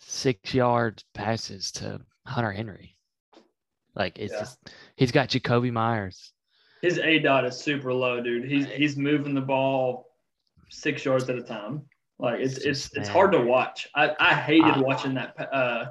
six 0.00 0.52
yard 0.54 1.02
passes 1.14 1.70
to 1.72 2.00
Hunter 2.26 2.52
Henry. 2.52 2.96
Like 3.94 4.18
it's 4.18 4.32
Yeah. 4.32 4.40
just 4.40 4.58
he's 4.96 5.12
got 5.12 5.28
Jakobi 5.28 5.72
Meyers. 5.72 6.32
His 6.82 6.98
A 6.98 7.18
dot 7.18 7.44
is 7.46 7.56
super 7.56 7.92
low, 7.92 8.20
dude. 8.20 8.44
He's 8.50 8.66
he's 8.66 8.96
moving 8.96 9.34
the 9.34 9.40
ball 9.40 10.06
six 10.74 11.04
yards 11.04 11.28
at 11.30 11.36
a 11.36 11.42
time. 11.42 11.82
Like 12.18 12.40
it's 12.40 12.56
It's 12.58 12.86
it's 12.86 12.96
it's 12.96 13.08
hard 13.08 13.32
to 13.32 13.40
watch. 13.40 13.88
I, 13.94 14.14
I 14.20 14.34
hated 14.34 14.74
Ah. 14.76 14.80
watching 14.80 15.14
that 15.14 15.34
uh 15.52 15.86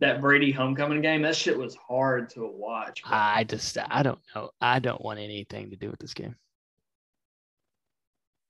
that 0.00 0.20
Brady 0.20 0.52
homecoming 0.52 1.00
game. 1.00 1.22
That 1.22 1.34
shit 1.34 1.58
was 1.58 1.74
hard 1.76 2.30
to 2.30 2.46
watch. 2.46 3.02
bro. 3.02 3.12
I 3.12 3.44
just 3.44 3.76
I 3.90 4.02
don't 4.02 4.20
know. 4.34 4.50
I 4.60 4.78
don't 4.78 5.02
want 5.02 5.18
anything 5.18 5.70
to 5.70 5.76
do 5.76 5.90
with 5.90 5.98
this 5.98 6.14
game. 6.14 6.36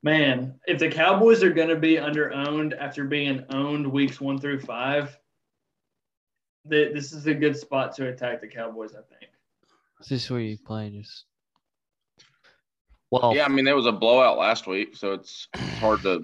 Man, 0.03 0.55
if 0.66 0.79
the 0.79 0.89
Cowboys 0.91 1.43
are 1.43 1.51
going 1.53 1.69
to 1.71 1.77
be 1.77 1.99
under 1.99 2.33
owned 2.33 2.75
after 2.75 3.05
being 3.05 3.45
owned 3.51 3.87
weeks 3.87 4.21
one 4.21 4.39
through 4.39 4.61
five, 4.61 5.19
th- 6.71 6.95
this 6.95 7.12
is 7.12 7.27
a 7.27 7.35
good 7.35 7.57
spot 7.57 7.95
to 7.97 8.09
attack 8.09 8.41
the 8.41 8.47
Cowboys, 8.47 8.93
I 8.95 9.01
think. 9.19 9.31
Is 10.01 10.09
this 10.09 10.31
where 10.31 10.39
you 10.41 10.57
playing 10.57 11.03
just 11.03 11.25
well 13.11 13.33
yeah. 13.35 13.45
I 13.45 13.49
mean, 13.49 13.65
there 13.65 13.77
was 13.77 13.87
a 13.87 13.93
blowout 13.93 14.39
last 14.39 14.67
week, 14.67 14.97
so 14.97 15.13
it's 15.13 15.49
it's 15.69 15.79
hard 15.79 16.03
to. 16.03 16.21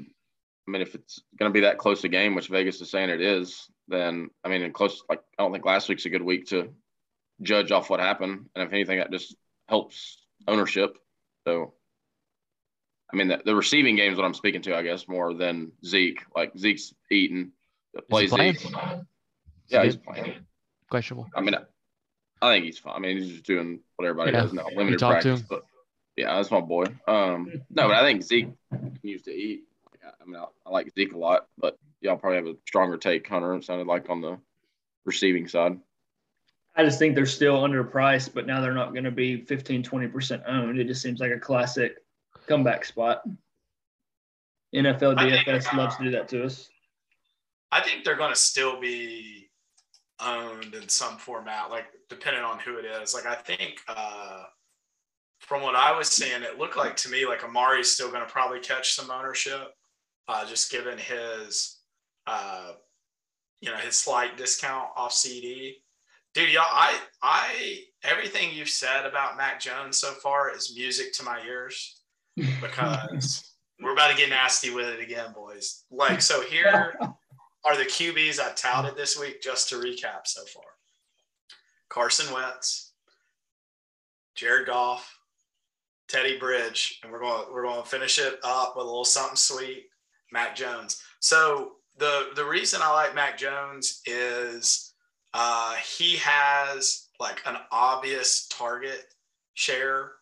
I 0.67 0.71
mean, 0.71 0.81
if 0.81 0.95
it's 0.95 1.21
going 1.39 1.51
to 1.51 1.53
be 1.53 1.61
that 1.61 1.77
close 1.77 2.03
a 2.05 2.09
game, 2.09 2.35
which 2.35 2.49
Vegas 2.49 2.81
is 2.81 2.91
saying 2.91 3.11
it 3.11 3.21
is, 3.21 3.69
then 3.89 4.31
I 4.45 4.49
mean, 4.49 4.63
in 4.63 4.73
close, 4.73 5.03
like 5.11 5.21
I 5.39 5.43
don't 5.43 5.53
think 5.53 5.67
last 5.67 5.89
week's 5.89 6.07
a 6.07 6.11
good 6.11 6.23
week 6.23 6.47
to 6.49 6.73
judge 7.43 7.71
off 7.71 7.91
what 7.91 8.01
happened, 8.01 8.47
and 8.55 8.67
if 8.67 8.73
anything, 8.73 8.99
that 8.99 9.11
just 9.11 9.37
helps 9.69 10.25
ownership. 10.49 10.97
So, 11.47 11.75
I 13.13 13.17
mean, 13.17 13.29
the, 13.29 13.43
the 13.45 13.55
receiving 13.55 13.97
game 13.97 14.13
is 14.13 14.17
what 14.17 14.25
I'm 14.25 14.33
speaking 14.35 14.63
to, 14.63 14.75
I 14.77 14.83
guess, 14.83 15.07
more 15.07 15.35
than 15.35 15.73
Zeke. 15.85 16.23
Like 16.35 16.53
Zeke's 16.57 16.95
eating, 17.11 17.53
plays 18.09 18.31
playing? 18.31 18.55
Zeke. 18.55 18.73
Yeah, 19.69 19.85
he's 19.85 19.97
playing. 19.97 20.47
questionable? 20.91 21.29
I 21.37 21.41
mean, 21.43 21.57
I 22.41 22.53
think 22.55 22.65
he's 22.65 22.79
fine. 22.79 22.95
I 22.97 22.99
mean, 23.01 23.19
he's 23.19 23.29
just 23.33 23.45
doing 23.45 23.81
what 23.97 24.07
everybody 24.07 24.33
Yeah. 24.33 24.43
does 24.43 24.53
now, 24.55 24.65
limited 24.75 24.99
practice. 25.01 25.41
him? 25.41 25.47
But 25.51 25.65
yeah, 26.17 26.37
that's 26.37 26.51
my 26.51 26.61
boy. 26.61 26.85
Um, 27.07 27.51
no, 27.71 27.89
but 27.89 27.97
I 27.97 28.03
think 28.03 28.23
Zeke 28.23 28.49
continues 28.71 29.23
to 29.23 29.33
eat. 29.33 29.65
I 30.03 30.25
mean, 30.25 30.37
I, 30.37 30.47
I 30.67 30.71
like 30.71 30.93
Zeke 30.95 31.15
a 31.15 31.19
lot, 31.19 31.47
but 31.59 31.79
y'all 32.01 32.17
probably 32.17 32.37
have 32.37 32.47
a 32.47 32.57
stronger 32.67 32.97
take, 32.97 33.27
Hunter. 33.27 33.55
It 33.55 33.65
sounded 33.65 33.87
like 33.87 34.11
on 34.11 34.21
the 34.21 34.39
receiving 35.05 35.49
side. 35.49 35.79
I 36.77 36.85
just 36.85 36.99
think 36.99 37.15
they're 37.15 37.27
still 37.27 37.63
underpriced, 37.63 38.35
but 38.35 38.47
now 38.47 38.61
they're 38.61 38.75
not 38.75 38.93
going 38.93 39.05
to 39.05 39.11
be 39.11 39.43
15, 39.45 39.83
20% 39.83 40.43
owned. 40.47 40.79
It 40.79 40.87
just 40.87 41.03
seems 41.03 41.21
like 41.21 41.31
a 41.31 41.39
classic 41.39 42.03
comeback 42.49 42.85
spot. 42.85 43.23
NFL 44.75 45.17
I 45.19 45.31
think, 45.31 45.47
DFS 45.47 45.73
uh, 45.73 45.77
loves 45.77 45.97
to 45.97 46.05
do 46.05 46.11
that 46.11 46.29
to 46.29 46.45
us. 46.45 46.69
I 47.71 47.81
think 47.81 48.05
they're 48.05 48.17
going 48.17 48.33
to 48.33 48.39
still 48.39 48.81
be 48.81 49.51
owned 50.21 50.75
in 50.75 50.89
some 50.89 51.17
format, 51.17 51.71
like 51.71 51.87
depending 52.09 52.43
on 52.43 52.59
who 52.59 52.79
it 52.79 52.85
is. 52.85 53.15
Like 53.15 53.27
I 53.27 53.35
think 53.37 53.81
uh, 53.89 54.45
from 55.45 55.63
what 55.63 55.77
I 55.77 55.97
was 55.97 56.09
seeing, 56.09 56.43
it 56.43 56.59
looked 56.59 56.77
like 56.77 56.97
to 56.97 57.11
me 57.11 57.27
like 57.27 57.43
Amari's 57.43 57.93
still 57.93 58.09
going 58.11 58.25
to 58.25 58.33
probably 58.33 58.61
catch 58.61 58.95
some 58.95 59.11
ownership, 59.11 59.75
uh, 60.27 60.47
just 60.47 60.73
given 60.73 60.97
his, 60.97 61.81
uh, 62.27 62.73
you 63.61 63.71
know, 63.71 63.77
his 63.77 63.95
slight 63.97 64.39
discount 64.39 64.89
off 64.97 65.13
CD. 65.13 65.77
Dude, 66.33 66.51
y'all, 66.51 66.65
I, 66.67 66.99
I, 67.23 67.81
everything 68.03 68.53
you've 68.53 68.71
said 68.71 69.05
about 69.05 69.37
Mac 69.37 69.61
Jones 69.61 69.99
so 69.99 70.13
far 70.13 70.55
is 70.55 70.75
music 70.75 71.13
to 71.15 71.25
my 71.25 71.41
ears 71.47 72.01
because 72.37 73.53
we're 73.81 73.93
about 73.93 74.11
to 74.11 74.17
get 74.17 74.31
nasty 74.31 74.71
with 74.75 74.89
it 74.89 75.01
again, 75.01 75.33
boys. 75.35 75.85
Like, 75.91 76.23
so 76.23 76.41
here 76.41 76.97
are 77.65 77.77
the 77.77 77.85
QBs 77.85 78.41
I 78.41 78.53
touted 78.55 78.97
this 78.97 79.19
week, 79.19 79.43
just 79.43 79.69
to 79.69 79.77
recap 79.77 80.27
so 80.27 80.43
far 80.47 80.65
Carson 81.91 82.33
Wentz, 82.33 82.93
Jared 84.35 84.67
Goff, 84.67 85.14
Teddy 86.09 86.39
Bridge, 86.39 87.01
and 87.03 87.11
we're 87.11 87.21
going 87.21 87.45
we're 87.53 87.65
going 87.65 87.83
to 87.83 87.89
finish 87.89 88.19
it 88.19 88.39
up 88.45 88.75
with 88.77 88.85
a 88.85 88.87
little 88.87 89.05
something 89.05 89.37
sweet, 89.37 89.87
Mac 90.33 90.55
Jones. 90.55 91.03
So 91.21 91.73
the 91.97 92.31
the 92.35 92.45
reason 92.45 92.81
I 92.83 92.93
like 92.93 93.15
Mac 93.15 93.39
Jones 93.39 94.01
is 94.07 94.95
uh, 95.33 95.75
he 95.75 96.17
has 96.17 97.09
like 97.21 97.41
an 97.47 97.57
obvious 97.71 98.47
target 98.49 99.05
share 99.55 100.13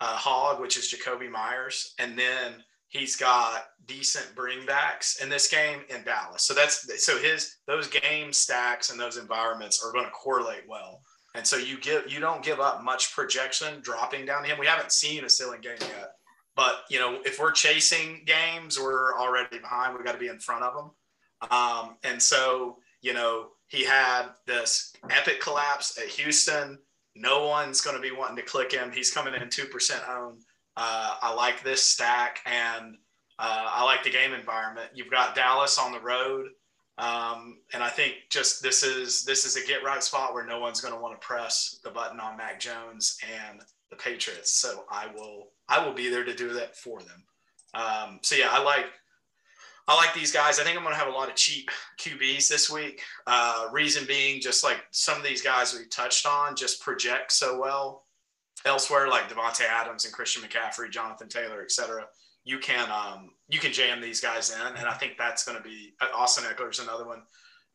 uh, 0.00 0.16
hog, 0.16 0.60
which 0.60 0.76
is 0.76 0.92
Jakobi 0.92 1.30
Meyers, 1.30 1.94
and 1.98 2.18
then 2.18 2.62
he's 2.88 3.16
got 3.16 3.64
decent 3.86 4.34
bringbacks 4.36 5.22
in 5.22 5.28
this 5.28 5.48
game 5.48 5.80
in 5.88 6.02
Dallas. 6.04 6.42
So 6.42 6.54
that's 6.54 7.04
so 7.04 7.18
his 7.18 7.56
those 7.66 7.88
game 7.88 8.32
stacks 8.32 8.90
and 8.90 8.98
those 8.98 9.16
environments 9.16 9.84
are 9.84 9.92
going 9.92 10.04
to 10.04 10.10
correlate 10.10 10.64
well. 10.68 11.00
And 11.34 11.46
so 11.46 11.56
you 11.56 11.80
give 11.80 12.10
you 12.10 12.20
don't 12.20 12.42
give 12.42 12.60
up 12.60 12.82
much 12.84 13.14
projection 13.14 13.80
dropping 13.82 14.26
down 14.26 14.42
to 14.42 14.48
him. 14.48 14.58
We 14.58 14.66
haven't 14.66 14.92
seen 14.92 15.24
a 15.24 15.28
ceiling 15.28 15.60
game 15.60 15.78
yet, 15.80 16.12
but 16.54 16.84
you 16.90 16.98
know 16.98 17.18
if 17.24 17.40
we're 17.40 17.52
chasing 17.52 18.24
games, 18.24 18.78
we're 18.78 19.18
already 19.18 19.58
behind. 19.58 19.96
We 19.96 20.04
got 20.04 20.12
to 20.12 20.18
be 20.18 20.28
in 20.28 20.38
front 20.38 20.64
of 20.64 20.74
them. 20.74 20.90
Um, 21.50 21.96
and 22.04 22.22
so 22.22 22.78
you 23.02 23.12
know 23.12 23.48
he 23.66 23.84
had 23.84 24.26
this 24.46 24.92
epic 25.10 25.40
collapse 25.40 25.98
at 25.98 26.08
Houston. 26.08 26.78
No 27.16 27.46
one's 27.46 27.80
going 27.80 27.96
to 27.96 28.02
be 28.02 28.10
wanting 28.12 28.36
to 28.36 28.42
click 28.42 28.72
him. 28.72 28.92
He's 28.92 29.10
coming 29.10 29.34
in 29.34 29.48
two 29.50 29.66
percent 29.66 30.02
own. 30.08 30.38
Uh, 30.76 31.16
I 31.20 31.34
like 31.34 31.62
this 31.62 31.82
stack 31.82 32.40
and 32.46 32.96
uh, 33.38 33.66
I 33.68 33.84
like 33.84 34.04
the 34.04 34.10
game 34.10 34.32
environment. 34.32 34.90
You've 34.94 35.10
got 35.10 35.34
Dallas 35.34 35.78
on 35.78 35.92
the 35.92 36.00
road, 36.00 36.46
um, 36.98 37.58
and 37.72 37.82
I 37.82 37.88
think 37.88 38.14
just 38.30 38.62
this 38.62 38.82
is 38.82 39.24
this 39.24 39.44
is 39.44 39.56
a 39.56 39.66
get 39.66 39.82
right 39.82 40.02
spot 40.02 40.32
where 40.32 40.46
no 40.46 40.60
one's 40.60 40.80
going 40.80 40.94
to 40.94 41.00
want 41.00 41.20
to 41.20 41.26
press 41.26 41.80
the 41.82 41.90
button 41.90 42.20
on 42.20 42.36
Mac 42.36 42.60
Jones 42.60 43.18
and 43.50 43.60
the 43.90 43.96
Patriots. 43.96 44.52
So 44.52 44.84
I 44.90 45.08
will 45.14 45.48
I 45.68 45.84
will 45.84 45.94
be 45.94 46.08
there 46.08 46.24
to 46.24 46.34
do 46.34 46.52
that 46.54 46.76
for 46.76 47.00
them. 47.00 47.24
Um, 47.74 48.20
so 48.22 48.36
yeah, 48.36 48.48
I 48.50 48.62
like 48.62 48.86
I 49.88 49.96
like 49.96 50.14
these 50.14 50.32
guys. 50.32 50.58
I 50.58 50.64
think 50.64 50.76
I'm 50.76 50.82
going 50.82 50.94
to 50.94 51.00
have 51.00 51.12
a 51.12 51.16
lot 51.16 51.28
of 51.28 51.34
cheap 51.34 51.70
QBs 51.98 52.48
this 52.48 52.70
week. 52.70 53.02
Uh, 53.26 53.68
reason 53.70 54.06
being, 54.06 54.40
just 54.40 54.64
like 54.64 54.78
some 54.92 55.18
of 55.18 55.24
these 55.24 55.42
guys 55.42 55.74
we 55.74 55.86
touched 55.86 56.26
on, 56.26 56.56
just 56.56 56.80
project 56.80 57.32
so 57.32 57.60
well 57.60 58.04
elsewhere, 58.64 59.08
like 59.08 59.28
Davante 59.28 59.68
Adams 59.68 60.06
and 60.06 60.14
Christian 60.14 60.42
McCaffrey, 60.42 60.90
Jonathan 60.90 61.28
Taylor, 61.28 61.60
et 61.60 61.70
cetera. 61.70 62.06
You 62.44 62.58
can 62.58 62.90
um, 62.90 63.30
you 63.48 63.58
can 63.58 63.72
jam 63.72 64.00
these 64.00 64.20
guys 64.20 64.50
in, 64.50 64.76
and 64.76 64.86
I 64.86 64.94
think 64.94 65.14
that's 65.18 65.44
going 65.44 65.58
to 65.58 65.64
be 65.64 65.94
uh, 66.00 66.06
Austin 66.14 66.44
Ekeler's 66.44 66.78
another 66.78 67.06
one. 67.06 67.22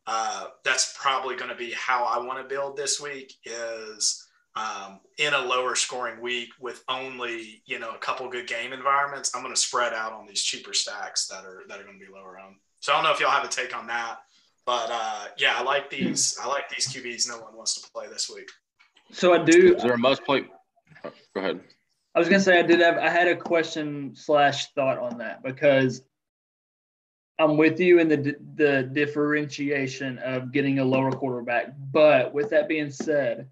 Uh, 0.06 0.46
that's 0.64 0.96
probably 0.98 1.36
going 1.36 1.50
to 1.50 1.56
be 1.56 1.72
how 1.72 2.04
I 2.04 2.24
want 2.24 2.38
to 2.38 2.48
build 2.48 2.76
this 2.76 3.00
week. 3.00 3.34
Is 3.44 4.26
um, 4.56 5.00
in 5.18 5.34
a 5.34 5.38
lower 5.38 5.74
scoring 5.74 6.20
week 6.20 6.50
with 6.60 6.82
only 6.88 7.62
you 7.66 7.78
know 7.78 7.90
a 7.90 7.98
couple 7.98 8.28
good 8.28 8.46
game 8.46 8.72
environments, 8.72 9.34
I'm 9.34 9.42
going 9.42 9.54
to 9.54 9.60
spread 9.60 9.92
out 9.92 10.12
on 10.12 10.26
these 10.26 10.42
cheaper 10.42 10.72
stacks 10.72 11.26
that 11.28 11.44
are 11.44 11.62
that 11.68 11.80
are 11.80 11.84
going 11.84 11.98
to 11.98 12.04
be 12.04 12.12
lower 12.12 12.38
owned. 12.38 12.56
So 12.80 12.92
I 12.92 12.96
don't 12.96 13.04
know 13.04 13.12
if 13.12 13.20
y'all 13.20 13.30
have 13.30 13.44
a 13.44 13.48
take 13.48 13.76
on 13.76 13.86
that, 13.88 14.18
but 14.64 14.88
uh, 14.90 15.26
yeah, 15.36 15.54
I 15.56 15.62
like 15.62 15.90
these. 15.90 16.36
I 16.42 16.48
like 16.48 16.68
these 16.68 16.88
QBs. 16.88 17.28
No 17.28 17.40
one 17.40 17.56
wants 17.56 17.80
to 17.80 17.90
play 17.90 18.06
this 18.08 18.30
week. 18.30 18.48
So 19.12 19.34
I 19.34 19.44
do. 19.44 19.74
Is 19.74 19.82
there 19.82 19.94
a 19.94 19.98
must 19.98 20.24
play? 20.24 20.44
oh, 21.04 21.12
Go 21.34 21.40
ahead. 21.40 21.60
I 22.20 22.22
was 22.22 22.28
gonna 22.28 22.40
say 22.40 22.58
I 22.58 22.62
did 22.62 22.80
have 22.80 22.98
I 22.98 23.08
had 23.08 23.28
a 23.28 23.34
question 23.34 24.14
slash 24.14 24.72
thought 24.74 24.98
on 24.98 25.16
that 25.18 25.42
because 25.42 26.02
I'm 27.38 27.56
with 27.56 27.80
you 27.80 27.98
in 27.98 28.08
the 28.08 28.36
the 28.56 28.82
differentiation 28.92 30.18
of 30.18 30.52
getting 30.52 30.80
a 30.80 30.84
lower 30.84 31.12
quarterback. 31.12 31.72
But 31.90 32.34
with 32.34 32.50
that 32.50 32.68
being 32.68 32.90
said, 32.90 33.48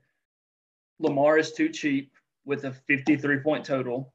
Lamar 0.98 1.38
is 1.38 1.52
too 1.52 1.70
cheap 1.70 2.12
with 2.44 2.64
a 2.64 2.72
53 2.72 3.38
point 3.38 3.64
total, 3.64 4.12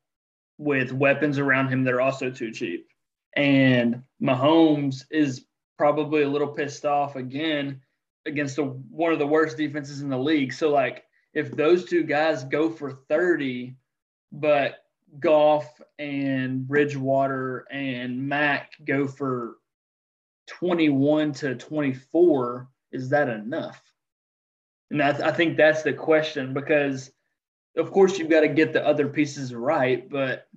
with 0.59 0.93
weapons 0.93 1.39
around 1.39 1.69
him 1.69 1.83
that 1.85 1.95
are 1.95 2.01
also 2.01 2.29
too 2.29 2.51
cheap. 2.51 2.85
And 3.35 4.03
Mahomes 4.21 5.05
is 5.09 5.47
probably 5.79 6.21
a 6.21 6.29
little 6.29 6.49
pissed 6.49 6.85
off 6.85 7.15
again 7.15 7.81
against 8.27 8.57
the, 8.57 8.65
one 8.65 9.13
of 9.13 9.17
the 9.17 9.25
worst 9.25 9.57
defenses 9.57 10.03
in 10.03 10.09
the 10.09 10.15
league. 10.19 10.53
So, 10.53 10.69
like, 10.69 11.05
if 11.33 11.49
those 11.49 11.85
two 11.85 12.03
guys 12.03 12.43
go 12.43 12.69
for 12.69 12.91
30, 13.09 13.77
but 14.33 14.83
Goff 15.19 15.79
and 15.99 16.67
Bridgewater 16.67 17.67
and 17.71 18.27
Mac 18.27 18.71
go 18.83 19.07
for 19.07 19.57
21 20.47 21.33
to 21.33 21.55
24, 21.55 22.67
is 22.91 23.09
that 23.09 23.29
enough? 23.29 23.81
And 24.89 25.01
I, 25.01 25.11
th- 25.11 25.23
I 25.23 25.31
think 25.31 25.55
that's 25.55 25.83
the 25.83 25.93
question 25.93 26.53
because, 26.53 27.11
of 27.77 27.91
course, 27.91 28.17
you've 28.17 28.29
got 28.29 28.41
to 28.41 28.47
get 28.47 28.73
the 28.73 28.85
other 28.85 29.07
pieces 29.07 29.53
right, 29.53 30.09
but 30.09 30.47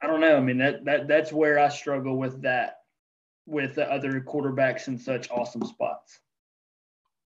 I 0.00 0.06
don't 0.06 0.20
know. 0.20 0.36
I 0.36 0.40
mean, 0.40 0.58
that, 0.58 0.84
that 0.84 1.08
that's 1.08 1.32
where 1.32 1.58
I 1.58 1.68
struggle 1.68 2.16
with 2.16 2.42
that, 2.42 2.78
with 3.44 3.74
the 3.74 3.90
other 3.92 4.20
quarterbacks 4.20 4.88
in 4.88 4.98
such 4.98 5.30
awesome 5.30 5.64
spots. 5.64 6.20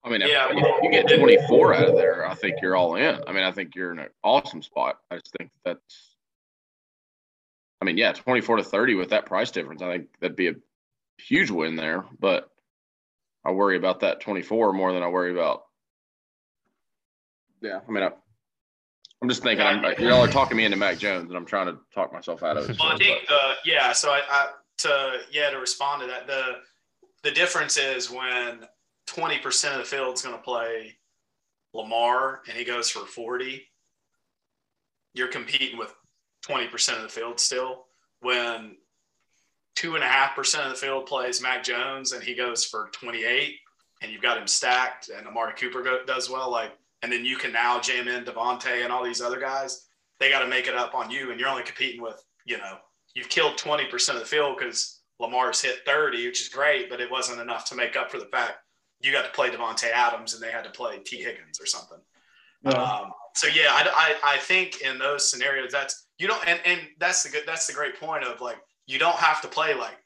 I 0.05 0.11
mean, 0.11 0.21
yeah, 0.21 0.49
if 0.51 0.83
you 0.83 0.91
get 0.91 1.19
24 1.19 1.75
out 1.75 1.89
of 1.89 1.97
there, 1.97 2.27
I 2.27 2.35
think 2.35 2.57
you're 2.63 2.77
all 2.77 2.95
in. 2.95 3.21
I 3.27 3.33
mean, 3.33 3.43
I 3.43 3.53
think 3.53 3.75
you're 3.75 3.93
in 3.93 3.99
an 3.99 4.09
awesome 4.23 4.63
spot. 4.63 4.99
I 5.11 5.17
just 5.17 5.35
think 5.37 5.51
that's, 5.65 6.17
I 7.81 7.85
mean, 7.85 7.99
yeah, 7.99 8.13
24 8.13 8.57
to 8.57 8.65
30 8.65 8.95
with 8.95 9.11
that 9.11 9.27
price 9.27 9.51
difference, 9.51 9.83
I 9.83 9.93
think 9.93 10.09
that'd 10.21 10.37
be 10.37 10.49
a 10.49 10.55
huge 11.19 11.51
win 11.51 11.77
there. 11.77 12.05
But 12.19 12.49
I 13.45 13.51
worry 13.51 13.77
about 13.77 14.01
that 14.01 14.21
24 14.21 14.73
more 14.73 14.93
than 14.93 15.03
I 15.03 15.09
worry 15.09 15.33
about. 15.33 15.65
Yeah, 17.61 17.81
I 17.87 17.91
mean, 17.91 18.05
I, 18.05 18.11
I'm 19.21 19.29
just 19.29 19.43
thinking, 19.43 19.67
I'm, 19.67 19.83
y'all 19.99 20.23
are 20.23 20.29
talking 20.29 20.57
me 20.57 20.65
into 20.65 20.77
Mac 20.77 20.99
Jones, 20.99 21.29
and 21.29 21.37
I'm 21.37 21.45
trying 21.45 21.67
to 21.67 21.79
talk 21.93 22.13
myself 22.13 22.45
out 22.45 22.57
of 22.57 22.71
it. 22.71 22.77
Well, 22.79 22.93
I 22.93 22.97
think, 22.97 23.25
uh, 23.29 23.55
yeah. 23.65 23.93
So 23.93 24.11
I, 24.11 24.23
I, 24.31 24.51
to 24.79 25.19
yeah, 25.33 25.51
to 25.51 25.59
respond 25.59 26.03
to 26.03 26.07
that, 26.07 26.29
the 26.29 26.59
the 27.25 27.33
difference 27.33 27.77
is 27.77 28.11
when 28.11 28.61
20 29.09 29.39
percent 29.39 29.75
of 29.75 29.81
the 29.81 29.87
field's 29.87 30.23
going 30.23 30.37
to 30.37 30.43
play 30.43 30.97
Lamar, 31.75 32.43
and 32.49 32.57
he 32.57 32.65
goes 32.65 32.91
for 32.91 33.01
40. 33.01 33.63
You're 35.15 35.29
competing 35.29 35.79
with 35.79 35.95
20 36.43 36.69
percent 36.69 36.99
of 36.99 37.05
the 37.05 37.09
field 37.09 37.41
still. 37.41 37.87
When 38.21 38.77
two 39.75 39.95
and 39.95 40.05
a 40.05 40.09
half 40.09 40.37
percent 40.37 40.67
of 40.67 40.71
the 40.71 40.79
field 40.79 41.07
plays 41.07 41.41
Mac 41.41 41.63
Jones, 41.63 42.13
and 42.13 42.23
he 42.23 42.35
goes 42.35 42.65
for 42.65 42.91
28, 42.93 43.55
and 44.03 44.13
you've 44.13 44.23
got 44.23 44.39
him 44.39 44.47
stacked, 44.47 45.09
and 45.09 45.27
Amari 45.27 45.55
Cooper 45.55 45.83
go, 45.83 46.05
does 46.07 46.29
well, 46.29 46.51
like 46.51 46.73
and 47.03 47.13
then 47.13 47.25
you 47.25 47.37
can 47.37 47.53
now 47.53 47.81
jam 47.81 48.09
in 48.09 48.25
Davante 48.25 48.83
and 48.83 48.93
all 48.93 49.05
these 49.05 49.23
other 49.23 49.39
guys. 49.39 49.87
They 50.19 50.31
got 50.31 50.41
to 50.41 50.49
make 50.49 50.67
it 50.67 50.75
up 50.75 50.95
on 50.95 51.11
you, 51.11 51.31
and 51.31 51.39
you're 51.41 51.49
only 51.49 51.63
competing 51.63 52.03
with 52.03 52.23
you 52.45 52.59
know 52.59 52.79
you've 53.15 53.31
killed 53.31 53.57
20% 53.57 54.15
of 54.15 54.21
the 54.21 54.27
field 54.27 54.59
because 54.59 55.01
Lamar's 55.19 55.63
hit 55.63 55.79
30, 55.87 56.27
which 56.27 56.43
is 56.43 56.49
great, 56.49 56.91
but 56.91 57.01
it 57.01 57.11
wasn't 57.11 57.41
enough 57.41 57.65
to 57.67 57.75
make 57.75 57.97
up 57.97 58.11
for 58.11 58.19
the 58.19 58.27
fact 58.27 58.59
you 59.01 59.13
got 59.13 59.25
to 59.25 59.31
play 59.31 59.51
Davante 59.51 59.91
Adams 59.93 60.35
and 60.35 60.43
they 60.43 60.51
had 60.51 60.65
to 60.65 60.71
play 60.71 60.99
Tee 60.99 61.23
Higgins 61.23 61.61
or 61.61 61.67
something. 61.67 61.99
Um, 62.65 63.13
so 63.35 63.47
yeah, 63.47 63.71
I, 63.71 64.17
I, 64.25 64.35
I 64.35 64.39
think 64.39 64.81
in 64.81 64.99
those 64.99 65.31
scenarios 65.31 65.71
that's 65.71 66.07
you 66.19 66.27
don't 66.27 66.45
and, 66.49 66.61
and 66.65 66.81
that's 66.99 67.23
the 67.23 67.31
good 67.31 67.45
that's 67.47 67.67
the 67.67 67.73
great 67.73 68.01
point 68.01 68.25
of 68.25 68.41
like 68.41 68.59
you 68.87 68.99
don't 68.99 69.17
have 69.17 69.41
to 69.43 69.49
play 69.49 69.75
like 69.75 69.97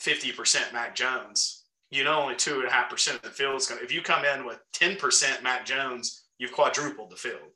50% 0.00 0.72
Mac 0.72 0.94
Jones. 0.94 1.64
You 1.90 2.04
know 2.04 2.22
only 2.22 2.36
two 2.36 2.60
and 2.60 2.68
a 2.68 2.70
half 2.70 2.88
percent 2.88 3.16
of 3.16 3.22
the 3.22 3.30
field 3.30 3.56
is 3.56 3.66
going 3.66 3.80
to 3.80 3.84
if 3.84 3.92
you 3.92 4.00
come 4.00 4.24
in 4.24 4.46
with 4.46 4.60
10% 4.72 5.42
Mac 5.42 5.66
Jones 5.66 6.22
you've 6.38 6.52
quadrupled 6.52 7.10
the 7.10 7.16
field. 7.16 7.52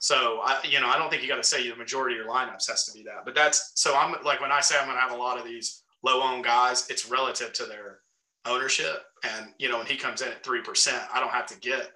So 0.00 0.40
I, 0.44 0.60
you 0.68 0.80
know, 0.80 0.86
I 0.86 0.96
don't 0.96 1.10
think 1.10 1.22
you 1.22 1.28
got 1.28 1.36
to 1.36 1.42
say 1.42 1.68
the 1.68 1.74
majority 1.74 2.16
of 2.16 2.24
your 2.24 2.32
lineups 2.32 2.68
has 2.68 2.84
to 2.84 2.92
be 2.92 3.02
that. 3.04 3.24
But 3.24 3.34
that's 3.34 3.72
so 3.74 3.96
I'm 3.96 4.14
like 4.22 4.40
when 4.40 4.52
I 4.52 4.60
say 4.60 4.76
I'm 4.78 4.86
going 4.86 4.96
to 4.96 5.00
have 5.00 5.12
a 5.12 5.16
lot 5.16 5.38
of 5.38 5.44
these 5.44 5.82
low 6.02 6.22
owned 6.22 6.44
guys, 6.44 6.86
it's 6.88 7.10
relative 7.10 7.52
to 7.54 7.64
their 7.64 8.00
ownership. 8.46 9.02
And 9.24 9.48
you 9.58 9.68
know, 9.68 9.78
when 9.78 9.86
he 9.86 9.96
comes 9.96 10.22
in 10.22 10.28
at 10.28 10.44
three 10.44 10.62
percent, 10.62 11.02
I 11.12 11.20
don't 11.20 11.30
have 11.32 11.46
to 11.46 11.58
get 11.60 11.92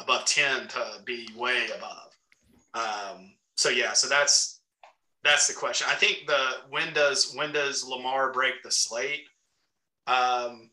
above 0.00 0.24
ten 0.24 0.68
to 0.68 0.84
be 1.04 1.28
way 1.36 1.66
above. 1.76 2.12
Um, 2.74 3.34
so 3.56 3.68
yeah, 3.68 3.92
so 3.92 4.08
that's 4.08 4.60
that's 5.24 5.48
the 5.48 5.54
question. 5.54 5.86
I 5.90 5.94
think 5.94 6.26
the 6.26 6.40
when 6.70 6.92
does 6.92 7.32
when 7.34 7.52
does 7.52 7.86
Lamar 7.86 8.32
break 8.32 8.62
the 8.62 8.70
slate? 8.70 9.24
Um, 10.06 10.70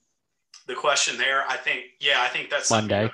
the 0.68 0.76
question 0.76 1.18
there, 1.18 1.44
I 1.48 1.58
think, 1.58 1.82
yeah, 2.00 2.22
I 2.22 2.28
think 2.30 2.50
that's 2.50 2.72
Monday 2.72 3.10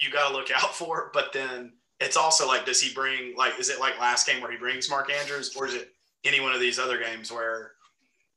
you 0.00 0.10
got 0.10 0.28
to 0.28 0.34
look 0.34 0.50
out 0.50 0.74
for. 0.74 1.10
But 1.12 1.32
then 1.32 1.72
it's 2.00 2.16
also 2.16 2.46
like, 2.46 2.64
does 2.64 2.80
he 2.80 2.92
bring 2.92 3.36
like, 3.36 3.58
is 3.60 3.68
it 3.68 3.78
like 3.78 4.00
last 4.00 4.26
game 4.26 4.42
where 4.42 4.50
he 4.50 4.58
brings 4.58 4.90
Mark 4.90 5.12
Andrews, 5.12 5.54
or 5.56 5.66
is 5.66 5.74
it 5.74 5.92
any 6.24 6.40
one 6.40 6.52
of 6.52 6.60
these 6.60 6.78
other 6.78 6.98
games 6.98 7.30
where 7.30 7.72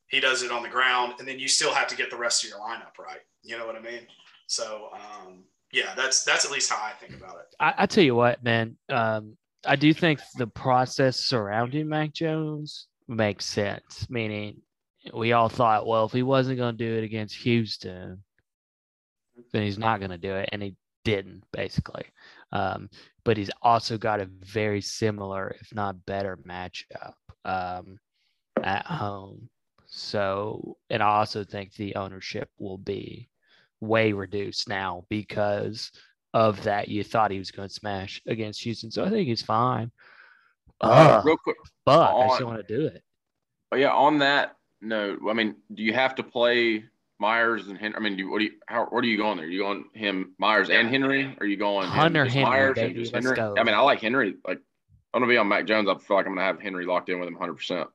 he 0.08 0.20
does 0.20 0.42
it 0.42 0.50
on 0.50 0.62
the 0.62 0.68
ground, 0.68 1.14
and 1.18 1.26
then 1.26 1.38
you 1.38 1.48
still 1.48 1.72
have 1.72 1.88
to 1.88 1.96
get 1.96 2.10
the 2.10 2.16
rest 2.16 2.44
of 2.44 2.50
your 2.50 2.60
lineup 2.60 2.98
right? 2.98 3.20
You 3.42 3.58
know 3.58 3.66
what 3.66 3.76
I 3.76 3.80
mean? 3.80 4.06
So 4.46 4.90
um, 4.94 5.44
yeah, 5.72 5.94
that's 5.96 6.24
that's 6.24 6.44
at 6.44 6.50
least 6.50 6.70
how 6.70 6.82
I 6.82 6.92
think 6.92 7.20
about 7.20 7.36
it. 7.36 7.54
I, 7.60 7.74
I 7.78 7.86
tell 7.86 8.04
you 8.04 8.14
what, 8.14 8.42
man. 8.42 8.76
Um, 8.88 9.36
I 9.66 9.76
do 9.76 9.94
think 9.94 10.20
the 10.36 10.46
process 10.46 11.18
surrounding 11.18 11.88
Mac 11.88 12.12
Jones 12.12 12.86
makes 13.08 13.46
sense. 13.46 14.06
Meaning, 14.10 14.60
we 15.12 15.32
all 15.32 15.48
thought, 15.48 15.86
well, 15.86 16.04
if 16.04 16.12
he 16.12 16.22
wasn't 16.22 16.58
going 16.58 16.76
to 16.76 16.84
do 16.84 16.98
it 16.98 17.04
against 17.04 17.36
Houston, 17.36 18.22
then 19.52 19.62
he's 19.62 19.78
not 19.78 20.00
going 20.00 20.10
to 20.10 20.18
do 20.18 20.34
it, 20.34 20.48
and 20.52 20.62
he 20.62 20.76
didn't 21.04 21.44
basically. 21.52 22.04
Um, 22.52 22.88
but 23.24 23.36
he's 23.36 23.50
also 23.62 23.98
got 23.98 24.20
a 24.20 24.28
very 24.40 24.80
similar, 24.80 25.56
if 25.60 25.74
not 25.74 26.04
better, 26.06 26.38
matchup 26.46 27.14
um, 27.44 27.98
at 28.62 28.86
home. 28.86 29.48
So, 29.96 30.76
and 30.90 31.02
I 31.04 31.06
also 31.06 31.44
think 31.44 31.72
the 31.74 31.94
ownership 31.94 32.50
will 32.58 32.78
be 32.78 33.28
way 33.80 34.12
reduced 34.12 34.68
now 34.68 35.04
because 35.08 35.92
of 36.32 36.60
that. 36.64 36.88
You 36.88 37.04
thought 37.04 37.30
he 37.30 37.38
was 37.38 37.52
going 37.52 37.68
to 37.68 37.74
smash 37.74 38.20
against 38.26 38.60
Houston, 38.64 38.90
so 38.90 39.04
I 39.04 39.10
think 39.10 39.28
he's 39.28 39.42
fine. 39.42 39.92
Uh, 40.80 41.22
real 41.24 41.36
quick, 41.36 41.56
but 41.86 42.12
on, 42.12 42.28
I 42.28 42.34
still 42.34 42.48
want 42.48 42.66
to 42.66 42.76
do 42.76 42.86
it. 42.86 43.04
But 43.70 43.78
yeah, 43.78 43.92
on 43.92 44.18
that 44.18 44.56
note, 44.82 45.20
I 45.30 45.32
mean, 45.32 45.54
do 45.72 45.84
you 45.84 45.92
have 45.92 46.16
to 46.16 46.24
play 46.24 46.82
Meyers 47.20 47.68
and 47.68 47.78
Henry. 47.78 47.96
I 47.96 48.00
mean, 48.00 48.16
do, 48.16 48.28
what 48.28 48.40
do 48.40 48.46
you? 48.46 48.52
How? 48.66 48.86
Where 48.86 49.00
do 49.00 49.06
you 49.06 49.16
going 49.16 49.36
there? 49.36 49.46
Are 49.46 49.48
you 49.48 49.60
going 49.60 49.84
him 49.94 50.34
Meyers 50.38 50.70
and 50.70 50.88
Henry? 50.88 51.24
Or 51.24 51.44
are 51.44 51.46
you 51.46 51.56
going 51.56 51.86
Hunter 51.86 52.24
Henry? 52.24 52.50
Meyers 52.50 52.74
baby, 52.74 53.04
and 53.04 53.14
Henry? 53.14 53.36
go. 53.36 53.54
I 53.56 53.62
mean, 53.62 53.74
I 53.74 53.80
like 53.80 54.00
Henry. 54.00 54.34
Like, 54.46 54.58
I'm 55.14 55.20
gonna 55.20 55.30
be 55.30 55.36
on 55.36 55.46
Mac 55.46 55.66
Jones. 55.66 55.88
I 55.88 55.94
feel 55.98 56.16
like 56.16 56.26
I'm 56.26 56.34
gonna 56.34 56.44
have 56.44 56.60
Henry 56.60 56.84
locked 56.84 57.10
in 57.10 57.20
with 57.20 57.28
him 57.28 57.34
100. 57.34 57.54
percent 57.54 57.88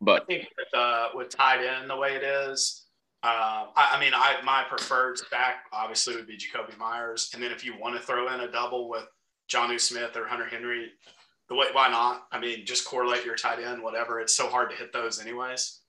But 0.00 0.22
I 0.22 0.24
think 0.26 0.48
with 0.58 0.74
uh, 0.74 1.08
with 1.14 1.30
tight 1.30 1.64
end 1.64 1.88
the 1.88 1.96
way 1.96 2.14
it 2.14 2.22
is, 2.22 2.86
uh, 3.22 3.66
I, 3.74 3.92
I, 3.96 4.00
mean, 4.00 4.12
I 4.14 4.36
my 4.44 4.64
preferred 4.68 5.18
stack 5.18 5.64
obviously 5.72 6.16
would 6.16 6.26
be 6.26 6.36
Jakobi 6.36 6.76
Meyers, 6.78 7.30
and 7.34 7.42
then 7.42 7.50
if 7.50 7.64
you 7.64 7.74
want 7.78 7.96
to 7.96 8.02
throw 8.02 8.32
in 8.32 8.40
a 8.40 8.50
double 8.50 8.88
with 8.88 9.06
Jonnu 9.48 9.80
Smith 9.80 10.16
or 10.16 10.26
Hunter 10.26 10.46
Henry, 10.46 10.90
the 11.48 11.54
way 11.54 11.66
why 11.72 11.88
not? 11.88 12.26
I 12.30 12.38
mean, 12.38 12.66
just 12.66 12.84
correlate 12.84 13.24
your 13.24 13.36
tight 13.36 13.60
end, 13.60 13.82
whatever. 13.82 14.20
It's 14.20 14.34
so 14.34 14.48
hard 14.48 14.70
to 14.70 14.76
hit 14.76 14.92
those 14.92 15.20
anyways. 15.20 15.80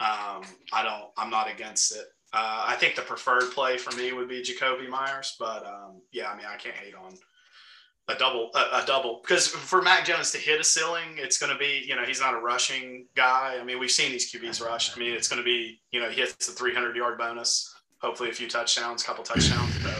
Um, 0.00 0.42
I 0.72 0.82
don't. 0.82 1.10
I'm 1.16 1.30
not 1.30 1.50
against 1.50 1.94
it. 1.96 2.04
Uh, 2.32 2.64
I 2.68 2.76
think 2.76 2.96
the 2.96 3.02
preferred 3.02 3.50
play 3.52 3.78
for 3.78 3.96
me 3.96 4.12
would 4.12 4.28
be 4.28 4.42
Jakobi 4.42 4.88
Meyers, 4.88 5.36
but 5.38 5.64
um, 5.66 6.02
yeah, 6.12 6.28
I 6.28 6.36
mean, 6.36 6.46
I 6.46 6.56
can't 6.56 6.76
hate 6.76 6.94
on 6.94 7.14
a 8.08 8.14
double, 8.14 8.50
a, 8.54 8.82
a, 8.82 8.84
double, 8.86 9.20
because 9.22 9.48
for 9.48 9.82
Mac 9.82 10.04
Jones 10.04 10.30
to 10.30 10.38
hit 10.38 10.60
a 10.60 10.64
ceiling, 10.64 11.16
it's 11.16 11.38
going 11.38 11.52
to 11.52 11.58
be, 11.58 11.82
you 11.86 11.96
know, 11.96 12.04
he's 12.04 12.20
not 12.20 12.34
a 12.34 12.38
rushing 12.38 13.06
guy. 13.16 13.56
I 13.60 13.64
mean, 13.64 13.80
we've 13.80 13.90
seen 13.90 14.12
these 14.12 14.32
QBs 14.32 14.64
rush. 14.64 14.96
I 14.96 15.00
mean, 15.00 15.12
it's 15.12 15.28
going 15.28 15.38
to 15.38 15.44
be, 15.44 15.80
you 15.90 16.00
know, 16.00 16.08
he 16.08 16.20
hits 16.20 16.46
the 16.46 16.52
300 16.52 16.94
yard 16.94 17.18
bonus, 17.18 17.74
hopefully 18.00 18.30
a 18.30 18.32
few 18.32 18.48
touchdowns, 18.48 19.02
a 19.02 19.06
couple 19.06 19.24
touchdowns. 19.24 19.74
So, 19.82 19.98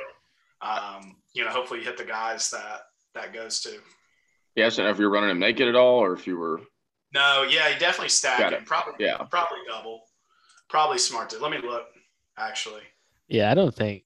um, 0.63 1.17
you 1.33 1.45
know, 1.45 1.51
hopefully 1.51 1.81
you 1.81 1.87
hit 1.87 1.97
the 1.97 2.05
guys 2.05 2.51
that 2.51 2.83
that 3.15 3.33
goes 3.33 3.61
to. 3.61 3.79
Yeah, 4.55 4.69
so 4.69 4.89
if 4.89 4.99
you're 4.99 5.11
running 5.11 5.31
him 5.31 5.39
naked 5.39 5.69
at 5.69 5.75
all, 5.75 5.99
or 5.99 6.15
if 6.15 6.27
you 6.27 6.39
were. 6.39 6.61
No, 7.13 7.47
yeah, 7.49 7.69
he 7.69 7.79
definitely 7.79 8.09
stacked 8.09 8.53
him. 8.53 8.65
Probably, 8.65 9.05
yeah, 9.05 9.17
probably 9.31 9.59
double. 9.69 10.03
Probably 10.69 10.99
smart 10.99 11.31
to. 11.31 11.39
Let 11.39 11.51
me 11.51 11.59
look 11.59 11.87
actually. 12.39 12.83
Yeah, 13.29 13.51
I 13.51 13.55
don't 13.55 13.75
think. 13.75 14.05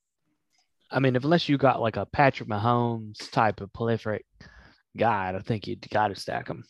I 0.91 0.99
mean, 0.99 1.17
unless 1.17 1.49
you 1.49 1.57
got 1.57 1.81
like 1.81 1.97
a 1.97 2.07
Patrick 2.07 2.49
Mahomes 2.49 3.31
type 3.31 3.61
of 3.61 3.73
prolific 3.73 4.25
guy, 4.97 5.29
I 5.29 5.33
don't 5.33 5.47
think 5.47 5.67
you 5.67 5.77
got 5.77 6.09
to 6.09 6.17
stack 6.17 6.47
them. 6.47 6.65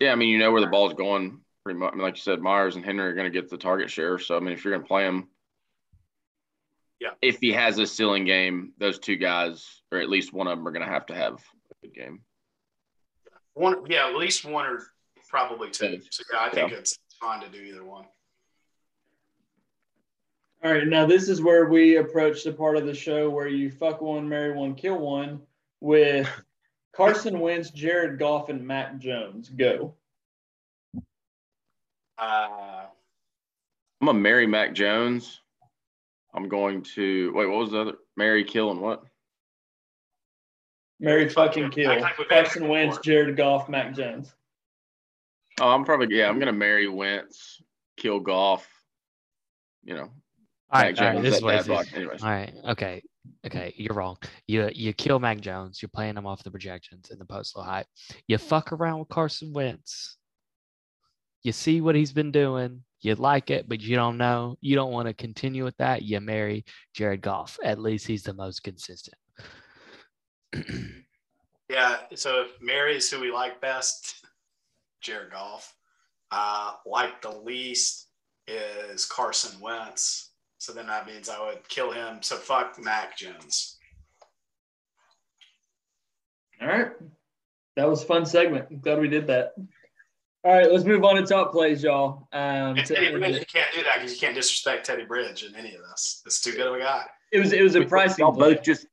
Yeah, 0.00 0.12
I 0.12 0.14
mean, 0.14 0.30
you 0.30 0.38
know 0.38 0.50
where 0.50 0.60
the 0.60 0.68
ball's 0.68 0.94
going 0.94 1.40
pretty 1.64 1.78
much. 1.78 1.92
I 1.92 1.96
mean, 1.96 2.02
like 2.02 2.16
you 2.16 2.22
said, 2.22 2.40
Meyers 2.40 2.76
and 2.76 2.84
Henry 2.84 3.06
are 3.06 3.14
going 3.14 3.30
to 3.30 3.40
get 3.40 3.50
the 3.50 3.58
target 3.58 3.90
share. 3.90 4.18
So, 4.18 4.36
I 4.36 4.40
mean, 4.40 4.52
if 4.52 4.64
you're 4.64 4.72
going 4.72 4.82
to 4.82 4.88
play 4.88 5.04
him, 5.04 5.28
yeah, 6.98 7.10
if 7.20 7.38
he 7.40 7.52
has 7.52 7.78
a 7.78 7.86
ceiling 7.86 8.24
game, 8.24 8.72
those 8.78 8.98
two 8.98 9.16
guys, 9.16 9.82
or 9.90 9.98
at 9.98 10.08
least 10.08 10.32
one 10.32 10.46
of 10.46 10.56
them, 10.56 10.66
are 10.66 10.72
going 10.72 10.86
to 10.86 10.92
have 10.92 11.06
to 11.06 11.14
have 11.14 11.34
a 11.34 11.86
good 11.86 11.94
game. 11.94 12.22
One, 13.54 13.84
yeah, 13.88 14.08
at 14.08 14.16
least 14.16 14.44
one 14.44 14.66
or 14.66 14.82
probably 15.28 15.70
two. 15.70 16.00
So, 16.10 16.22
yeah, 16.32 16.40
I 16.40 16.50
think 16.50 16.70
yeah. 16.70 16.78
it's 16.78 16.98
fine 17.20 17.42
to 17.42 17.48
do 17.48 17.58
either 17.58 17.84
one. 17.84 18.06
All 20.64 20.70
right, 20.70 20.86
now 20.86 21.06
this 21.06 21.28
is 21.28 21.42
where 21.42 21.66
we 21.66 21.96
approach 21.96 22.44
the 22.44 22.52
part 22.52 22.76
of 22.76 22.86
the 22.86 22.94
show 22.94 23.28
where 23.28 23.48
you 23.48 23.68
fuck 23.68 24.00
one, 24.00 24.28
marry 24.28 24.52
one, 24.52 24.76
kill 24.76 24.98
one 24.98 25.40
with 25.80 26.28
Carson 26.94 27.40
Wentz, 27.40 27.70
Jared 27.70 28.16
Goff, 28.18 28.48
and 28.48 28.64
Mac 28.64 28.98
Jones. 28.98 29.48
Go. 29.48 29.94
Uh, 32.16 32.84
I'm 34.00 34.06
gonna 34.06 34.18
marry 34.20 34.46
Mac 34.46 34.72
Jones. 34.72 35.40
I'm 36.32 36.48
going 36.48 36.82
to 36.94 37.32
wait. 37.34 37.46
What 37.46 37.58
was 37.58 37.72
the 37.72 37.80
other? 37.80 37.94
Mary 38.16 38.44
Kill 38.44 38.70
and 38.70 38.80
what? 38.80 39.04
Marry 41.00 41.28
fucking 41.28 41.70
kill. 41.70 41.90
Act 41.90 42.02
like 42.02 42.18
we've 42.18 42.28
been 42.28 42.44
Carson 42.44 42.68
Wentz. 42.68 42.98
Jared 42.98 43.36
Goff, 43.36 43.68
Mac 43.68 43.94
Jones. 43.94 44.32
Oh, 45.60 45.68
I'm 45.68 45.84
probably 45.84 46.16
yeah. 46.16 46.28
I'm 46.28 46.38
gonna 46.38 46.52
marry 46.52 46.86
Wentz, 46.86 47.60
kill 47.96 48.20
Goff. 48.20 48.68
You 49.82 49.94
know, 49.94 50.10
All 50.72 50.80
Mac 50.80 50.96
right, 50.96 50.98
all 51.00 51.06
right. 51.06 51.12
Jones, 51.14 51.24
This 51.24 51.34
is 51.34 51.40
that 51.40 51.44
what 51.44 51.50
bad 51.52 51.58
this 51.60 51.66
block. 51.66 51.86
is. 51.86 51.92
Anyways, 51.94 52.22
All 52.22 52.30
right. 52.30 52.54
Okay. 52.70 53.02
Okay. 53.46 53.74
You're 53.76 53.94
wrong. 53.94 54.16
You 54.46 54.70
you 54.72 54.92
kill 54.92 55.18
Mac 55.18 55.40
Jones. 55.40 55.80
You're 55.82 55.90
playing 55.94 56.16
him 56.16 56.26
off 56.26 56.42
the 56.42 56.50
projections 56.50 57.10
and 57.10 57.20
the 57.20 57.24
post 57.24 57.56
low 57.56 57.62
hype. 57.62 57.86
You 58.26 58.38
fuck 58.38 58.72
around 58.72 58.98
with 59.00 59.08
Carson 59.08 59.52
Wentz. 59.52 60.16
You 61.42 61.52
see 61.52 61.80
what 61.80 61.94
he's 61.94 62.12
been 62.12 62.30
doing. 62.32 62.84
You 63.00 63.16
like 63.16 63.50
it, 63.50 63.68
but 63.68 63.80
you 63.80 63.96
don't 63.96 64.16
know. 64.16 64.56
You 64.60 64.76
don't 64.76 64.92
want 64.92 65.08
to 65.08 65.14
continue 65.14 65.64
with 65.64 65.76
that. 65.78 66.02
You 66.02 66.20
marry 66.20 66.64
Jared 66.94 67.20
Goff. 67.20 67.58
At 67.64 67.80
least 67.80 68.06
he's 68.06 68.22
the 68.22 68.32
most 68.32 68.62
consistent. 68.62 69.16
yeah. 71.68 71.96
So 72.14 72.42
if 72.42 72.48
Mary 72.60 72.96
is 72.96 73.10
who 73.10 73.20
we 73.20 73.32
like 73.32 73.60
best, 73.60 74.24
Jared 75.00 75.32
Goff. 75.32 75.74
Uh, 76.30 76.74
like 76.86 77.20
the 77.22 77.30
least 77.30 78.08
is 78.46 79.04
Carson 79.04 79.60
Wentz. 79.60 80.31
So 80.62 80.72
then 80.72 80.86
that 80.86 81.08
means 81.08 81.28
I 81.28 81.44
would 81.44 81.68
kill 81.68 81.90
him. 81.90 82.22
So 82.22 82.36
fuck 82.36 82.78
Mac 82.80 83.18
Jones. 83.18 83.78
All 86.60 86.68
right. 86.68 86.92
That 87.74 87.88
was 87.88 88.04
a 88.04 88.06
fun 88.06 88.24
segment. 88.24 88.66
I'm 88.70 88.78
glad 88.78 89.00
we 89.00 89.08
did 89.08 89.26
that. 89.26 89.54
All 90.44 90.54
right, 90.54 90.70
let's 90.70 90.84
move 90.84 91.02
on 91.02 91.16
to 91.16 91.22
top 91.26 91.50
plays, 91.50 91.82
y'all. 91.82 92.28
Um, 92.32 92.76
And 92.78 92.86
Teddy 92.86 93.10
Bridge, 93.10 93.40
you 93.40 93.44
can't 93.44 93.74
do 93.74 93.82
that 93.82 93.94
because 93.96 94.12
you 94.12 94.20
can't 94.20 94.36
disrespect 94.36 94.86
Teddy 94.86 95.04
Bridge 95.04 95.42
in 95.42 95.56
any 95.56 95.74
of 95.74 95.80
this. 95.90 96.22
It's 96.26 96.40
too 96.40 96.52
good 96.52 96.68
of 96.68 96.74
a 96.74 96.78
guy. 96.78 97.06
it 97.32 97.40
was 97.40 97.52
it 97.52 97.62
was 97.62 97.74
a 97.74 97.84
pricing 97.84 98.24
Y'all 98.24 98.32
play. 98.32 98.54
both 98.54 98.62
just 98.62 98.86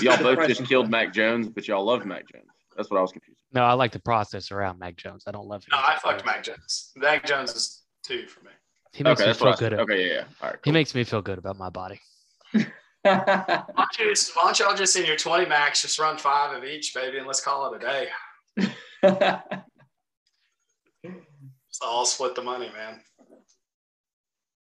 y'all 0.00 0.16
both 0.20 0.48
just 0.48 0.66
killed 0.66 0.90
play. 0.90 1.04
Mac 1.04 1.14
Jones, 1.14 1.48
but 1.48 1.68
y'all 1.68 1.84
love 1.84 2.04
Mac 2.04 2.28
Jones. 2.28 2.48
That's 2.76 2.90
what 2.90 2.98
I 2.98 3.02
was 3.02 3.12
confused. 3.12 3.38
No, 3.52 3.62
I 3.62 3.74
like 3.74 3.92
the 3.92 4.00
process 4.00 4.50
around 4.50 4.80
Mac 4.80 4.96
Jones. 4.96 5.22
I 5.28 5.30
don't 5.30 5.46
love 5.46 5.62
him. 5.62 5.68
No, 5.70 5.78
I 5.78 5.96
fucked. 6.02 6.26
Mac 6.26 6.42
Jones. 6.42 6.90
Mac 6.96 7.24
Jones 7.24 7.54
is 7.54 7.82
two 8.02 8.26
for 8.26 8.40
me. 8.40 8.50
He 8.94 9.02
makes 9.02 9.20
Okay, 9.20 9.30
me 9.30 9.34
feel 9.34 9.48
good. 9.48 9.58
said. 9.58 9.74
Okay, 9.74 10.06
yeah, 10.06 10.12
yeah. 10.14 10.24
All 10.40 10.50
right. 10.50 10.58
He 10.64 10.70
makes 10.70 10.94
me 10.94 11.04
feel 11.04 11.20
good 11.20 11.38
about 11.38 11.58
my 11.58 11.68
body. 11.68 12.00
Why 12.52 12.64
don't, 13.04 13.98
you, 13.98 14.14
why 14.34 14.44
don't 14.44 14.58
y'all 14.58 14.74
just 14.74 14.96
in 14.96 15.04
your 15.04 15.16
20 15.16 15.44
max 15.44 15.82
just 15.82 15.98
run 15.98 16.16
five 16.16 16.56
of 16.56 16.64
each, 16.64 16.94
baby, 16.94 17.18
and 17.18 17.26
let's 17.26 17.42
call 17.42 17.74
it 17.74 17.82
a 17.82 17.86
day. 17.86 18.08
So 21.70 21.86
I'll 21.88 22.06
split 22.06 22.36
the 22.36 22.42
money, 22.42 22.70
man. 22.72 23.00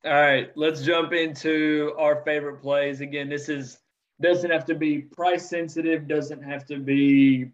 All 0.07 0.13
right, 0.13 0.51
let's 0.57 0.81
jump 0.83 1.13
into 1.13 1.93
our 1.99 2.25
favorite 2.25 2.63
plays. 2.63 3.03
Again, 3.03 3.29
this 3.29 3.51
is 3.51 3.79
doesn't 4.23 4.51
have 4.51 4.65
to 4.65 4.75
be 4.75 5.03
price 5.03 5.49
sensitive, 5.51 6.09
doesn't 6.09 6.43
have 6.43 6.65
to 6.67 6.79
be, 6.79 7.51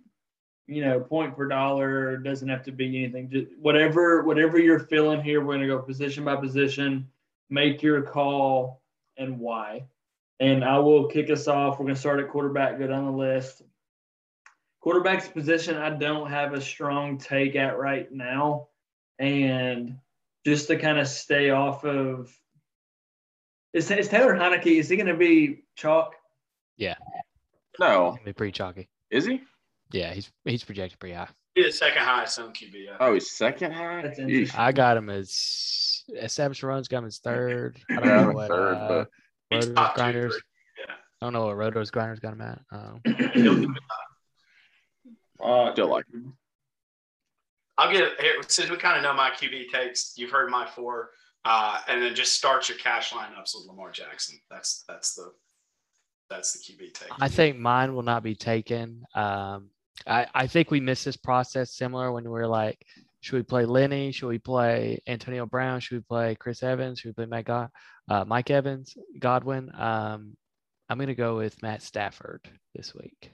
you 0.69 0.85
know, 0.85 1.01
point 1.01 1.35
per 1.35 1.49
dollar, 1.49 2.19
doesn't 2.19 2.49
have 2.49 2.63
to 2.65 2.73
be 2.73 3.03
anything. 3.03 3.31
Just 3.31 3.47
whatever 3.59 4.23
whatever 4.23 4.59
you're 4.59 4.79
feeling 4.81 5.23
here, 5.23 5.45
we're 5.45 5.55
gonna 5.55 5.67
go 5.67 5.79
position 5.81 6.25
by 6.25 6.37
position, 6.37 7.09
make 7.51 7.83
your 7.83 8.03
call 8.03 8.83
and 9.17 9.41
why. 9.41 9.87
And 10.41 10.63
I 10.65 10.79
will 10.79 11.09
kick 11.09 11.31
us 11.31 11.49
off. 11.49 11.79
We're 11.79 11.87
gonna 11.87 11.97
start 11.97 12.21
at 12.21 12.29
quarterback, 12.29 12.79
go 12.79 12.87
down 12.87 13.07
the 13.07 13.11
list. 13.13 13.63
Quarterback's 14.81 15.27
position, 15.29 15.77
I 15.77 15.91
don't 15.91 16.31
have 16.31 16.53
a 16.53 16.61
strong 16.61 17.19
take 17.19 17.57
at 17.57 17.79
right 17.79 18.11
now. 18.13 18.69
And 19.19 19.99
just 20.47 20.69
to 20.69 20.79
kind 20.79 20.99
of 20.99 21.09
stay 21.09 21.51
off 21.51 21.85
of 21.85 22.33
is, 23.73 23.91
is 23.91 24.09
Taylor 24.09 24.35
Heinicke, 24.35 24.79
is 24.79 24.89
he 24.89 24.97
going 24.97 25.09
to 25.09 25.15
be 25.17 25.65
chalk? 25.77 26.15
Yeah. 26.77 26.95
No, 27.81 28.13
He'll 28.13 28.25
be 28.25 28.33
pretty 28.33 28.53
chalky. 28.53 28.89
is 29.11 29.27
he? 29.27 29.43
Yeah, 29.91 30.13
he's 30.13 30.31
he's 30.45 30.65
projected 30.65 30.99
pretty 30.99 31.15
high. 31.15 31.29
Be 31.55 31.65
the 31.65 31.73
second 31.73 32.03
highest 32.03 32.39
on 32.39 32.53
QB. 32.53 32.97
Oh, 33.01 33.15
he's 33.15 33.31
second 33.31 33.73
high. 33.73 34.03
That's 34.03 34.19
Yeesh. 34.21 34.29
interesting. 34.29 34.61
I 34.61 34.73
got 34.73 34.97
him 34.97 35.09
as 35.11 36.05
established 36.15 36.63
runs. 36.63 36.89
Got 36.89 36.99
him 36.99 37.07
as 37.07 37.19
third. 37.19 37.79
I 37.91 37.95
don't 37.95 38.05
Yeah, 38.07 38.23
know 38.27 38.33
what 38.33 38.49
third, 38.49 38.75
uh, 38.75 38.89
but 38.89 39.09
He's 39.51 39.67
Rotos 39.67 39.75
top 39.75 39.95
two, 39.95 39.99
grinders. 40.01 40.43
Yeah. 40.79 40.95
I 41.23 41.27
don't 41.27 41.33
know 41.33 41.47
what 41.47 41.57
Rotos 41.57 41.91
grinders 41.91 42.21
got 42.21 42.35
him 42.35 42.41
at. 42.43 42.61
Um, 42.71 43.75
Uh, 45.41 45.73
still 45.73 45.89
like 45.89 46.05
him. 46.13 46.37
I'll 47.77 47.93
get 47.93 48.03
it 48.03 48.21
here 48.21 48.35
since 48.49 48.69
we 48.71 48.77
kind 48.77 48.97
of 48.97 49.05
know 49.05 49.15
my 49.15 49.31
QB 49.31 49.69
takes. 49.73 50.15
You've 50.17 50.33
heard 50.33 50.51
my 50.51 50.67
four, 50.67 51.11
uh, 51.45 51.79
and 51.87 52.03
then 52.03 52.15
just 52.17 52.33
start 52.33 52.69
your 52.69 52.77
cash 52.79 53.13
lineups 53.13 53.55
with 53.55 53.67
Lamar 53.69 53.93
Jackson. 53.93 54.37
That's 54.51 54.85
that's 54.89 55.15
the 55.15 55.33
that's 56.29 56.53
the 56.53 56.59
QB 56.59 56.93
take. 56.95 57.09
I 57.21 57.29
think 57.29 57.57
mine 57.57 57.95
will 57.95 58.03
not 58.03 58.25
be 58.25 58.35
taken. 58.35 59.05
Um, 59.15 59.71
I, 60.07 60.27
I 60.35 60.47
think 60.47 60.71
we 60.71 60.81
missed 60.81 61.05
this 61.05 61.17
process 61.17 61.75
similar 61.75 62.13
when 62.13 62.29
we're 62.29 62.47
like, 62.47 62.79
should 63.21 63.37
we 63.37 63.43
play 63.43 63.65
Lenny? 63.65 64.13
Should 64.13 64.29
we 64.29 64.39
play 64.39 65.01
Antonio 65.07 65.45
Brown? 65.47 65.81
Should 65.81 65.99
we 65.99 66.03
play 66.03 66.35
Chris 66.37 66.63
Evans? 66.63 67.01
Should 67.01 67.09
we 67.11 67.13
play 67.15 67.27
Mike, 67.27 67.47
God, 67.47 67.69
uh, 68.09 68.25
Mike 68.25 68.51
Evans, 68.51 68.97
Godwin? 69.19 69.71
Um, 69.75 70.37
I'm 70.89 70.99
going 70.99 71.09
to 71.09 71.15
go 71.15 71.37
with 71.37 71.61
Matt 71.63 71.83
Stafford 71.83 72.49
this 72.75 72.95
week. 72.95 73.33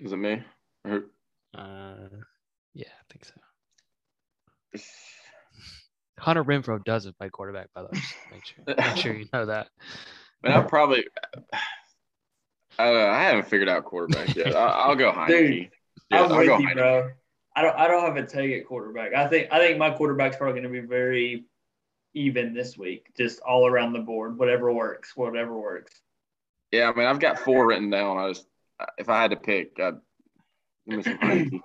Is 0.00 0.12
it 0.12 0.16
me? 0.16 0.42
Or- 0.84 1.04
Uh, 1.54 2.08
yeah, 2.74 2.88
I 2.88 3.04
think 3.12 3.24
so. 3.24 3.34
Hunter 6.24 6.44
Renfrow 6.44 6.82
doesn't 6.84 7.16
play 7.18 7.28
quarterback, 7.28 7.68
by 7.74 7.82
the 7.82 7.88
way. 7.92 7.98
Just 8.00 8.14
Make 8.32 8.44
sure, 8.44 8.64
make 8.76 8.96
sure 8.96 9.14
you 9.14 9.26
know 9.32 9.46
that. 9.46 9.68
But 10.42 10.52
I'll 10.52 10.64
probably. 10.64 11.04
I, 12.78 12.84
don't 12.86 12.94
know, 12.94 13.08
I 13.08 13.22
haven't 13.22 13.46
figured 13.48 13.68
out 13.68 13.84
quarterback 13.84 14.34
yet. 14.34 14.56
I, 14.56 14.66
I'll 14.66 14.96
go 14.96 15.12
Heinicke. 15.16 15.28
Dude, 15.28 15.70
Yeah, 16.10 16.22
I'm 16.24 16.32
I'll 16.32 16.38
with 16.38 16.46
go 16.48 16.58
you, 16.58 16.68
Heinicke. 16.68 16.74
bro. 16.74 17.10
I 17.56 17.62
don't 17.62 17.76
I 17.78 17.86
don't 17.86 18.02
have 18.02 18.16
a 18.16 18.26
take 18.26 18.52
at 18.52 18.66
quarterback. 18.66 19.14
I 19.14 19.28
think 19.28 19.48
I 19.52 19.58
think 19.58 19.78
my 19.78 19.90
quarterback's 19.90 20.36
probably 20.36 20.60
going 20.60 20.74
to 20.74 20.80
be 20.80 20.86
very 20.86 21.44
even 22.14 22.52
this 22.52 22.76
week, 22.76 23.06
just 23.16 23.40
all 23.40 23.66
around 23.66 23.92
the 23.92 24.00
board. 24.00 24.38
Whatever 24.38 24.72
works, 24.72 25.16
whatever 25.16 25.56
works. 25.56 25.92
Yeah, 26.72 26.90
I 26.90 26.98
mean, 26.98 27.06
I've 27.06 27.20
got 27.20 27.38
four 27.38 27.66
written 27.66 27.90
down. 27.90 28.18
I 28.18 28.28
just, 28.28 28.46
if 28.98 29.08
I 29.08 29.22
had 29.22 29.30
to 29.30 29.36
pick, 29.36 29.78
I'd 29.78 29.94
give 30.88 30.96
me 30.98 31.02
some 31.04 31.18
Heinicke. 31.18 31.60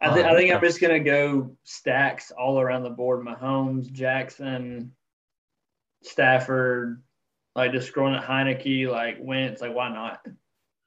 I, 0.00 0.12
th- 0.12 0.26
I 0.26 0.34
think 0.36 0.52
I'm 0.52 0.60
just 0.60 0.80
gonna 0.80 1.00
go 1.00 1.56
stacks 1.64 2.30
all 2.30 2.60
around 2.60 2.82
the 2.82 2.90
board. 2.90 3.24
Mahomes, 3.24 3.90
Jackson, 3.90 4.92
Stafford, 6.02 7.02
like 7.54 7.72
just 7.72 7.92
scrolling 7.92 8.16
at 8.18 8.24
Heinicke, 8.24 8.88
like 8.90 9.16
Wentz, 9.20 9.60
like 9.60 9.74
why 9.74 9.88
not? 9.88 10.20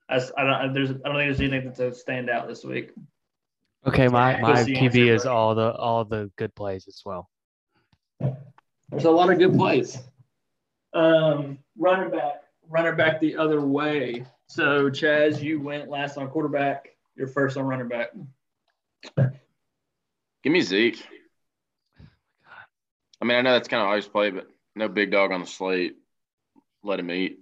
I, 0.07 0.15
s- 0.15 0.31
I 0.37 0.43
don't. 0.43 0.73
There's. 0.73 0.91
I 0.91 0.93
don't 0.93 1.15
think 1.15 1.27
there's 1.37 1.39
anything 1.39 1.65
that's 1.65 1.79
a 1.79 1.93
stand 1.93 2.29
out 2.29 2.47
this 2.47 2.63
week. 2.63 2.91
Okay, 3.87 4.07
my, 4.07 4.35
Yeah, 4.35 4.41
my 4.41 4.53
that's 4.53 4.69
QB 4.69 4.95
is 5.09 5.23
bro. 5.23 5.33
all 5.35 5.55
the 5.55 5.73
all 5.73 6.05
the 6.05 6.31
good 6.37 6.53
plays 6.53 6.87
as 6.87 7.01
well. 7.05 7.29
There's 8.19 9.05
a 9.05 9.11
lot 9.11 9.31
of 9.31 9.37
good 9.39 9.53
plays. 9.55 9.97
Um, 10.93 11.59
running 11.77 12.09
back, 12.11 12.41
running 12.67 12.95
back 12.95 13.19
the 13.19 13.37
other 13.37 13.61
way. 13.61 14.25
So 14.47 14.89
Chaz, 14.89 15.41
you 15.41 15.61
went 15.61 15.89
last 15.89 16.17
on 16.17 16.27
quarterback. 16.29 16.89
You're 17.15 17.27
first 17.27 17.55
on 17.57 17.65
running 17.65 17.87
back. 17.87 18.09
Give 19.15 20.53
me 20.53 20.61
Zeke. 20.61 21.03
I 23.21 23.25
mean, 23.25 23.37
I 23.37 23.41
know 23.41 23.53
that's 23.53 23.67
kind 23.67 23.83
of 23.83 23.89
ice 23.89 24.07
play, 24.07 24.29
but 24.31 24.47
no 24.75 24.87
big 24.87 25.11
dog 25.11 25.31
on 25.31 25.41
the 25.41 25.47
slate. 25.47 25.95
Let 26.83 26.99
him 26.99 27.11
eat. 27.11 27.39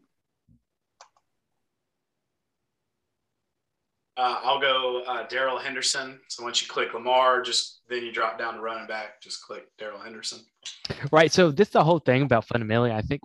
Uh, 4.17 4.39
I'll 4.43 4.59
go 4.59 5.03
uh, 5.05 5.27
Darrell 5.27 5.59
Henderson. 5.59 6.19
So 6.27 6.43
once 6.43 6.59
you 6.59 6.67
click 6.67 6.95
Lamar, 6.95 7.43
just 7.43 7.81
then 7.87 8.03
you 8.03 8.11
drop 8.11 8.39
down 8.39 8.55
to 8.55 8.61
running 8.61 8.87
back. 8.87 9.21
Just 9.21 9.43
click 9.43 9.67
Darrell 9.77 9.99
Henderson. 9.99 10.39
Right. 11.11 11.31
So 11.31 11.51
this 11.51 11.67
is 11.67 11.73
the 11.73 11.83
whole 11.83 11.99
thing 11.99 12.23
about 12.23 12.45
fundamentally. 12.45 12.91
I 12.91 13.01
think 13.01 13.21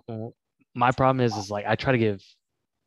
my 0.75 0.91
problem 0.91 1.25
is 1.25 1.35
is 1.35 1.49
like 1.49 1.65
I 1.65 1.75
try 1.75 1.93
to 1.93 1.97
give 1.97 2.21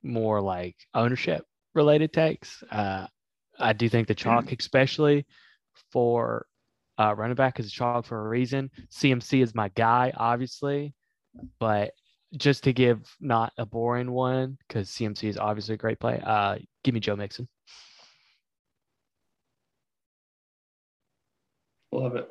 more 0.04 0.40
like 0.40 0.76
ownership 0.94 1.44
related 1.74 2.12
takes. 2.12 2.62
Uh, 2.70 3.08
I 3.58 3.72
do 3.72 3.88
think 3.88 4.08
the 4.08 4.14
chalk, 4.14 4.52
especially 4.52 5.26
for 5.92 6.46
uh, 6.98 7.14
running 7.16 7.34
back, 7.36 7.58
is 7.60 7.66
a 7.66 7.70
chalk 7.70 8.04
for 8.06 8.24
a 8.24 8.28
reason. 8.28 8.70
CMC 8.90 9.42
is 9.42 9.54
my 9.54 9.68
guy, 9.70 10.12
obviously, 10.16 10.94
but 11.58 11.92
just 12.36 12.64
to 12.64 12.72
give 12.72 13.00
not 13.20 13.52
a 13.56 13.64
boring 13.64 14.10
one 14.10 14.58
because 14.66 14.88
CMC 14.90 15.24
is 15.28 15.38
obviously 15.38 15.74
a 15.74 15.78
great 15.78 15.98
play. 16.00 16.20
Uh, 16.24 16.56
give 16.84 16.94
me 16.94 17.00
Joe 17.00 17.16
Mixon. 17.16 17.48
Love 21.92 22.16
it. 22.16 22.28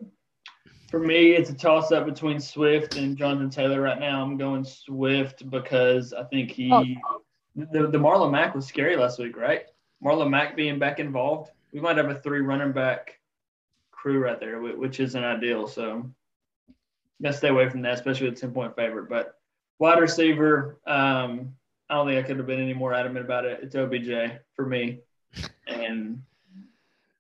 For 0.92 1.00
me, 1.00 1.32
it's 1.32 1.50
a 1.50 1.54
toss 1.56 1.92
up 1.92 2.06
between 2.06 2.40
Swift 2.40 2.96
and 2.98 3.18
Jonathan 3.18 3.50
Taylor 3.50 3.82
right 3.82 4.00
now. 4.00 4.22
I'm 4.22 4.38
going 4.38 4.64
Swift 4.64 5.50
because 5.50 6.14
I 6.14 6.24
think 6.26 6.52
he, 6.52 6.72
Oh. 6.72 6.84
the, 7.56 7.88
the 7.88 7.98
Marlon 7.98 8.32
Mack 8.32 8.54
was 8.54 8.66
scary 8.68 8.96
last 8.96 9.18
week, 9.18 9.36
right? 9.36 9.64
Marlon 10.06 10.30
Mack 10.30 10.56
being 10.56 10.78
back 10.78 11.00
involved. 11.00 11.52
We 11.74 11.82
might 11.82 11.98
have 11.98 12.10
a 12.10 12.16
three 12.16 12.42
running 12.42 12.72
back 12.72 13.20
crew 13.92 14.20
right 14.20 14.40
there, 14.40 14.62
which 14.62 15.00
isn't 15.00 15.24
ideal. 15.24 15.68
So, 15.68 16.10
gotta 17.22 17.36
stay 17.36 17.48
away 17.48 17.70
from 17.70 17.82
that, 17.82 17.96
especially 17.96 18.30
with 18.30 18.40
10 18.40 18.52
point 18.52 18.76
favorite. 18.76 19.10
But 19.10 19.40
wide 19.80 20.00
receiver, 20.00 20.80
um, 20.86 21.56
I 21.90 21.96
don't 21.96 22.08
think 22.08 22.24
I 22.24 22.28
could 22.28 22.38
have 22.38 22.46
been 22.46 22.62
any 22.62 22.74
more 22.74 22.94
adamant 22.94 23.26
about 23.26 23.46
it. 23.46 23.62
It's 23.64 23.76
OBJ 23.76 24.40
for 24.56 24.68
me, 24.68 25.00
and 25.68 26.22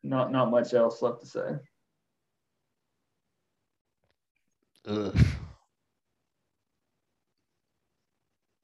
not 0.03 0.31
not 0.31 0.51
much 0.51 0.73
else 0.75 1.01
left 1.01 1.21
to 1.21 1.25
say. 1.25 1.55
Ugh. 4.87 5.17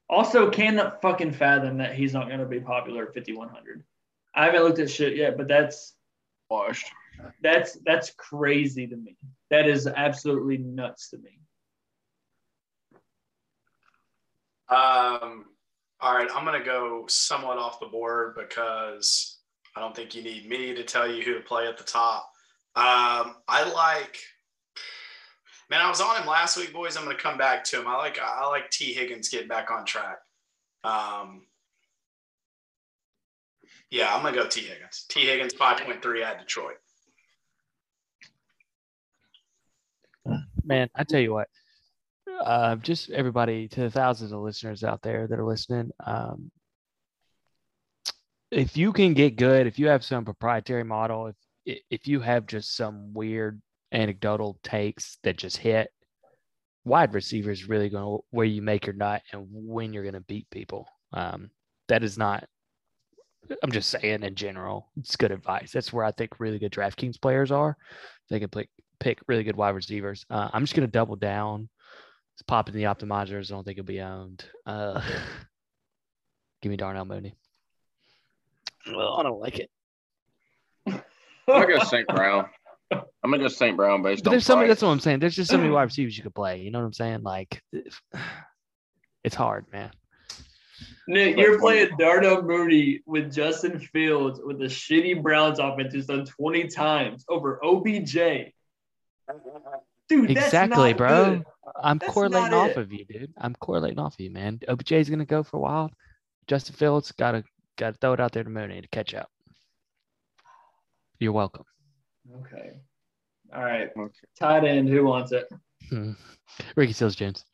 Also, 0.08 0.50
cannot 0.50 1.00
fucking 1.00 1.32
fathom 1.32 1.78
that 1.78 1.94
he's 1.94 2.12
not 2.12 2.28
going 2.28 2.38
to 2.38 2.46
be 2.46 2.60
popular 2.60 3.04
at 3.08 3.14
5100. 3.14 3.82
I 4.34 4.46
haven't 4.46 4.62
looked 4.62 4.78
at 4.78 4.90
shit 4.90 5.16
yet, 5.16 5.36
but 5.36 5.48
that's 5.48 5.94
Washed. 6.50 6.90
that's 7.42 7.78
that's 7.84 8.12
crazy 8.16 8.86
to 8.86 8.96
me. 8.96 9.16
That 9.50 9.68
is 9.68 9.86
absolutely 9.86 10.58
nuts 10.58 11.10
to 11.10 11.18
me. 11.18 11.38
Um, 14.68 15.46
all 16.00 16.14
right, 16.14 16.28
I'm 16.34 16.44
gonna 16.44 16.64
go 16.64 17.04
somewhat 17.08 17.58
off 17.58 17.80
the 17.80 17.86
board 17.86 18.34
because 18.36 19.38
I 19.76 19.80
don't 19.80 19.94
think 19.94 20.14
you 20.14 20.22
need 20.22 20.48
me 20.48 20.74
to 20.74 20.82
tell 20.82 21.10
you 21.10 21.22
who 21.22 21.34
to 21.34 21.40
play 21.40 21.66
at 21.66 21.76
the 21.76 21.84
top. 21.84 22.30
Um, 22.74 23.36
I 23.48 23.70
like, 23.74 24.18
man, 25.70 25.82
I 25.82 25.88
was 25.88 26.00
on 26.00 26.20
him 26.20 26.26
last 26.26 26.56
week, 26.56 26.72
boys. 26.72 26.96
I'm 26.96 27.04
gonna 27.04 27.16
come 27.16 27.36
back 27.36 27.64
to 27.64 27.80
him. 27.80 27.86
I 27.86 27.96
like, 27.96 28.18
I 28.18 28.46
like 28.48 28.70
Tee 28.70 28.94
Higgins 28.94 29.28
getting 29.28 29.48
back 29.48 29.70
on 29.70 29.84
track. 29.84 30.18
Um, 30.84 31.46
yeah, 33.92 34.14
I'm 34.14 34.22
gonna 34.22 34.34
go 34.34 34.46
Tee 34.46 34.62
Higgins. 34.62 35.04
Tee 35.08 35.26
Higgins 35.26 35.52
5.3 35.52 36.24
at 36.24 36.38
Detroit. 36.38 36.76
Man, 40.64 40.88
I 40.94 41.04
tell 41.04 41.20
you 41.20 41.34
what, 41.34 41.48
uh, 42.42 42.76
just 42.76 43.10
everybody 43.10 43.68
to 43.68 43.80
the 43.80 43.90
thousands 43.90 44.32
of 44.32 44.40
listeners 44.40 44.82
out 44.82 45.02
there 45.02 45.26
that 45.26 45.38
are 45.38 45.44
listening. 45.44 45.90
Um, 46.04 46.50
if 48.50 48.78
you 48.78 48.94
can 48.94 49.12
get 49.12 49.36
good, 49.36 49.66
if 49.66 49.78
you 49.78 49.88
have 49.88 50.04
some 50.04 50.24
proprietary 50.24 50.84
model, 50.84 51.26
if 51.66 51.78
if 51.90 52.06
you 52.08 52.20
have 52.20 52.46
just 52.46 52.74
some 52.74 53.12
weird 53.12 53.60
anecdotal 53.92 54.58
takes 54.62 55.18
that 55.22 55.36
just 55.36 55.58
hit, 55.58 55.90
wide 56.86 57.12
receiver 57.12 57.50
is 57.50 57.68
really 57.68 57.90
going 57.90 58.04
to 58.04 58.24
where 58.30 58.46
you 58.46 58.62
make 58.62 58.86
your 58.86 58.94
nut 58.94 59.20
and 59.32 59.46
when 59.50 59.92
you're 59.92 60.02
going 60.02 60.14
to 60.14 60.20
beat 60.20 60.48
people. 60.50 60.88
Um, 61.12 61.50
that 61.88 62.02
is 62.02 62.16
not. 62.16 62.48
I'm 63.62 63.72
just 63.72 63.90
saying 63.90 64.22
in 64.22 64.34
general, 64.34 64.88
it's 64.96 65.16
good 65.16 65.32
advice. 65.32 65.72
That's 65.72 65.92
where 65.92 66.04
I 66.04 66.12
think 66.12 66.38
really 66.38 66.58
good 66.58 66.72
DraftKings 66.72 67.20
players 67.20 67.50
are. 67.50 67.76
They 68.30 68.40
can 68.40 68.48
pick 68.48 68.68
pick 69.00 69.18
really 69.26 69.42
good 69.42 69.56
wide 69.56 69.74
receivers. 69.74 70.24
Uh, 70.30 70.48
I'm 70.52 70.62
just 70.62 70.74
going 70.74 70.86
to 70.86 70.90
double 70.90 71.16
down. 71.16 71.68
It's 72.34 72.42
popping 72.42 72.74
the 72.74 72.84
optimizers. 72.84 73.50
I 73.50 73.54
don't 73.54 73.64
think 73.64 73.78
it'll 73.78 73.86
be 73.86 74.00
owned. 74.00 74.44
Uh, 74.64 75.02
give 76.62 76.70
me 76.70 76.76
Darnell 76.76 77.04
Mooney. 77.04 77.34
Well, 78.86 79.14
I 79.18 79.22
don't 79.22 79.40
like 79.40 79.58
it. 79.58 79.70
I'm 80.86 81.02
gonna 81.46 81.66
go 81.66 81.84
St. 81.84 82.06
Brown. 82.08 82.46
I'm 82.90 83.30
gonna 83.30 83.38
go 83.38 83.48
St. 83.48 83.76
Brown 83.76 84.02
based 84.02 84.24
But 84.24 84.30
on 84.30 84.32
there's 84.32 84.46
so 84.46 84.56
many. 84.56 84.68
That's 84.68 84.82
what 84.82 84.88
I'm 84.88 85.00
saying. 85.00 85.18
There's 85.18 85.36
just 85.36 85.50
so 85.50 85.58
many 85.58 85.70
wide 85.70 85.82
receivers 85.82 86.16
you 86.16 86.22
could 86.22 86.34
play. 86.34 86.60
You 86.60 86.70
know 86.70 86.78
what 86.80 86.86
I'm 86.86 86.92
saying? 86.92 87.22
Like, 87.22 87.62
it's 89.24 89.34
hard, 89.34 89.66
man. 89.72 89.90
Nick, 91.08 91.36
you're 91.36 91.58
playing 91.58 91.90
Darnell 91.98 92.42
Mooney 92.42 93.00
with 93.06 93.32
Justin 93.32 93.78
Fields 93.80 94.40
with 94.42 94.58
the 94.58 94.66
shitty 94.66 95.20
Browns 95.22 95.58
offense 95.58 95.92
who's 95.92 96.06
done 96.06 96.24
20 96.24 96.68
times 96.68 97.24
over 97.28 97.58
OBJ. 97.64 98.14
Dude, 100.08 100.30
that's 100.30 100.46
Exactly, 100.46 100.90
not 100.90 100.96
bro. 100.96 101.24
good. 101.36 101.44
I'm 101.82 101.98
That's 101.98 102.12
correlating 102.12 102.52
off 102.52 102.70
it. 102.70 102.76
of 102.78 102.92
you, 102.92 103.04
dude. 103.04 103.32
I'm 103.38 103.54
correlating 103.54 103.98
off 103.98 104.14
of 104.14 104.20
you, 104.20 104.30
man. 104.30 104.60
OBJ 104.68 104.92
is 104.92 105.10
gonna 105.10 105.24
go 105.24 105.42
for 105.42 105.56
a 105.56 105.60
while. 105.60 105.90
Justin 106.46 106.74
Fields 106.76 107.12
gotta 107.12 107.44
gotta 107.78 107.96
throw 108.00 108.12
it 108.12 108.20
out 108.20 108.32
there 108.32 108.44
to 108.44 108.50
Mooney 108.50 108.80
to 108.80 108.88
catch 108.88 109.14
up. 109.14 109.30
You're 111.18 111.32
welcome. 111.32 111.64
Okay. 112.42 112.72
All 113.54 113.62
right. 113.62 113.90
Okay. 113.96 114.14
Tight 114.38 114.64
end. 114.64 114.88
Who 114.88 115.04
wants 115.04 115.32
it? 115.32 115.46
Hmm. 115.88 116.12
Ricky 116.76 116.92
Seals 116.92 117.14
Jones. 117.16 117.44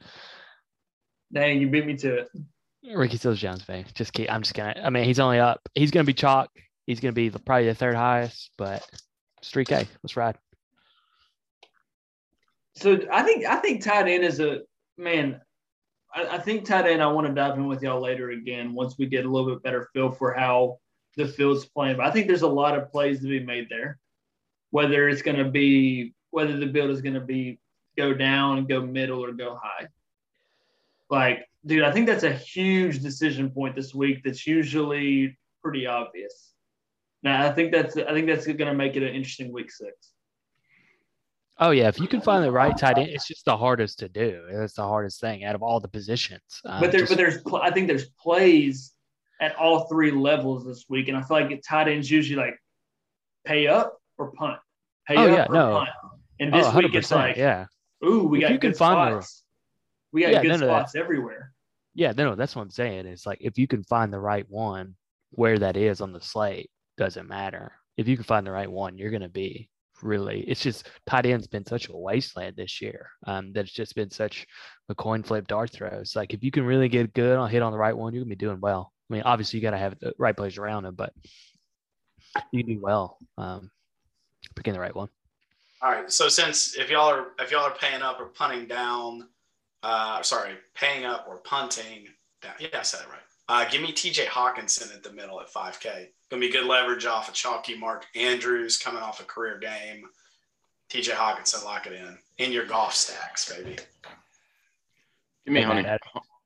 Dang, 1.33 1.61
you 1.61 1.69
beat 1.69 1.87
me 1.87 1.97
to 1.99 2.19
it. 2.21 2.29
Ricky 2.85 3.17
Seals 3.17 3.41
Jones, 3.41 3.67
man. 3.69 3.85
Just 3.95 4.13
keep. 4.13 4.31
I'm 4.33 4.43
just 4.43 4.55
gonna. 4.55 4.81
I 4.83 4.91
mean, 4.91 5.05
he's 5.05 5.21
only 5.21 5.39
up. 5.39 5.61
He's 5.75 5.91
gonna 5.91 6.05
be 6.05 6.15
chalk. 6.15 6.51
He's 6.87 7.01
gonna 7.01 7.13
be 7.13 7.29
the, 7.29 7.39
probably 7.39 7.67
the 7.67 7.75
third 7.75 7.95
highest, 7.95 8.51
but 8.57 8.87
it's 9.39 9.51
3K. 9.51 9.87
Let's 10.03 10.17
ride. 10.17 10.39
So 12.77 13.01
I 13.13 13.23
think 13.23 13.45
I 13.45 13.57
think 13.57 13.83
tight 13.83 14.09
end 14.09 14.25
is 14.25 14.41
a 14.41 14.61
man. 14.97 15.41
I, 16.15 16.27
I 16.27 16.39
think 16.39 16.65
tight 16.65 16.87
end. 16.87 17.03
I 17.03 17.09
want 17.09 17.27
to 17.27 17.35
dive 17.35 17.57
in 17.57 17.67
with 17.67 17.83
y'all 17.83 18.01
later 18.01 18.31
again 18.31 18.75
once 18.75 18.97
we 18.97 19.07
get 19.07 19.27
a 19.27 19.29
little 19.29 19.51
bit 19.51 19.63
better 19.63 19.89
feel 19.93 20.13
for 20.13 20.33
how 20.33 20.79
the 21.17 21.27
field's 21.27 21.65
playing. 21.67 21.97
But 21.97 22.07
I 22.07 22.11
think 22.13 22.29
there's 22.29 22.43
a 22.43 22.49
lot 22.49 22.79
of 22.79 22.91
plays 22.91 23.21
to 23.21 23.29
be 23.29 23.41
made 23.41 23.69
there. 23.69 23.99
Whether 24.71 25.09
it's 25.09 25.23
going 25.23 25.39
to 25.39 25.51
be 25.51 26.15
whether 26.31 26.57
the 26.57 26.67
build 26.67 26.91
is 26.91 27.03
going 27.03 27.15
to 27.15 27.21
be 27.21 27.59
go 27.97 28.15
down, 28.15 28.67
go 28.67 28.81
middle, 28.81 29.25
or 29.25 29.33
go 29.33 29.59
high. 29.61 29.89
Like, 31.11 31.48
dude, 31.67 31.83
I 31.85 31.93
think 31.93 32.07
that's 32.07 32.25
a 32.25 32.33
huge 32.33 33.01
decision 33.01 33.51
point 33.51 33.75
this 33.77 33.95
week. 33.95 34.23
That's 34.25 34.47
usually 34.47 35.39
pretty 35.63 35.87
obvious. 35.87 36.53
Now, 37.23 37.47
I 37.47 37.51
think 37.53 37.73
that's 37.73 37.97
I 37.97 38.13
think 38.13 38.27
that's 38.29 38.47
going 38.47 38.59
to 38.59 38.75
make 38.75 38.97
it 38.97 39.03
an 39.03 39.15
interesting 39.15 39.53
week 39.53 39.71
six. 39.71 40.13
Oh 41.61 41.71
yeah, 41.71 41.89
if 41.89 41.99
you 41.99 42.07
can 42.07 42.21
find 42.21 42.45
the 42.45 42.53
right 42.53 42.77
tight 42.77 42.99
end, 42.99 43.11
it's 43.11 43.27
just 43.27 43.45
the 43.45 43.57
hardest 43.57 43.99
to 43.99 44.09
do. 44.09 44.45
It's 44.49 44.75
the 44.75 44.85
hardest 44.85 45.21
thing 45.21 45.45
out 45.45 45.57
of 45.57 45.63
all 45.63 45.81
the 45.81 45.89
positions. 45.89 46.61
Um, 46.65 46.81
but 46.81 46.93
there, 46.93 47.01
just- 47.01 47.11
but 47.11 47.17
there's, 47.19 47.39
I 47.61 47.73
think 47.73 47.89
there's 47.89 48.09
plays 48.11 48.93
at 49.41 49.57
all 49.57 49.89
three 49.89 50.13
levels 50.13 50.65
this 50.65 50.85
week, 50.89 51.09
and 51.09 51.17
I 51.17 51.23
feel 51.23 51.41
like 51.41 51.61
tight 51.69 51.89
ends 51.89 52.09
usually 52.09 52.37
like 52.37 52.57
pay 53.45 53.67
up 53.67 53.99
or 54.19 54.31
punt, 54.33 54.59
pay 55.09 55.17
Oh, 55.17 55.23
up 55.25 55.37
yeah, 55.37 55.47
or 55.49 55.55
no. 55.55 55.73
punt. 55.79 55.89
And 56.39 56.55
this 56.55 56.67
oh, 56.69 56.79
week 56.79 56.95
it's 56.95 57.11
like, 57.11 57.37
yeah, 57.37 57.67
ooh, 58.05 58.23
we 58.29 58.39
If 58.39 58.43
got 58.43 58.53
you 58.53 58.59
can 58.61 58.75
find 58.75 59.17
the- 59.17 59.23
spots. 59.23 59.43
We 60.13 60.23
got 60.23 60.33
Yeah, 60.33 60.43
good 60.43 60.49
none 60.49 60.63
of 60.63 60.69
that. 60.69 60.89
spots 60.89 60.95
everywhere. 60.95 61.53
yeah. 61.95 62.13
No, 62.17 62.35
that's 62.35 62.55
what 62.57 62.63
I'm 62.63 62.71
saying. 62.71 63.07
It's 63.07 63.27
like 63.27 63.39
if 63.41 63.59
you 63.59 63.67
can 63.67 63.83
find 63.85 64.13
the 64.13 64.21
right 64.21 64.49
one, 64.49 64.95
where 65.31 65.59
that 65.59 65.77
is 65.77 66.01
on 66.01 66.13
the 66.13 66.21
slate 66.21 66.71
doesn't 66.97 67.29
matter. 67.29 67.73
If 67.97 68.09
you 68.09 68.17
can 68.17 68.25
find 68.25 68.47
the 68.47 68.53
right 68.53 68.71
one, 68.71 68.97
you're 68.97 69.11
gonna 69.11 69.29
be 69.29 69.69
really. 70.03 70.41
It's 70.43 70.63
just 70.63 70.89
tight 71.07 71.27
end's 71.27 71.47
been 71.49 71.67
such 71.67 71.89
a 71.89 71.97
wasteland 71.97 72.57
this 72.57 72.81
year. 72.81 73.11
Um, 73.27 73.53
that 73.53 73.65
it's 73.67 73.73
just 73.73 73.95
been 73.95 74.11
such 74.11 74.47
a 74.89 74.95
coin 74.95 75.23
flip 75.23 75.47
dart 75.49 75.71
throw. 75.71 75.89
It's 75.89 76.15
like 76.17 76.33
if 76.33 76.43
you 76.45 76.51
can 76.51 76.65
really 76.65 76.89
get 76.89 77.13
good 77.13 77.37
on 77.37 77.51
hit 77.51 77.63
on 77.63 77.73
the 77.73 77.79
right 77.79 77.97
one, 77.97 78.15
you're 78.15 78.23
gonna 78.23 78.31
be 78.31 78.37
doing 78.37 78.61
well. 78.61 78.93
I 79.11 79.15
mean, 79.15 79.23
obviously 79.25 79.59
you 79.59 79.63
got 79.63 79.71
to 79.71 79.79
have 79.79 79.99
the 80.01 80.13
right 80.19 80.37
players 80.37 80.59
around 80.59 80.85
him, 80.85 80.95
but 80.95 81.13
you 82.53 82.63
can 82.63 82.75
do 82.75 82.81
well 82.81 83.17
um, 83.39 83.71
picking 84.55 84.75
the 84.75 84.81
right 84.81 84.95
one. 84.95 85.09
All 85.81 85.91
right. 85.91 86.13
So 86.13 86.29
since 86.29 86.77
if 86.77 86.91
y'all 86.91 87.09
are 87.11 87.29
if 87.41 87.51
y'all 87.51 87.63
are 87.65 87.75
paying 87.75 88.03
up 88.03 88.21
or 88.21 88.27
punting 88.27 88.67
down, 88.67 89.29
uh, 89.83 90.23
sorry, 90.23 90.53
paying 90.75 91.05
up 91.05 91.27
or 91.29 91.39
punting 91.39 92.07
down. 92.43 92.53
Yeah, 92.59 92.69
I 92.79 92.83
said 92.83 93.01
it 93.01 93.09
right. 93.09 93.19
Uh, 93.51 93.69
give 93.71 93.81
me 93.81 93.93
TJ 93.93 94.27
Hockenson 94.27 94.95
at 94.95 95.03
the 95.03 95.13
middle 95.13 95.41
at 95.41 95.49
5K. 95.53 96.09
Gonna 96.31 96.41
be 96.41 96.51
good 96.51 96.67
leverage 96.67 97.07
off 97.07 97.29
of 97.29 97.35
chalky 97.35 97.77
Mark 97.77 98.05
Andrews 98.15 98.77
coming 98.77 99.03
off 99.03 99.21
a 99.21 99.25
career 99.25 99.59
game. 99.59 100.05
TJ 100.91 101.11
Hockenson, 101.11 101.65
lock 101.65 101.87
it 101.87 101.95
in 101.95 102.19
in 102.39 102.53
your 102.53 102.67
golf 102.67 102.95
stacks, 102.95 103.51
baby. 103.53 103.77
Give 105.45 105.55
me 105.55 105.61
Yeah, 105.61 105.67
Hunter. 105.67 105.99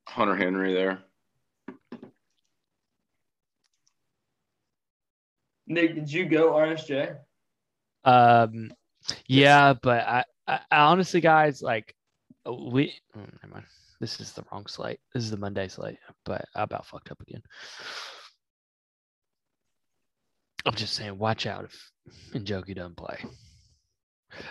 Hunter 0.06 0.36
Henry 0.36 0.72
there. 0.74 0.98
Nick, 5.66 5.94
did 5.94 6.12
you 6.12 6.26
go 6.26 6.52
RSJ? 6.52 7.16
Um, 8.04 8.72
yeah, 9.26 9.74
but 9.80 10.06
I, 10.06 10.24
I, 10.46 10.60
I 10.70 10.78
honestly, 10.80 11.20
guys, 11.20 11.62
like 11.62 11.94
we. 12.46 12.94
Oh, 13.16 13.20
never 13.20 13.54
mind. 13.54 13.66
This 14.00 14.18
is 14.20 14.32
the 14.32 14.44
wrong 14.50 14.66
slate. 14.66 14.98
This 15.14 15.22
is 15.22 15.30
the 15.30 15.36
Monday 15.36 15.68
slate, 15.68 15.98
but 16.24 16.44
I 16.56 16.62
about 16.64 16.86
fucked 16.86 17.10
up 17.10 17.20
again. 17.20 17.42
I'm 20.66 20.74
just 20.74 20.94
saying, 20.94 21.18
watch 21.18 21.46
out 21.46 21.64
if 21.64 21.90
Njoku 22.32 22.74
doesn't 22.74 22.96
play. 22.96 23.18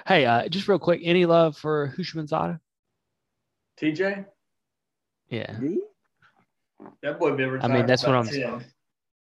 Hey, 0.05 0.25
uh, 0.25 0.47
just 0.47 0.67
real 0.67 0.79
quick, 0.79 1.01
any 1.03 1.25
love 1.25 1.57
for 1.57 1.87
Hushman 1.97 2.27
Zada? 2.27 2.59
TJ? 3.79 4.25
Yeah, 5.29 5.57
That 7.01 7.17
boy 7.19 7.31
been 7.35 7.49
retired. 7.51 7.71
I 7.71 7.73
mean, 7.75 7.85
that's 7.85 8.03
what 8.05 8.15
I'm- 8.15 8.25
10. 8.27 8.65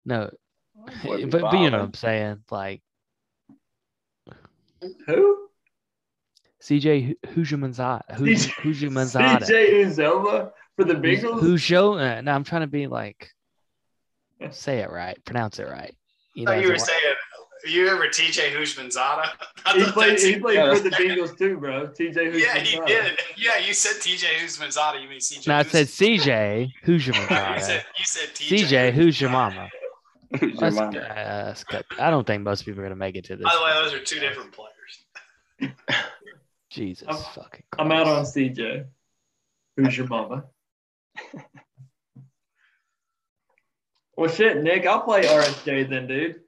no, 0.05 0.29
but, 1.03 1.29
but 1.29 1.53
you 1.59 1.69
know 1.69 1.79
what. 1.79 1.85
I'm 1.85 1.93
saying. 1.93 2.43
Like, 2.49 2.81
Who? 5.07 5.46
CJ 6.67 7.15
Hujamanzada. 7.27 8.01
CJ 8.17 8.49
Hujamanzada. 8.61 9.43
CJ 9.43 9.85
Uzoma 9.85 10.51
for 10.75 10.83
the 10.85 10.95
Bengals. 10.95 11.39
Hujo. 11.41 11.99
Uh, 12.17 12.21
no, 12.21 12.31
I'm 12.33 12.43
trying 12.43 12.61
to 12.61 12.67
be 12.67 12.87
like, 12.87 13.29
say 14.51 14.79
it 14.79 14.91
right, 14.91 15.17
pronounce 15.25 15.59
it 15.59 15.67
right. 15.67 15.95
You 16.33 16.43
I 16.43 16.45
thought 16.55 16.61
you 16.61 16.67
were 16.67 16.73
it's 16.73 16.83
a- 16.83 16.87
saying 16.87 17.01
you 17.65 17.87
ever 17.87 18.07
TJ 18.07 18.51
Houshmanzada? 18.51 19.29
I 19.65 19.77
He 19.77 19.91
played. 19.91 20.19
He 20.19 20.39
played 20.39 20.55
Yeah. 20.57 20.73
for 20.75 20.79
the 20.81 20.89
Bengals 20.95 21.37
too, 21.37 21.57
bro. 21.57 21.87
TJ. 21.87 22.39
Yeah, 22.39 22.57
he 22.59 22.77
Houshmandzadeh. 22.77 22.85
did. 22.87 23.19
Yeah, 23.37 23.57
you 23.57 23.73
said 23.73 24.01
TJ 24.01 24.25
Houshmandzada. 24.43 25.01
You 25.01 25.09
mean 25.09 25.19
CJ? 25.19 25.47
No, 25.47 25.59
it 25.59 25.67
said 25.67 25.87
CJ 25.87 26.71
you 26.85 26.99
said 26.99 27.13
Hujamanzada. 27.15 27.83
you 27.97 28.05
said 28.05 28.29
TJ. 28.35 28.59
CJ, 28.67 28.93
who's 28.93 29.19
your 29.19 29.29
mama? 29.31 29.69
Who's 30.39 30.59
your 30.59 30.69
Let's, 30.69 30.77
uh. 31.73 31.81
I 31.99 32.09
don't 32.11 32.27
think 32.27 32.43
most 32.43 32.65
people 32.65 32.81
are 32.81 32.83
gonna 32.83 32.95
make 32.95 33.15
it 33.15 33.25
to 33.25 33.35
this. 33.37 33.45
By 33.45 33.55
the 33.57 33.63
way, 33.63 33.71
those 33.83 33.93
are 33.93 34.03
two 34.03 34.19
different 34.19 34.51
players. 34.51 34.73
Jesus 36.69 37.07
I'm- 37.07 37.17
fucking. 37.33 37.63
I'm 37.79 37.91
out 37.91 38.07
on 38.07 38.23
CJ. 38.25 38.85
Who's 39.77 39.95
your 39.97 40.07
mama? 40.07 40.45
well, 44.15 44.29
shit, 44.29 44.61
Nick. 44.63 44.85
I'll 44.85 45.01
play 45.01 45.23
RSJ 45.23 45.89
then, 45.89 46.07
dude. 46.07 46.41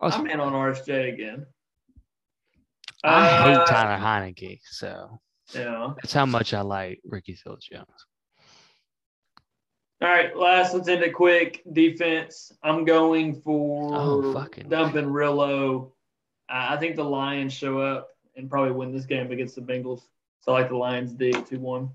Was- 0.00 0.14
I'm 0.14 0.26
in 0.26 0.40
on 0.40 0.52
RSJ 0.52 1.12
again. 1.14 1.46
I 3.02 3.26
Uh, 3.28 3.58
hate 3.58 3.66
Tyler 3.68 4.02
Heinicke, 4.02 4.60
so 4.64 5.20
Yeah. 5.54 5.94
that's 5.96 6.12
how 6.12 6.26
much 6.26 6.52
I 6.54 6.60
like 6.62 7.00
Ricky 7.04 7.34
Seals 7.36 7.64
Jones. 7.64 7.86
All 10.02 10.08
right, 10.08 10.36
last. 10.36 10.74
Let's 10.74 10.88
end 10.88 11.02
it 11.02 11.14
quick. 11.14 11.62
Defense. 11.72 12.52
I'm 12.62 12.84
going 12.84 13.40
for 13.40 13.94
Oh, 13.94 14.32
fucking- 14.34 14.68
dumping 14.68 15.06
real 15.10 15.34
low. 15.34 15.94
I 16.48 16.76
think 16.76 16.96
the 16.96 17.04
Lions 17.04 17.52
show 17.54 17.78
up 17.80 18.08
and 18.36 18.50
probably 18.50 18.72
win 18.72 18.92
this 18.92 19.06
game 19.06 19.32
against 19.32 19.54
the 19.54 19.62
Bengals. 19.62 20.02
So 20.40 20.52
I 20.52 20.60
like 20.60 20.68
the 20.68 20.76
Lions 20.76 21.12
D 21.12 21.32
two 21.32 21.58
one. 21.58 21.90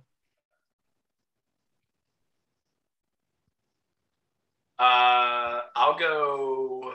Uh, 4.80 5.61
I'll 5.76 5.97
go 5.97 6.93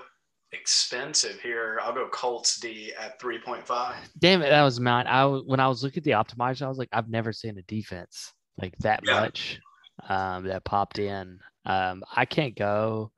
expensive 0.52 1.40
here. 1.40 1.78
I'll 1.82 1.92
go 1.92 2.08
Colts 2.08 2.58
D 2.58 2.92
at 2.98 3.20
three 3.20 3.38
point 3.38 3.66
five. 3.66 3.96
Damn 4.18 4.42
it, 4.42 4.50
that 4.50 4.62
was 4.62 4.80
mine. 4.80 5.06
I 5.06 5.24
when 5.26 5.60
I 5.60 5.68
was 5.68 5.84
looking 5.84 6.00
at 6.00 6.04
the 6.04 6.10
optimizer, 6.12 6.62
I 6.62 6.68
was 6.68 6.78
like, 6.78 6.88
I've 6.92 7.08
never 7.08 7.32
seen 7.32 7.58
a 7.58 7.62
defense 7.62 8.32
like 8.60 8.76
that 8.78 9.04
Yeah. 9.04 9.20
much 9.20 9.60
um, 10.08 10.44
that 10.44 10.64
popped 10.64 10.98
in. 10.98 11.38
Um, 11.64 12.02
I 12.14 12.24
can't 12.24 12.56
go 12.56 13.12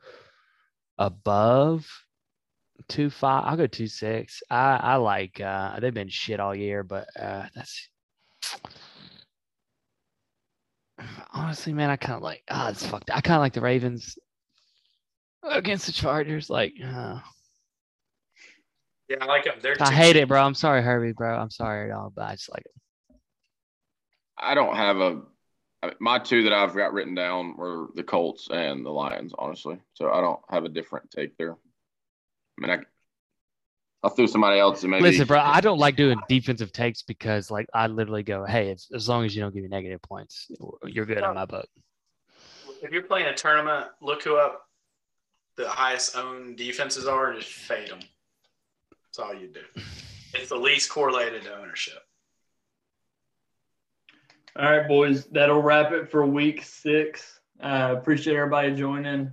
above 0.98 1.88
two 2.88 3.10
five. 3.10 3.44
I'll 3.46 3.56
go 3.56 3.66
two 3.66 3.86
six. 3.88 4.42
I 4.50 4.76
I 4.76 4.96
like. 4.96 5.40
Uh, 5.40 5.80
they've 5.80 5.92
been 5.94 6.08
shit 6.08 6.40
all 6.40 6.54
year, 6.54 6.82
but 6.84 7.08
uh, 7.18 7.46
that's 7.54 7.88
honestly, 11.32 11.72
man. 11.72 11.90
I 11.90 11.96
kind 11.96 12.16
of 12.16 12.22
like. 12.22 12.42
Ah, 12.50 12.70
it's 12.70 12.86
fucked. 12.86 13.10
I 13.10 13.20
kind 13.20 13.36
of 13.36 13.40
like 13.40 13.52
the 13.52 13.60
Ravens 13.60 14.18
against 15.42 15.86
the 15.86 15.92
Chargers. 15.92 16.50
Like, 16.50 16.74
uh, 16.82 17.20
Yeah, 19.08 19.16
I 19.20 19.24
like 19.26 19.44
them. 19.44 19.54
They're 19.62 19.76
I 19.80 19.86
two- 19.90 19.94
hate 19.94 20.16
it, 20.16 20.28
bro. 20.28 20.42
I'm 20.42 20.54
sorry, 20.54 20.82
Herbie, 20.82 21.12
bro. 21.12 21.36
I'm 21.36 21.50
sorry, 21.50 21.90
y'all, 21.90 22.12
but 22.14 22.22
I 22.24 22.32
just 22.32 22.50
like 22.52 22.64
it. 22.64 23.16
I 24.40 24.54
don't 24.54 24.76
have 24.76 24.98
a 24.98 25.22
My 26.00 26.18
two 26.18 26.44
that 26.44 26.52
I've 26.52 26.74
got 26.76 26.92
written 26.92 27.14
down 27.14 27.56
were 27.56 27.88
the 27.94 28.02
Colts 28.04 28.48
and 28.52 28.84
the 28.84 28.90
Lions, 28.90 29.32
honestly. 29.38 29.78
So 29.94 30.10
I 30.12 30.20
don't 30.20 30.40
have 30.50 30.64
a 30.64 30.68
different 30.68 31.10
take 31.10 31.36
there. 31.38 31.56
I 32.58 32.66
mean, 32.66 32.78
I, 32.78 32.82
I'll 34.02 34.10
throw 34.10 34.26
somebody 34.26 34.58
else 34.58 34.82
and 34.82 34.90
maybe. 34.90 35.02
Listen, 35.02 35.26
bro, 35.26 35.38
I 35.40 35.60
don't 35.60 35.78
like 35.78 35.96
doing 35.96 36.18
defensive 36.28 36.72
takes 36.72 37.02
because, 37.02 37.50
like, 37.50 37.66
I 37.74 37.86
literally 37.86 38.22
go, 38.22 38.44
"Hey, 38.44 38.70
it's, 38.70 38.88
as 38.94 39.08
long 39.08 39.24
as 39.24 39.34
you 39.34 39.42
don't 39.42 39.54
give 39.54 39.62
me 39.62 39.68
negative 39.68 40.02
points, 40.02 40.50
you're 40.84 41.06
good 41.06 41.18
in 41.18 41.34
my 41.34 41.44
book." 41.44 41.68
If 42.82 42.92
you're 42.92 43.02
playing 43.02 43.26
a 43.26 43.34
tournament, 43.34 43.88
look 44.00 44.22
who 44.22 44.36
up 44.36 44.68
the 45.56 45.68
highest 45.68 46.16
owned 46.16 46.56
defenses 46.56 47.06
are 47.06 47.30
and 47.30 47.40
just 47.40 47.52
fade 47.52 47.90
them. 47.90 47.98
That's 48.90 49.18
all 49.18 49.34
you 49.34 49.48
do. 49.48 49.82
It's 50.34 50.50
the 50.50 50.56
least 50.56 50.90
correlated 50.90 51.42
to 51.42 51.58
ownership. 51.58 51.98
All 54.56 54.70
right, 54.70 54.86
boys, 54.86 55.24
that'll 55.26 55.62
wrap 55.62 55.92
it 55.92 56.10
for 56.10 56.24
week 56.24 56.62
six. 56.62 57.40
Uh, 57.60 57.94
appreciate 57.98 58.36
everybody 58.36 58.74
joining. 58.74 59.32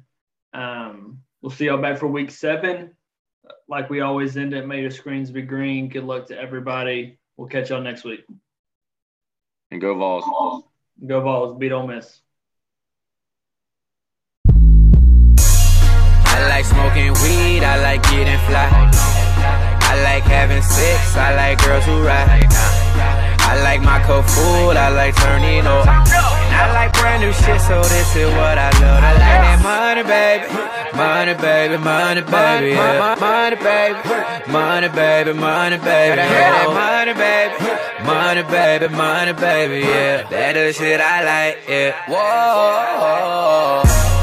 Um, 0.53 1.19
we'll 1.41 1.51
see 1.51 1.65
y'all 1.65 1.81
back 1.81 1.99
for 1.99 2.07
week 2.07 2.31
seven. 2.31 2.91
Like 3.67 3.89
we 3.89 4.01
always 4.01 4.37
end 4.37 4.53
it, 4.53 4.67
may 4.67 4.81
your 4.81 4.91
screens 4.91 5.31
be 5.31 5.41
green. 5.41 5.89
Good 5.89 6.03
luck 6.03 6.27
to 6.27 6.37
everybody. 6.39 7.17
We'll 7.37 7.47
catch 7.47 7.69
y'all 7.69 7.81
next 7.81 8.03
week. 8.03 8.23
and 9.71 9.81
go 9.81 9.95
Vols. 9.95 10.23
Go 11.05 11.21
Vols, 11.21 11.57
beat 11.57 11.71
Ole 11.71 11.87
Miss. 11.87 12.21
I 16.27 16.47
like 16.49 16.65
smoking 16.65 17.13
weed, 17.23 17.63
I 17.63 17.81
like 17.81 18.03
getting 18.03 18.39
fly. 18.47 18.69
I 19.87 20.01
like 20.03 20.23
having 20.23 20.61
sex, 20.61 21.15
I 21.15 21.35
like 21.35 21.63
girls 21.63 21.85
who 21.85 22.03
ride. 22.03 22.47
I 23.47 23.61
like 23.63 23.81
my 23.81 23.99
cup 24.01 24.25
food. 24.25 24.75
I 24.75 24.89
like 24.89 25.15
turning 25.15 25.65
up. 25.67 25.85
And 25.87 26.55
I 26.55 26.73
like 26.73 26.93
brand 26.93 27.21
new 27.21 27.31
shit, 27.31 27.61
so 27.61 27.81
this 27.83 28.15
is 28.15 28.27
what 28.33 28.57
I 28.57 28.69
love. 28.81 29.03
I 29.03 29.13
like 29.13 29.41
that 29.45 29.59
money, 29.61 30.03
baby. 30.03 30.74
Money, 30.95 31.33
baby, 31.33 31.77
money, 31.77 32.21
baby. 32.21 32.69
Yeah. 32.71 33.15
Money, 33.19 33.57
baby. 33.57 33.99
Money, 34.49 34.87
baby, 34.89 35.33
money, 35.33 35.77
baby. 35.77 36.21
Hear 36.21 36.51
that 36.55 36.69
money, 36.71 37.13
baby. 37.13 37.55
Money, 38.05 38.43
baby, 38.43 38.87
money, 38.95 39.33
baby. 39.33 39.79
Yeah. 39.85 40.23
That 40.29 40.53
the 40.53 40.71
shit 40.71 41.01
I 41.01 41.23
like. 41.25 41.57
Yeah. 41.67 41.91
Whoa. 42.07 44.14